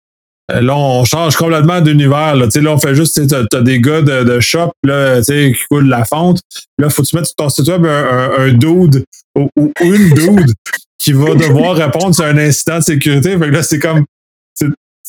là, 0.49 0.77
on 0.77 1.05
change 1.05 1.37
complètement 1.37 1.81
d'univers. 1.81 2.35
Là. 2.37 2.47
là, 2.53 2.71
on 2.73 2.79
fait 2.79 2.95
juste, 2.95 3.29
tu 3.29 3.35
as, 3.35 3.61
des 3.61 3.81
gars 3.81 4.01
de, 4.01 4.25
de 4.25 4.41
shop 4.41 4.73
là, 4.83 5.21
qui 5.21 5.55
coulent 5.71 5.85
de 5.85 5.91
la 5.91 6.05
fonte. 6.05 6.41
Là, 6.79 6.89
faut 6.89 7.03
que 7.03 7.09
tu 7.09 7.17
mettre 7.17 7.29
sur 7.29 7.37
ton 7.37 7.49
site 7.51 7.69
web 7.69 7.85
un, 7.85 8.31
un, 8.39 8.53
dude 8.53 9.05
ou, 9.37 9.49
une 9.83 10.11
dude 10.11 10.53
qui 10.99 11.13
va 11.13 11.35
devoir 11.35 11.77
répondre 11.77 12.15
sur 12.15 12.25
un 12.25 12.39
incident 12.39 12.79
de 12.79 12.85
sécurité. 12.85 13.39
Fait 13.39 13.47
que 13.47 13.55
là, 13.55 13.63
c'est 13.63 13.79
comme 13.79 14.05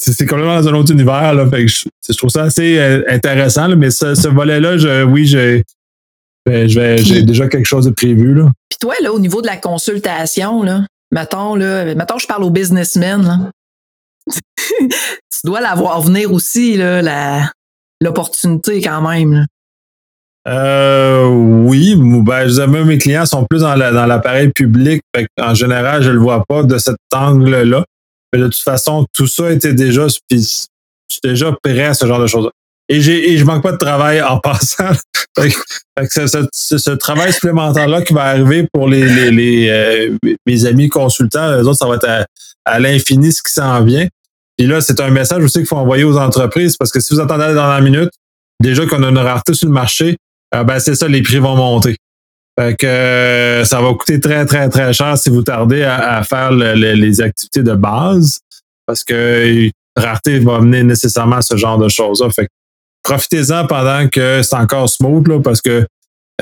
c'est 0.04 0.26
complètement 0.26 0.60
dans 0.60 0.68
un 0.68 0.74
autre 0.74 0.92
univers. 0.92 1.34
Là, 1.34 1.48
fait 1.48 1.68
je, 1.68 2.18
trouve 2.18 2.30
ça 2.30 2.44
assez 2.44 2.80
euh, 2.80 3.04
intéressant, 3.08 3.70
mais 3.76 3.92
ce, 3.92 4.28
volet-là, 4.28 5.06
oui, 5.06 5.26
j'ai 5.26 5.64
j'ai 6.48 7.24
déjà 7.24 7.48
quelque 7.48 7.68
chose 7.68 7.86
de 7.86 7.92
prévu. 7.92 8.34
Là. 8.34 8.52
Puis 8.70 8.80
toi, 8.80 8.96
là, 9.02 9.14
au 9.14 9.20
niveau 9.20 9.42
de 9.42 9.48
la 9.48 9.58
consultation, 9.58 10.64
là, 10.64 10.86
mettons, 11.12 11.56
là, 11.56 11.94
mettons, 11.94 12.18
je 12.18 12.26
parle 12.26 12.44
aux 12.44 12.50
businessmen. 12.50 13.52
tu 14.80 14.88
dois 15.44 15.62
l'avoir 15.62 16.02
venir 16.02 16.34
aussi, 16.34 16.78
là, 16.78 17.52
l'opportunité 18.02 18.82
quand 18.82 19.08
même. 19.08 19.46
Euh, 20.48 21.28
oui, 21.28 21.96
ben, 21.96 22.48
je 22.48 22.62
même 22.64 22.88
mes 22.88 22.98
clients 22.98 23.28
sont 23.28 23.46
plus 23.48 23.62
dans 23.62 23.76
l'appareil 23.76 24.50
public. 24.50 25.04
en 25.40 25.54
général, 25.54 26.02
je 26.02 26.10
le 26.10 26.20
vois 26.20 26.44
pas 26.48 26.64
de 26.64 26.80
cet 26.80 26.98
angle-là. 27.14 27.86
Mais 28.34 28.40
de 28.40 28.46
toute 28.46 28.62
façon, 28.62 29.06
tout 29.14 29.28
ça 29.28 29.52
était 29.52 29.74
déjà, 29.74 30.08
suis 30.10 30.58
déjà 31.24 31.56
prêt 31.64 31.86
à 31.86 31.94
ce 31.94 32.06
genre 32.06 32.20
de 32.20 32.28
choses. 32.28 32.50
Et, 32.90 33.00
j'ai, 33.00 33.38
je 33.38 33.46
manque 33.46 33.64
pas 33.64 33.72
de 33.72 33.78
travail 33.78 34.22
en 34.22 34.40
passant. 34.44 34.94
fait 35.38 35.52
que, 36.08 36.28
ce, 36.28 36.78
ce, 36.78 36.92
travail 36.92 37.32
supplémentaire-là 37.32 38.02
qui 38.02 38.14
va 38.14 38.26
arriver 38.26 38.68
pour 38.74 38.88
les, 38.88 39.06
les, 39.06 39.32
les 39.32 39.70
euh, 39.70 40.36
mes 40.46 40.66
amis 40.66 40.90
consultants, 40.90 41.52
eux 41.52 41.68
autres, 41.68 41.78
ça 41.78 41.88
va 41.88 41.96
être 41.96 42.26
à, 42.66 42.80
l'infini 42.80 43.32
ce 43.32 43.42
qui 43.42 43.54
s'en 43.54 43.84
vient. 43.84 44.08
Puis 44.58 44.68
là, 44.68 44.82
c'est 44.82 45.00
un 45.00 45.10
message 45.10 45.44
aussi 45.44 45.60
qu'il 45.60 45.68
faut 45.68 45.78
envoyer 45.78 46.04
aux 46.04 46.18
entreprises 46.18 46.76
parce 46.78 46.92
que 46.92 47.00
si 47.00 47.14
vous 47.14 47.20
attendez 47.22 47.54
dans 47.54 47.68
la 47.68 47.82
minute, 47.82 48.12
déjà 48.62 48.86
qu'on 48.86 49.04
a 49.04 49.10
une 49.10 49.18
rareté 49.18 49.54
sur 49.54 49.68
le 49.68 49.74
marché, 49.74 50.18
euh, 50.54 50.64
ben 50.64 50.80
c'est 50.80 50.96
ça, 50.96 51.08
les 51.08 51.22
prix 51.22 51.40
vont 51.40 51.56
monter. 51.56 51.96
Fait 52.60 52.76
que 52.76 52.86
euh, 52.86 53.66
ça 53.66 53.82
va 53.82 53.94
coûter 53.94 54.20
très, 54.20 54.46
très, 54.46 54.70
très 54.70 54.92
cher 54.94 55.18
si 55.18 55.30
vous 55.30 55.42
tardez 55.42 55.84
à, 55.84 56.22
faire 56.24 56.52
les 56.52 57.22
activités 57.22 57.64
de 57.64 57.74
base 57.74 58.42
parce 58.86 59.04
que 59.04 59.70
rareté 59.96 60.40
va 60.40 60.58
amener 60.58 60.84
nécessairement 60.84 61.42
ce 61.42 61.56
genre 61.56 61.78
de 61.78 61.88
choses-là. 61.88 62.30
Fait 62.30 62.50
profitez-en 63.04 63.66
pendant 63.68 64.08
que 64.10 64.42
c'est 64.44 64.56
encore 64.56 64.90
smooth 64.90 65.28
là, 65.28 65.40
parce 65.40 65.62
que 65.62 65.86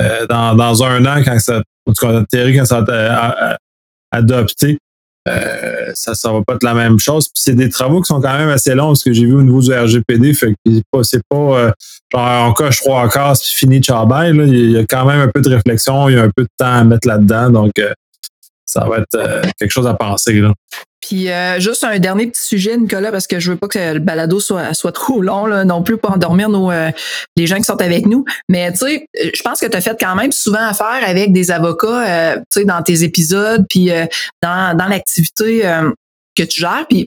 euh, 0.00 0.26
dans, 0.26 0.54
dans 0.54 0.82
un 0.82 1.04
an, 1.06 1.22
quand 1.24 1.38
ça, 1.38 1.62
en 1.86 1.92
tout 1.92 2.06
cas, 2.06 2.24
quand 2.32 2.64
ça 2.64 2.84
adopté, 4.10 4.78
euh, 5.28 5.90
ça 5.94 6.14
ça 6.14 6.32
va 6.32 6.40
pas 6.42 6.54
être 6.54 6.62
la 6.62 6.74
même 6.74 6.98
chose. 6.98 7.28
Puis 7.28 7.42
c'est 7.42 7.54
des 7.54 7.68
travaux 7.68 8.00
qui 8.00 8.06
sont 8.06 8.20
quand 8.20 8.36
même 8.38 8.48
assez 8.48 8.74
longs, 8.74 8.94
ce 8.94 9.04
que 9.04 9.12
j'ai 9.12 9.26
vu 9.26 9.34
au 9.34 9.42
niveau 9.42 9.60
du 9.60 9.72
RGPD. 9.72 10.34
Fait 10.34 10.54
que 10.64 11.02
c'est 11.02 11.22
pas, 11.28 11.36
euh, 11.36 11.72
genre 12.12 12.48
on 12.48 12.52
coche 12.52 12.78
trois 12.80 13.08
cases 13.08 13.42
puis 13.42 13.52
fini 13.52 13.80
Là. 13.80 14.32
Il 14.32 14.70
y 14.70 14.78
a 14.78 14.84
quand 14.84 15.04
même 15.04 15.20
un 15.20 15.28
peu 15.28 15.40
de 15.40 15.54
réflexion, 15.54 16.08
il 16.08 16.16
y 16.16 16.18
a 16.18 16.22
un 16.22 16.30
peu 16.34 16.42
de 16.42 16.48
temps 16.58 16.72
à 16.72 16.84
mettre 16.84 17.06
là-dedans. 17.06 17.50
Donc 17.50 17.72
euh, 17.78 17.92
ça 18.64 18.86
va 18.88 18.98
être 18.98 19.42
quelque 19.58 19.72
chose 19.72 19.86
à 19.86 19.94
penser. 19.94 20.34
Là. 20.34 20.52
Puis 21.00 21.28
juste 21.58 21.82
un 21.84 21.98
dernier 21.98 22.26
petit 22.26 22.42
sujet, 22.42 22.76
Nicolas, 22.76 23.10
parce 23.10 23.26
que 23.26 23.40
je 23.40 23.52
veux 23.52 23.56
pas 23.56 23.68
que 23.68 23.94
le 23.94 24.00
balado 24.00 24.38
soit, 24.38 24.74
soit 24.74 24.92
trop 24.92 25.22
long 25.22 25.46
là, 25.46 25.64
non 25.64 25.82
plus 25.82 25.96
pour 25.96 26.12
endormir 26.12 26.48
nos 26.48 26.70
les 27.36 27.46
gens 27.46 27.56
qui 27.56 27.64
sont 27.64 27.80
avec 27.80 28.06
nous. 28.06 28.24
Mais 28.48 28.70
tu 28.72 28.78
sais, 28.78 29.06
je 29.14 29.42
pense 29.42 29.60
que 29.60 29.66
tu 29.66 29.76
as 29.76 29.80
fait 29.80 29.96
quand 29.98 30.14
même 30.14 30.32
souvent 30.32 30.66
affaire 30.66 31.00
avec 31.02 31.32
des 31.32 31.50
avocats, 31.50 32.36
tu 32.50 32.60
sais, 32.60 32.64
dans 32.64 32.82
tes 32.82 33.02
épisodes, 33.02 33.64
puis 33.68 33.90
dans, 34.42 34.76
dans 34.76 34.86
l'activité 34.86 35.62
que 36.36 36.42
tu 36.42 36.60
gères. 36.60 36.86
Puis 36.88 37.06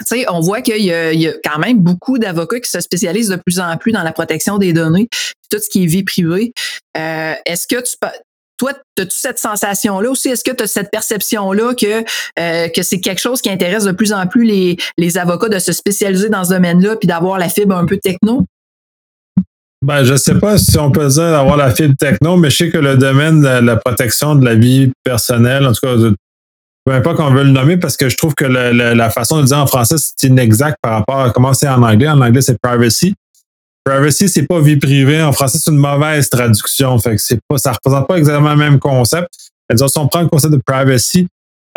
tu 0.00 0.06
sais, 0.06 0.26
on 0.28 0.40
voit 0.40 0.60
qu'il 0.60 0.78
y, 0.78 0.88
y, 0.88 1.28
a 1.28 1.32
quand 1.44 1.58
même 1.58 1.78
beaucoup 1.78 2.18
d'avocats 2.18 2.58
qui 2.58 2.68
se 2.70 2.80
spécialisent 2.80 3.28
de 3.28 3.36
plus 3.36 3.60
en 3.60 3.76
plus 3.76 3.92
dans 3.92 4.02
la 4.02 4.12
protection 4.12 4.58
des 4.58 4.72
données, 4.72 5.08
tout 5.50 5.58
ce 5.58 5.70
qui 5.70 5.84
est 5.84 5.86
vie 5.86 6.02
privée. 6.02 6.52
Euh, 6.96 7.34
Est-ce 7.46 7.68
que 7.68 7.80
tu 7.80 7.96
toi, 8.56 8.72
as-tu 8.98 9.16
cette 9.16 9.38
sensation-là 9.38 10.10
aussi? 10.10 10.28
Est-ce 10.28 10.44
que 10.44 10.52
tu 10.52 10.64
as 10.64 10.66
cette 10.66 10.90
perception-là 10.90 11.74
que, 11.74 12.04
euh, 12.38 12.68
que 12.68 12.82
c'est 12.82 13.00
quelque 13.00 13.20
chose 13.20 13.40
qui 13.40 13.50
intéresse 13.50 13.84
de 13.84 13.92
plus 13.92 14.12
en 14.12 14.26
plus 14.26 14.44
les, 14.44 14.76
les 14.96 15.18
avocats 15.18 15.48
de 15.48 15.58
se 15.58 15.72
spécialiser 15.72 16.28
dans 16.28 16.44
ce 16.44 16.50
domaine-là 16.50 16.96
puis 16.96 17.06
d'avoir 17.08 17.38
la 17.38 17.48
fibre 17.48 17.76
un 17.76 17.86
peu 17.86 17.98
techno? 17.98 18.44
Ben, 19.84 20.02
je 20.02 20.14
sais 20.14 20.38
pas 20.38 20.56
si 20.56 20.78
on 20.78 20.90
peut 20.90 21.08
dire 21.08 21.30
d'avoir 21.30 21.56
la 21.56 21.70
fibre 21.70 21.94
techno, 21.98 22.36
mais 22.36 22.48
je 22.48 22.56
sais 22.56 22.70
que 22.70 22.78
le 22.78 22.96
domaine 22.96 23.42
de 23.42 23.48
la 23.48 23.76
protection 23.76 24.34
de 24.34 24.44
la 24.44 24.54
vie 24.54 24.90
personnelle, 25.04 25.66
en 25.66 25.72
tout 25.72 25.80
cas, 25.82 25.96
peu 26.86 26.92
importe 26.92 27.16
qu'on 27.18 27.30
veut 27.30 27.44
le 27.44 27.50
nommer, 27.50 27.76
parce 27.76 27.96
que 27.96 28.08
je 28.08 28.16
trouve 28.16 28.34
que 28.34 28.44
la 28.44 29.10
façon 29.10 29.40
de 29.40 29.46
dire 29.46 29.58
en 29.58 29.66
français, 29.66 29.96
c'est 29.98 30.28
inexact 30.28 30.78
par 30.80 30.92
rapport 30.92 31.20
à 31.20 31.30
comment 31.30 31.52
c'est 31.52 31.68
en 31.68 31.82
anglais. 31.82 32.08
En 32.08 32.20
anglais, 32.20 32.40
c'est 32.40 32.58
privacy. 32.60 33.14
Privacy, 33.84 34.28
c'est 34.28 34.46
pas 34.46 34.60
vie 34.60 34.76
privée. 34.76 35.22
En 35.22 35.32
français, 35.32 35.58
c'est 35.62 35.70
une 35.70 35.76
mauvaise 35.76 36.30
traduction. 36.30 36.98
Fait 36.98 37.16
que 37.16 37.18
c'est 37.18 37.38
pas, 37.46 37.58
ça 37.58 37.72
représente 37.72 38.08
pas 38.08 38.16
exactement 38.16 38.50
le 38.50 38.56
même 38.56 38.78
concept. 38.78 39.28
si 39.70 39.98
on 39.98 40.08
prend 40.08 40.22
le 40.22 40.28
concept 40.28 40.54
de 40.54 40.60
privacy, 40.64 41.26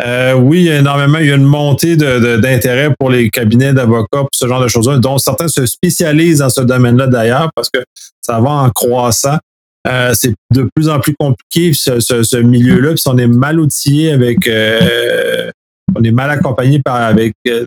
euh, 0.04 0.34
oui, 0.34 0.60
il 0.60 0.64
y 0.66 0.70
a 0.70 0.78
énormément, 0.78 1.18
il 1.18 1.26
y 1.26 1.32
a 1.32 1.34
une 1.34 1.44
montée 1.44 1.96
d'intérêt 1.96 2.94
pour 2.98 3.10
les 3.10 3.30
cabinets 3.30 3.72
d'avocats, 3.72 4.26
ce 4.32 4.46
genre 4.46 4.62
de 4.62 4.68
choses-là, 4.68 4.98
dont 4.98 5.18
certains 5.18 5.48
se 5.48 5.66
spécialisent 5.66 6.38
dans 6.38 6.50
ce 6.50 6.60
domaine-là 6.60 7.08
d'ailleurs, 7.08 7.50
parce 7.54 7.68
que 7.68 7.80
ça 8.20 8.40
va 8.40 8.50
en 8.50 8.70
croissant. 8.70 9.38
Euh, 9.86 10.12
c'est 10.14 10.34
de 10.54 10.68
plus 10.74 10.88
en 10.88 11.00
plus 11.00 11.14
compliqué 11.18 11.72
ce, 11.72 12.00
ce, 12.00 12.36
milieu-là. 12.36 12.94
Puis 12.94 13.02
on 13.06 13.16
est 13.16 13.26
mal 13.26 13.58
outillé 13.58 14.12
avec, 14.12 14.46
euh, 14.46 15.50
on 15.96 16.02
est 16.02 16.10
mal 16.10 16.30
accompagné 16.30 16.80
par 16.80 16.96
avec 16.96 17.34
de, 17.44 17.66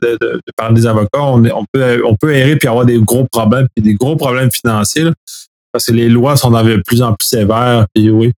par 0.55 0.74
des 0.74 0.86
avocats. 0.86 1.22
On, 1.22 1.43
on, 1.45 1.65
peut 1.72 2.01
on 2.05 2.15
peut 2.15 2.34
errer 2.34 2.55
puis 2.55 2.67
avoir 2.67 2.86
des 2.86 2.99
gros 2.99 3.26
problèmes 3.32 3.67
puis 3.76 3.84
des 3.84 3.95
gros 3.95 4.15
problèmes 4.15 4.51
financiers 4.51 5.05
parce 5.72 5.86
que 5.86 5.91
les 5.93 6.09
lois 6.09 6.36
sont 6.36 6.51
de 6.51 6.82
plus 6.86 7.01
en 7.01 7.13
plus 7.13 7.28
sévères. 7.28 7.86
Oui, 7.95 8.32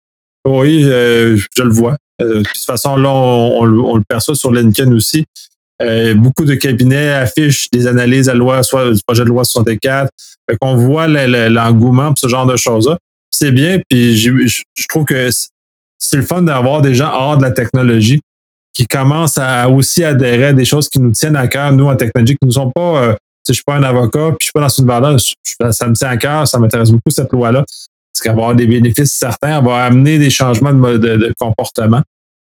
oui, 0.46 0.84
je 0.84 1.62
le 1.62 1.70
vois. 1.70 1.98
de 2.20 2.44
toute 2.44 2.66
façon 2.66 2.96
là, 2.96 3.10
on, 3.10 3.64
on, 3.64 3.96
le 3.96 4.04
perçoit 4.08 4.36
sur 4.36 4.52
LinkedIn 4.52 4.92
aussi. 4.94 5.26
Euh, 5.82 6.14
beaucoup 6.14 6.46
de 6.46 6.54
cabinets 6.56 7.12
affichent 7.12 7.70
des 7.72 7.88
analyses 7.88 8.30
à 8.30 8.34
loi, 8.34 8.64
soit 8.64 8.92
du 8.92 9.02
projet 9.06 9.24
de 9.24 9.30
loi 9.30 9.44
64. 9.44 10.10
Fait 10.50 10.58
qu'on 10.58 10.76
voit 10.76 11.08
l'engouement 11.08 12.10
pour 12.10 12.18
ce 12.18 12.28
genre 12.28 12.46
de 12.46 12.56
choses-là. 12.56 12.98
C'est 13.32 13.52
bien, 13.52 13.80
puis 13.90 14.16
je, 14.16 14.64
trouve 14.88 15.06
que 15.06 15.30
c'est 15.98 16.18
le 16.18 16.24
fun 16.24 16.44
d'avoir 16.44 16.82
des 16.82 16.94
gens 16.94 17.12
hors 17.12 17.38
de 17.38 17.42
la 17.42 17.52
technologie 17.52 18.22
qui 18.74 18.88
commencent 18.88 19.38
à 19.38 19.70
aussi 19.70 20.04
adhérer 20.04 20.48
à 20.48 20.54
des 20.54 20.66
choses 20.66 20.90
qui 20.90 21.00
nous 21.00 21.12
tiennent 21.12 21.36
à 21.36 21.48
cœur, 21.48 21.72
nous, 21.72 21.88
en 21.88 21.96
technologie, 21.96 22.36
qui 22.42 22.48
ne 22.48 22.52
sont 22.52 22.72
pas, 22.72 23.04
euh, 23.04 23.14
si 23.46 23.50
je 23.50 23.54
suis 23.54 23.64
pas 23.64 23.76
un 23.76 23.84
avocat, 23.84 24.30
puis 24.30 24.38
je 24.42 24.46
suis 24.46 24.52
pas 24.54 24.62
dans 24.62 24.70
une 24.70 24.86
valeur, 24.86 25.20
ça 25.72 25.88
me 25.88 25.94
tient 25.94 26.10
à 26.10 26.18
cœur, 26.18 26.48
ça 26.48 26.60
m'intéresse 26.60 26.90
beaucoup, 26.92 27.10
cette 27.10 27.32
loi-là. 27.32 27.64
Parce 27.64 28.22
qu'elle 28.22 28.34
va 28.34 28.42
avoir 28.42 28.56
des 28.56 28.68
bénéfices 28.68 29.14
certains, 29.14 29.60
elle 29.60 29.66
va 29.66 29.84
amener 29.86 30.18
des 30.20 30.30
changements 30.30 30.74
de, 30.74 30.98
de, 30.98 31.16
de 31.16 31.34
comportement. 31.40 32.02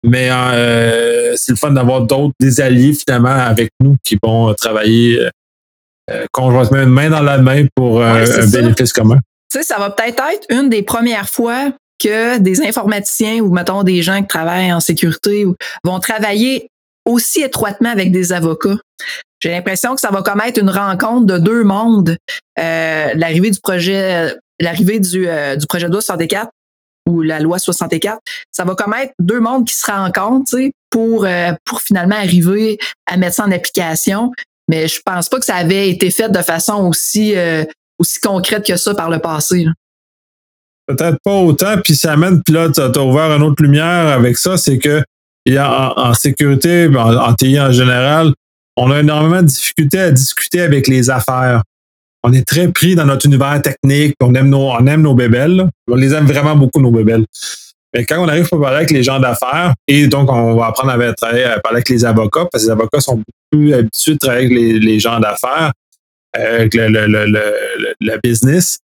Mais 0.05 0.29
euh, 0.31 1.35
c'est 1.37 1.53
le 1.53 1.57
fun 1.57 1.73
d'avoir 1.73 2.03
d'autres, 2.03 2.35
des 2.39 2.61
alliés 2.61 2.93
finalement 2.93 3.29
avec 3.29 3.71
nous 3.81 3.97
qui 4.05 4.19
vont 4.23 4.55
travailler 4.55 5.29
euh, 6.11 6.27
conjointement, 6.31 6.87
main 6.87 7.11
dans 7.11 7.23
la 7.23 7.39
main 7.39 7.67
pour 7.75 8.01
euh, 8.01 8.25
un 8.25 8.47
bénéfice 8.47 8.93
commun. 8.93 9.19
Tu 9.51 9.59
sais, 9.59 9.65
ça 9.65 9.79
va 9.79 9.91
peut-être 9.91 10.23
être 10.33 10.47
une 10.51 10.69
des 10.69 10.83
premières 10.83 11.29
fois 11.29 11.73
que 11.99 12.39
des 12.39 12.61
informaticiens 12.63 13.41
ou 13.41 13.53
mettons 13.53 13.83
des 13.83 14.03
gens 14.03 14.21
qui 14.21 14.29
travaillent 14.29 14.73
en 14.73 14.81
sécurité 14.81 15.47
vont 15.85 16.01
travailler 16.01 16.69
aussi 17.05 17.43
étroitement 17.43 17.91
avec 17.91 18.13
des 18.13 18.33
avocats. 18.33 18.77
J'ai 19.41 19.51
l'impression 19.51 19.95
que 19.95 20.01
ça 20.01 20.11
va 20.11 20.23
comme 20.23 20.41
être 20.41 20.59
une 20.59 20.71
rencontre 20.71 21.27
de 21.27 21.39
deux 21.39 21.63
mondes. 21.63 22.17
l'arrivée 22.57 23.51
du 23.51 23.61
projet, 23.61 24.35
l'arrivée 24.61 24.99
du, 24.99 25.27
du 25.57 25.67
projet 25.67 25.87
de 25.87 25.93
loi 25.93 26.01
64 26.01 26.51
ou 27.09 27.23
la 27.23 27.41
loi 27.41 27.59
64, 27.59 28.19
ça 28.51 28.65
va 28.65 28.75
comme 28.75 28.95
être 28.95 29.13
deux 29.21 29.41
mondes 29.41 29.67
qui 29.67 29.75
se 29.75 29.87
rencontrent 29.87 30.57
pour, 30.91 31.25
euh, 31.25 31.53
pour 31.65 31.81
finalement 31.81 32.17
arriver 32.17 32.79
à 33.07 33.17
mettre 33.17 33.37
ça 33.37 33.45
en 33.45 33.53
application. 33.53 34.33
Mais 34.69 34.89
je 34.89 35.01
pense 35.05 35.29
pas 35.29 35.39
que 35.39 35.45
ça 35.45 35.57
avait 35.57 35.89
été 35.91 36.11
fait 36.11 36.29
de 36.29 36.43
façon 36.43 36.87
aussi, 36.87 37.37
euh, 37.37 37.65
aussi 37.99 38.19
concrète 38.19 38.67
que 38.67 38.77
ça 38.77 38.95
par 38.95 39.11
le 39.11 39.21
passé. 39.21 39.67
Peut-être 40.87 41.19
pas 41.25 41.35
autant, 41.35 41.77
puis 41.83 41.97
ça 41.97 42.13
amène, 42.13 42.43
puis 42.43 42.55
là, 42.55 42.69
tu 42.71 42.81
as, 42.81 43.03
ouvert 43.03 43.33
une 43.33 43.43
autre 43.43 43.63
lumière 43.63 44.09
avec 44.09 44.39
ça, 44.39 44.57
c'est 44.57 44.79
que 44.79 45.03
a 45.49 45.93
en, 45.97 46.15
sécurité, 46.15 46.89
en, 46.89 47.17
en 47.17 47.35
TI 47.35 47.59
en 47.61 47.73
général, 47.73 48.33
on 48.77 48.91
a 48.91 49.01
énormément 49.01 49.43
de 49.43 49.47
difficultés 49.47 50.01
à 50.01 50.11
discuter 50.11 50.61
avec 50.61 50.87
les 50.87 51.09
affaires 51.11 51.63
on 52.27 52.33
est 52.33 52.47
très 52.47 52.67
pris 52.73 52.97
dans 52.97 53.05
notre 53.05 53.27
univers 53.27 53.63
technique, 53.63 54.17
on 54.21 54.35
aime 54.35 54.49
nos, 54.49 54.73
on 54.73 54.85
aime 54.89 55.03
nos 55.03 55.15
bébelles. 55.15 55.69
On 55.89 55.95
les 55.95 56.13
aime 56.13 56.27
vraiment 56.27 56.57
beaucoup, 56.57 56.81
nos 56.81 56.91
bébelles. 56.91 57.25
Mais 57.95 58.05
quand 58.05 58.19
on 58.19 58.27
arrive 58.27 58.49
à 58.51 58.59
parler 58.59 58.77
avec 58.79 58.91
les 58.91 59.05
gens 59.05 59.21
d'affaires, 59.21 59.75
et 59.87 60.09
donc 60.09 60.31
on 60.31 60.57
va 60.57 60.67
apprendre 60.67 60.91
à, 60.91 61.13
travailler, 61.15 61.45
à 61.45 61.61
parler 61.61 61.77
avec 61.77 61.89
les 61.89 62.05
avocats, 62.05 62.47
parce 62.51 62.65
que 62.65 62.69
les 62.69 62.73
avocats 62.73 63.01
sont 63.01 63.15
beaucoup 63.15 63.31
plus 63.53 63.75
habitués 63.75 64.15
de 64.15 64.19
travailler 64.19 64.47
avec 64.47 64.83
les, 64.83 64.99
gens 64.99 65.21
d'affaires, 65.21 65.73
euh, 66.37 66.57
avec 66.57 66.75
le, 66.75 66.89
le, 66.89 68.21
business. 68.25 68.79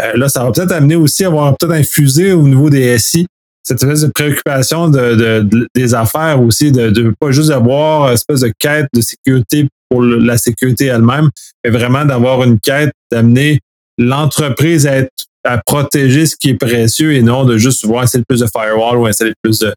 Euh, 0.00 0.12
là, 0.14 0.28
ça 0.28 0.44
va 0.44 0.52
peut-être 0.52 0.72
amener 0.72 0.96
aussi 0.96 1.24
à 1.24 1.28
avoir 1.28 1.56
peut-être 1.56 1.74
infusé 1.74 2.32
au 2.32 2.42
niveau 2.42 2.70
des 2.70 2.98
SI 2.98 3.26
cette 3.68 3.82
espèce 3.82 4.00
de 4.00 4.10
préoccupation 4.12 4.88
de, 4.88 5.46
des 5.74 5.94
affaires 5.94 6.40
aussi, 6.40 6.72
de 6.72 6.88
ne 6.88 7.10
pas 7.10 7.30
juste 7.30 7.50
avoir 7.50 8.08
une 8.08 8.14
espèce 8.14 8.40
de 8.40 8.52
quête 8.58 8.86
de 8.94 9.02
sécurité 9.02 9.68
pour 9.90 10.02
la 10.02 10.38
sécurité 10.38 10.86
elle-même, 10.86 11.28
mais 11.62 11.70
vraiment 11.70 12.04
d'avoir 12.04 12.42
une 12.44 12.58
quête 12.60 12.92
d'amener 13.12 13.60
l'entreprise 13.98 14.86
à 14.86 14.96
être 14.96 15.10
à 15.44 15.58
protéger 15.58 16.26
ce 16.26 16.36
qui 16.36 16.50
est 16.50 16.54
précieux 16.54 17.14
et 17.14 17.22
non 17.22 17.44
de 17.44 17.58
juste 17.58 17.84
voir 17.84 18.02
installer 18.02 18.24
plus 18.26 18.40
de 18.40 18.46
firewall 18.46 18.98
ou 18.98 19.06
installer 19.06 19.32
plus 19.42 19.58
de 19.60 19.72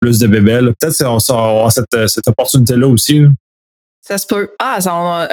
plus 0.00 0.18
de 0.18 0.26
bébelles. 0.26 0.72
Peut-être 0.78 0.96
qu'on 0.98 1.34
aura 1.34 1.70
cette, 1.70 2.08
cette 2.08 2.26
opportunité-là 2.28 2.86
aussi. 2.86 3.26
Ça 4.10 4.18
se 4.18 4.26
peut. 4.26 4.50
Ah, 4.58 4.78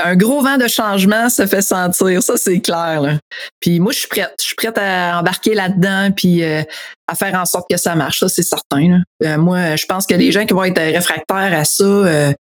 un 0.05 0.15
gros 0.15 0.43
vent 0.43 0.57
de 0.57 0.67
changement 0.67 1.29
se 1.29 1.47
fait 1.47 1.63
sentir, 1.63 2.21
ça 2.21 2.37
c'est 2.37 2.59
clair. 2.59 3.17
Puis 3.59 3.79
moi, 3.79 3.91
je 3.91 3.97
suis 3.97 4.07
prête. 4.07 4.35
Je 4.39 4.45
suis 4.45 4.55
prête 4.55 4.77
à 4.77 5.17
embarquer 5.19 5.55
là-dedans 5.55 6.11
puis 6.15 6.43
euh, 6.43 6.61
à 7.07 7.15
faire 7.15 7.33
en 7.33 7.45
sorte 7.45 7.65
que 7.67 7.77
ça 7.77 7.95
marche, 7.95 8.19
ça 8.19 8.29
c'est 8.29 8.43
certain. 8.43 9.01
Euh, 9.23 9.37
moi, 9.39 9.75
je 9.77 9.85
pense 9.87 10.05
que 10.05 10.13
les 10.13 10.31
gens 10.31 10.45
qui 10.45 10.53
vont 10.53 10.63
être 10.63 10.79
réfractaires 10.79 11.57
à 11.59 11.65
ça, 11.65 11.83
euh, 11.83 12.31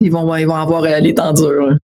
ils 0.00 0.10
vont, 0.10 0.34
ils 0.34 0.46
vont 0.46 0.54
avoir 0.54 0.84
euh, 0.84 0.98
les 1.00 1.14
temps 1.14 1.34
durs. 1.34 1.76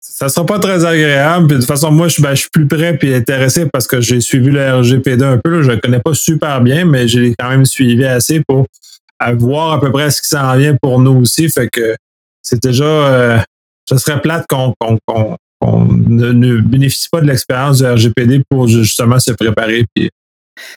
Ça 0.00 0.30
sera 0.30 0.46
pas 0.46 0.58
très 0.58 0.82
agréable. 0.86 1.48
de 1.48 1.56
toute 1.56 1.66
façon, 1.66 1.90
moi, 1.90 2.08
je, 2.08 2.22
ben, 2.22 2.30
je 2.30 2.40
suis 2.40 2.50
plus 2.50 2.66
prêt 2.66 2.98
et 3.02 3.14
intéressé 3.14 3.66
parce 3.70 3.86
que 3.86 4.00
j'ai 4.00 4.22
suivi 4.22 4.50
le 4.50 4.78
RGPD 4.78 5.22
un 5.22 5.36
peu. 5.36 5.60
Je 5.60 5.72
le 5.72 5.76
connais 5.76 6.00
pas 6.00 6.14
super 6.14 6.62
bien, 6.62 6.86
mais 6.86 7.06
j'ai 7.06 7.34
quand 7.38 7.50
même 7.50 7.66
suivi 7.66 8.06
assez 8.06 8.40
pour 8.48 8.64
voir 9.34 9.74
à 9.74 9.80
peu 9.80 9.92
près 9.92 10.10
ce 10.10 10.22
qui 10.22 10.28
s'en 10.28 10.56
vient 10.56 10.74
pour 10.80 11.00
nous 11.00 11.20
aussi. 11.20 11.50
Fait 11.50 11.68
que 11.68 11.96
c'est 12.46 12.62
déjà, 12.62 12.84
euh, 12.84 13.38
ce 13.88 13.98
serait 13.98 14.20
plate 14.20 14.46
qu'on 14.48 14.72
ne, 15.64 16.60
bénéficie 16.60 17.08
pas 17.10 17.20
de 17.20 17.26
l'expérience 17.26 17.78
du 17.78 17.86
RGPD 17.86 18.42
pour 18.48 18.68
justement 18.68 19.18
se 19.18 19.32
préparer 19.32 19.84
puis 19.94 20.10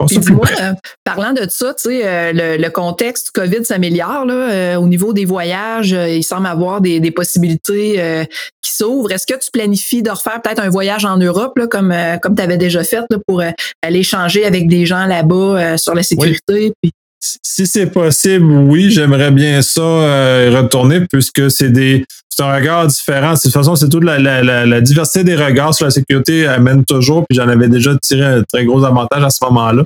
euh, 0.01 0.73
parlant 1.05 1.31
de 1.31 1.47
ça, 1.49 1.73
tu 1.73 1.83
sais, 1.83 2.01
euh, 2.05 2.57
le, 2.57 2.69
contexte 2.69 3.27
du 3.27 3.31
COVID 3.31 3.63
s'améliore 3.63 4.25
là, 4.25 4.77
au 4.77 4.87
niveau 4.87 5.13
des 5.13 5.23
voyages. 5.23 5.91
il 5.91 6.21
semble 6.21 6.47
avoir 6.47 6.81
des, 6.81 7.11
possibilités 7.11 8.27
qui 8.61 8.73
s'ouvrent. 8.73 9.09
Est-ce 9.13 9.25
que 9.25 9.39
tu 9.39 9.49
planifies 9.51 10.03
de 10.03 10.09
refaire 10.09 10.41
peut-être 10.41 10.59
un 10.59 10.69
voyage 10.69 11.05
en 11.05 11.15
Europe, 11.15 11.57
là, 11.57 11.67
comme, 11.67 11.95
comme 12.21 12.35
tu 12.35 12.41
avais 12.41 12.57
déjà 12.57 12.83
fait, 12.83 13.05
là, 13.09 13.17
pour 13.25 13.41
aller 13.81 13.99
échanger 13.99 14.43
avec 14.43 14.67
des 14.67 14.85
gens 14.85 15.05
là-bas 15.05 15.77
sur 15.77 15.95
la 15.95 16.03
sécurité? 16.03 16.73
Si 17.19 17.67
c'est 17.67 17.87
possible, 17.87 18.51
oui, 18.51 18.91
j'aimerais 18.91 19.31
bien 19.31 19.61
ça 19.61 19.81
euh, 19.81 20.61
retourner 20.61 21.01
puisque 21.01 21.51
c'est 21.51 21.69
des 21.69 22.05
c'est 22.29 22.43
un 22.43 22.55
regard 22.55 22.87
différent. 22.87 23.33
De 23.33 23.39
toute 23.39 23.51
façon, 23.51 23.75
c'est 23.75 23.89
toute 23.89 24.05
la, 24.05 24.17
la, 24.17 24.65
la, 24.65 24.81
diversité 24.81 25.25
des 25.25 25.35
regards 25.35 25.73
sur 25.73 25.85
la 25.85 25.91
sécurité 25.91 26.47
amène 26.47 26.85
toujours, 26.85 27.25
puis 27.27 27.35
j'en 27.37 27.49
avais 27.49 27.67
déjà 27.67 27.97
tiré 27.97 28.23
un 28.23 28.43
très 28.43 28.63
gros 28.63 28.85
avantage 28.85 29.23
à 29.23 29.29
ce 29.29 29.43
moment-là. 29.45 29.83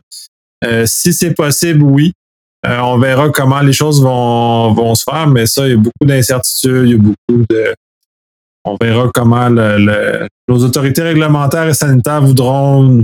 Euh, 0.64 0.84
si 0.86 1.14
c'est 1.14 1.34
possible, 1.34 1.82
oui. 1.82 2.14
Euh, 2.66 2.78
on 2.80 2.98
verra 2.98 3.30
comment 3.30 3.60
les 3.62 3.74
choses 3.74 4.02
vont, 4.02 4.72
vont 4.74 4.94
se 4.94 5.04
faire, 5.04 5.28
mais 5.28 5.48
ça, 5.48 5.66
il 5.68 5.72
y 5.72 5.74
a 5.74 5.78
beaucoup 5.78 6.06
d'incertitudes, 6.06 6.84
il 6.86 6.92
y 6.92 6.94
a 6.94 6.98
beaucoup 6.98 7.46
de. 7.50 7.74
On 8.66 8.78
verra 8.80 9.10
comment 9.14 9.50
le, 9.50 10.28
nos 10.48 10.64
autorités 10.64 11.02
réglementaires 11.02 11.68
et 11.68 11.74
sanitaires 11.74 12.22
voudront 12.22 13.04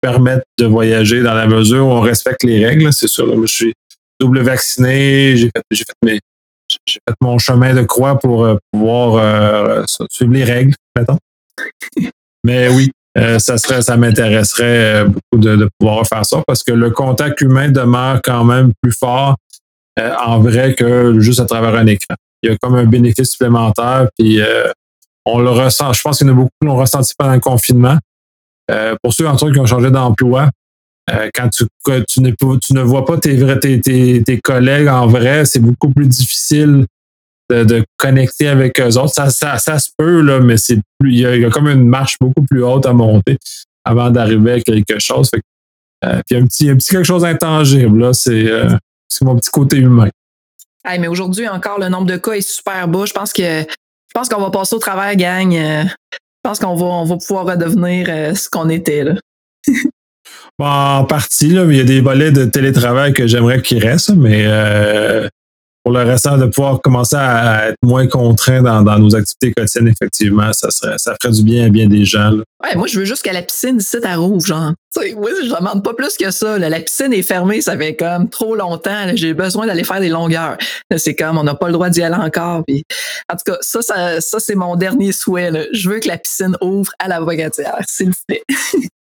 permettre 0.00 0.44
de 0.58 0.66
voyager 0.66 1.22
dans 1.22 1.34
la 1.34 1.46
mesure 1.46 1.86
où 1.86 1.90
on 1.90 2.00
respecte 2.00 2.42
les 2.44 2.64
règles. 2.64 2.92
C'est 2.92 3.08
sûr, 3.08 3.34
je 3.40 3.52
suis 3.52 3.74
double 4.20 4.40
vacciné, 4.40 5.36
j'ai 5.36 5.50
fait, 6.02 6.20
mon 7.20 7.38
chemin 7.38 7.74
de 7.74 7.82
croix 7.82 8.18
pour 8.18 8.44
euh, 8.44 8.56
pouvoir 8.72 9.14
euh, 9.16 9.84
suivre 10.10 10.32
les 10.32 10.44
règles, 10.44 10.74
mettons. 10.96 11.18
Mais 12.44 12.68
oui, 12.68 12.90
euh, 13.16 13.38
ça 13.38 13.58
serait, 13.58 13.82
ça 13.82 13.96
m'intéresserait 13.96 15.04
beaucoup 15.04 15.38
de, 15.38 15.68
pouvoir 15.78 16.06
faire 16.06 16.24
ça 16.24 16.42
parce 16.46 16.62
que 16.62 16.72
le 16.72 16.90
contact 16.90 17.40
humain 17.40 17.70
demeure 17.70 18.20
quand 18.22 18.44
même 18.44 18.72
plus 18.80 18.92
fort 18.92 19.36
en 20.00 20.38
vrai 20.38 20.76
que 20.76 21.18
juste 21.18 21.40
à 21.40 21.44
travers 21.44 21.74
un 21.74 21.86
écran. 21.88 22.14
Il 22.42 22.50
y 22.50 22.54
a 22.54 22.56
comme 22.58 22.76
un 22.76 22.84
bénéfice 22.84 23.32
supplémentaire, 23.32 24.08
puis 24.16 24.40
on 25.24 25.40
le 25.40 25.50
ressent. 25.50 25.92
Je 25.92 26.00
pense 26.02 26.18
qu'il 26.18 26.28
y 26.28 26.30
en 26.30 26.34
a 26.34 26.36
beaucoup 26.36 26.50
qui 26.60 26.68
l'ont 26.68 26.76
ressenti 26.76 27.14
pendant 27.18 27.34
le 27.34 27.40
confinement. 27.40 27.98
Euh, 28.70 28.96
pour 29.02 29.12
ceux 29.12 29.26
entre 29.26 29.44
autres 29.44 29.54
qui 29.54 29.60
ont 29.60 29.66
changé 29.66 29.90
d'emploi, 29.90 30.50
euh, 31.10 31.30
quand 31.34 31.48
tu, 31.48 31.64
ne 32.20 32.80
vois 32.82 33.04
pas 33.04 33.18
tes, 33.18 34.40
collègues 34.42 34.88
en 34.88 35.06
vrai, 35.06 35.44
c'est 35.44 35.60
beaucoup 35.60 35.90
plus 35.90 36.06
difficile 36.06 36.86
de, 37.50 37.84
connecter 37.96 38.48
avec 38.48 38.78
eux 38.80 38.98
autres. 38.98 39.14
Ça, 39.14 39.28
se 39.30 39.88
peut, 39.96 40.20
là, 40.20 40.40
mais 40.40 40.56
c'est 40.56 40.78
plus, 40.98 41.12
il 41.12 41.18
y, 41.18 41.44
a, 41.44 41.50
comme 41.50 41.68
une 41.68 41.86
marche 41.86 42.16
beaucoup 42.20 42.42
plus 42.42 42.62
haute 42.62 42.84
à 42.84 42.92
monter 42.92 43.38
avant 43.84 44.10
d'arriver 44.10 44.52
à 44.52 44.60
quelque 44.60 44.98
chose. 44.98 45.30
Fait, 45.30 45.40
euh, 46.04 46.20
puis 46.26 46.38
un 46.38 46.46
petit, 46.46 46.66
quelque 46.66 47.04
chose 47.04 47.22
d'intangible, 47.22 48.00
là, 48.00 48.12
c'est, 48.12 48.50
euh, 48.50 48.68
mon 49.22 49.36
petit 49.36 49.50
côté 49.50 49.78
humain. 49.78 50.10
Mais 50.98 51.08
aujourd'hui 51.08 51.48
encore, 51.48 51.78
le 51.78 51.88
nombre 51.88 52.06
de 52.06 52.16
cas 52.16 52.32
est 52.32 52.40
super 52.40 52.88
bas. 52.88 53.04
Je 53.04 53.12
pense 53.12 53.32
que 53.32 53.42
je 53.42 54.14
pense 54.14 54.28
qu'on 54.28 54.40
va 54.40 54.50
passer 54.50 54.74
au 54.74 54.78
travers, 54.78 55.14
gang. 55.16 55.54
Pense 56.48 56.60
qu'on 56.60 56.76
va, 56.76 56.86
on 56.86 57.04
va 57.04 57.18
pouvoir 57.18 57.44
redevenir 57.44 58.06
euh, 58.08 58.34
ce 58.34 58.48
qu'on 58.48 58.70
était. 58.70 59.04
Là. 59.04 59.16
en 60.58 61.04
partie, 61.04 61.50
là, 61.50 61.66
il 61.68 61.76
y 61.76 61.80
a 61.80 61.84
des 61.84 62.00
volets 62.00 62.32
de 62.32 62.46
télétravail 62.46 63.12
que 63.12 63.26
j'aimerais 63.26 63.60
qu'ils 63.60 63.86
restent, 63.86 64.14
mais 64.16 64.44
euh, 64.46 65.28
pour 65.84 65.92
le 65.92 66.02
restant, 66.02 66.36
de 66.36 66.46
pouvoir 66.46 66.80
commencer 66.80 67.16
à 67.16 67.68
être 67.68 67.76
moins 67.82 68.06
contraint 68.06 68.62
dans, 68.62 68.98
nos 68.98 69.14
activités 69.14 69.52
quotidiennes, 69.52 69.88
effectivement, 69.88 70.52
ça, 70.52 70.70
serait, 70.70 70.98
ça 70.98 71.14
ferait 71.20 71.32
du 71.32 71.42
bien 71.42 71.66
à 71.66 71.68
bien 71.68 71.86
des 71.86 72.04
gens. 72.04 72.32
Ouais, 72.62 72.74
moi, 72.76 72.86
je 72.86 72.98
veux 72.98 73.04
juste 73.04 73.22
qu'à 73.22 73.32
la 73.32 73.42
piscine 73.42 73.78
ici 73.78 73.96
à 74.02 74.14
genre. 74.14 74.72
oui, 74.96 75.30
je 75.42 75.54
demande 75.54 75.82
pas 75.82 75.94
plus 75.94 76.16
que 76.16 76.30
ça. 76.30 76.58
La 76.58 76.80
piscine 76.80 77.12
est 77.12 77.22
fermée, 77.22 77.60
ça 77.60 77.76
fait 77.76 77.94
comme 77.96 78.28
trop 78.28 78.54
longtemps. 78.54 79.06
J'ai 79.14 79.32
besoin 79.32 79.66
d'aller 79.66 79.84
faire 79.84 80.00
des 80.00 80.08
longueurs. 80.08 80.58
C'est 80.96 81.14
comme, 81.14 81.38
on 81.38 81.44
n'a 81.44 81.54
pas 81.54 81.68
le 81.68 81.72
droit 81.72 81.88
d'y 81.88 82.02
aller 82.02 82.16
encore. 82.16 82.64
En 83.32 83.36
tout 83.36 83.52
cas, 83.52 83.58
ça, 83.60 83.80
ça, 83.80 84.20
ça 84.20 84.40
c'est 84.40 84.56
mon 84.56 84.76
dernier 84.76 85.12
souhait. 85.12 85.68
Je 85.72 85.88
veux 85.88 86.00
que 86.00 86.08
la 86.08 86.18
piscine 86.18 86.56
ouvre 86.60 86.92
à 86.98 87.08
la 87.08 87.20
bogatière, 87.20 87.78
s'il 87.88 88.08
vous 88.08 88.14
plaît. 88.26 88.42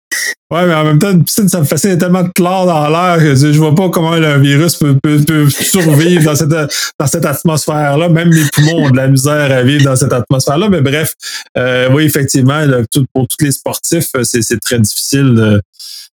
Ouais, 0.48 0.64
mais 0.64 0.74
en 0.74 0.84
même 0.84 1.00
temps, 1.00 1.10
une 1.10 1.24
piscine, 1.24 1.48
ça 1.48 1.58
me 1.58 1.64
fascine 1.64 1.98
tellement 1.98 2.22
de 2.22 2.28
clair 2.28 2.66
dans 2.66 2.88
l'air 2.88 3.18
que 3.18 3.34
je 3.34 3.58
vois 3.58 3.74
pas 3.74 3.90
comment 3.90 4.12
un 4.12 4.38
virus 4.38 4.76
peut, 4.76 5.18
survivre 5.50 6.22
dans 6.22 6.36
cette, 6.36 6.50
dans 6.50 7.06
cette 7.06 7.24
atmosphère-là. 7.24 8.08
Même 8.08 8.30
les 8.30 8.44
poumons 8.52 8.86
ont 8.86 8.90
de 8.90 8.96
la 8.96 9.08
misère 9.08 9.50
à 9.50 9.62
vivre 9.64 9.84
dans 9.84 9.96
cette 9.96 10.12
atmosphère-là. 10.12 10.68
Mais 10.68 10.82
bref, 10.82 11.14
euh, 11.58 11.88
oui, 11.90 12.04
effectivement, 12.04 12.62
pour 13.12 13.26
tous 13.26 13.44
les 13.44 13.50
sportifs, 13.50 14.06
c'est 14.22 14.60
très 14.60 14.78
difficile. 14.78 15.60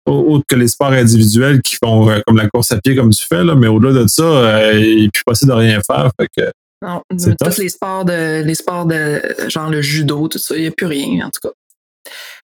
autre 0.05 0.45
que 0.47 0.57
les 0.57 0.69
sports 0.69 0.93
individuels 0.93 1.63
qui 1.63 1.77
font 1.83 2.11
euh, 2.11 2.21
comme 2.27 2.37
la 2.37 2.49
course 2.49 2.73
à 2.73 2.81
pied 2.83 2.97
comme 2.97 3.11
tu 3.11 3.25
fais, 3.27 3.45
là, 3.45 3.55
mais 3.55 3.67
au-delà 3.67 4.03
de 4.03 4.07
ça, 4.09 4.23
euh, 4.23 4.79
il 4.79 5.05
n'est 5.05 5.11
plus 5.11 5.25
possible 5.25 5.53
de 5.53 5.57
rien 5.57 5.81
faire. 5.87 6.11
Fait 6.21 6.29
que, 6.37 6.51
non, 6.83 7.01
tous 7.11 7.59
les 7.59 7.71
sports 7.71 8.05
de 8.05 8.43
les 8.43 8.55
sports 8.55 8.87
de 8.87 9.21
genre 9.49 9.71
le 9.71 9.81
judo, 9.81 10.29
tout 10.29 10.39
ça, 10.39 10.55
il 10.55 10.63
n'y 10.63 10.67
a 10.69 10.71
plus 10.71 10.87
rien, 10.87 11.27
en 11.27 11.31
tout 11.31 11.49
cas. 11.49 11.55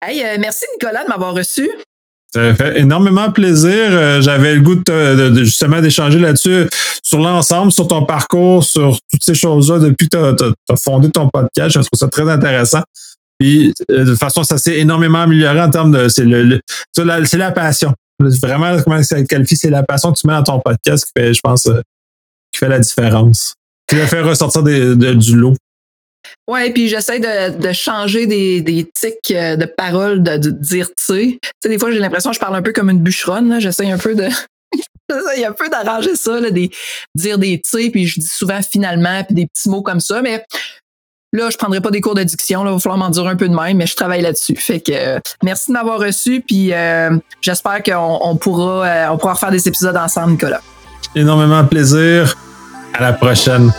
Hey, 0.00 0.22
euh, 0.22 0.36
merci 0.40 0.64
Nicolas 0.74 1.04
de 1.04 1.08
m'avoir 1.08 1.34
reçu. 1.34 1.70
Ça 2.34 2.54
fait 2.54 2.80
énormément 2.80 3.30
plaisir. 3.30 3.90
Euh, 3.90 4.22
j'avais 4.22 4.54
le 4.54 4.62
goût 4.62 4.74
de, 4.74 5.44
justement 5.44 5.80
d'échanger 5.82 6.18
là-dessus, 6.18 6.66
sur 7.02 7.18
l'ensemble, 7.18 7.70
sur 7.72 7.86
ton 7.86 8.06
parcours, 8.06 8.64
sur 8.64 8.98
toutes 9.10 9.22
ces 9.22 9.34
choses-là 9.34 9.80
depuis 9.80 10.08
que 10.08 10.34
tu 10.34 10.44
as, 10.44 10.76
fondé 10.82 11.10
ton 11.10 11.28
podcast. 11.28 11.70
Je 11.74 11.80
trouve 11.80 11.98
ça 11.98 12.08
très 12.08 12.28
intéressant. 12.30 12.82
Puis 13.38 13.74
euh, 13.90 14.04
de 14.04 14.10
toute 14.10 14.18
façon, 14.18 14.44
ça 14.44 14.56
s'est 14.56 14.78
énormément 14.78 15.22
amélioré 15.22 15.60
en 15.60 15.68
termes 15.68 15.92
de 15.92 16.08
c'est 16.08 16.24
le, 16.24 16.60
c'est 16.94 17.36
la 17.38 17.52
passion. 17.52 17.92
Vraiment, 18.18 18.80
comment 18.82 19.02
ça 19.02 19.22
qualifie, 19.24 19.56
c'est 19.56 19.70
la 19.70 19.82
passion 19.82 20.12
que 20.12 20.18
tu 20.18 20.26
mets 20.26 20.34
dans 20.34 20.42
ton 20.42 20.60
podcast 20.60 21.04
qui 21.04 21.20
fait, 21.20 21.34
je 21.34 21.40
pense, 21.40 21.64
qui 21.64 22.58
fait 22.58 22.68
la 22.68 22.78
différence. 22.78 23.54
Qui 23.88 23.96
le 23.96 24.06
fait 24.06 24.20
ressortir 24.20 24.62
du 24.62 25.36
lot. 25.36 25.54
Ouais, 26.52 26.70
puis 26.70 26.86
j'essaie 26.86 27.18
de, 27.18 27.72
changer 27.72 28.26
des, 28.26 28.90
tics 28.94 29.30
euh, 29.30 29.56
de 29.56 29.64
paroles, 29.64 30.22
de, 30.22 30.36
dire 30.36 30.88
tu. 30.88 31.38
Tu 31.38 31.48
sais, 31.62 31.68
des 31.70 31.78
fois, 31.78 31.90
j'ai 31.90 31.98
l'impression 31.98 32.28
que 32.28 32.34
je 32.34 32.40
parle 32.40 32.56
un 32.56 32.60
peu 32.60 32.72
comme 32.72 32.90
une 32.90 32.98
bûcheronne. 32.98 33.58
J'essaie 33.58 33.90
un 33.90 33.96
peu 33.96 34.14
de. 34.14 34.24
un 35.46 35.52
peu 35.52 35.70
d'arranger 35.70 36.14
ça, 36.14 36.40
là, 36.40 36.50
des, 36.50 36.70
dire 37.14 37.38
des 37.38 37.58
tu 37.58 37.90
puis 37.90 38.06
je 38.06 38.20
dis 38.20 38.28
souvent 38.28 38.60
finalement, 38.60 39.24
puis 39.24 39.34
des 39.34 39.46
petits 39.46 39.70
mots 39.70 39.80
comme 39.80 40.00
ça. 40.00 40.20
Mais 40.20 40.44
là, 41.32 41.48
je 41.48 41.56
prendrai 41.56 41.80
pas 41.80 41.90
des 41.90 42.02
cours 42.02 42.14
d'addiction. 42.14 42.66
Il 42.66 42.70
va 42.70 42.78
falloir 42.78 42.98
m'en 42.98 43.08
dire 43.08 43.26
un 43.26 43.36
peu 43.36 43.48
de 43.48 43.54
même, 43.54 43.78
mais 43.78 43.86
je 43.86 43.96
travaille 43.96 44.20
là-dessus. 44.20 44.56
Fait 44.56 44.80
que 44.80 44.92
euh, 44.92 45.20
merci 45.42 45.68
de 45.68 45.72
m'avoir 45.72 46.00
reçu, 46.00 46.42
puis 46.46 46.74
euh, 46.74 47.16
j'espère 47.40 47.82
qu'on 47.82 48.18
on 48.20 48.36
pourra, 48.36 49.10
on 49.10 49.16
pourra 49.16 49.32
refaire 49.32 49.52
des 49.52 49.66
épisodes 49.68 49.96
ensemble, 49.96 50.32
Nicolas. 50.32 50.60
Énormément 51.14 51.64
plaisir. 51.64 52.36
À 52.92 53.00
la 53.00 53.14
prochaine. 53.14 53.72